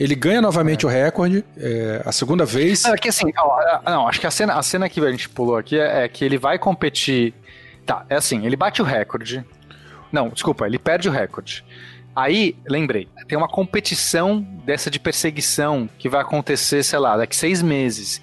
Ele 0.00 0.14
ganha 0.14 0.40
novamente 0.40 0.86
é. 0.86 0.88
o 0.88 0.90
recorde, 0.90 1.44
é, 1.58 2.02
a 2.06 2.12
segunda 2.12 2.46
vez. 2.46 2.84
Não, 2.84 2.94
é 2.94 2.96
que 2.96 3.08
assim, 3.08 3.30
ó, 3.36 3.80
não, 3.84 4.08
acho 4.08 4.20
que 4.20 4.26
a 4.26 4.30
cena, 4.30 4.54
a 4.54 4.62
cena 4.62 4.88
que 4.88 5.00
a 5.00 5.10
gente 5.10 5.28
pulou 5.28 5.56
aqui 5.56 5.78
é, 5.78 6.04
é 6.04 6.08
que 6.08 6.24
ele 6.24 6.38
vai 6.38 6.58
competir. 6.58 7.34
Tá, 7.84 8.06
é 8.08 8.14
assim, 8.14 8.46
ele 8.46 8.56
bate 8.56 8.80
o 8.80 8.84
recorde. 8.84 9.44
Não, 10.10 10.28
desculpa, 10.30 10.66
ele 10.66 10.78
perde 10.78 11.08
o 11.08 11.12
recorde. 11.12 11.64
Aí, 12.14 12.56
lembrei, 12.66 13.08
tem 13.28 13.36
uma 13.36 13.48
competição 13.48 14.40
dessa 14.64 14.90
de 14.90 14.98
perseguição 14.98 15.88
que 15.98 16.08
vai 16.08 16.20
acontecer, 16.20 16.82
sei 16.82 16.98
lá, 16.98 17.16
daqui 17.16 17.36
seis 17.36 17.60
meses. 17.60 18.22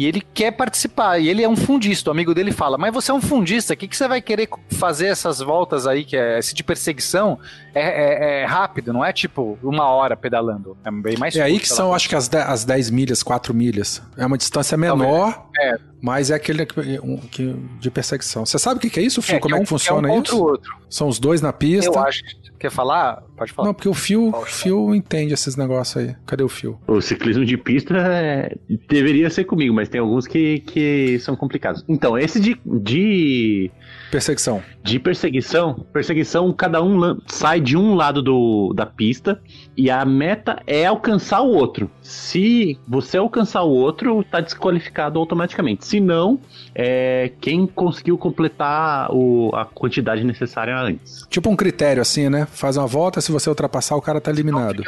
E 0.00 0.06
ele 0.06 0.22
quer 0.32 0.52
participar. 0.52 1.18
E 1.18 1.28
ele 1.28 1.42
é 1.42 1.48
um 1.48 1.54
fundista. 1.54 2.08
O 2.08 2.12
amigo 2.12 2.32
dele 2.32 2.52
fala: 2.52 2.78
Mas 2.78 2.90
você 2.90 3.10
é 3.10 3.14
um 3.14 3.20
fundista, 3.20 3.74
o 3.74 3.76
que, 3.76 3.86
que 3.86 3.94
você 3.94 4.08
vai 4.08 4.22
querer 4.22 4.48
fazer 4.70 5.08
essas 5.08 5.40
voltas 5.40 5.86
aí, 5.86 6.06
que 6.06 6.16
é 6.16 6.38
esse 6.38 6.54
de 6.54 6.64
perseguição? 6.64 7.38
É, 7.74 7.82
é, 7.82 8.40
é 8.40 8.44
rápido, 8.46 8.94
não 8.94 9.04
é 9.04 9.12
tipo 9.12 9.58
uma 9.62 9.84
hora 9.90 10.16
pedalando. 10.16 10.74
É 10.82 10.90
bem 10.90 11.18
mais 11.18 11.36
É 11.36 11.42
aí 11.42 11.60
que 11.60 11.68
são, 11.68 11.92
acho 11.92 12.08
que 12.08 12.16
as 12.16 12.28
10, 12.28 12.48
as 12.48 12.64
10 12.64 12.88
milhas, 12.88 13.22
4 13.22 13.52
milhas. 13.52 14.00
É 14.16 14.24
uma 14.24 14.38
distância 14.38 14.74
menor, 14.74 15.46
é. 15.58 15.76
Mas 16.00 16.30
é 16.30 16.34
aquele 16.34 16.64
que, 16.64 17.54
de 17.78 17.90
perseguição. 17.90 18.46
Você 18.46 18.58
sabe 18.58 18.78
o 18.78 18.90
que, 18.90 18.98
é 18.98 19.02
isso, 19.02 19.20
Fio? 19.20 19.36
É, 19.36 19.38
Como 19.38 19.54
é, 19.54 19.58
que, 19.58 19.62
é 19.62 19.64
um, 19.64 19.66
funciona 19.66 20.08
é 20.08 20.12
um 20.12 20.22
isso? 20.22 20.42
Outro. 20.42 20.72
São 20.88 21.08
os 21.08 21.18
dois 21.18 21.40
na 21.40 21.52
pista. 21.52 21.90
Eu 21.90 21.98
acho. 21.98 22.22
Quer 22.58 22.70
falar? 22.70 23.22
Pode 23.36 23.52
falar. 23.52 23.68
Não, 23.68 23.74
porque 23.74 23.88
o 23.88 23.94
Fio, 23.94 24.32
Fio 24.44 24.94
entende 24.94 25.32
esses 25.32 25.56
negócios 25.56 25.96
aí. 25.96 26.14
Cadê 26.26 26.42
o 26.42 26.48
Fio? 26.48 26.78
O 26.86 27.00
ciclismo 27.00 27.44
de 27.44 27.56
pista 27.56 27.94
é... 27.96 28.54
deveria 28.88 29.30
ser 29.30 29.44
comigo, 29.44 29.74
mas 29.74 29.88
tem 29.88 30.00
alguns 30.00 30.26
que, 30.26 30.60
que 30.60 31.18
são 31.20 31.34
complicados. 31.34 31.84
Então, 31.88 32.18
esse 32.18 32.38
de, 32.38 32.60
de 32.64 33.70
Perseguição. 34.10 34.62
De 34.82 34.98
perseguição. 34.98 35.86
Perseguição, 35.92 36.52
cada 36.52 36.82
um 36.82 37.18
sai 37.26 37.60
de 37.60 37.76
um 37.76 37.94
lado 37.94 38.20
do, 38.20 38.72
da 38.74 38.84
pista 38.84 39.40
e 39.76 39.88
a 39.90 40.04
meta 40.04 40.60
é 40.66 40.86
alcançar 40.86 41.40
o 41.42 41.48
outro. 41.48 41.90
Se 42.02 42.78
você 42.88 43.18
alcançar 43.18 43.62
o 43.62 43.70
outro, 43.70 44.24
tá 44.24 44.40
desqualificado 44.40 45.18
automaticamente. 45.18 45.86
Se 45.86 46.00
não, 46.00 46.40
é 46.74 47.30
quem 47.40 47.66
conseguiu 47.66 48.18
completar 48.18 49.10
o, 49.12 49.50
a 49.54 49.64
quantidade 49.64 50.24
necessária 50.24 50.76
antes. 50.76 51.24
Tipo 51.28 51.48
um 51.48 51.56
critério 51.56 52.02
assim, 52.02 52.28
né? 52.28 52.46
Faz 52.50 52.76
uma 52.76 52.86
volta, 52.86 53.20
se 53.20 53.30
você 53.30 53.48
ultrapassar, 53.48 53.96
o 53.96 54.02
cara 54.02 54.20
tá 54.20 54.30
eliminado. 54.30 54.82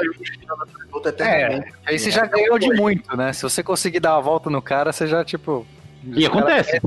É, 1.19 1.65
aí 1.87 1.99
você 1.99 2.11
já 2.11 2.27
ganhou 2.27 2.59
de 2.59 2.73
muito, 2.75 3.17
né? 3.17 3.33
Se 3.33 3.43
você 3.43 3.63
conseguir 3.63 4.01
dar 4.01 4.15
uma 4.15 4.23
volta 4.23 4.51
no 4.51 4.61
cara, 4.61 4.93
você 4.93 5.07
já, 5.07 5.25
tipo. 5.25 5.67
E 6.05 6.27
acontece. 6.27 6.81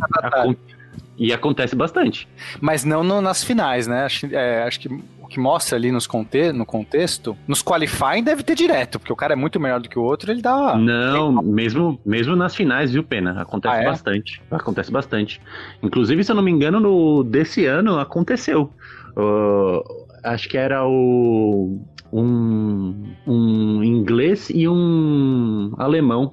E 1.18 1.32
acontece 1.32 1.76
bastante. 1.76 2.28
Mas 2.59 2.84
não 2.84 3.03
no, 3.03 3.22
nas 3.22 3.43
finais, 3.43 3.88
né? 3.88 4.03
Acho, 4.03 4.28
é, 4.32 4.63
acho 4.63 4.80
que 4.80 4.89
o 5.26 5.28
que 5.28 5.39
mostra 5.39 5.76
ali 5.76 5.91
nos 5.91 6.05
conte 6.05 6.51
no 6.51 6.66
contexto, 6.66 7.36
nos 7.47 7.63
qualifying 7.63 8.24
deve 8.24 8.43
ter 8.43 8.55
direto, 8.55 8.99
porque 8.99 9.11
o 9.11 9.16
cara 9.16 9.34
é 9.34 9.36
muito 9.36 9.59
melhor 9.59 9.80
do 9.80 9.89
que 9.89 9.97
o 9.97 10.03
outro, 10.03 10.32
ele 10.32 10.41
dá. 10.41 10.78
Não, 10.78 11.41
mesmo, 11.41 11.99
mesmo 12.05 12.36
nas 12.36 12.55
finais, 12.55 12.91
viu, 12.91 13.03
Pena? 13.03 13.41
Acontece 13.41 13.76
ah, 13.76 13.82
é? 13.82 13.86
bastante. 13.86 14.41
Acontece 14.51 14.91
bastante. 14.91 15.41
Inclusive, 15.82 16.24
se 16.24 16.32
eu 16.32 16.36
não 16.36 16.43
me 16.43 16.51
engano, 16.51 16.80
no 16.80 17.24
desse 17.24 17.66
ano 17.66 17.97
aconteceu. 17.99 18.72
Uh, 19.18 19.82
acho 20.24 20.47
que 20.47 20.57
era 20.57 20.86
o 20.86 21.80
um, 22.11 23.16
um 23.26 23.84
inglês 23.84 24.49
e 24.49 24.68
um 24.68 25.74
alemão. 25.78 26.32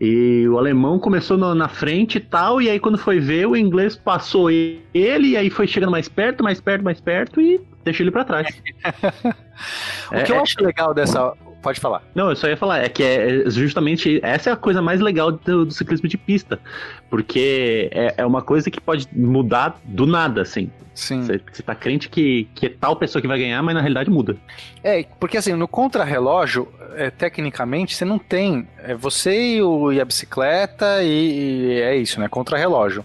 E 0.00 0.46
o 0.48 0.58
alemão 0.58 0.98
começou 0.98 1.38
no, 1.38 1.54
na 1.54 1.68
frente 1.68 2.16
e 2.16 2.20
tal, 2.20 2.60
e 2.60 2.68
aí 2.68 2.80
quando 2.80 2.98
foi 2.98 3.20
ver, 3.20 3.46
o 3.46 3.56
inglês 3.56 3.94
passou 3.94 4.50
ele, 4.50 5.28
e 5.28 5.36
aí 5.36 5.48
foi 5.48 5.66
chegando 5.66 5.92
mais 5.92 6.08
perto, 6.08 6.42
mais 6.42 6.60
perto, 6.60 6.82
mais 6.82 7.00
perto, 7.00 7.40
e 7.40 7.60
deixou 7.84 8.04
ele 8.04 8.10
para 8.10 8.24
trás. 8.24 8.48
o 10.10 10.24
que 10.24 10.32
é, 10.32 10.36
eu 10.36 10.42
acho 10.42 10.62
legal 10.62 10.92
dessa. 10.92 11.32
Pode 11.64 11.80
falar. 11.80 12.02
Não, 12.14 12.28
eu 12.28 12.36
só 12.36 12.46
ia 12.46 12.58
falar, 12.58 12.84
é 12.84 12.90
que 12.90 13.02
é 13.02 13.48
justamente 13.48 14.20
essa 14.22 14.50
é 14.50 14.52
a 14.52 14.56
coisa 14.56 14.82
mais 14.82 15.00
legal 15.00 15.32
do, 15.32 15.64
do 15.64 15.72
ciclismo 15.72 16.06
de 16.06 16.18
pista. 16.18 16.60
Porque 17.08 17.88
é, 17.90 18.16
é, 18.18 18.26
uma 18.26 18.42
coisa 18.42 18.70
que 18.70 18.78
pode 18.78 19.08
mudar 19.10 19.80
do 19.82 20.04
nada, 20.04 20.42
assim. 20.42 20.70
Sim. 20.94 21.22
Você 21.22 21.62
tá 21.62 21.74
crente 21.74 22.10
que, 22.10 22.46
que 22.54 22.66
é 22.66 22.68
tal 22.68 22.96
pessoa 22.96 23.22
que 23.22 23.26
vai 23.26 23.38
ganhar, 23.38 23.62
mas 23.62 23.74
na 23.74 23.80
realidade 23.80 24.10
muda. 24.10 24.36
É, 24.82 25.06
porque 25.18 25.38
assim, 25.38 25.54
no 25.54 25.66
contrarrelógio, 25.66 26.68
é, 26.96 27.08
tecnicamente, 27.08 27.96
você 27.96 28.04
não 28.04 28.18
tem. 28.18 28.68
É 28.82 28.94
você 28.94 29.54
e, 29.56 29.62
o, 29.62 29.90
e 29.90 30.02
a 30.02 30.04
bicicleta, 30.04 31.02
e, 31.02 31.06
e 31.08 31.80
é 31.80 31.96
isso, 31.96 32.20
né? 32.20 32.28
Contrarrelógio. 32.28 33.02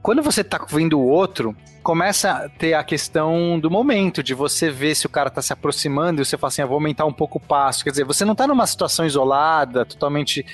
Quando 0.00 0.22
você 0.22 0.42
tá 0.42 0.64
vendo 0.66 0.98
o 0.98 1.06
outro, 1.06 1.54
começa 1.82 2.30
a 2.30 2.48
ter 2.48 2.74
a 2.74 2.84
questão 2.84 3.58
do 3.58 3.70
momento, 3.70 4.22
de 4.22 4.34
você 4.34 4.70
ver 4.70 4.94
se 4.94 5.06
o 5.06 5.10
cara 5.10 5.28
tá 5.28 5.42
se 5.42 5.52
aproximando 5.52 6.22
e 6.22 6.24
você 6.24 6.38
fala 6.38 6.48
assim, 6.48 6.62
ah, 6.62 6.66
vou 6.66 6.76
aumentar 6.76 7.04
um 7.04 7.12
pouco 7.12 7.38
o 7.38 7.40
passo. 7.40 7.84
Quer 7.84 7.90
dizer, 7.90 8.04
você 8.04 8.24
não 8.24 8.34
tá 8.34 8.46
numa 8.46 8.66
situação 8.66 9.04
isolada, 9.04 9.84
totalmente. 9.84 10.46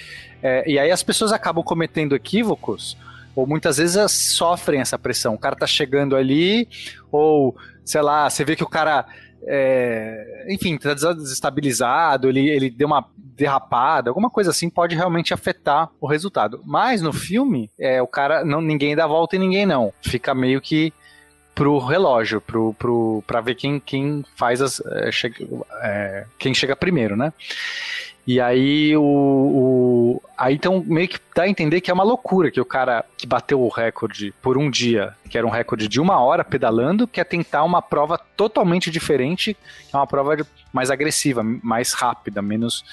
É, 0.43 0.69
e 0.69 0.79
aí 0.79 0.91
as 0.91 1.03
pessoas 1.03 1.33
acabam 1.33 1.63
cometendo 1.63 2.17
equívocos, 2.17 2.97
ou 3.37 3.47
muitas 3.47 3.77
vezes 3.77 4.11
sofrem 4.11 4.81
essa 4.81 4.99
pressão. 4.99 5.35
O 5.35 5.39
cara 5.39 5.55
tá 5.55 5.67
chegando 5.67 6.17
ali, 6.17 6.69
ou, 7.13 7.57
sei 7.85 8.01
lá, 8.01 8.29
você 8.29 8.45
vê 8.45 8.57
que 8.57 8.65
o 8.65 8.69
cara 8.69 9.07
é, 9.47 10.47
enfim, 10.49 10.75
está 10.75 11.13
desestabilizado, 11.13 12.29
ele, 12.29 12.49
ele 12.49 12.71
deu 12.71 12.87
uma 12.87 13.07
derrapada, 13.17 14.11
alguma 14.11 14.29
coisa 14.29 14.51
assim 14.51 14.69
pode 14.69 14.97
realmente 14.97 15.33
afetar 15.33 15.89
o 16.01 16.07
resultado. 16.07 16.61
Mas 16.65 17.01
no 17.01 17.13
filme, 17.13 17.71
é, 17.79 18.03
o 18.03 18.07
cara, 18.07 18.45
não, 18.45 18.61
ninguém 18.61 18.97
dá 18.97 19.07
volta 19.07 19.37
e 19.37 19.39
ninguém 19.39 19.65
não. 19.65 19.93
Fica 20.03 20.35
meio 20.35 20.61
que 20.61 20.93
pro 21.59 21.79
relógio, 21.79 22.41
pro, 22.41 22.73
pro, 22.75 23.25
pra 23.27 23.41
ver 23.41 23.57
quem, 23.57 23.81
quem 23.81 24.25
faz 24.37 24.63
as. 24.63 24.81
É, 24.81 25.11
chega, 25.11 25.45
é, 25.83 26.25
quem 26.39 26.55
chega 26.55 26.77
primeiro, 26.77 27.17
né? 27.17 27.33
E 28.25 28.41
aí 28.41 28.97
o, 28.97 29.03
o, 29.03 30.23
Aí 30.37 30.55
então 30.55 30.85
meio 30.87 31.09
que 31.09 31.19
dá 31.35 31.43
a 31.45 31.49
entender 31.49 31.81
que 31.81 31.91
é 31.91 31.95
uma 31.95 32.05
loucura 32.05 32.51
que 32.51 32.61
o 32.61 32.65
cara 32.65 33.05
que 33.17 33.27
bateu 33.27 33.61
o 33.61 33.69
recorde 33.69 34.33
por 34.41 34.57
um 34.57 34.71
dia, 34.71 35.15
que 35.29 35.37
era 35.37 35.45
um 35.45 35.51
recorde 35.51 35.89
de 35.89 36.01
uma 36.01 36.21
hora 36.21 36.45
pedalando, 36.45 37.09
quer 37.09 37.25
tentar 37.25 37.65
uma 37.65 37.83
prova 37.83 38.19
totalmente 38.37 38.89
diferente, 38.91 39.57
é 39.93 39.97
uma 39.97 40.07
prova 40.07 40.37
mais 40.73 40.91
agressiva, 40.91 41.43
mais 41.43 41.93
rápida, 41.93 42.41
menos 42.41 42.85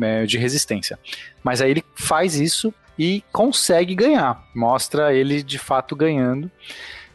é, 0.00 0.24
de 0.24 0.38
resistência. 0.38 0.98
Mas 1.42 1.60
aí 1.60 1.72
ele 1.72 1.84
faz 1.94 2.36
isso 2.36 2.72
e 2.98 3.22
consegue 3.30 3.94
ganhar. 3.94 4.42
Mostra 4.54 5.12
ele 5.12 5.42
de 5.42 5.58
fato 5.58 5.94
ganhando. 5.94 6.50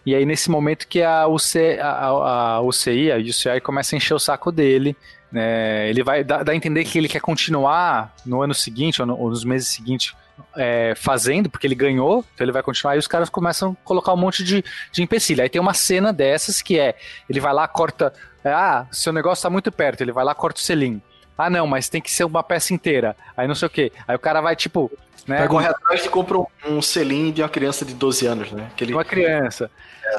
E 0.10 0.16
aí, 0.16 0.26
nesse 0.26 0.49
momento 0.49 0.88
que 0.88 1.03
a, 1.03 1.28
UC, 1.28 1.78
a, 1.80 2.05
a 2.07 2.62
UCI, 2.62 3.12
a 3.12 3.18
UCI, 3.18 3.62
começa 3.62 3.95
a 3.95 3.97
encher 3.97 4.16
o 4.16 4.20
saco 4.20 4.51
dele, 4.51 4.97
né? 5.32 5.88
Ele 5.88 6.01
vai 6.01 6.24
dar, 6.24 6.49
a 6.49 6.55
entender 6.55 6.84
que 6.84 6.97
ele 6.97 7.07
quer 7.07 7.22
continuar 7.22 8.16
no 8.26 8.41
ano 8.41 8.55
seguinte, 8.55 8.99
ou, 9.03 9.05
no, 9.05 9.16
ou 9.16 9.30
nos 9.30 9.43
meses 9.43 9.68
seguintes, 9.68 10.16
é, 10.57 10.95
fazendo, 10.95 11.47
porque 11.47 11.68
ele 11.68 11.76
ganhou, 11.76 12.26
então 12.34 12.43
ele 12.43 12.51
vai 12.51 12.64
continuar, 12.64 12.95
e 12.95 12.97
os 12.97 13.05
caras 13.05 13.30
começam 13.30 13.78
a 13.80 13.86
colocar 13.86 14.12
um 14.12 14.18
monte 14.18 14.43
de, 14.43 14.66
de 14.91 15.03
empecilho. 15.03 15.43
Aí 15.43 15.49
tem 15.49 15.62
uma 15.62 15.76
cena 15.76 16.12
dessas 16.12 16.60
que 16.60 16.80
é, 16.80 16.95
ele 17.30 17.39
vai 17.39 17.53
lá, 17.53 17.68
corta, 17.68 18.12
ah, 18.43 18.88
seu 18.91 19.14
negócio 19.14 19.43
tá 19.43 19.49
muito 19.51 19.72
perto, 19.72 20.01
ele 20.01 20.12
vai 20.12 20.26
lá, 20.26 20.34
corta 20.34 20.60
o 20.60 20.64
selim. 20.64 20.99
Ah, 21.38 21.51
não, 21.51 21.68
mas 21.68 21.88
tem 21.88 22.01
que 22.01 22.10
ser 22.10 22.24
uma 22.24 22.41
peça 22.41 22.74
inteira. 22.74 23.16
Aí 23.38 23.47
não 23.47 23.53
sei 23.53 23.68
o 23.68 23.70
que. 23.70 23.91
Aí 24.07 24.16
o 24.16 24.20
cara 24.20 24.41
vai, 24.41 24.55
tipo, 24.55 24.91
né? 25.30 25.48
Corre 25.48 25.68
atrás 25.68 26.06
e 26.06 26.10
compra 26.10 26.40
um, 26.40 26.46
um 26.66 26.82
selim 26.82 27.32
de 27.32 27.42
uma 27.42 27.50
criança 27.50 27.86
de 27.86 27.94
12 27.94 28.26
anos, 28.26 28.52
né? 28.52 28.72
Que 28.76 28.84
ele... 28.84 28.94
Uma 28.94 29.06
criança. 29.06 29.70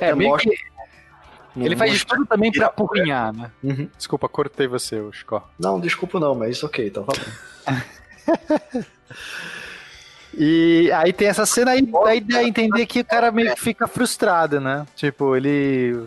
É, 0.00 0.10
é 0.10 0.14
meio 0.14 0.36
que... 0.36 0.50
Ele 1.56 1.76
faz 1.76 1.92
de 1.92 2.06
tudo 2.06 2.24
também 2.24 2.52
pra 2.52 2.66
apurrinhar, 2.66 3.32
né? 3.32 3.50
Uhum. 3.62 3.88
Desculpa, 3.96 4.28
cortei 4.28 4.68
você, 4.68 5.02
Chico. 5.12 5.42
Não, 5.58 5.80
desculpa 5.80 6.20
não, 6.20 6.34
mas 6.34 6.62
ok, 6.62 6.86
então 6.86 7.04
tá 7.04 7.12
bom. 7.66 8.84
e 10.38 10.92
aí 10.92 11.12
tem 11.12 11.26
essa 11.26 11.44
cena 11.44 11.72
aí, 11.72 11.82
daí 11.82 12.20
dá 12.20 12.38
a 12.38 12.44
entender 12.44 12.86
que 12.86 13.00
o 13.00 13.04
cara 13.04 13.32
meio 13.32 13.52
que 13.52 13.60
fica 13.60 13.88
frustrado, 13.88 14.60
né? 14.60 14.86
Tipo, 14.94 15.34
ele. 15.34 16.00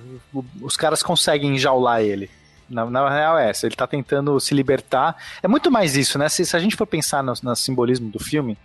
Os 0.62 0.78
caras 0.78 1.04
conseguem 1.04 1.56
enjaular 1.56 2.01
ele. 2.01 2.32
Na, 2.74 2.86
na 2.89 3.09
real 3.09 3.38
é 3.38 3.49
essa, 3.49 3.65
ele 3.65 3.76
tá 3.76 3.88
tentando 3.88 4.39
se 4.39 4.53
libertar. 4.53 5.15
É 5.41 5.47
muito 5.47 5.71
mais 5.71 5.95
isso, 5.95 6.17
né? 6.17 6.28
Se, 6.30 6.45
se 6.45 6.55
a 6.55 6.59
gente 6.59 6.76
for 6.76 6.88
pensar 6.88 7.24
no, 7.24 7.34
no, 7.41 7.55
simbolismo 7.55 8.09
do 8.09 8.19
filme, 8.19 8.57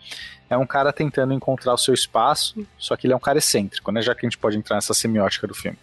é 0.48 0.56
um 0.56 0.66
cara 0.66 0.92
tentando 0.92 1.32
encontrar 1.32 1.74
o 1.74 1.78
seu 1.78 1.94
espaço, 1.94 2.66
só 2.78 2.96
que 2.96 3.06
ele 3.06 3.12
é 3.12 3.16
um 3.16 3.20
cara 3.20 3.38
excêntrico, 3.38 3.92
né? 3.92 4.02
Já 4.02 4.14
que 4.14 4.24
a 4.24 4.28
gente 4.28 4.38
pode 4.38 4.56
entrar 4.56 4.76
nessa 4.76 4.94
semiótica 4.94 5.46
do 5.46 5.54
filme. 5.54 5.78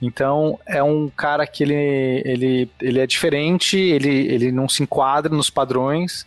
Então, 0.00 0.58
é 0.66 0.82
um 0.82 1.08
cara 1.08 1.46
que 1.46 1.62
ele, 1.62 2.22
ele, 2.24 2.70
ele 2.80 3.00
é 3.00 3.06
diferente, 3.06 3.78
ele, 3.78 4.26
ele 4.32 4.52
não 4.52 4.68
se 4.68 4.82
enquadra 4.82 5.34
nos 5.34 5.48
padrões, 5.48 6.26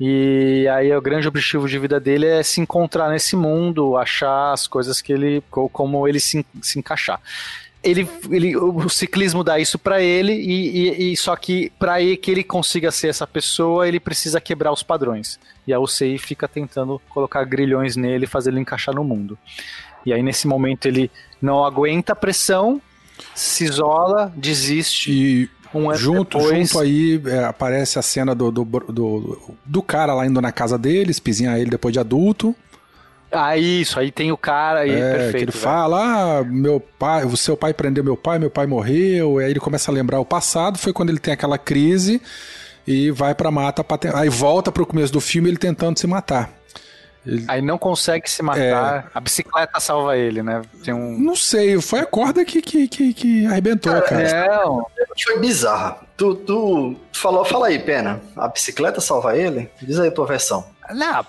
e 0.00 0.66
aí 0.68 0.92
o 0.92 1.00
grande 1.00 1.28
objetivo 1.28 1.68
de 1.68 1.78
vida 1.78 2.00
dele 2.00 2.26
é 2.26 2.42
se 2.42 2.60
encontrar 2.60 3.08
nesse 3.10 3.36
mundo, 3.36 3.96
achar 3.96 4.52
as 4.52 4.66
coisas 4.66 5.00
que 5.00 5.12
ele. 5.12 5.42
como 5.50 6.08
ele 6.08 6.18
se, 6.18 6.44
se 6.60 6.78
encaixar 6.78 7.20
ele, 7.82 8.08
ele, 8.30 8.56
o 8.56 8.88
ciclismo 8.88 9.42
dá 9.42 9.58
isso 9.58 9.78
para 9.78 10.00
ele 10.00 10.32
e, 10.32 10.88
e, 10.88 11.12
e, 11.12 11.16
só 11.16 11.34
que 11.34 11.70
para 11.78 11.96
que 12.16 12.30
ele 12.30 12.44
consiga 12.44 12.90
ser 12.90 13.08
essa 13.08 13.26
pessoa 13.26 13.88
ele 13.88 13.98
precisa 13.98 14.40
quebrar 14.40 14.72
os 14.72 14.82
padrões. 14.82 15.38
E 15.66 15.72
a 15.72 15.80
UCI 15.80 16.18
fica 16.18 16.46
tentando 16.46 17.00
colocar 17.08 17.44
grilhões 17.44 17.96
nele 17.96 18.24
e 18.24 18.28
fazer 18.28 18.50
ele 18.50 18.60
encaixar 18.60 18.94
no 18.94 19.02
mundo. 19.02 19.36
E 20.06 20.12
aí 20.12 20.22
nesse 20.22 20.46
momento 20.46 20.86
ele 20.86 21.10
não 21.40 21.64
aguenta 21.64 22.12
a 22.12 22.16
pressão 22.16 22.80
se 23.34 23.64
isola 23.64 24.32
desiste. 24.36 25.12
E 25.12 25.50
um 25.74 25.92
junto, 25.94 26.38
depois... 26.38 26.68
junto 26.68 26.80
aí 26.80 27.20
é, 27.26 27.44
aparece 27.44 27.98
a 27.98 28.02
cena 28.02 28.34
do, 28.34 28.50
do, 28.50 28.64
do, 28.64 29.56
do, 29.64 29.82
cara 29.82 30.14
lá 30.14 30.26
indo 30.26 30.40
na 30.40 30.52
casa 30.52 30.76
dele, 30.76 31.10
espizinhar 31.10 31.58
ele 31.58 31.70
depois 31.70 31.92
de 31.92 31.98
adulto. 31.98 32.54
Ah, 33.32 33.56
isso, 33.56 33.98
aí 33.98 34.10
tem 34.10 34.30
o 34.30 34.36
cara 34.36 34.80
aí, 34.80 34.90
é, 34.90 35.12
perfeito. 35.12 35.36
Que 35.36 35.44
ele 35.44 35.52
fala, 35.52 36.38
ah, 36.38 36.44
meu 36.44 36.78
pai, 36.80 37.24
o 37.24 37.36
seu 37.36 37.56
pai 37.56 37.72
prendeu 37.72 38.04
meu 38.04 38.16
pai, 38.16 38.38
meu 38.38 38.50
pai 38.50 38.66
morreu, 38.66 39.40
e 39.40 39.44
aí 39.44 39.50
ele 39.50 39.60
começa 39.60 39.90
a 39.90 39.94
lembrar 39.94 40.20
o 40.20 40.24
passado, 40.24 40.76
foi 40.76 40.92
quando 40.92 41.08
ele 41.08 41.18
tem 41.18 41.32
aquela 41.32 41.56
crise 41.56 42.20
e 42.86 43.10
vai 43.10 43.34
pra 43.34 43.50
mata, 43.50 43.82
pra 43.82 43.98
aí 44.18 44.28
volta 44.28 44.70
pro 44.70 44.84
começo 44.84 45.12
do 45.12 45.20
filme 45.20 45.48
ele 45.48 45.56
tentando 45.56 45.98
se 45.98 46.06
matar. 46.06 46.50
Ele... 47.24 47.44
Aí 47.48 47.62
não 47.62 47.78
consegue 47.78 48.28
se 48.28 48.42
matar, 48.42 49.06
é... 49.06 49.10
a 49.14 49.20
bicicleta 49.20 49.80
salva 49.80 50.16
ele, 50.16 50.42
né? 50.42 50.60
Tem 50.84 50.92
um... 50.92 51.18
Não 51.18 51.36
sei, 51.36 51.80
foi 51.80 52.00
a 52.00 52.06
corda 52.06 52.44
que, 52.44 52.60
que, 52.60 52.86
que, 52.88 53.14
que 53.14 53.46
arrebentou, 53.46 53.92
cara. 54.02 54.28
cara. 54.28 54.56
Não, 54.56 54.86
foi 55.24 55.38
bizarra. 55.38 56.00
Tu, 56.16 56.34
tu 56.34 56.96
falou, 57.12 57.44
fala 57.44 57.68
aí, 57.68 57.78
Pena, 57.78 58.20
a 58.36 58.48
bicicleta 58.48 59.00
salva 59.00 59.36
ele? 59.36 59.70
Diz 59.80 59.98
aí 59.98 60.08
a 60.08 60.12
tua 60.12 60.26
versão. 60.26 60.66
Não, 60.90 61.24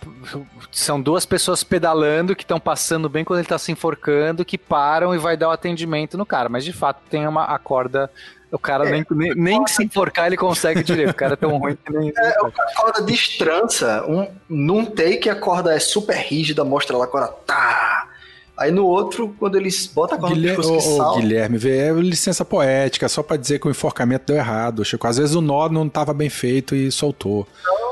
são 0.72 1.00
duas 1.00 1.26
pessoas 1.26 1.64
pedalando 1.64 2.36
que 2.36 2.44
estão 2.44 2.60
passando 2.60 3.08
bem 3.08 3.24
quando 3.24 3.40
ele 3.40 3.46
está 3.46 3.58
se 3.58 3.72
enforcando, 3.72 4.44
que 4.44 4.58
param 4.58 5.14
e 5.14 5.18
vai 5.18 5.38
dar 5.38 5.50
o 5.50 5.52
atendimento 5.52 6.18
no 6.18 6.26
cara. 6.26 6.50
Mas 6.50 6.66
de 6.66 6.74
fato 6.74 7.02
tem 7.10 7.28
uma 7.28 7.46
a 7.46 7.60
corda. 7.60 8.10
O 8.52 8.60
cara 8.60 8.88
é, 8.88 8.92
nem, 8.92 9.06
nem, 9.12 9.36
nem 9.36 9.68
se 9.68 9.84
enforcar 9.84 10.28
ele 10.28 10.38
consegue 10.38 10.84
direito. 10.84 11.12
O 11.12 11.16
cara 11.16 11.34
é 11.34 11.36
tão 11.36 11.58
ruim 11.58 11.76
que 11.76 11.92
nem. 11.92 12.12
É, 12.16 12.30
a 12.30 12.76
corda 12.76 13.02
destrança. 13.02 14.04
Um, 14.08 14.28
num 14.50 14.86
take 14.86 15.30
a 15.30 15.36
corda 15.36 15.74
é 15.74 15.80
super 15.80 16.16
rígida, 16.16 16.64
mostra 16.64 16.98
lá 16.98 17.06
a 17.06 17.08
corda. 17.08 17.28
Tá! 17.46 18.10
Aí 18.56 18.72
no 18.72 18.86
outro, 18.86 19.36
quando 19.40 19.56
eles 19.56 19.88
botam 19.88 20.18
a 20.18 20.22
corda 20.22 20.36
Guilherme, 20.36 20.58
no 20.58 20.74
pescoço 20.74 21.02
oh, 21.02 21.12
oh, 21.12 21.16
Guilherme, 21.16 21.60
é 21.68 21.92
licença 21.94 22.46
poética, 22.46 23.10
só 23.10 23.24
para 23.24 23.36
dizer 23.38 23.60
que 23.60 23.68
o 23.68 23.72
enforcamento 23.72 24.28
deu 24.28 24.36
errado, 24.36 24.86
Chico. 24.86 25.08
Às 25.08 25.18
vezes 25.18 25.36
o 25.36 25.42
nó 25.42 25.68
não 25.70 25.88
estava 25.88 26.14
bem 26.14 26.30
feito 26.30 26.76
e 26.76 26.92
soltou. 26.92 27.48
Não, 27.66 27.83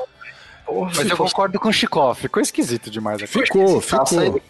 Porra, 0.72 0.92
Mas 0.96 1.10
eu 1.10 1.18
concordo 1.18 1.60
com 1.60 1.68
o 1.68 1.74
Chico, 1.74 2.16
ficou 2.16 2.42
esquisito 2.42 2.90
demais. 2.90 3.22
Aqui. 3.22 3.28
Ficou, 3.28 3.82
ficou. 3.82 4.42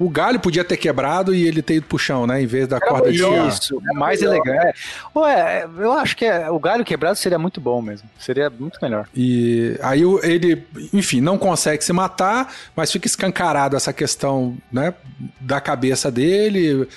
O 0.00 0.08
galho 0.08 0.40
podia 0.40 0.64
ter 0.64 0.78
quebrado 0.78 1.34
e 1.34 1.46
ele 1.46 1.60
ter 1.60 1.74
ido 1.74 1.86
pro 1.86 1.98
chão, 1.98 2.26
né? 2.26 2.40
Em 2.40 2.46
vez 2.46 2.66
da 2.66 2.80
corda 2.80 3.12
de 3.12 3.22
Isso, 3.48 3.82
mais 3.94 4.22
elegante. 4.22 4.78
Ué, 5.14 5.68
eu 5.78 5.92
acho 5.92 6.16
que 6.16 6.24
é, 6.24 6.50
o 6.50 6.58
galho 6.58 6.84
quebrado 6.84 7.18
seria 7.18 7.38
muito 7.38 7.60
bom 7.60 7.82
mesmo. 7.82 8.08
Seria 8.18 8.48
muito 8.48 8.78
melhor. 8.80 9.06
E 9.14 9.76
aí 9.82 10.02
ele, 10.22 10.66
enfim, 10.92 11.20
não 11.20 11.36
consegue 11.36 11.84
se 11.84 11.92
matar, 11.92 12.50
mas 12.74 12.90
fica 12.90 13.06
escancarado 13.06 13.76
essa 13.76 13.92
questão, 13.92 14.56
né? 14.72 14.94
Da 15.38 15.60
cabeça 15.60 16.10
dele 16.10 16.88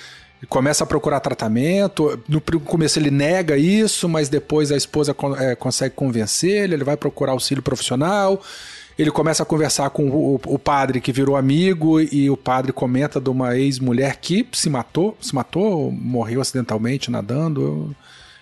começa 0.48 0.84
a 0.84 0.86
procurar 0.86 1.20
tratamento. 1.20 2.20
No 2.28 2.40
começo 2.40 2.98
ele 2.98 3.10
nega 3.10 3.56
isso, 3.56 4.08
mas 4.08 4.28
depois 4.28 4.70
a 4.72 4.76
esposa 4.76 5.14
é, 5.38 5.54
consegue 5.54 5.94
convencer 5.94 6.64
ele, 6.64 6.74
ele 6.74 6.84
vai 6.84 6.96
procurar 6.96 7.32
auxílio 7.32 7.62
profissional. 7.62 8.40
Ele 8.98 9.10
começa 9.10 9.42
a 9.42 9.46
conversar 9.46 9.90
com 9.90 10.08
o, 10.08 10.40
o, 10.42 10.58
padre 10.58 11.02
que 11.02 11.12
virou 11.12 11.36
amigo 11.36 12.00
e 12.00 12.30
o 12.30 12.36
padre 12.36 12.72
comenta 12.72 13.20
de 13.20 13.28
uma 13.28 13.54
ex-mulher 13.54 14.16
que 14.16 14.48
se 14.52 14.70
matou, 14.70 15.14
se 15.20 15.34
matou, 15.34 15.92
morreu 15.92 16.40
acidentalmente 16.40 17.10
nadando. 17.10 17.94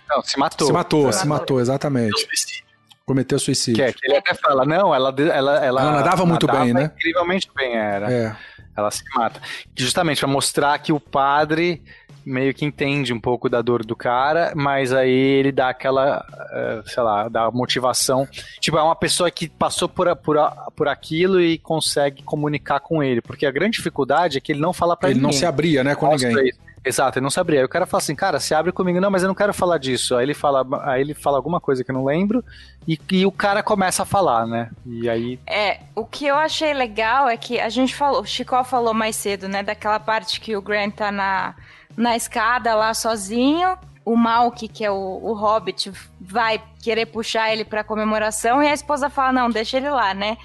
Não, 0.09 0.23
se 0.23 0.39
matou. 0.39 0.67
Se 0.67 0.73
matou, 0.73 1.13
se, 1.13 1.27
matou, 1.27 1.61
exatamente. 1.61 2.63
Cometeu 3.05 3.39
suicídio. 3.39 3.83
Que, 3.83 3.91
é, 3.91 3.93
que 3.93 3.99
ele 4.05 4.17
até 4.17 4.33
fala, 4.33 4.65
não, 4.65 4.95
ela, 4.95 5.13
ela, 5.19 5.33
ela, 5.33 5.65
ela 5.65 5.93
nadava 5.93 6.25
muito 6.25 6.47
nadava 6.47 6.65
bem, 6.65 6.73
né? 6.73 6.93
Incrivelmente 6.97 7.51
bem, 7.55 7.77
era. 7.77 8.11
É. 8.11 8.37
Ela 8.77 8.91
se 8.91 9.03
mata. 9.15 9.41
Justamente 9.77 10.21
para 10.21 10.29
mostrar 10.29 10.79
que 10.79 10.93
o 10.93 11.01
padre 11.01 11.83
meio 12.25 12.55
que 12.55 12.65
entende 12.65 13.13
um 13.13 13.21
pouco 13.21 13.49
da 13.49 13.61
dor 13.61 13.85
do 13.85 13.95
cara, 13.95 14.53
mas 14.57 14.93
aí 14.93 15.11
ele 15.11 15.53
dá 15.53 15.69
aquela, 15.69 16.25
uh, 16.25 16.89
sei 16.89 17.03
lá, 17.03 17.29
dá 17.29 17.51
motivação. 17.51 18.27
Tipo, 18.61 18.79
é 18.79 18.83
uma 18.83 18.97
pessoa 18.97 19.31
que 19.31 19.49
passou 19.49 19.89
por, 19.89 20.15
por, 20.17 20.37
por 20.75 20.89
aquilo 20.89 21.41
e 21.41 21.59
consegue 21.59 22.23
comunicar 22.23 22.81
com 22.81 23.03
ele. 23.03 23.21
Porque 23.21 23.45
a 23.45 23.51
grande 23.51 23.77
dificuldade 23.77 24.39
é 24.39 24.41
que 24.41 24.53
ele 24.53 24.61
não 24.61 24.73
fala 24.73 24.97
pra 24.97 25.11
ele 25.11 25.19
ninguém. 25.19 25.31
Ele 25.31 25.35
não 25.35 25.39
se 25.39 25.47
abria, 25.47 25.85
né, 25.85 25.95
com 25.95 26.07
Mostra 26.07 26.29
ninguém. 26.29 26.49
Isso. 26.49 26.65
Exato, 26.85 27.19
ele 27.19 27.23
não 27.23 27.31
se 27.31 27.41
abria. 27.41 27.61
Aí 27.61 27.65
o 27.65 27.69
cara 27.69 27.87
fala 27.87 28.03
assim, 28.03 28.15
cara, 28.15 28.39
se 28.39 28.55
abre 28.55 28.71
comigo. 28.71 29.01
Não, 29.01 29.11
mas 29.11 29.23
eu 29.23 29.29
não 29.29 29.35
quero 29.35 29.55
falar 29.55 29.79
disso. 29.79 30.17
Aí 30.17 30.25
ele 30.25 30.35
fala, 30.35 30.67
aí 30.85 31.01
ele 31.01 31.15
fala 31.15 31.39
alguma 31.39 31.61
coisa 31.61 31.83
que 31.83 31.91
eu 31.91 31.95
não 31.95 32.05
lembro 32.05 32.45
e, 32.87 32.99
e 33.11 33.25
o 33.25 33.33
cara 33.33 33.63
começa 33.63 34.03
a 34.03 34.07
falar, 34.07 34.47
né? 34.47 34.71
E 34.85 35.09
aí... 35.09 35.39
É, 35.47 35.81
o 35.95 36.05
que 36.05 36.27
eu 36.27 36.37
achei 36.37 36.75
legal 36.75 37.29
é 37.29 37.37
que 37.37 37.59
a 37.59 37.69
gente 37.71 37.95
falou, 37.95 38.21
o 38.21 38.27
Chico 38.27 38.63
falou 38.65 38.93
mais 38.93 39.17
cedo, 39.17 39.49
né, 39.49 39.63
daquela 39.63 39.99
parte 39.99 40.41
que 40.41 40.57
o 40.57 40.63
Grant 40.63 40.95
tá 40.95 41.11
na 41.11 41.55
na 41.97 42.17
escada 42.17 42.75
lá 42.75 42.93
sozinho. 42.93 43.77
O 44.05 44.17
Malk, 44.17 44.69
que 44.69 44.85
é 44.85 44.91
o, 44.91 44.95
o 45.23 45.33
Hobbit, 45.33 45.91
vai 46.21 46.63
querer 46.83 47.07
puxar 47.07 47.51
ele 47.53 47.65
pra 47.65 47.83
comemoração 47.83 48.63
e 48.63 48.69
a 48.69 48.75
esposa 48.75 49.09
fala: 49.09 49.33
não, 49.33 49.51
deixa 49.51 49.79
ele 49.79 49.89
lá, 49.89 50.13
né? 50.13 50.37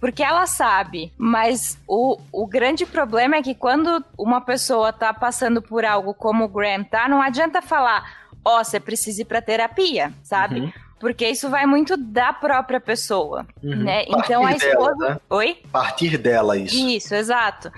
Porque 0.00 0.22
ela 0.22 0.46
sabe, 0.46 1.12
mas 1.18 1.76
o, 1.86 2.18
o 2.30 2.46
grande 2.46 2.86
problema 2.86 3.36
é 3.36 3.42
que 3.42 3.54
quando 3.54 4.04
uma 4.16 4.40
pessoa 4.40 4.92
tá 4.92 5.12
passando 5.12 5.60
por 5.60 5.84
algo 5.84 6.14
como 6.14 6.44
o 6.44 6.48
Graham 6.48 6.84
tá, 6.84 7.08
não 7.08 7.20
adianta 7.20 7.60
falar, 7.60 8.28
ó, 8.44 8.60
oh, 8.60 8.64
você 8.64 8.78
precisa 8.78 9.22
ir 9.22 9.24
pra 9.24 9.42
terapia, 9.42 10.12
sabe? 10.22 10.60
Uhum. 10.60 10.72
Porque 11.00 11.28
isso 11.28 11.48
vai 11.48 11.66
muito 11.66 11.96
da 11.96 12.32
própria 12.32 12.80
pessoa, 12.80 13.46
uhum. 13.62 13.84
né? 13.84 14.04
Então 14.08 14.46
a 14.46 14.52
esposa. 14.52 14.94
Dela, 14.96 15.14
né? 15.14 15.20
Oi? 15.30 15.58
Partir 15.70 16.16
dela, 16.16 16.56
isso. 16.56 16.76
Isso, 16.76 17.14
exato 17.14 17.72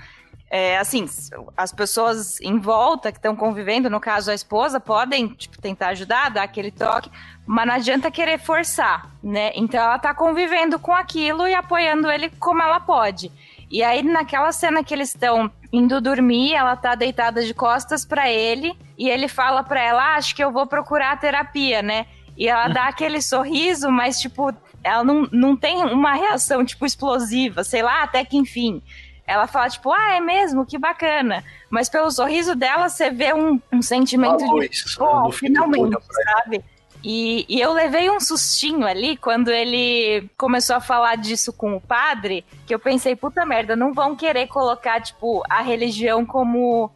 é, 0.53 0.77
assim, 0.77 1.07
as 1.55 1.71
pessoas 1.71 2.41
em 2.41 2.59
volta 2.59 3.09
que 3.09 3.17
estão 3.17 3.33
convivendo, 3.33 3.89
no 3.89 4.01
caso 4.01 4.29
a 4.29 4.33
esposa, 4.33 4.81
podem 4.81 5.29
tipo, 5.29 5.57
tentar 5.61 5.87
ajudar, 5.89 6.29
dar 6.29 6.43
aquele 6.43 6.69
toque, 6.69 7.09
mas 7.47 7.65
não 7.65 7.75
adianta 7.75 8.11
querer 8.11 8.37
forçar, 8.37 9.09
né? 9.23 9.53
Então 9.55 9.81
ela 9.81 9.97
tá 9.97 10.13
convivendo 10.13 10.77
com 10.77 10.93
aquilo 10.93 11.47
e 11.47 11.55
apoiando 11.55 12.11
ele 12.11 12.29
como 12.31 12.61
ela 12.61 12.81
pode. 12.81 13.31
E 13.71 13.81
aí, 13.81 14.03
naquela 14.03 14.51
cena 14.51 14.83
que 14.83 14.93
eles 14.93 15.07
estão 15.07 15.49
indo 15.71 16.01
dormir, 16.01 16.53
ela 16.53 16.75
tá 16.75 16.95
deitada 16.95 17.45
de 17.45 17.53
costas 17.53 18.03
para 18.03 18.29
ele 18.29 18.77
e 18.97 19.07
ele 19.07 19.29
fala 19.29 19.63
para 19.63 19.81
ela: 19.81 20.03
ah, 20.03 20.15
Acho 20.15 20.35
que 20.35 20.43
eu 20.43 20.51
vou 20.51 20.67
procurar 20.67 21.17
terapia, 21.17 21.81
né? 21.81 22.07
E 22.35 22.49
ela 22.49 22.67
dá 22.67 22.87
aquele 22.91 23.21
sorriso, 23.21 23.89
mas, 23.89 24.19
tipo, 24.19 24.53
ela 24.83 25.01
não, 25.01 25.29
não 25.31 25.55
tem 25.55 25.77
uma 25.77 26.13
reação, 26.13 26.65
tipo, 26.65 26.85
explosiva, 26.85 27.63
sei 27.63 27.81
lá, 27.81 28.03
até 28.03 28.25
que 28.25 28.35
enfim 28.35 28.83
ela 29.31 29.47
fala, 29.47 29.69
tipo, 29.69 29.91
ah, 29.93 30.15
é 30.15 30.19
mesmo? 30.19 30.65
Que 30.65 30.77
bacana. 30.77 31.43
Mas 31.69 31.87
pelo 31.87 32.11
sorriso 32.11 32.53
dela, 32.53 32.89
você 32.89 33.09
vê 33.09 33.33
um, 33.33 33.61
um 33.71 33.81
sentimento 33.81 34.39
de, 34.39 34.69
pô, 34.97 35.31
finalmente, 35.31 35.97
sabe? 36.11 36.61
E, 37.03 37.45
e, 37.47 37.59
eu 37.59 37.71
levei 37.71 38.09
um 38.11 38.19
sustinho 38.19 38.85
ali 38.85 39.17
quando 39.17 39.49
ele 39.49 40.29
começou 40.37 40.75
a 40.75 40.81
falar 40.81 41.15
disso 41.15 41.51
com 41.51 41.75
o 41.75 41.81
padre, 41.81 42.45
que 42.67 42.75
eu 42.75 42.77
pensei, 42.77 43.15
puta 43.15 43.43
merda, 43.45 43.75
não 43.75 43.93
vão 43.93 44.15
querer 44.15 44.47
colocar, 44.47 45.01
tipo, 45.01 45.41
a 45.49 45.61
religião 45.61 46.25
como. 46.25 46.91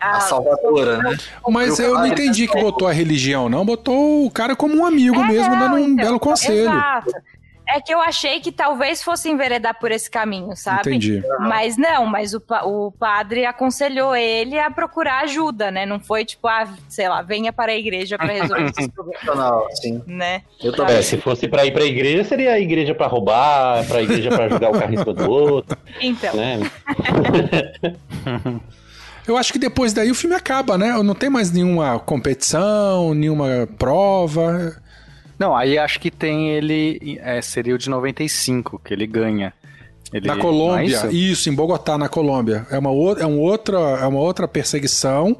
A, 0.00 0.18
a 0.18 0.20
salvadora, 0.20 0.98
né? 0.98 1.16
Mas 1.48 1.78
eu 1.80 1.94
não 1.94 2.06
entendi 2.06 2.46
que 2.46 2.60
botou 2.60 2.86
a 2.86 2.92
religião, 2.92 3.48
não. 3.48 3.64
Botou 3.64 4.26
o 4.26 4.30
cara 4.30 4.54
como 4.54 4.76
um 4.76 4.84
amigo 4.84 5.16
é, 5.16 5.26
mesmo, 5.26 5.50
não, 5.50 5.58
dando 5.58 5.74
um 5.76 5.78
então, 5.78 5.96
belo 5.96 6.20
conselho. 6.20 6.70
Exato. 6.70 7.10
É 7.66 7.80
que 7.80 7.92
eu 7.94 8.00
achei 8.00 8.40
que 8.40 8.52
talvez 8.52 9.02
fosse 9.02 9.30
enveredar 9.30 9.78
por 9.78 9.90
esse 9.90 10.10
caminho, 10.10 10.54
sabe? 10.54 10.90
Entendi. 10.90 11.22
Mas 11.40 11.76
não, 11.76 12.04
mas 12.04 12.34
o, 12.34 12.42
o 12.64 12.92
padre 12.92 13.46
aconselhou 13.46 14.14
ele 14.14 14.58
a 14.58 14.70
procurar 14.70 15.24
ajuda, 15.24 15.70
né? 15.70 15.86
Não 15.86 15.98
foi 15.98 16.24
tipo, 16.24 16.46
ah, 16.46 16.68
sei 16.88 17.08
lá, 17.08 17.22
venha 17.22 17.52
para 17.52 17.72
a 17.72 17.74
igreja 17.74 18.18
para 18.18 18.32
resolver 18.32 18.70
esses 18.70 18.88
problemas. 18.92 19.80
Sim. 19.80 20.02
Né? 20.06 20.42
Eu 20.62 20.72
também. 20.72 20.96
É, 20.96 21.02
se 21.02 21.16
fosse 21.16 21.48
para 21.48 21.64
ir 21.64 21.72
para 21.72 21.84
a 21.84 21.86
igreja, 21.86 22.24
seria 22.24 22.52
a 22.52 22.60
igreja 22.60 22.94
para 22.94 23.06
roubar, 23.06 23.86
para 23.86 23.98
a 23.98 24.02
igreja 24.02 24.28
para 24.30 24.48
jogar 24.48 24.70
o 24.70 24.78
carro 24.78 25.14
do 25.14 25.30
outro. 25.30 25.78
Então. 26.00 26.34
Né? 26.34 26.60
Eu 29.26 29.38
acho 29.38 29.52
que 29.52 29.58
depois 29.58 29.94
daí 29.94 30.10
o 30.10 30.14
filme 30.14 30.36
acaba, 30.36 30.76
né? 30.76 30.92
Não 31.02 31.14
tem 31.14 31.30
mais 31.30 31.50
nenhuma 31.50 31.98
competição, 31.98 33.14
nenhuma 33.14 33.66
prova. 33.78 34.76
Não, 35.38 35.56
aí 35.56 35.78
acho 35.78 35.98
que 36.00 36.10
tem 36.10 36.50
ele. 36.50 37.18
É, 37.22 37.40
seria 37.42 37.74
o 37.74 37.78
de 37.78 37.90
95, 37.90 38.80
que 38.84 38.94
ele 38.94 39.06
ganha. 39.06 39.52
Ele, 40.12 40.28
na 40.28 40.36
Colômbia, 40.36 40.82
é 40.82 40.86
isso? 40.86 41.10
isso? 41.10 41.50
em 41.50 41.54
Bogotá, 41.54 41.98
na 41.98 42.08
Colômbia. 42.08 42.66
É 42.70 42.78
uma, 42.78 42.90
é, 43.18 43.26
um 43.26 43.40
outra, 43.40 43.78
é 43.78 44.06
uma 44.06 44.20
outra 44.20 44.46
perseguição 44.46 45.36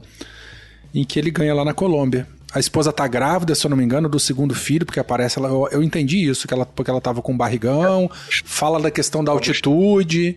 em 0.92 1.04
que 1.04 1.18
ele 1.18 1.30
ganha 1.30 1.54
lá 1.54 1.64
na 1.64 1.72
Colômbia. 1.72 2.26
A 2.52 2.60
esposa 2.60 2.92
tá 2.92 3.06
grávida, 3.06 3.54
se 3.54 3.66
eu 3.66 3.68
não 3.68 3.76
me 3.76 3.84
engano, 3.84 4.08
do 4.08 4.18
segundo 4.18 4.54
filho, 4.54 4.86
porque 4.86 5.00
aparece 5.00 5.38
ela. 5.38 5.48
Eu, 5.48 5.68
eu 5.70 5.82
entendi 5.82 6.28
isso, 6.28 6.46
que 6.46 6.54
ela, 6.54 6.66
porque 6.66 6.90
ela 6.90 7.00
tava 7.00 7.22
com 7.22 7.36
barrigão, 7.36 8.10
fala 8.44 8.80
da 8.80 8.90
questão 8.90 9.22
da 9.22 9.32
altitude 9.32 10.36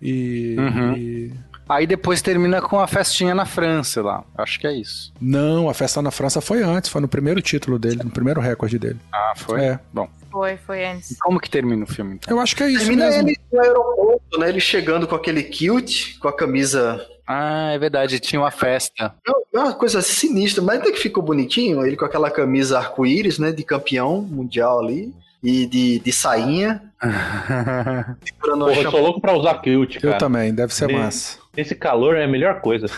e, 0.00 0.56
uhum. 0.58 0.96
e 0.96 1.32
Aí 1.68 1.86
depois 1.86 2.22
termina 2.22 2.62
com 2.62 2.80
a 2.80 2.86
festinha 2.86 3.34
na 3.34 3.44
França 3.44 4.02
lá. 4.02 4.24
Acho 4.36 4.58
que 4.58 4.66
é 4.66 4.72
isso. 4.72 5.12
Não, 5.20 5.68
a 5.68 5.74
festa 5.74 6.00
na 6.00 6.10
França 6.10 6.40
foi 6.40 6.62
antes, 6.62 6.90
foi 6.90 7.00
no 7.00 7.08
primeiro 7.08 7.42
título 7.42 7.78
dele, 7.78 8.00
no 8.02 8.10
primeiro 8.10 8.40
recorde 8.40 8.78
dele. 8.78 8.98
Ah, 9.12 9.32
foi? 9.36 9.64
É. 9.64 9.80
Bom. 9.92 10.08
Foi, 10.30 10.56
foi 10.56 10.84
antes. 10.84 11.10
E 11.10 11.18
como 11.18 11.40
que 11.40 11.48
termina 11.48 11.84
o 11.84 11.86
filme? 11.86 12.14
Então? 12.14 12.36
Eu 12.36 12.40
acho 12.40 12.54
que 12.54 12.62
é 12.62 12.70
isso 12.70 12.80
termina 12.80 13.06
mesmo. 13.06 13.28
ele 13.28 13.38
no 13.52 13.60
aeroporto, 13.60 14.38
né? 14.38 14.48
Ele 14.48 14.60
chegando 14.60 15.06
com 15.06 15.14
aquele 15.14 15.42
kilt, 15.42 16.18
com 16.18 16.28
a 16.28 16.32
camisa 16.32 17.06
ah, 17.30 17.72
é 17.72 17.78
verdade, 17.78 18.18
tinha 18.18 18.40
uma 18.40 18.50
festa. 18.50 19.14
É 19.52 19.58
uma 19.58 19.74
coisa 19.74 20.00
sinistra, 20.00 20.62
mas 20.62 20.80
até 20.80 20.90
que 20.90 20.98
ficou 20.98 21.22
bonitinho, 21.22 21.84
ele 21.84 21.94
com 21.94 22.06
aquela 22.06 22.30
camisa 22.30 22.78
arco-íris, 22.78 23.38
né, 23.38 23.52
de 23.52 23.62
campeão 23.62 24.22
mundial 24.22 24.80
ali 24.80 25.12
e 25.42 25.66
de, 25.66 25.98
de 25.98 26.10
sainha. 26.10 26.82
Porra, 28.40 28.72
eu 28.72 28.90
sou 28.90 29.00
louco 29.02 29.20
pra 29.20 29.36
usar 29.36 29.60
kilt, 29.60 30.00
cara. 30.00 30.14
Eu 30.14 30.18
também, 30.18 30.54
deve 30.54 30.74
ser 30.74 30.90
massa. 30.90 31.37
Esse 31.56 31.74
calor 31.74 32.16
é 32.16 32.24
a 32.24 32.28
melhor 32.28 32.60
coisa. 32.60 32.88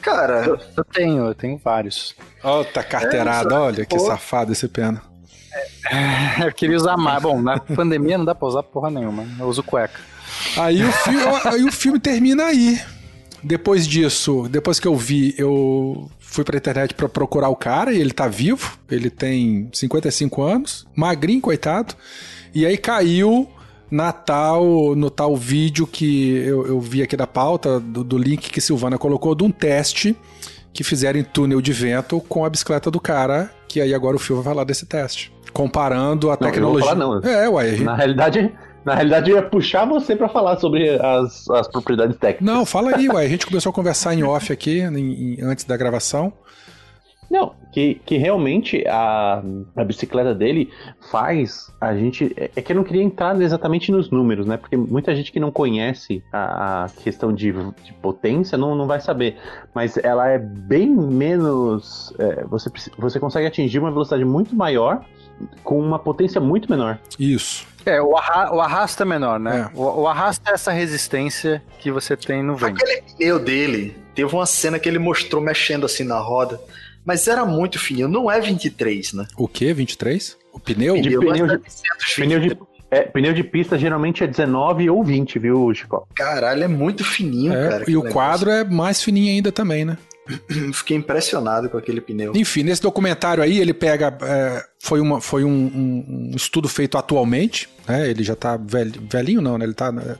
Cara, 0.00 0.44
eu, 0.44 0.58
eu 0.76 0.84
tenho, 0.84 1.26
eu 1.26 1.34
tenho 1.34 1.56
vários. 1.56 2.14
Ó, 2.42 2.64
tá 2.64 2.82
carteirada, 2.82 3.54
é, 3.54 3.58
olha 3.58 3.86
que 3.86 3.98
safado 4.00 4.52
esse 4.52 4.68
pena. 4.68 5.00
É, 5.90 6.46
eu 6.46 6.52
queria 6.52 6.76
usar 6.76 6.96
mais. 6.96 7.22
Bom, 7.22 7.40
na 7.40 7.58
pandemia 7.60 8.18
não 8.18 8.24
dá 8.24 8.34
pra 8.34 8.48
usar 8.48 8.62
porra 8.62 8.90
nenhuma. 8.90 9.24
Eu 9.38 9.46
uso 9.46 9.62
cueca. 9.62 10.00
Aí 10.56 10.82
o, 10.82 10.90
fi 10.90 11.10
aí 11.48 11.64
o 11.64 11.72
filme 11.72 12.00
termina 12.00 12.46
aí. 12.46 12.80
Depois 13.42 13.86
disso, 13.86 14.48
depois 14.48 14.78
que 14.78 14.86
eu 14.86 14.96
vi, 14.96 15.34
eu 15.36 16.10
fui 16.18 16.44
pra 16.44 16.56
internet 16.56 16.94
para 16.94 17.08
procurar 17.08 17.48
o 17.48 17.56
cara 17.56 17.92
e 17.92 18.00
ele 18.00 18.12
tá 18.12 18.28
vivo. 18.28 18.78
Ele 18.90 19.10
tem 19.10 19.68
55 19.72 20.42
anos, 20.42 20.86
magrinho, 20.96 21.40
coitado. 21.40 21.94
E 22.54 22.64
aí 22.64 22.76
caiu 22.76 23.48
na 23.92 24.10
tal, 24.10 24.96
no 24.96 25.10
tal 25.10 25.36
vídeo 25.36 25.86
que 25.86 26.34
eu, 26.38 26.66
eu 26.66 26.80
vi 26.80 27.02
aqui 27.02 27.14
da 27.14 27.26
pauta, 27.26 27.78
do, 27.78 28.02
do 28.02 28.16
link 28.16 28.50
que 28.50 28.58
Silvana 28.58 28.96
colocou, 28.96 29.34
de 29.34 29.44
um 29.44 29.50
teste 29.50 30.16
que 30.72 30.82
fizeram 30.82 31.20
em 31.20 31.22
túnel 31.22 31.60
de 31.60 31.74
vento 31.74 32.18
com 32.20 32.42
a 32.42 32.48
bicicleta 32.48 32.90
do 32.90 32.98
cara, 32.98 33.50
que 33.68 33.82
aí 33.82 33.92
agora 33.92 34.16
o 34.16 34.18
filme 34.18 34.42
vai 34.42 34.54
falar 34.54 34.64
desse 34.64 34.86
teste. 34.86 35.30
Comparando 35.52 36.30
a 36.30 36.32
não, 36.32 36.38
tecnologia. 36.38 36.94
Não, 36.94 37.20
não. 37.20 37.30
É, 37.30 37.46
ué. 37.50 37.76
Na 37.80 37.94
realidade, 37.94 38.50
na 38.82 38.94
realidade, 38.94 39.30
eu 39.30 39.36
ia 39.36 39.42
puxar 39.42 39.84
você 39.84 40.16
para 40.16 40.30
falar 40.30 40.58
sobre 40.58 40.88
as, 40.98 41.48
as 41.50 41.68
propriedades 41.68 42.16
técnicas. 42.16 42.46
Não, 42.46 42.64
fala 42.64 42.96
aí, 42.96 43.10
ué. 43.10 43.26
A 43.26 43.28
gente 43.28 43.46
começou 43.46 43.68
a 43.68 43.72
conversar 43.74 44.14
em 44.14 44.22
off 44.22 44.50
aqui, 44.50 44.80
em, 44.80 45.34
em, 45.34 45.42
antes 45.42 45.66
da 45.66 45.76
gravação. 45.76 46.32
Não, 47.32 47.54
que, 47.72 47.94
que 48.04 48.18
realmente 48.18 48.84
a, 48.86 49.42
a 49.74 49.84
bicicleta 49.84 50.34
dele 50.34 50.70
faz 51.10 51.72
a 51.80 51.96
gente. 51.96 52.30
É, 52.36 52.50
é 52.54 52.60
que 52.60 52.72
eu 52.72 52.76
não 52.76 52.84
queria 52.84 53.02
entrar 53.02 53.40
exatamente 53.40 53.90
nos 53.90 54.10
números, 54.10 54.46
né? 54.46 54.58
Porque 54.58 54.76
muita 54.76 55.16
gente 55.16 55.32
que 55.32 55.40
não 55.40 55.50
conhece 55.50 56.22
a, 56.30 56.84
a 56.84 56.88
questão 56.90 57.32
de, 57.32 57.50
de, 57.50 57.92
potência 58.02 58.58
não, 58.58 58.74
não 58.74 58.86
vai 58.86 59.00
saber. 59.00 59.38
Mas 59.74 59.96
ela 59.96 60.28
é 60.28 60.38
bem 60.38 60.90
menos. 60.90 62.12
É, 62.18 62.44
você, 62.44 62.70
você 62.98 63.18
consegue 63.18 63.46
atingir 63.46 63.78
uma 63.78 63.90
velocidade 63.90 64.26
muito 64.26 64.54
maior 64.54 65.02
com 65.64 65.80
uma 65.80 65.98
potência 65.98 66.38
muito 66.38 66.70
menor. 66.70 66.98
Isso. 67.18 67.66
É, 67.86 68.00
o, 68.02 68.14
arra 68.14 68.54
o 68.54 68.60
arrasto 68.60 69.02
é 69.04 69.06
menor, 69.06 69.40
né? 69.40 69.70
É. 69.74 69.78
O, 69.78 70.02
o 70.02 70.06
arrasto 70.06 70.50
é 70.50 70.52
essa 70.52 70.70
resistência 70.70 71.62
que 71.78 71.90
você 71.90 72.14
tem 72.14 72.42
no 72.42 72.56
vento. 72.56 72.76
Aquele 72.76 73.02
pneu 73.16 73.38
dele 73.38 73.96
teve 74.14 74.34
uma 74.34 74.44
cena 74.44 74.78
que 74.78 74.86
ele 74.86 74.98
mostrou 74.98 75.40
mexendo 75.40 75.86
assim 75.86 76.04
na 76.04 76.18
roda, 76.18 76.60
mas 77.04 77.26
era 77.26 77.44
muito 77.44 77.78
fininho, 77.78 78.08
não 78.08 78.30
é 78.30 78.40
23, 78.40 79.12
né? 79.14 79.26
O 79.36 79.48
que? 79.48 79.72
23? 79.72 80.36
O 80.52 80.60
pneu? 80.60 81.00
De 81.00 81.10
pneu, 81.10 81.46
de, 81.46 81.60
pneu, 82.16 82.40
de, 82.40 82.58
é, 82.90 83.02
pneu 83.02 83.32
de 83.32 83.42
pista 83.42 83.78
geralmente 83.78 84.22
é 84.22 84.26
19 84.26 84.90
ou 84.90 85.02
20, 85.02 85.38
viu, 85.38 85.74
Chico? 85.74 86.06
Caralho, 86.14 86.64
é 86.64 86.68
muito 86.68 87.02
fininho, 87.02 87.52
é, 87.52 87.68
cara. 87.68 87.84
E 87.88 87.96
o 87.96 88.02
quadro 88.10 88.50
é 88.50 88.64
mais 88.64 89.02
fininho 89.02 89.32
ainda 89.32 89.50
também, 89.50 89.84
né? 89.84 89.96
Fiquei 90.72 90.96
impressionado 90.96 91.68
com 91.68 91.76
aquele 91.76 92.00
pneu. 92.00 92.32
Enfim, 92.36 92.62
nesse 92.62 92.82
documentário 92.82 93.42
aí, 93.42 93.58
ele 93.58 93.74
pega. 93.74 94.16
É, 94.22 94.64
foi 94.78 95.00
uma, 95.00 95.20
foi 95.20 95.42
um, 95.44 95.48
um, 95.48 96.30
um, 96.32 96.36
estudo 96.36 96.68
feito 96.68 96.96
atualmente, 96.96 97.68
né? 97.88 98.08
Ele 98.08 98.22
já 98.22 98.36
tá 98.36 98.56
velho, 98.56 98.92
velhinho, 99.10 99.40
não, 99.40 99.58
né? 99.58 99.64
Ele 99.64 99.74
tá 99.74 99.90
né, 99.90 100.16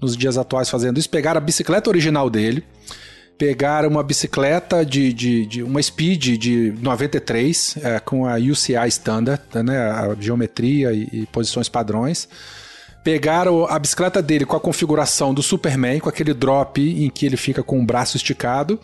nos 0.00 0.16
dias 0.16 0.36
atuais 0.36 0.68
fazendo 0.68 0.98
isso. 0.98 1.08
Pegaram 1.10 1.38
a 1.38 1.44
bicicleta 1.44 1.88
original 1.88 2.28
dele, 2.28 2.64
pegaram 3.38 3.88
uma 3.88 4.02
bicicleta 4.02 4.84
de, 4.84 5.12
de, 5.12 5.46
de 5.46 5.62
uma 5.62 5.82
Speed 5.82 6.38
de 6.38 6.74
93, 6.80 7.76
é, 7.82 8.00
com 8.00 8.26
a 8.26 8.36
UCI 8.36 8.88
Standard, 8.88 9.42
né? 9.64 9.78
A 9.78 10.16
geometria 10.18 10.92
e, 10.92 11.08
e 11.12 11.26
posições 11.26 11.68
padrões 11.68 12.28
pegaram 13.02 13.66
a 13.66 13.78
bicicleta 13.78 14.22
dele 14.22 14.44
com 14.44 14.56
a 14.56 14.60
configuração 14.60 15.34
do 15.34 15.42
Superman, 15.42 15.98
com 15.98 16.08
aquele 16.08 16.32
drop 16.32 16.80
em 16.80 17.10
que 17.10 17.26
ele 17.26 17.36
fica 17.36 17.62
com 17.62 17.80
o 17.80 17.84
braço 17.84 18.16
esticado, 18.16 18.78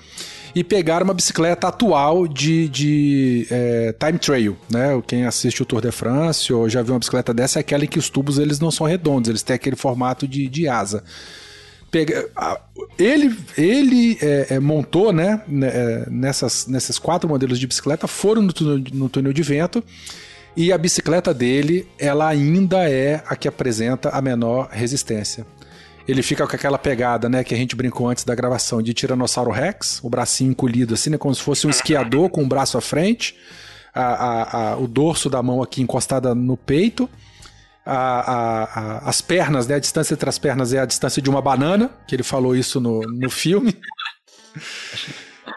e 0.55 0.65
pegaram 0.65 1.05
uma 1.05 1.15
bicicleta 1.15 1.69
atual 1.69 2.27
de, 2.27 2.69
de 2.69 3.47
é, 3.51 3.95
time 3.99 4.19
trail, 4.19 4.57
né? 4.69 5.01
Quem 5.07 5.25
assiste 5.25 5.63
o 5.63 5.67
Tour 5.67 5.81
de 5.81 5.93
France 5.93 6.53
ou 6.53 6.69
já 6.69 6.83
viu 6.83 6.95
uma 6.95 6.99
bicicleta 6.99 7.33
dessa 7.33 7.59
é 7.59 7.61
aquela 7.61 7.85
em 7.85 7.89
que 7.89 7.99
os 7.99 8.11
tubos 8.11 8.39
eles 8.39 8.59
não 8.59 8.71
são 8.71 8.87
redondos, 8.87 9.29
eles 9.29 9.43
têm 9.43 9.55
aquele 9.55 9.77
formato 9.77 10.27
de, 10.27 10.49
de 10.49 10.67
asa. 10.67 11.05
Pega, 11.91 12.29
ele 12.99 13.35
ele 13.57 14.19
é, 14.21 14.47
é, 14.51 14.61
montou, 14.61 15.13
né, 15.13 15.43
né 15.49 15.69
é, 15.69 16.07
nessas, 16.11 16.67
nesses 16.67 16.99
quatro 16.99 17.29
modelos 17.29 17.59
de 17.59 17.67
bicicleta, 17.67 18.07
foram 18.07 18.43
no 18.43 18.53
túnel, 18.53 18.85
no 18.93 19.09
túnel 19.09 19.33
de 19.33 19.43
vento 19.43 19.83
e 20.57 20.73
a 20.73 20.77
bicicleta 20.77 21.33
dele, 21.33 21.89
ela 21.99 22.27
ainda 22.27 22.91
é 22.91 23.23
a 23.29 23.37
que 23.37 23.47
apresenta 23.47 24.09
a 24.11 24.21
menor 24.21 24.69
resistência. 24.73 25.47
Ele 26.07 26.21
fica 26.21 26.47
com 26.47 26.57
aquela 26.57 26.77
pegada, 26.77 27.29
né, 27.29 27.45
que 27.45 27.55
a 27.55 27.57
gente 27.57 27.77
brincou 27.77 28.09
antes 28.09 28.25
da 28.25 28.35
gravação, 28.35 28.83
de 28.83 28.93
Tiranossauro 28.93 29.53
Rex, 29.53 30.01
o 30.03 30.11
bracinho 30.11 30.51
encolhido 30.51 30.95
assim, 30.95 31.11
né, 31.11 31.19
como 31.19 31.35
se 31.35 31.43
fosse 31.43 31.67
um 31.67 31.71
esquiador 31.71 32.29
com 32.29 32.43
o 32.43 32.47
braço 32.49 32.77
à 32.77 32.81
frente, 32.81 33.37
a, 33.95 34.03
a, 34.03 34.73
a, 34.73 34.77
o 34.79 34.89
dorso 34.89 35.31
da 35.31 35.43
mão 35.43 35.63
aqui 35.63 35.81
encostada 35.81 36.35
no 36.35 36.57
peito, 36.57 37.09
as 37.89 39.21
pernas, 39.23 39.67
né, 39.67 39.77
a 39.77 39.79
distância 39.79 40.15
entre 40.15 40.29
as 40.29 40.39
pernas 40.39 40.73
é 40.73 40.81
a 40.81 40.85
distância 40.85 41.23
de 41.23 41.31
uma 41.31 41.41
banana, 41.41 41.91
que 42.07 42.15
ele 42.15 42.23
falou 42.23 42.55
isso 42.55 42.81
no, 42.81 43.01
no 43.01 43.31
filme. 43.31 43.75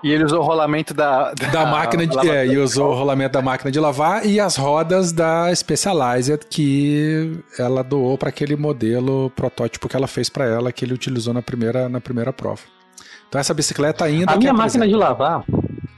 E 0.04 0.12
ele 0.12 0.24
usou 0.24 0.40
o 0.40 0.44
rolamento 0.44 0.94
da, 0.94 1.34
da, 1.34 1.48
da 1.48 1.66
máquina 1.66 2.08
de. 2.08 2.28
É, 2.28 2.48
e 2.48 2.58
usou 2.58 2.92
o 2.92 2.96
rolamento 2.96 3.34
da 3.34 3.42
máquina 3.42 3.70
de 3.70 3.80
lavar 3.80 4.26
e 4.26 4.40
as 4.40 4.56
rodas 4.56 5.12
da 5.12 5.54
Specialized 5.54 6.40
que 6.50 7.40
ela 7.60 7.84
doou 7.84 8.18
para 8.18 8.30
aquele 8.30 8.56
modelo 8.56 9.30
protótipo 9.36 9.88
que 9.88 9.96
ela 9.96 10.08
fez 10.08 10.28
para 10.28 10.46
ela, 10.46 10.72
que 10.72 10.84
ele 10.84 10.94
utilizou 10.94 11.34
na 11.34 11.42
primeira, 11.42 11.88
na 11.88 12.02
primeira 12.02 12.34
prova. 12.34 12.62
Então 13.30 13.40
essa 13.40 13.54
bicicleta 13.54 14.06
ainda. 14.06 14.34
A 14.34 14.38
minha 14.38 14.54
máquina 14.54 14.88
de 14.88 14.96
lavar. 14.96 15.44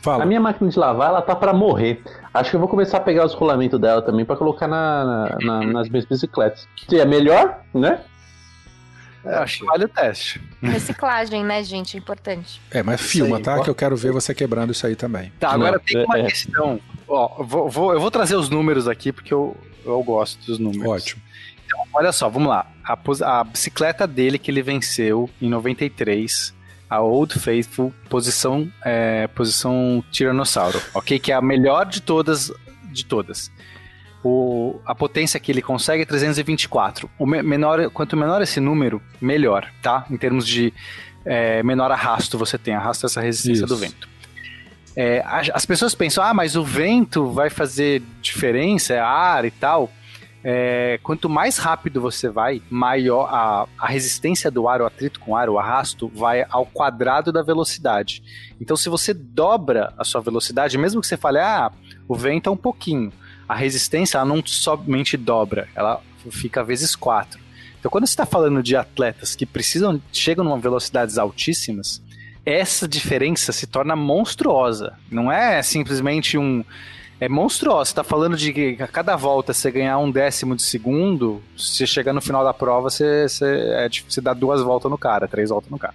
Fala. 0.01 0.23
A 0.23 0.25
minha 0.25 0.41
máquina 0.41 0.69
de 0.69 0.77
lavar, 0.77 1.09
ela 1.09 1.21
tá 1.21 1.33
para 1.33 1.53
morrer. 1.53 2.03
Acho 2.33 2.49
que 2.49 2.55
eu 2.55 2.59
vou 2.59 2.67
começar 2.67 2.97
a 2.97 3.01
pegar 3.01 3.25
os 3.25 3.33
rolamentos 3.33 3.79
dela 3.79 4.01
também 4.01 4.25
para 4.25 4.35
colocar 4.35 4.67
na, 4.67 5.37
na, 5.41 5.63
nas 5.63 5.89
minhas 5.89 6.05
bicicletas. 6.05 6.67
Se 6.89 6.99
é 6.99 7.05
melhor, 7.05 7.61
né? 7.73 8.01
É, 9.25 9.35
acho 9.35 9.59
que 9.59 9.65
vale 9.65 9.85
o 9.85 9.87
teste. 9.87 10.41
Reciclagem, 10.61 11.43
né, 11.45 11.63
gente? 11.63 11.95
É 11.95 11.99
importante. 11.99 12.59
É, 12.71 12.83
mas 12.83 12.99
filma, 12.99 13.39
tá? 13.39 13.61
Que 13.61 13.69
eu 13.69 13.75
quero 13.75 13.95
ver 13.95 14.11
você 14.11 14.33
quebrando 14.33 14.71
isso 14.71 14.85
aí 14.85 14.95
também. 14.95 15.31
Tá, 15.39 15.51
agora 15.51 15.73
Não, 15.73 15.79
tem 15.79 16.05
uma 16.05 16.17
é, 16.17 16.21
é. 16.21 16.25
questão. 16.25 16.79
Ó, 17.07 17.43
vou, 17.43 17.69
vou, 17.69 17.93
eu 17.93 18.01
vou 18.01 18.11
trazer 18.11 18.35
os 18.35 18.49
números 18.49 18.87
aqui 18.87 19.13
porque 19.13 19.33
eu, 19.33 19.55
eu 19.85 20.01
gosto 20.03 20.45
dos 20.45 20.59
números. 20.59 20.85
Ótimo. 20.85 21.21
Então, 21.65 21.79
olha 21.93 22.11
só, 22.11 22.27
vamos 22.27 22.49
lá. 22.49 22.67
A, 22.83 22.97
a 23.39 23.43
bicicleta 23.45 24.05
dele 24.05 24.37
que 24.37 24.51
ele 24.51 24.61
venceu 24.61 25.29
em 25.41 25.47
93 25.47 26.53
a 26.89 27.01
Old 27.01 27.39
Faithful 27.39 27.93
posição 28.09 28.71
é, 28.83 29.27
posição 29.27 30.03
tiranossauro, 30.11 30.81
ok? 30.93 31.19
Que 31.19 31.31
é 31.31 31.35
a 31.35 31.41
melhor 31.41 31.85
de 31.85 32.01
todas 32.01 32.51
de 32.91 33.05
todas 33.05 33.51
o, 34.23 34.79
a 34.85 34.95
potência 34.95 35.39
que 35.39 35.51
ele 35.51 35.61
consegue 35.61 36.03
é 36.03 36.05
324. 36.05 37.09
O 37.19 37.25
menor, 37.25 37.89
quanto 37.89 38.15
menor 38.15 38.41
esse 38.41 38.59
número, 38.59 39.01
melhor, 39.19 39.69
tá? 39.81 40.05
Em 40.09 40.17
termos 40.17 40.47
de 40.47 40.73
é, 41.25 41.61
menor 41.61 41.91
arrasto 41.91 42.37
você 42.37 42.57
tem, 42.57 42.73
arrasto 42.73 43.05
essa 43.05 43.21
resistência 43.21 43.65
Isso. 43.65 43.73
do 43.73 43.77
vento. 43.77 44.07
É, 44.95 45.23
as 45.25 45.65
pessoas 45.65 45.95
pensam, 45.95 46.23
ah, 46.23 46.33
mas 46.33 46.55
o 46.55 46.63
vento 46.63 47.31
vai 47.31 47.49
fazer 47.49 48.01
diferença, 48.21 48.93
é 48.93 48.99
ar 48.99 49.43
e 49.43 49.51
tal. 49.51 49.91
É, 50.43 50.99
quanto 51.01 51.29
mais 51.29 51.57
rápido 51.57 52.01
você 52.01 52.27
vai, 52.27 52.61
maior 52.69 53.29
a, 53.31 53.67
a, 53.77 53.87
resistência 53.87 54.51
do 54.51 54.67
ar, 54.67 54.81
o 54.81 54.85
atrito 54.85 55.19
com 55.19 55.31
o 55.31 55.35
ar, 55.37 55.49
o 55.49 55.57
arrasto, 55.57 56.11
vai 56.13 56.45
ao 56.49 56.65
quadrado 56.65 57.31
da 57.31 57.41
velocidade. 57.41 58.21
Então, 58.59 58.75
se 58.75 58.89
você 58.89 59.13
dobra 59.13 59.93
a 59.97 60.03
sua 60.03 60.19
velocidade, 60.19 60.77
mesmo 60.77 60.99
que 60.99 61.07
você 61.07 61.15
fale, 61.15 61.39
ah, 61.39 61.71
o 62.07 62.15
vento 62.15 62.49
é 62.49 62.51
um 62.51 62.57
pouquinho, 62.57 63.11
a 63.47 63.55
resistência 63.55 64.17
ela 64.17 64.25
não 64.25 64.45
somente 64.45 65.15
dobra, 65.15 65.69
ela 65.75 66.01
fica 66.29 66.63
vezes 66.63 66.95
quatro. 66.95 67.39
Então, 67.79 67.91
quando 67.91 68.05
você 68.05 68.13
está 68.13 68.25
falando 68.25 68.63
de 68.63 68.75
atletas 68.75 69.35
que 69.35 69.45
precisam, 69.45 70.01
chegam 70.11 70.43
numa 70.43 70.57
velocidades 70.57 71.17
altíssimas, 71.17 72.01
essa 72.45 72.87
diferença 72.87 73.51
se 73.51 73.67
torna 73.67 73.95
monstruosa. 73.95 74.93
Não 75.09 75.31
é 75.31 75.61
simplesmente 75.61 76.37
um. 76.37 76.63
É 77.23 77.29
monstruoso. 77.29 77.85
Você 77.85 77.91
está 77.93 78.03
falando 78.03 78.35
de 78.35 78.51
que 78.51 78.77
a 78.83 78.87
cada 78.87 79.15
volta 79.15 79.53
você 79.53 79.71
ganhar 79.71 79.97
um 79.97 80.11
décimo 80.11 80.57
de 80.57 80.61
segundo, 80.61 81.41
se 81.57 81.87
chegar 81.87 82.11
no 82.11 82.19
final 82.19 82.43
da 82.43 82.53
prova, 82.53 82.89
você, 82.89 83.29
você, 83.29 83.45
é, 83.45 83.89
você 83.89 84.19
dá 84.19 84.33
duas 84.33 84.61
voltas 84.61 84.91
no 84.91 84.97
cara, 84.97 85.25
três 85.25 85.49
voltas 85.49 85.71
no 85.71 85.79
cara. 85.79 85.93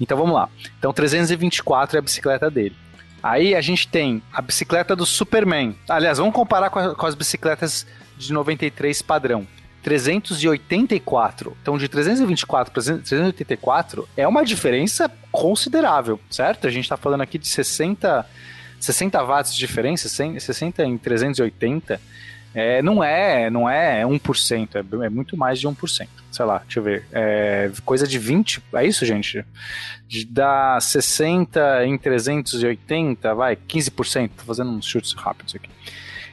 Então 0.00 0.16
vamos 0.16 0.34
lá. 0.34 0.48
Então 0.78 0.90
324 0.90 1.96
é 1.96 1.98
a 1.98 2.02
bicicleta 2.02 2.50
dele. 2.50 2.74
Aí 3.22 3.54
a 3.54 3.60
gente 3.60 3.86
tem 3.86 4.22
a 4.32 4.40
bicicleta 4.40 4.96
do 4.96 5.04
Superman. 5.04 5.76
Aliás, 5.86 6.16
vamos 6.16 6.34
comparar 6.34 6.70
com, 6.70 6.78
a, 6.78 6.94
com 6.94 7.06
as 7.06 7.14
bicicletas 7.14 7.86
de 8.16 8.32
93 8.32 9.02
padrão. 9.02 9.46
384. 9.82 11.56
Então, 11.60 11.76
de 11.76 11.88
324 11.88 12.72
para 12.72 12.82
384 12.82 14.08
é 14.16 14.26
uma 14.26 14.44
diferença 14.44 15.10
considerável, 15.30 16.18
certo? 16.30 16.66
A 16.66 16.70
gente 16.70 16.84
está 16.84 16.96
falando 16.96 17.20
aqui 17.20 17.36
de 17.36 17.48
60, 17.48 18.24
60 18.82 19.22
watts 19.22 19.54
de 19.54 19.58
diferença, 19.58 20.08
60 20.08 20.84
em 20.84 20.98
380. 20.98 22.00
É, 22.54 22.82
não 22.82 23.02
é 23.02 23.48
não 23.48 23.68
é 23.68 24.02
1%, 24.02 24.68
é, 24.74 25.06
é 25.06 25.08
muito 25.08 25.38
mais 25.38 25.58
de 25.58 25.66
1%. 25.66 26.08
Sei 26.30 26.44
lá, 26.44 26.58
deixa 26.58 26.80
eu 26.80 26.82
ver. 26.82 27.06
É, 27.12 27.70
coisa 27.84 28.06
de 28.06 28.18
20, 28.18 28.62
é 28.74 28.86
isso, 28.86 29.06
gente? 29.06 29.44
De 30.06 30.26
dar 30.26 30.80
60 30.82 31.86
em 31.86 31.96
380, 31.96 33.34
vai, 33.34 33.56
15%. 33.56 34.30
Tô 34.36 34.44
fazendo 34.44 34.70
uns 34.70 34.84
chutes 34.84 35.12
rápidos 35.14 35.54
aqui. 35.54 35.70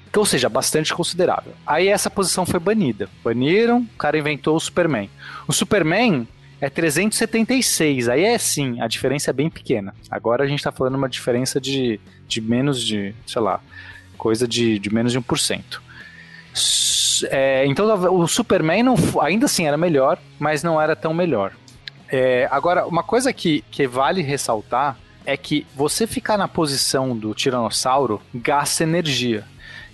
Então, 0.09 0.21
ou 0.21 0.25
seja, 0.25 0.49
bastante 0.49 0.93
considerável. 0.93 1.53
Aí 1.65 1.87
essa 1.87 2.09
posição 2.09 2.45
foi 2.45 2.59
banida. 2.59 3.07
Baniram, 3.23 3.81
o 3.81 3.97
cara 3.97 4.17
inventou 4.17 4.55
o 4.55 4.59
Superman. 4.59 5.09
O 5.47 5.53
Superman 5.53 6.27
é 6.59 6.69
376. 6.69 8.09
Aí 8.09 8.23
é 8.23 8.37
sim, 8.37 8.81
a 8.81 8.87
diferença 8.87 9.29
é 9.29 9.33
bem 9.33 9.49
pequena. 9.49 9.93
Agora 10.09 10.43
a 10.43 10.47
gente 10.47 10.63
tá 10.63 10.71
falando 10.71 10.95
uma 10.95 11.07
diferença 11.07 11.61
de, 11.61 11.99
de 12.29 12.39
menos 12.39 12.81
de, 12.81 13.13
sei 13.27 13.41
lá, 13.41 13.59
coisa 14.17 14.47
de, 14.47 14.79
de 14.79 14.93
menos 14.93 15.11
de 15.11 15.19
1%. 15.19 15.79
É, 17.29 17.65
então 17.65 18.13
o 18.13 18.27
Superman 18.27 18.83
não, 18.83 18.95
ainda 19.21 19.47
assim 19.47 19.65
era 19.65 19.75
melhor, 19.75 20.17
mas 20.39 20.63
não 20.63 20.79
era 20.79 20.95
tão 20.95 21.13
melhor. 21.13 21.51
É, 22.07 22.47
agora, 22.49 22.85
uma 22.87 23.03
coisa 23.03 23.33
que, 23.33 23.63
que 23.69 23.87
vale 23.87 24.21
ressaltar 24.21 24.97
é 25.25 25.35
que 25.35 25.65
você 25.75 26.07
ficar 26.07 26.37
na 26.37 26.47
posição 26.47 27.17
do 27.17 27.33
tiranossauro 27.33 28.21
gasta 28.33 28.83
energia. 28.83 29.43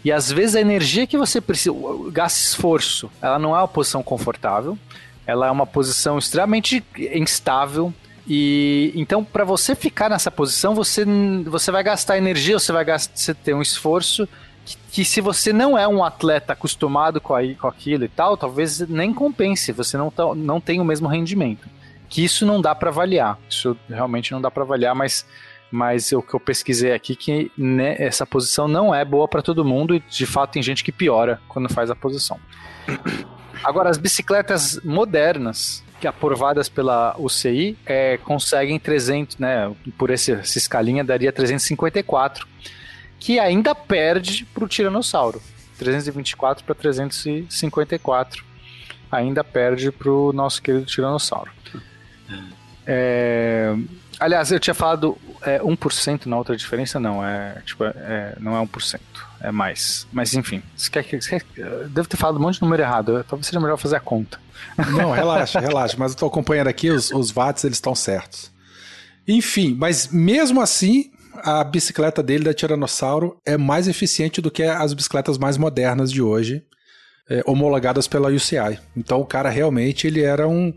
E 0.04 0.12
às 0.12 0.32
vezes 0.32 0.56
a 0.56 0.62
energia 0.62 1.08
que 1.08 1.18
você 1.18 1.42
precisa, 1.42 1.76
gasta 2.12 2.40
esforço, 2.40 3.10
ela 3.22 3.40
não 3.40 3.56
é 3.56 3.60
uma 3.60 3.68
posição 3.68 4.04
confortável, 4.04 4.78
ela 5.26 5.48
é 5.48 5.52
uma 5.52 5.66
posição 5.66 6.18
extremamente 6.18 6.84
instável. 7.12 7.92
E 8.28 8.92
então, 8.96 9.24
para 9.24 9.44
você 9.44 9.76
ficar 9.76 10.10
nessa 10.10 10.32
posição, 10.32 10.74
você, 10.74 11.06
você 11.46 11.72
vai 11.72 11.84
gastar 11.84 12.18
energia, 12.18 12.58
você 12.58 12.72
vai 12.72 12.84
gastar, 12.84 13.16
você 13.16 13.34
ter 13.34 13.54
um 13.54 13.62
esforço 13.62 14.28
que, 14.66 14.78
que, 14.92 15.06
se 15.06 15.22
você 15.22 15.54
não 15.54 15.78
é 15.78 15.88
um 15.88 16.04
atleta 16.04 16.54
acostumado 16.54 17.22
com, 17.22 17.36
a, 17.36 17.42
com 17.54 17.68
aquilo 17.68 18.04
e 18.04 18.10
tal, 18.10 18.36
talvez 18.36 18.80
nem 18.90 19.14
compense, 19.14 19.72
você 19.72 19.96
não, 19.96 20.12
não 20.36 20.60
tem 20.60 20.82
o 20.82 20.86
mesmo 20.86 21.08
rendimento. 21.08 21.70
Que 22.10 22.24
isso 22.24 22.46
não 22.46 22.60
dá 22.60 22.74
para 22.74 22.90
avaliar, 22.90 23.38
isso 23.48 23.78
realmente 23.88 24.32
não 24.32 24.42
dá 24.42 24.50
para 24.50 24.64
avaliar, 24.64 24.96
mas, 24.96 25.26
mas 25.72 26.12
o 26.12 26.22
que 26.22 26.34
eu 26.34 26.40
pesquisei 26.40 26.94
aqui 26.94 27.16
que 27.16 27.52
né, 27.56 27.96
essa 28.00 28.26
posição 28.26 28.68
não 28.68 28.94
é 28.94 29.06
boa 29.06 29.28
para 29.28 29.42
todo 29.42 29.64
mundo 29.64 29.94
e 29.94 30.00
de 30.00 30.26
fato 30.26 30.54
tem 30.54 30.64
gente 30.64 30.84
que 30.84 30.92
piora 30.92 31.40
quando 31.48 31.72
faz 31.72 31.92
a 31.92 31.96
posição. 31.96 32.40
Agora, 33.64 33.90
as 33.90 33.98
bicicletas 33.98 34.80
modernas, 34.84 35.84
aprovadas 36.08 36.70
pela 36.70 37.16
UCI 37.18 37.78
é, 37.86 38.18
conseguem 38.18 38.80
300, 38.80 39.38
né? 39.38 39.74
Por 39.98 40.10
esse, 40.10 40.32
essa 40.32 40.58
escalinha 40.58 41.04
daria 41.04 41.32
354, 41.32 42.48
que 43.20 43.40
ainda 43.40 43.74
perde 43.74 44.46
para 44.46 44.64
o 44.64 44.68
Tiranossauro. 44.68 45.42
324 45.78 46.64
para 46.64 46.76
354. 46.76 48.44
Ainda 49.12 49.44
perde 49.44 49.92
para 49.92 50.10
o 50.10 50.34
nosso 50.34 50.62
querido 50.62 50.86
Tiranossauro. 50.86 51.52
É, 52.88 53.76
aliás, 54.20 54.52
eu 54.52 54.60
tinha 54.60 54.74
falado 54.74 55.18
é, 55.42 55.60
1% 55.60 56.26
na 56.26 56.38
outra 56.38 56.56
diferença, 56.56 57.00
não. 57.00 57.26
É, 57.26 57.62
tipo, 57.66 57.84
é, 57.84 58.36
não 58.40 58.56
é 58.56 58.66
1%, 58.66 59.00
é 59.46 59.52
mais. 59.52 60.08
Mas 60.12 60.34
enfim, 60.34 60.62
você 60.76 60.90
quer, 60.90 61.04
você 61.04 61.40
quer, 61.40 61.88
devo 61.90 62.08
ter 62.08 62.18
falado 62.18 62.38
um 62.38 62.42
monte 62.42 62.56
de 62.56 62.62
número 62.62 62.82
errado. 62.82 63.24
Talvez 63.30 63.48
seja 63.48 63.60
melhor 63.60 63.78
fazer 63.78 63.96
a 63.96 64.00
conta. 64.00 64.40
Não, 64.92 65.12
relaxa, 65.12 65.60
relaxa. 65.60 65.96
Mas 65.98 66.12
eu 66.12 66.16
estou 66.16 66.28
acompanhando 66.28 66.68
aqui, 66.68 66.90
os, 66.90 67.12
os 67.12 67.32
watts 67.32 67.64
eles 67.64 67.78
estão 67.78 67.94
certos. 67.94 68.52
Enfim, 69.28 69.76
mas 69.78 70.08
mesmo 70.08 70.62
assim, 70.62 71.12
a 71.44 71.64
bicicleta 71.64 72.22
dele 72.24 72.44
da 72.44 72.54
Tiranossauro 72.54 73.40
é 73.46 73.58
mais 73.58 73.88
eficiente 73.88 74.42
do 74.42 74.52
que 74.52 74.64
as 74.64 74.94
bicicletas 74.94 75.38
mais 75.38 75.58
modernas 75.58 76.12
de 76.12 76.22
hoje, 76.22 76.64
é, 77.30 77.44
homologadas 77.46 78.08
pela 78.08 78.30
UCI. 78.30 78.80
Então 78.96 79.20
o 79.20 79.26
cara 79.26 79.50
realmente 79.50 80.08
ele 80.08 80.22
era 80.22 80.48
um, 80.48 80.74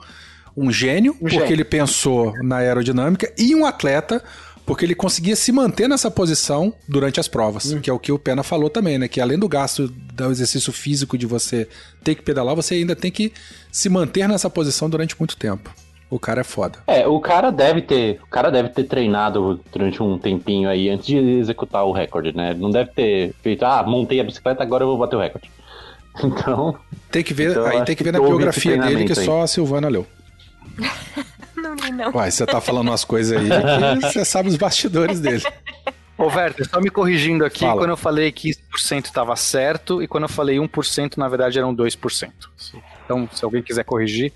um 0.56 0.72
gênio, 0.72 1.12
um 1.12 1.20
porque 1.20 1.38
gênio. 1.38 1.52
ele 1.52 1.64
pensou 1.64 2.32
na 2.42 2.56
aerodinâmica, 2.56 3.32
e 3.38 3.54
um 3.54 3.64
atleta, 3.64 4.22
porque 4.68 4.84
ele 4.84 4.94
conseguia 4.94 5.34
se 5.34 5.50
manter 5.50 5.88
nessa 5.88 6.10
posição 6.10 6.74
durante 6.86 7.18
as 7.18 7.26
provas, 7.26 7.72
hum. 7.72 7.80
que 7.80 7.88
é 7.88 7.92
o 7.92 7.98
que 7.98 8.12
o 8.12 8.18
Pena 8.18 8.42
falou 8.42 8.68
também, 8.68 8.98
né? 8.98 9.08
Que 9.08 9.18
além 9.18 9.38
do 9.38 9.48
gasto 9.48 9.88
do 9.88 10.30
exercício 10.30 10.70
físico 10.74 11.16
de 11.16 11.24
você 11.24 11.66
ter 12.04 12.14
que 12.14 12.20
pedalar, 12.20 12.54
você 12.54 12.74
ainda 12.74 12.94
tem 12.94 13.10
que 13.10 13.32
se 13.72 13.88
manter 13.88 14.28
nessa 14.28 14.50
posição 14.50 14.90
durante 14.90 15.18
muito 15.18 15.38
tempo. 15.38 15.74
O 16.10 16.18
cara 16.18 16.42
é 16.42 16.44
foda. 16.44 16.80
É, 16.86 17.06
o 17.06 17.18
cara 17.18 17.50
deve 17.50 17.80
ter, 17.80 18.20
o 18.22 18.26
cara 18.26 18.50
deve 18.50 18.68
ter 18.68 18.84
treinado 18.84 19.58
durante 19.72 20.02
um 20.02 20.18
tempinho 20.18 20.68
aí 20.68 20.90
antes 20.90 21.06
de 21.06 21.16
executar 21.16 21.86
o 21.86 21.92
recorde, 21.92 22.36
né? 22.36 22.52
Não 22.52 22.68
deve 22.68 22.90
ter 22.90 23.34
feito, 23.42 23.64
ah, 23.64 23.82
montei 23.82 24.20
a 24.20 24.24
bicicleta, 24.24 24.62
agora 24.62 24.84
eu 24.84 24.88
vou 24.88 24.98
bater 24.98 25.16
o 25.16 25.20
recorde. 25.20 25.50
Então, 26.20 26.76
tem 27.12 27.22
que 27.22 27.32
ver, 27.32 27.52
então 27.52 27.64
aí 27.64 27.84
tem 27.84 27.94
que 27.94 28.02
ver 28.02 28.12
na 28.12 28.18
biografia 28.18 28.76
dele 28.76 29.04
que 29.04 29.16
aí. 29.16 29.24
só 29.24 29.42
a 29.42 29.46
Silvana 29.46 29.88
leu. 29.88 30.04
não 31.58 31.74
li 31.74 31.92
não. 31.92 32.10
Uai, 32.14 32.30
você 32.30 32.46
tá 32.46 32.60
falando 32.60 32.88
umas 32.88 33.04
coisas 33.04 33.38
aí 33.38 33.48
que 34.00 34.06
você 34.12 34.24
sabe 34.24 34.48
os 34.48 34.56
bastidores 34.56 35.20
dele. 35.20 35.42
Ô, 36.16 36.26
Werther, 36.26 36.68
só 36.68 36.80
me 36.80 36.90
corrigindo 36.90 37.44
aqui, 37.44 37.60
Fala. 37.60 37.78
quando 37.78 37.90
eu 37.90 37.96
falei 37.96 38.32
15% 38.32 39.04
estava 39.04 39.36
certo 39.36 40.02
e 40.02 40.08
quando 40.08 40.24
eu 40.24 40.28
falei 40.28 40.56
1%, 40.56 41.16
na 41.16 41.28
verdade 41.28 41.58
eram 41.58 41.74
2%. 41.74 42.32
Então, 43.04 43.28
se 43.32 43.44
alguém 43.44 43.62
quiser 43.62 43.84
corrigir, 43.84 44.32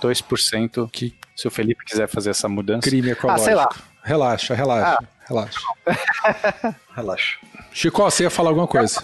2% 0.00 0.88
que 0.90 1.14
se 1.34 1.48
o 1.48 1.50
Felipe 1.50 1.84
quiser 1.84 2.08
fazer 2.08 2.30
essa 2.30 2.48
mudança. 2.48 2.88
Crime 2.88 3.10
ecológico. 3.10 3.42
Ah, 3.42 3.44
sei 3.44 3.54
lá. 3.54 3.68
Relaxa, 4.02 4.54
relaxa, 4.54 4.98
ah. 5.00 5.04
relaxa. 5.26 5.60
relaxa. 6.94 7.38
Chico, 7.72 8.02
você 8.02 8.22
ia 8.22 8.30
falar 8.30 8.50
alguma 8.50 8.68
coisa? 8.68 9.02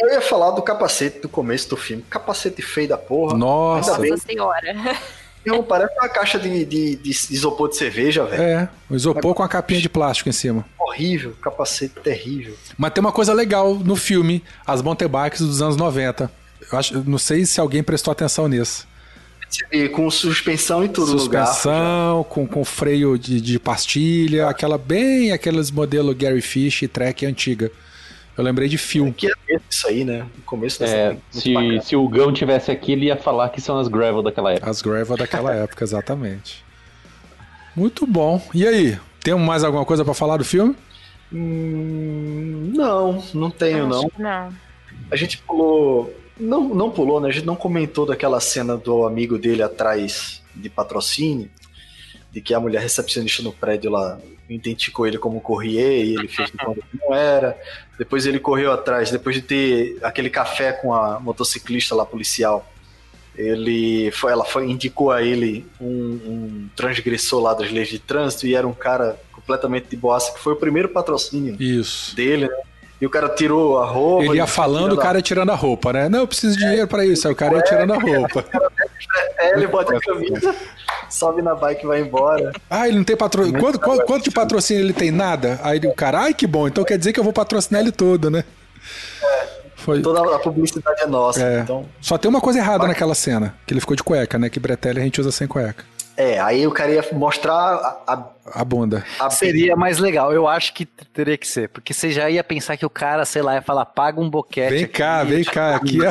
Eu 0.00 0.10
ia 0.10 0.20
falar 0.20 0.50
do 0.50 0.62
capacete 0.62 1.20
do 1.20 1.28
começo 1.28 1.70
do 1.70 1.76
filme. 1.76 2.02
Capacete 2.10 2.60
feio 2.60 2.88
da 2.88 2.98
porra. 2.98 3.36
Nossa. 3.36 3.98
Nossa 3.98 4.16
senhora. 4.16 4.74
Não, 5.46 5.62
parece 5.62 5.94
uma 5.96 6.08
caixa 6.08 6.40
de, 6.40 6.64
de, 6.64 6.96
de 6.96 7.10
isopor 7.10 7.68
de 7.68 7.76
cerveja, 7.76 8.24
velho. 8.24 8.42
É, 8.42 8.68
um 8.90 8.96
isopor 8.96 9.32
com 9.32 9.44
a 9.44 9.48
capinha 9.48 9.80
de 9.80 9.88
plástico 9.88 10.28
em 10.28 10.32
cima. 10.32 10.66
Horrível, 10.76 11.34
capacete 11.40 11.94
terrível. 12.00 12.56
Mas 12.76 12.92
tem 12.92 13.00
uma 13.00 13.12
coisa 13.12 13.32
legal 13.32 13.74
no 13.76 13.94
filme, 13.94 14.42
as 14.66 14.82
mountain 14.82 15.06
bikes 15.06 15.40
dos 15.40 15.62
anos 15.62 15.76
90. 15.76 16.28
Eu 16.72 16.78
acho, 16.78 16.98
não 17.08 17.18
sei 17.18 17.46
se 17.46 17.60
alguém 17.60 17.80
prestou 17.80 18.10
atenção 18.10 18.48
nisso. 18.48 18.88
Com 19.94 20.10
suspensão 20.10 20.84
e 20.84 20.88
tudo 20.88 21.12
Suspensão, 21.12 22.24
com, 22.24 22.44
com 22.46 22.64
freio 22.64 23.16
de, 23.16 23.40
de 23.40 23.60
pastilha, 23.60 24.48
aquela 24.48 24.76
bem 24.76 25.30
aqueles 25.30 25.70
modelo 25.70 26.12
Gary 26.12 26.40
Fish 26.40 26.82
e 26.82 26.88
Trek 26.88 27.24
antiga. 27.24 27.70
Eu 28.36 28.44
lembrei 28.44 28.68
de 28.68 28.76
filme. 28.76 29.12
Que 29.12 29.28
é 29.28 29.60
isso 29.70 29.88
aí, 29.88 30.04
né? 30.04 30.26
No 30.36 30.42
começo 30.44 30.78
dessa 30.78 30.94
é, 30.94 31.16
se, 31.30 31.54
se 31.82 31.96
o 31.96 32.06
Gão 32.08 32.32
tivesse 32.32 32.70
aqui, 32.70 32.92
ele 32.92 33.06
ia 33.06 33.16
falar 33.16 33.48
que 33.48 33.60
são 33.60 33.78
as 33.78 33.88
gravel 33.88 34.22
daquela 34.22 34.52
época. 34.52 34.70
As 34.70 34.82
gravel 34.82 35.16
daquela 35.16 35.54
época, 35.54 35.82
exatamente. 35.82 36.64
Muito 37.74 38.06
bom. 38.06 38.42
E 38.54 38.66
aí, 38.66 38.98
temos 39.22 39.46
mais 39.46 39.64
alguma 39.64 39.84
coisa 39.84 40.04
para 40.04 40.14
falar 40.14 40.36
do 40.36 40.44
filme? 40.44 40.76
Hum, 41.32 42.72
não, 42.74 43.22
não 43.34 43.50
tenho 43.50 43.88
não. 43.88 44.10
não. 44.18 44.52
A 45.10 45.16
gente 45.16 45.38
pulou 45.38 46.14
não, 46.38 46.68
não 46.68 46.90
pulou, 46.90 47.20
né? 47.20 47.28
A 47.28 47.32
gente 47.32 47.46
não 47.46 47.56
comentou 47.56 48.04
daquela 48.06 48.40
cena 48.40 48.76
do 48.76 49.06
amigo 49.06 49.38
dele 49.38 49.62
atrás 49.62 50.42
de 50.54 50.68
patrocínio, 50.68 51.50
de 52.36 52.42
que 52.42 52.52
a 52.52 52.60
mulher 52.60 52.82
recepcionista 52.82 53.42
no 53.42 53.50
prédio 53.50 53.90
lá 53.90 54.18
identificou 54.46 55.06
ele 55.06 55.16
como 55.16 55.40
Corrier 55.40 56.04
e 56.04 56.14
ele 56.16 56.28
fez 56.28 56.50
de 56.50 56.58
que 56.58 56.98
não 57.00 57.14
era. 57.14 57.58
Depois 57.98 58.26
ele 58.26 58.38
correu 58.38 58.70
atrás, 58.70 59.10
depois 59.10 59.36
de 59.36 59.40
ter 59.40 59.96
aquele 60.02 60.28
café 60.28 60.70
com 60.70 60.92
a 60.92 61.18
motociclista 61.18 61.94
lá 61.94 62.04
policial. 62.04 62.70
Ele 63.34 64.10
foi, 64.10 64.32
ela 64.32 64.44
foi, 64.44 64.70
indicou 64.70 65.10
a 65.10 65.22
ele 65.22 65.64
um, 65.80 65.86
um 65.88 66.68
transgressor 66.76 67.40
lá 67.40 67.54
das 67.54 67.72
leis 67.72 67.88
de 67.88 67.98
trânsito 67.98 68.46
e 68.46 68.54
era 68.54 68.68
um 68.68 68.74
cara 68.74 69.18
completamente 69.32 69.88
de 69.88 69.96
boassa, 69.96 70.30
que 70.34 70.38
foi 70.38 70.52
o 70.52 70.56
primeiro 70.56 70.90
patrocínio 70.90 71.56
Isso. 71.58 72.14
dele, 72.14 72.48
né? 72.48 72.56
E 73.00 73.06
o 73.06 73.10
cara 73.10 73.30
tirou 73.30 73.78
a 73.78 73.86
roupa. 73.86 74.24
Ele 74.24 74.36
ia 74.36 74.46
falando, 74.46 74.92
o 74.92 74.96
cara 74.96 75.18
ia 75.18 75.22
tirando 75.22 75.50
a 75.50 75.54
roupa, 75.54 75.92
né? 75.92 76.08
Não, 76.08 76.20
eu 76.20 76.26
preciso 76.26 76.54
de 76.54 76.60
dinheiro 76.60 76.82
é, 76.82 76.86
pra 76.86 77.04
isso. 77.04 77.26
Aí 77.26 77.32
o 77.32 77.36
cara 77.36 77.56
ia 77.56 77.62
tirando 77.62 77.92
a 77.92 77.98
roupa. 77.98 78.44
É, 79.38 79.52
ele 79.52 79.66
bota 79.66 79.96
a 79.96 80.00
camisa, 80.00 80.54
sobe 81.08 81.42
na 81.42 81.54
bike 81.54 81.84
e 81.84 81.86
vai 81.86 82.00
embora. 82.00 82.52
Ah, 82.68 82.88
ele 82.88 82.98
não 82.98 83.04
tem 83.04 83.16
patrocínio. 83.16 83.60
Quanto, 83.60 83.80
quanto, 83.80 84.04
quanto 84.04 84.24
de 84.24 84.30
patrocínio 84.30 84.82
ele 84.82 84.92
tem? 84.92 85.10
Nada? 85.10 85.60
Aí 85.62 85.78
o 85.78 85.94
cara, 85.94 86.20
ai 86.20 86.34
que 86.34 86.46
bom, 86.46 86.68
então 86.68 86.84
quer 86.84 86.98
dizer 86.98 87.12
que 87.12 87.20
eu 87.20 87.24
vou 87.24 87.32
patrocinar 87.32 87.80
ele 87.80 87.92
todo, 87.92 88.30
né? 88.30 88.44
É. 89.22 89.56
Foi. 89.76 90.00
Toda 90.02 90.34
a 90.34 90.38
publicidade 90.38 91.02
é 91.02 91.06
nossa. 91.06 91.42
É. 91.42 91.60
Então... 91.60 91.86
Só 92.00 92.18
tem 92.18 92.28
uma 92.28 92.40
coisa 92.40 92.58
errada 92.58 92.78
Vai. 92.78 92.88
naquela 92.88 93.14
cena, 93.14 93.54
que 93.66 93.72
ele 93.72 93.80
ficou 93.80 93.94
de 93.94 94.02
cueca, 94.02 94.38
né? 94.38 94.48
Que 94.48 94.58
Bretelli 94.58 95.00
a 95.00 95.04
gente 95.04 95.20
usa 95.20 95.30
sem 95.30 95.46
cueca. 95.46 95.84
É, 96.16 96.40
aí 96.40 96.66
o 96.66 96.70
cara 96.70 96.90
ia 96.90 97.04
mostrar 97.12 97.52
a, 97.52 98.02
a, 98.06 98.60
a 98.60 98.64
bunda. 98.64 99.04
A... 99.20 99.28
Seria 99.28 99.76
mais 99.76 99.98
legal, 99.98 100.32
eu 100.32 100.48
acho 100.48 100.72
que 100.72 100.86
teria 100.86 101.36
que 101.36 101.46
ser, 101.46 101.68
porque 101.68 101.92
você 101.92 102.10
já 102.10 102.30
ia 102.30 102.42
pensar 102.42 102.76
que 102.78 102.86
o 102.86 102.90
cara, 102.90 103.26
sei 103.26 103.42
lá, 103.42 103.54
ia 103.54 103.62
falar, 103.62 103.84
paga 103.84 104.18
um 104.18 104.30
boquete. 104.30 104.74
Vem 104.74 104.86
cá, 104.86 105.22
vem 105.22 105.44
cá, 105.44 105.76
aqui 105.76 105.98
é... 106.02 106.08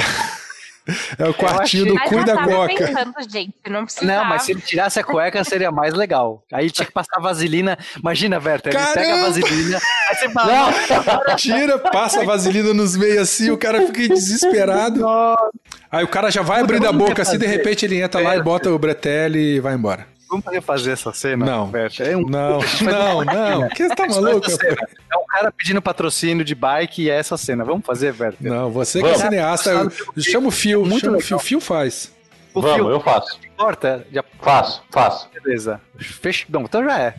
É 1.18 1.28
o 1.28 1.34
quartinho 1.34 1.86
do 1.88 1.99
cu 1.99 2.24
da 2.24 2.44
coca. 2.44 2.76
Pensando, 2.76 3.14
gente, 3.28 3.53
não, 3.68 3.86
não, 4.03 4.26
mas 4.26 4.44
se 4.44 4.52
ele 4.52 4.62
tirasse 4.62 4.99
a 4.99 5.03
cueca 5.03 5.44
seria 5.44 5.72
mais 5.72 5.94
legal. 5.94 6.44
Aí 6.53 6.70
tinha 6.70 6.86
que 6.86 6.91
passar 6.91 7.20
vaselina. 7.20 7.78
Imagina, 7.98 8.40
Berta, 8.40 8.70
ele 8.70 8.78
Caramba! 8.78 8.94
pega 8.94 9.14
a 9.14 9.28
vaselina. 9.28 9.82
Aí 10.10 10.16
você 10.16 10.30
fala, 10.30 10.53
não, 10.53 11.36
tira, 11.38 11.80
passa 11.80 12.22
a 12.22 12.26
vaselina 12.26 12.74
nos 12.74 12.95
meios 12.95 13.18
assim, 13.18 13.49
o 13.49 13.57
cara 13.57 13.82
fica 13.88 14.14
desesperado. 14.14 15.03
Aí 15.91 16.03
o 16.03 16.07
cara 16.07 16.30
já 16.30 16.41
vai 16.41 16.62
abrindo 16.62 16.88
a 16.88 16.91
boca 16.91 17.22
assim, 17.22 17.38
de 17.38 17.48
repente 17.48 17.86
ele 17.86 17.99
entra 18.02 18.22
lá 18.22 18.36
e 18.36 18.41
bota 18.41 18.70
o 18.70 18.78
bretelli 18.78 19.56
e 19.56 19.60
vai 19.60 19.74
embora. 19.74 20.14
Vamos 20.41 20.53
refazer 20.53 20.94
essa 20.94 21.14
cena? 21.14 21.45
Não. 21.45 21.72
É 21.99 22.18
um... 22.18 22.22
Não, 22.22 22.60
não, 22.82 23.26
não. 23.26 23.70
Que 23.70 23.88
você 23.88 23.95
tá 23.95 24.07
maluco? 24.07 24.52
É 24.52 25.18
um 25.18 25.26
cara 25.28 25.52
pedindo 25.52 25.82
patrocínio 25.82 26.44
de 26.44 26.53
bike 26.53 27.03
e 27.03 27.10
é 27.10 27.16
essa 27.16 27.38
cena. 27.38 27.64
Vamos 27.64 27.86
fazer, 27.86 28.12
velho? 28.12 28.36
Não, 28.41 28.70
você 28.70 29.02
que 29.02 29.07
é 29.07 29.18
cineasta. 29.18 29.90
Chama 30.20 30.48
o 30.48 30.52
Fio. 30.52 30.86
Muito 30.86 31.06
chama 31.06 31.18
o 31.18 31.22
Fio. 31.22 31.40
Fio 31.40 31.62
faz. 31.62 32.14
O 32.53 32.62
Vamos, 32.62 32.78
fio, 32.78 32.90
eu 32.90 32.99
faço. 33.02 33.40
Importa? 33.45 34.07
Já... 34.12 34.24
Faço, 34.41 34.84
faço. 34.90 35.30
Beleza. 35.34 35.82
Fecha. 35.98 36.45
Não, 36.49 36.62
então 36.62 36.84
já 36.84 36.99
é. 36.99 37.16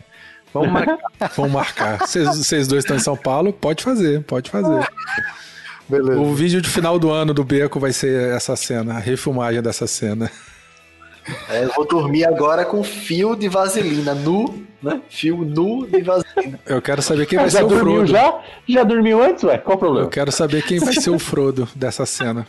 Vamos 0.53 0.71
marcar. 0.73 0.97
Vamos 1.35 1.51
marcar. 1.51 1.99
Vocês 1.99 2.67
dois 2.67 2.83
estão 2.83 2.97
em 2.97 2.99
São 2.99 3.15
Paulo, 3.15 3.53
pode 3.53 3.83
fazer, 3.83 4.23
pode 4.23 4.49
fazer. 4.49 4.87
Beleza. 5.87 6.19
O 6.19 6.33
vídeo 6.33 6.61
de 6.61 6.69
final 6.69 6.97
do 6.97 7.11
ano 7.11 7.33
do 7.33 7.43
Beco 7.43 7.79
vai 7.79 7.93
ser 7.93 8.35
essa 8.35 8.55
cena, 8.55 8.95
a 8.95 8.99
refilmagem 8.99 9.61
dessa 9.61 9.85
cena. 9.87 10.29
É, 11.49 11.63
eu 11.63 11.73
vou 11.73 11.85
dormir 11.85 12.25
agora 12.25 12.63
com 12.65 12.83
fio 12.83 13.35
de 13.35 13.49
vaselina, 13.49 14.13
nu, 14.13 14.65
né? 14.81 15.01
Fio 15.09 15.37
nu 15.37 15.85
de 15.85 16.01
vaselina. 16.01 16.59
Eu 16.65 16.81
quero 16.81 17.01
saber 17.01 17.25
quem 17.25 17.37
vai 17.37 17.49
ser 17.49 17.63
o 17.63 17.69
Frodo. 17.69 18.05
Já? 18.07 18.41
Já 18.67 18.83
dormiu 18.83 19.21
antes, 19.21 19.43
ué? 19.43 19.57
Qual 19.57 19.75
o 19.75 19.79
problema? 19.79 20.05
Eu 20.05 20.09
quero 20.09 20.31
saber 20.31 20.63
quem 20.63 20.79
vai 20.79 20.93
ser 20.93 21.09
o 21.09 21.19
Frodo 21.19 21.67
dessa 21.75 22.05
cena. 22.05 22.47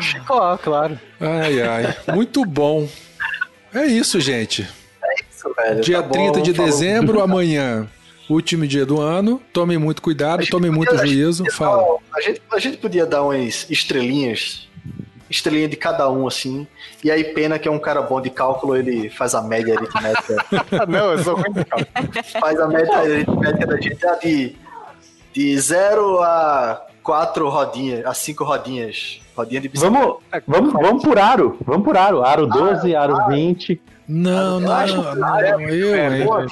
Chico, 0.00 0.58
claro. 0.58 0.98
Ai, 1.20 1.62
ai. 1.62 1.96
Muito 2.14 2.44
bom. 2.44 2.88
É 3.72 3.86
isso, 3.86 4.20
gente. 4.20 4.68
É 5.02 5.14
isso, 5.28 5.52
velho. 5.56 5.80
Dia 5.80 6.02
tá 6.02 6.08
30 6.10 6.32
bom, 6.32 6.42
de 6.42 6.52
dezembro, 6.52 7.20
amanhã 7.20 7.88
último 8.28 8.66
dia 8.66 8.86
do 8.86 9.00
ano. 9.00 9.40
Tomem 9.52 9.78
muito 9.78 10.00
cuidado, 10.00 10.46
tomem 10.46 10.70
muito 10.70 10.96
juízo. 10.98 11.44
A 11.46 11.52
Fala. 11.52 11.98
a, 12.12 12.20
gente, 12.20 12.42
a 12.52 12.58
gente 12.58 12.76
podia 12.78 13.06
dar 13.06 13.22
umas 13.22 13.66
estrelinhas 13.70 14.68
estrelinha 15.28 15.68
de 15.68 15.76
cada 15.76 16.10
um, 16.10 16.26
assim. 16.26 16.66
E 17.02 17.10
aí, 17.10 17.24
Pena, 17.24 17.58
que 17.58 17.68
é 17.68 17.70
um 17.70 17.78
cara 17.78 18.02
bom 18.02 18.20
de 18.20 18.30
cálculo, 18.30 18.76
ele 18.76 19.10
faz 19.10 19.34
a 19.34 19.42
média 19.42 19.76
aritmética. 19.76 20.44
Não, 20.86 21.12
eu 21.12 21.18
sou 21.18 21.34
ruim 21.36 21.52
de 21.52 21.64
cálculo. 21.64 21.88
Faz 22.40 22.60
a 22.60 22.68
média 22.68 22.96
aritmética 22.96 23.66
da 23.66 23.80
gente 23.80 24.06
ah, 24.06 24.18
de, 24.22 24.56
de 25.32 25.58
0 25.58 26.22
a 26.22 26.86
quatro 27.02 27.48
rodinhas, 27.48 28.04
as 28.06 28.18
cinco 28.18 28.44
rodinhas. 28.44 29.20
Rodinha 29.36 29.60
de 29.60 29.68
bicicleta. 29.68 29.98
Vamos, 29.98 30.18
vamos, 30.46 30.72
vamos 30.72 31.04
por 31.04 31.18
aro. 31.18 31.58
Vamos 31.66 31.84
por 31.84 31.96
aro. 31.96 32.24
Aro 32.24 32.46
12, 32.46 32.94
aro, 32.94 33.16
aro 33.16 33.28
20. 33.32 33.80
Não, 34.06 34.60
não, 34.60 34.86
não, 34.86 35.14
não, 35.14 35.40
eu, 35.40 35.60
eu, 35.60 36.46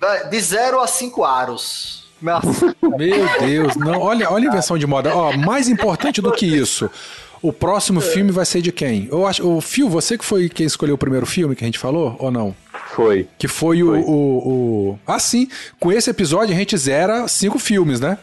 eu. 0.00 0.30
De 0.30 0.40
0 0.40 0.80
a 0.80 0.86
5 0.86 1.24
aros. 1.24 1.99
Nossa. 2.20 2.74
Meu 2.82 3.38
Deus, 3.40 3.76
não. 3.76 4.00
Olha, 4.00 4.30
olha 4.30 4.48
a 4.48 4.52
invenção 4.52 4.76
de 4.76 4.86
moda. 4.86 5.14
Ó, 5.14 5.36
mais 5.36 5.68
importante 5.68 6.20
do 6.20 6.32
que 6.32 6.46
isso. 6.46 6.90
O 7.42 7.52
próximo 7.52 8.02
filme 8.02 8.30
vai 8.30 8.44
ser 8.44 8.60
de 8.60 8.70
quem? 8.70 9.08
Eu 9.10 9.26
acho, 9.26 9.46
o 9.48 9.62
Fio, 9.62 9.88
você 9.88 10.18
que 10.18 10.24
foi 10.24 10.48
quem 10.50 10.66
escolheu 10.66 10.94
o 10.94 10.98
primeiro 10.98 11.24
filme 11.24 11.56
que 11.56 11.64
a 11.64 11.66
gente 11.66 11.78
falou, 11.78 12.14
ou 12.18 12.30
não? 12.30 12.54
Foi. 12.94 13.26
Que 13.38 13.48
foi, 13.48 13.80
foi. 13.80 13.98
O, 14.00 14.02
o, 14.02 14.90
o, 14.90 14.98
Ah, 15.06 15.18
sim. 15.18 15.48
Com 15.78 15.90
esse 15.90 16.10
episódio 16.10 16.54
a 16.54 16.58
gente 16.58 16.76
zera 16.76 17.26
cinco 17.28 17.58
filmes, 17.58 17.98
né? 17.98 18.18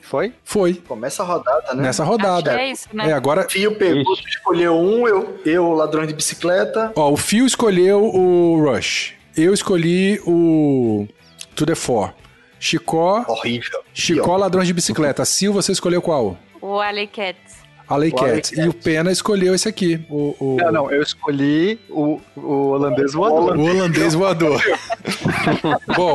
Foi? 0.00 0.32
Foi. 0.44 0.74
Começa 0.74 1.22
a 1.22 1.26
rodada, 1.26 1.74
né? 1.74 1.84
Nessa 1.84 2.04
rodada. 2.04 2.60
é 2.60 2.70
isso, 2.70 2.88
né? 2.92 3.10
É, 3.10 3.12
agora... 3.12 3.46
O 3.46 3.50
Fio 3.50 3.76
pegou, 3.76 4.14
escolheu 4.28 4.74
um, 4.74 5.08
eu, 5.08 5.38
eu, 5.46 5.72
ladrão 5.72 6.04
de 6.04 6.12
bicicleta. 6.12 6.92
Ó, 6.96 7.12
o 7.12 7.16
Fio 7.16 7.46
escolheu 7.46 8.04
o 8.04 8.62
Rush. 8.62 9.14
Eu 9.36 9.54
escolhi 9.54 10.20
o 10.26 11.06
To 11.54 11.64
The 11.64 11.74
Four. 11.74 12.12
Chicó. 12.62 13.24
Horrível. 13.26 13.80
Chicó, 13.92 14.36
ladrões 14.36 14.68
de 14.68 14.72
bicicleta. 14.72 15.24
Sil, 15.26 15.50
você 15.52 15.72
escolheu 15.72 16.00
qual? 16.00 16.38
O 16.60 16.78
Alley 16.80 17.08
Cats. 17.08 17.60
Alley 17.88 18.12
Cat. 18.12 18.54
E 18.54 18.68
o 18.68 18.72
Pena 18.72 19.10
escolheu 19.10 19.52
esse 19.52 19.68
aqui. 19.68 20.06
O, 20.08 20.36
o... 20.38 20.56
Não, 20.58 20.70
não, 20.70 20.90
eu 20.92 21.02
escolhi 21.02 21.80
o, 21.90 22.20
o 22.36 22.68
holandês 22.68 23.14
voador. 23.14 23.56
O 23.56 23.64
holandês 23.64 24.14
voador. 24.14 24.62
Bom, 25.96 26.14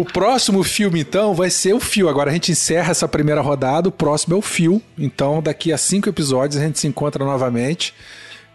o 0.00 0.04
próximo 0.06 0.64
filme, 0.64 1.00
então, 1.00 1.34
vai 1.34 1.50
ser 1.50 1.74
o 1.74 1.78
Fio. 1.78 2.08
Agora 2.08 2.30
a 2.30 2.32
gente 2.32 2.52
encerra 2.52 2.90
essa 2.90 3.06
primeira 3.06 3.42
rodada, 3.42 3.86
o 3.86 3.92
próximo 3.92 4.34
é 4.34 4.38
o 4.38 4.42
Fio. 4.42 4.80
Então, 4.96 5.42
daqui 5.42 5.74
a 5.74 5.76
cinco 5.76 6.08
episódios, 6.08 6.58
a 6.58 6.64
gente 6.64 6.78
se 6.78 6.86
encontra 6.86 7.22
novamente 7.22 7.92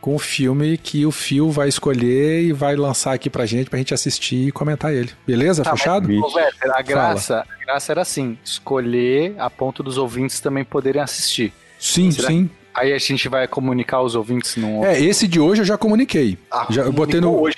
com 0.02 0.16
o 0.16 0.20
filme 0.20 0.78
que 0.78 1.06
o 1.06 1.12
Fio 1.12 1.52
vai 1.52 1.70
escolher 1.70 2.42
e 2.42 2.52
vai 2.52 2.76
lançar 2.76 3.14
aqui 3.14 3.30
pra 3.30 3.46
gente, 3.46 3.70
pra 3.70 3.78
gente 3.78 3.94
assistir 3.94 4.48
e 4.48 4.52
comentar 4.52 4.92
ele. 4.92 5.12
Beleza? 5.26 5.64
Tá, 5.64 5.72
Fechado? 5.72 6.10
Mas, 6.10 6.36
a 6.76 6.82
graça, 6.82 7.46
a 7.48 7.66
graça 7.66 7.94
era 7.94 8.02
assim, 8.02 8.38
escolher 8.44 9.36
a 9.38 9.50
ponto 9.50 9.84
dos 9.84 9.98
ouvintes 9.98 10.40
também 10.40 10.64
poderem 10.64 11.02
assistir. 11.02 11.54
Sim, 11.80 12.12
Será? 12.12 12.28
sim. 12.28 12.50
Aí 12.74 12.94
a 12.94 12.98
gente 12.98 13.28
vai 13.28 13.48
comunicar 13.48 14.02
os 14.02 14.16
ouvintes 14.16 14.56
no. 14.56 14.84
É, 14.84 15.00
esse 15.00 15.28
de 15.28 15.40
hoje 15.40 15.62
eu 15.62 15.66
já 15.66 15.78
comuniquei. 15.78 16.38
Ah, 16.50 16.68
já 16.70 16.84
eu 16.84 16.92
botei 16.92 17.20
no. 17.20 17.40
Hoje? 17.40 17.58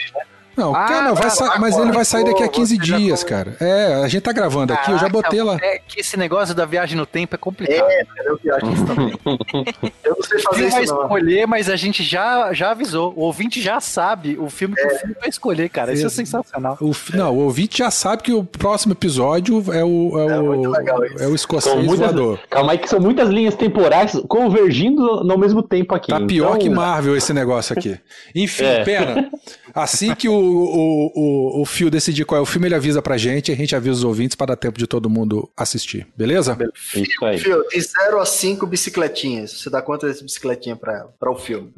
Não, 0.56 0.76
ah, 0.76 0.86
cara, 0.86 1.14
vai 1.14 1.30
sa... 1.30 1.60
mas 1.60 1.78
ele 1.78 1.92
vai 1.92 2.06
sair 2.06 2.24
daqui 2.24 2.44
a 2.44 2.48
15 2.48 2.78
dias, 2.78 3.24
cara. 3.24 3.56
É, 3.60 3.96
a 4.04 4.08
gente 4.08 4.22
tá 4.22 4.32
gravando 4.32 4.74
aqui, 4.74 4.92
eu 4.92 4.98
já 4.98 5.10
botei 5.10 5.42
lá. 5.42 5.58
É 5.62 5.80
que 5.80 6.02
esse 6.02 6.18
negócio 6.18 6.54
da 6.54 6.66
viagem 6.66 6.96
no 6.96 7.06
tempo 7.06 7.36
é 7.36 7.38
complicado. 7.38 7.90
É, 7.90 8.04
eu 8.26 8.38
viagem 8.38 8.86
também. 8.86 9.14
eu 10.04 10.16
não 10.16 10.24
sei 10.24 10.40
fazer 10.40 10.68
isso 10.68 10.76
vai 10.76 10.86
não. 10.86 11.02
escolher, 11.02 11.48
mas 11.48 11.70
a 11.70 11.76
gente 11.76 12.04
já, 12.04 12.54
já 12.54 12.72
avisou. 12.72 13.14
O 13.16 13.22
ouvinte 13.22 13.62
já 13.62 13.80
sabe 13.80 14.38
o 14.38 14.50
filme 14.50 14.76
que 14.76 14.82
é. 14.82 14.88
o 14.88 15.00
filme 15.00 15.16
vai 15.20 15.30
escolher, 15.30 15.70
cara. 15.70 15.94
Isso 15.94 16.04
é, 16.04 16.08
é 16.08 16.10
sensacional. 16.10 16.78
O, 16.80 16.92
não, 17.14 17.34
o 17.34 17.40
ouvinte 17.40 17.80
já 17.80 17.90
sabe 17.90 18.24
que 18.24 18.34
o 18.34 18.44
próximo 18.44 18.94
episódio 18.94 19.64
é 19.74 19.84
o 19.84 20.20
é, 20.20 20.34
é 20.34 20.40
o, 20.40 20.76
é 21.24 21.28
o 21.28 21.36
escocês 21.36 21.76
muitas, 21.76 22.00
voador. 22.00 22.40
Calma 22.50 22.74
aí 22.74 22.78
que 22.78 22.90
são 22.90 23.00
muitas 23.00 23.30
linhas 23.30 23.56
temporais 23.56 24.14
convergindo 24.28 25.24
no 25.24 25.38
mesmo 25.38 25.64
tempo 25.64 25.96
aqui. 25.96 26.10
Tá 26.10 26.18
então... 26.18 26.28
pior 26.28 26.58
que 26.58 26.70
Marvel 26.70 27.16
esse 27.16 27.34
negócio 27.34 27.78
aqui. 27.78 27.98
Enfim, 28.36 28.66
é. 28.66 28.84
pena. 28.84 29.30
Assim 29.74 30.14
que 30.14 30.30
o, 30.30 30.34
o, 30.34 31.12
o, 31.16 31.62
o 31.62 31.66
Fio 31.66 31.90
decidir 31.90 32.26
qual 32.26 32.38
é 32.38 32.42
o 32.42 32.46
filme, 32.46 32.68
ele 32.68 32.76
avisa 32.76 33.02
pra 33.02 33.18
gente, 33.18 33.52
a 33.52 33.56
gente 33.56 33.76
avisa 33.76 33.96
os 33.96 34.04
ouvintes 34.04 34.36
para 34.36 34.48
dar 34.48 34.56
tempo 34.56 34.78
de 34.78 34.86
todo 34.86 35.10
mundo 35.10 35.50
assistir. 35.58 36.08
Beleza? 36.16 36.58
Isso 36.96 37.26
aí. 37.26 37.40
Fio, 37.40 37.64
de 37.70 37.82
0 37.82 38.20
a 38.20 38.26
5 38.26 38.68
bicicletinhas. 38.68 39.52
Você 39.52 39.70
dá 39.70 39.82
quantas 39.82 40.22
bicicletinhas 40.22 40.78
pra 40.78 40.98
ela, 40.98 41.14
pra 41.20 41.32
o 41.32 41.36
filme? 41.36 41.74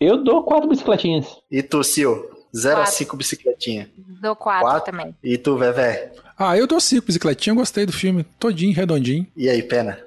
Eu 0.00 0.22
dou 0.22 0.42
quatro 0.42 0.68
bicicletinhas. 0.68 1.26
E 1.50 1.62
tu, 1.62 1.84
Sil? 1.86 2.30
0 2.56 2.80
a 2.80 2.86
5 2.86 3.16
bicicletinhas. 3.16 3.88
Dou 4.20 4.34
4 4.34 4.80
também. 4.80 5.14
E 5.22 5.38
tu, 5.38 5.56
Vevé? 5.56 6.12
Ah, 6.38 6.56
eu 6.56 6.66
dou 6.66 6.80
5 6.80 7.06
bicicletinhas, 7.06 7.56
gostei 7.56 7.86
do 7.86 7.92
filme. 7.92 8.24
Todinho, 8.38 8.74
redondinho. 8.74 9.26
E 9.36 9.48
aí, 9.48 9.62
Pena? 9.62 9.98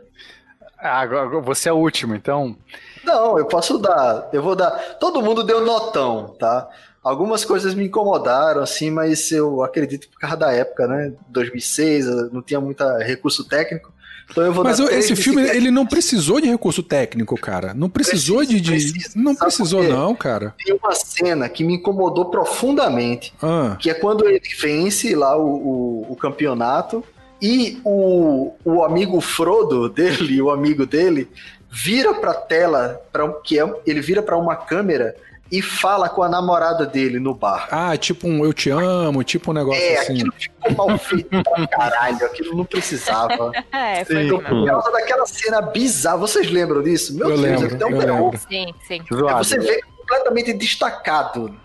Ah, 0.78 1.00
agora 1.02 1.42
você 1.42 1.68
é 1.68 1.74
o 1.74 1.78
último, 1.78 2.16
então. 2.16 2.56
Não, 3.04 3.38
eu 3.38 3.46
posso 3.46 3.78
dar. 3.78 4.30
Eu 4.32 4.42
vou 4.42 4.56
dar. 4.56 4.72
Todo 5.00 5.22
mundo 5.22 5.44
deu 5.44 5.66
notão, 5.66 6.36
tá? 6.40 6.70
Algumas 7.04 7.46
coisas 7.46 7.74
me 7.74 7.86
incomodaram, 7.86 8.62
assim, 8.62 8.92
mas 8.92 9.32
eu 9.32 9.64
acredito 9.64 10.08
que 10.08 10.14
por 10.14 10.20
causa 10.20 10.38
da 10.38 10.52
época, 10.52 10.88
né? 10.88 11.14
2006, 11.30 12.32
não 12.32 12.42
tinha 12.42 12.60
muito 12.60 12.84
recurso 12.98 13.44
técnico. 13.46 13.94
Então 14.30 14.44
eu 14.44 14.54
vou 14.54 14.64
Mas 14.64 14.80
esse 14.80 15.16
filme, 15.16 15.42
ele 15.42 15.72
não 15.72 15.86
precisou 15.86 16.40
de 16.40 16.48
recurso 16.48 16.84
técnico, 16.84 17.36
cara. 17.36 17.74
Não 17.74 17.90
precisou 17.90 18.46
de. 18.46 18.62
de... 18.62 18.72
Precisa, 18.72 19.10
não 19.16 19.34
precisou, 19.34 19.84
não, 19.84 20.14
cara. 20.14 20.54
Tem 20.64 20.76
uma 20.76 20.94
cena 20.94 21.50
que 21.50 21.64
me 21.64 21.76
incomodou 21.76 22.26
profundamente. 22.26 23.34
Ah. 23.42 23.76
Que 23.80 23.90
é 23.90 23.94
quando 23.94 24.28
ele 24.28 24.42
vence 24.62 25.16
lá 25.16 25.36
o, 25.36 25.48
o, 25.48 26.12
o 26.12 26.16
campeonato 26.16 27.04
e 27.42 27.80
o, 27.84 28.54
o 28.64 28.84
amigo 28.84 29.20
Frodo 29.20 29.90
dele, 29.90 30.42
o 30.42 30.52
amigo 30.52 30.86
dele, 30.86 31.28
vira 31.72 32.14
pra 32.14 32.34
tela, 32.34 33.02
pra, 33.12 33.28
que 33.44 33.60
é, 33.60 33.74
ele 33.86 34.02
vira 34.02 34.22
para 34.22 34.38
uma 34.38 34.56
câmera 34.56 35.16
e 35.52 35.62
fala 35.62 36.08
com 36.10 36.22
a 36.22 36.30
namorada 36.30 36.86
dele 36.86 37.20
no 37.20 37.34
bar. 37.34 37.68
Ah, 37.72 37.98
tipo 37.98 38.28
um 38.28 38.44
eu 38.44 38.54
te 38.54 38.70
amo, 38.70 39.24
tipo 39.24 39.52
um 39.52 39.54
negócio 39.54 39.82
é, 39.82 39.98
assim. 39.98 40.14
aquilo 40.14 40.34
ficou 40.38 40.88
mal 40.88 40.98
feito 40.98 41.30
pra 41.30 41.68
caralho, 41.68 42.26
aquilo 42.26 42.56
não 42.56 42.66
precisava. 42.66 43.52
é, 43.72 44.06
foi 44.06 44.24
Sim. 44.24 44.30
Por 44.30 44.66
causa 44.66 44.92
daquela 44.92 45.26
cena 45.26 45.62
bizarra, 45.62 46.18
vocês 46.18 46.50
lembram 46.52 46.84
disso? 46.84 47.16
Meu 47.16 47.30
eu 47.30 47.38
Deus, 47.38 47.62
lembro, 47.62 47.76
é 47.76 47.94
eu 47.94 47.98
lembro. 47.98 48.40
Sim, 48.50 48.74
sim. 48.88 49.02
É, 49.02 49.34
você 49.34 49.60
vê 49.60 49.82
completamente 50.10 50.54
destacado 50.54 51.56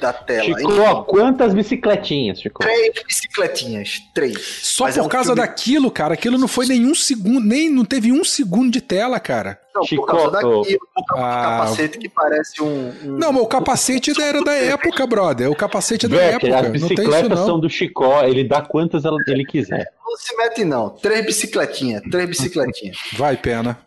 da 0.00 0.12
tela. 0.12 0.44
Chico, 0.44 1.04
quantas 1.04 1.52
bicicletinhas, 1.52 2.40
Chico? 2.40 2.60
Três 2.60 2.92
bicicletinhas, 3.06 4.00
três. 4.14 4.60
Só 4.62 4.84
Mas 4.84 4.96
por 4.96 5.06
é 5.06 5.08
causa 5.08 5.34
filme... 5.34 5.46
daquilo, 5.46 5.90
cara, 5.90 6.14
aquilo 6.14 6.38
não 6.38 6.48
foi 6.48 6.66
nenhum 6.66 6.94
segundo, 6.94 7.40
nem 7.40 7.68
não 7.68 7.84
teve 7.84 8.12
um 8.12 8.24
segundo 8.24 8.70
de 8.70 8.80
tela, 8.80 9.18
cara. 9.20 9.60
Não, 9.74 9.84
Chico, 9.84 10.06
por 10.06 10.12
causa 10.12 10.30
daquilo, 10.30 10.88
por 10.94 11.04
causa 11.04 11.24
ah, 11.24 11.42
capacete 11.42 11.98
que 11.98 12.08
parece 12.08 12.62
um, 12.62 12.92
um... 13.04 13.18
Não, 13.18 13.32
mas 13.32 13.42
o 13.42 13.46
capacete 13.46 14.12
era 14.20 14.42
da 14.42 14.54
época, 14.54 15.06
brother. 15.06 15.50
O 15.50 15.56
capacete 15.56 16.06
é 16.06 16.08
da 16.08 16.16
época. 16.16 16.58
As 16.58 16.68
bicicletas 16.68 17.38
são 17.40 17.60
do 17.60 17.68
Chicó, 17.68 18.22
ele 18.22 18.44
dá 18.44 18.62
quantas 18.62 19.02
ele 19.26 19.44
quiser. 19.44 19.86
Não 20.04 20.16
se 20.16 20.34
mete, 20.36 20.64
não. 20.64 20.90
Três 20.90 21.26
bicicletinhas, 21.26 22.02
três 22.10 22.28
bicicletinhas. 22.28 22.96
Vai, 23.12 23.36
pena. 23.36 23.78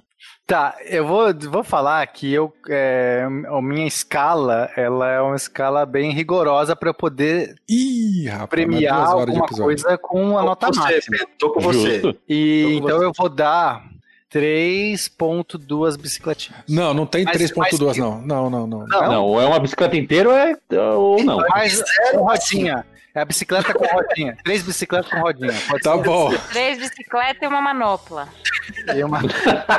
Tá, 0.45 0.75
eu 0.85 1.07
vou, 1.07 1.33
vou 1.49 1.63
falar 1.63 2.05
que 2.07 2.31
eu, 2.33 2.53
é, 2.67 3.25
a 3.47 3.61
minha 3.61 3.87
escala, 3.87 4.69
ela 4.75 5.09
é 5.09 5.21
uma 5.21 5.35
escala 5.35 5.85
bem 5.85 6.11
rigorosa 6.11 6.75
para 6.75 6.89
eu 6.89 6.93
poder 6.93 7.55
Ih, 7.69 8.27
rapaz, 8.27 8.49
premiar 8.49 9.07
alguma 9.07 9.47
coisa 9.47 9.97
com 9.97 10.37
a 10.37 10.43
nota 10.43 10.67
você, 10.67 10.79
máxima. 10.79 11.17
Tô 11.39 11.51
com 11.51 11.61
você. 11.61 12.01
E 12.27 12.63
tô 12.63 12.81
com 12.81 12.87
então 12.87 12.97
você. 12.97 13.05
eu 13.05 13.11
vou 13.17 13.29
dar 13.29 13.91
3.2 14.31 15.97
bicicletinhas. 15.97 16.61
Não, 16.67 16.93
não 16.93 17.05
tem 17.05 17.25
3.2 17.25 17.97
não. 17.97 18.21
Não, 18.21 18.49
não, 18.49 18.67
não. 18.67 18.87
Não, 18.87 19.01
não, 19.07 19.25
ou 19.25 19.41
é 19.41 19.45
uma 19.45 19.59
bicicleta 19.59 19.97
inteira 19.97 20.29
ou, 20.29 20.35
é, 20.35 20.57
ou 20.93 21.23
não. 21.23 21.37
Mas 21.49 21.81
é 21.81 22.17
rodinha. 22.17 22.85
É 23.13 23.21
a 23.21 23.25
bicicleta 23.25 23.73
com 23.73 23.85
rodinha. 23.85 24.37
Três 24.43 24.63
bicicletas 24.63 25.11
com 25.11 25.19
rodinha. 25.19 25.53
Pode 25.67 25.83
tá 25.83 25.97
bom. 25.97 26.31
Três 26.51 26.79
bicicletas 26.79 27.41
e 27.41 27.47
uma 27.47 27.61
manopla. 27.61 28.29
E, 28.95 29.03
uma... 29.03 29.19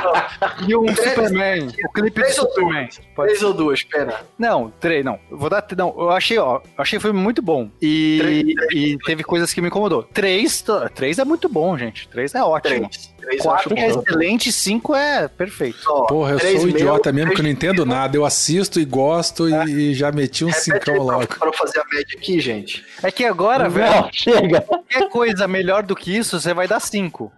e 0.67 0.75
um 0.75 0.85
três, 0.85 1.09
Superman. 1.09 1.67
O 1.83 1.91
clipe 1.91 2.11
três 2.11 2.35
do 2.35 2.41
Superman. 2.41 2.89
Pode 3.15 3.27
três 3.29 3.39
ser. 3.39 3.45
ou 3.45 3.53
duas, 3.53 3.83
pera. 3.83 4.21
Não, 4.37 4.71
três, 4.79 5.03
não. 5.03 5.19
Vou 5.31 5.49
dar. 5.49 5.65
Não, 5.75 5.95
eu 5.97 6.11
achei, 6.11 6.37
ó. 6.37 6.57
Eu 6.57 6.61
achei 6.77 6.97
o 6.97 7.01
filme 7.01 7.19
muito 7.19 7.41
bom. 7.41 7.71
E, 7.81 8.19
três, 8.21 8.43
três, 8.53 8.93
e 8.93 8.97
teve 8.99 9.23
coisas 9.23 9.51
que 9.51 9.61
me 9.61 9.67
incomodou. 9.67 10.03
Três, 10.03 10.63
três 10.93 11.17
é 11.17 11.25
muito 11.25 11.49
bom, 11.49 11.75
gente. 11.77 12.07
Três 12.09 12.35
é 12.35 12.43
ótimo. 12.43 12.89
Três. 12.89 13.12
Três 13.23 13.41
Quatro 13.41 13.77
é 13.77 13.87
excelente, 13.87 14.51
cinco 14.51 14.93
é 14.93 15.29
perfeito. 15.29 15.79
Porra, 16.07 16.33
eu 16.33 16.39
sou 16.39 16.67
idiota 16.67 17.11
mesmo 17.11 17.33
que 17.33 17.39
eu 17.39 17.43
não 17.43 17.49
entendo 17.49 17.85
nada. 17.85 18.17
Eu 18.17 18.25
assisto 18.25 18.79
e 18.79 18.85
gosto 18.85 19.47
é. 19.47 19.65
e 19.65 19.93
já 19.93 20.11
meti 20.11 20.43
um 20.43 20.51
cincão 20.51 20.97
logo. 20.97 21.27
Para 21.27 21.53
fazer 21.53 21.79
a 21.79 21.85
média 21.85 22.17
aqui, 22.17 22.39
gente. 22.41 22.83
É 23.01 23.09
que 23.09 23.23
agora, 23.23 23.65
não, 23.65 23.71
velho, 23.71 24.09
chega. 24.11 24.61
Qualquer 24.61 25.09
coisa 25.09 25.47
melhor 25.47 25.83
do 25.83 25.95
que 25.95 26.15
isso, 26.15 26.39
você 26.39 26.53
vai 26.53 26.67
dar 26.67 26.81
cinco. 26.81 27.31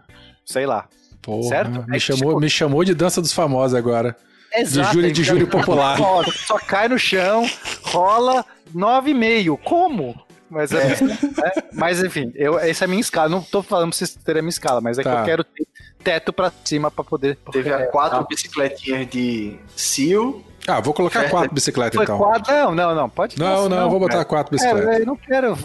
Sei 0.44 0.66
lá. 0.66 0.88
Porra, 1.22 1.49
certo? 1.49 1.86
Me, 1.88 1.98
é 1.98 1.99
chamou, 1.99 2.30
tipo... 2.30 2.40
me 2.40 2.49
chamou 2.49 2.84
de 2.84 2.95
dança 2.95 3.22
dos 3.22 3.34
famosos 3.34 3.76
agora. 3.76 4.16
Exato, 4.56 4.90
de 4.90 4.94
júri 4.94 5.12
de 5.12 5.24
júri 5.24 5.45
popular. 5.45 5.98
Só 6.45 6.57
cai 6.57 6.88
no 6.88 6.98
chão, 6.98 7.45
rola 7.84 8.44
9,5. 8.74 9.60
Como? 9.64 10.25
Mas, 10.50 10.72
é. 10.72 10.94
é. 10.94 11.64
mas 11.74 12.04
enfim, 12.04 12.32
eu, 12.36 12.60
essa 12.60 12.84
é 12.84 12.86
a 12.86 12.88
minha 12.88 13.02
escala. 13.02 13.30
Não 13.30 13.42
tô 13.42 13.64
falando 13.64 13.90
pra 13.90 13.98
vocês 13.98 14.16
terem 14.16 14.40
a 14.40 14.44
minha 14.44 14.50
escala, 14.50 14.82
mas 14.82 14.98
é 14.98 15.04
tá. 15.04 15.10
que 15.10 15.16
eu 15.16 15.20
tá. 15.20 15.26
quero 15.26 15.44
ter 15.44 15.68
teto 16.04 16.34
pra 16.34 16.52
cima 16.64 16.92
pra 16.92 17.04
poder. 17.04 17.38
Teve 17.52 17.70
é, 17.70 17.86
quatro 17.88 18.20
tá. 18.20 18.26
bicicletinhas 18.30 19.10
de 19.10 19.58
Seal. 19.76 20.42
Ah, 20.68 20.80
vou 20.80 20.94
colocar 20.94 21.22
Festa. 21.22 21.36
quatro 21.36 21.54
bicicletas 21.54 22.02
então. 22.02 22.18
Quatro, 22.18 22.54
não, 22.54 22.74
não, 22.74 22.96
não, 22.96 23.10
pode 23.10 23.38
Não, 23.40 23.70
não, 23.70 23.82
não, 23.82 23.90
vou 23.90 24.00
botar 24.00 24.26
quatro 24.26 24.52
bicicletas. 24.52 24.90
É, 24.90 25.02
eu 25.02 25.06
não 25.06 25.16
quero. 25.16 25.56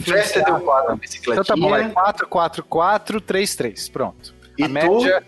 Festa 0.00 0.42
deu 0.42 0.60
quatro 0.60 0.96
bicicletinhas. 0.96 1.46
Então 1.46 1.56
tá 1.56 1.60
bom, 1.60 1.76
é 1.76 1.88
quatro, 1.90 2.28
quatro, 2.28 2.64
quatro, 2.64 3.20
três, 3.20 3.54
três, 3.54 3.88
pronto. 3.88 4.34
E 4.56 4.64
A 4.64 4.68
tu, 4.68 4.72
média 4.72 5.22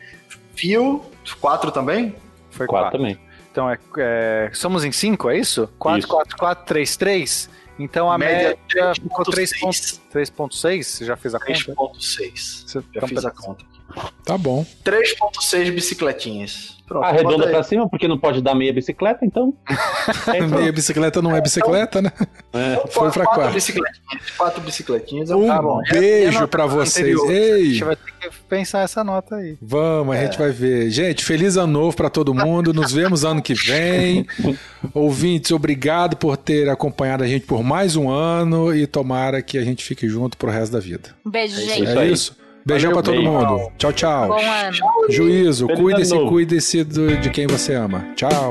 Fio, 0.55 1.05
4 1.41 1.71
também? 1.71 2.15
foi 2.51 2.67
4 2.67 2.91
4. 2.91 2.99
também. 2.99 3.19
Então, 3.51 3.71
é, 3.71 3.79
é- 3.99 4.51
somos 4.53 4.85
em 4.85 4.93
5, 4.93 5.31
é 5.31 5.39
isso? 5.39 5.69
4, 5.79 5.99
Isso. 5.99 6.09
4, 6.09 6.37
4, 6.37 6.65
3, 6.65 6.97
3. 6.97 7.51
Então 7.79 8.11
a 8.11 8.19
Média 8.19 8.59
média, 8.69 8.95
ficou 8.95 9.25
3.6. 9.25 10.01
3.6. 10.13 10.83
Você 10.85 11.05
já 11.05 11.17
fez 11.17 11.35
a 11.35 11.39
conta? 11.39 11.53
3.6. 11.53 12.65
Você- 12.67 12.81
Já 12.81 12.85
então, 12.97 13.09
fiz 13.09 13.25
a 13.25 13.31
conta. 13.31 13.65
Tá 14.25 14.37
bom. 14.37 14.65
3.6 14.85 15.71
bicicletinhas. 15.71 16.78
Pronto, 16.89 17.05
Arredonda 17.05 17.47
pra 17.49 17.63
cima, 17.63 17.89
porque 17.89 18.09
não 18.09 18.19
pode 18.19 18.41
dar 18.41 18.55
meia 18.55 18.73
bicicleta, 18.73 19.25
então. 19.27 19.53
É, 20.35 20.39
então. 20.39 20.59
Meia 20.59 20.73
bicicleta 20.73 21.21
não 21.21 21.37
é 21.37 21.41
bicicleta, 21.41 22.01
né? 22.01 22.11
É. 22.53 22.83
Foi 22.91 23.11
pra 23.11 23.25
quatro 23.25 23.35
quatro. 23.43 23.53
bicicletinhas. 23.55 24.31
Quatro 24.37 24.61
bicicletinhas. 24.63 25.31
Um 25.31 25.47
tá 25.47 25.61
bom. 25.63 25.81
beijo 25.91 26.33
nota 26.33 26.49
pra 26.49 26.67
vocês. 26.67 26.97
anterior. 27.19 27.29
A 27.29 27.33
Ei, 27.33 27.65
gente 27.73 27.85
vai 27.85 27.97
ter 27.97 28.13
que 28.31 28.37
pensar 28.49 28.81
essa 28.81 29.05
nota 29.05 29.37
aí. 29.37 29.57
vamos, 29.61 30.17
a 30.17 30.21
gente 30.25 30.39
vai 30.39 30.51
ver. 30.51 30.91
Gente, 30.91 31.25
feliz 31.25 31.57
ano 31.57 31.73
novo 31.73 31.97
pra 31.97 32.09
todo 32.09 32.35
mundo. 32.35 32.73
Nos 32.73 32.93
vemos 32.93 33.25
ano 33.25 33.43
que 33.43 33.55
vem. 33.55 34.27
Ouvintes, 34.95 35.51
obrigado 35.53 36.17
por 36.17 36.37
ter 36.37 36.69
acompanhado 36.69 37.23
a 37.23 37.27
gente 37.27 37.45
por 37.47 37.63
mais 37.63 37.97
um 37.97 38.09
ano 38.11 38.75
e 38.75 38.87
tomara 38.87 39.43
que 39.43 39.59
a 39.59 39.63
gente 39.65 39.85
fique 39.85 40.09
junto 40.09 40.37
pro 40.37 40.51
resto 40.51 40.73
da 40.73 40.81
vida. 40.81 41.11
Um 41.25 41.31
beijo, 41.31 41.57
É 41.61 41.65
gente. 41.65 41.87
É 41.99 42.07
isso? 42.07 42.37
Beijão 42.69 42.91
Valeu, 42.91 43.03
pra 43.03 43.13
todo 43.15 43.23
mundo. 43.23 43.73
Tchau, 43.79 43.93
tchau. 43.95 44.29
Bom 44.29 44.39
ano. 44.39 44.77
Juízo, 45.09 45.67
cuide-se, 45.69 46.15
cuide-se 46.15 46.85
de 46.85 47.31
quem 47.31 47.47
você 47.47 47.73
ama. 47.73 48.05
Tchau. 48.15 48.51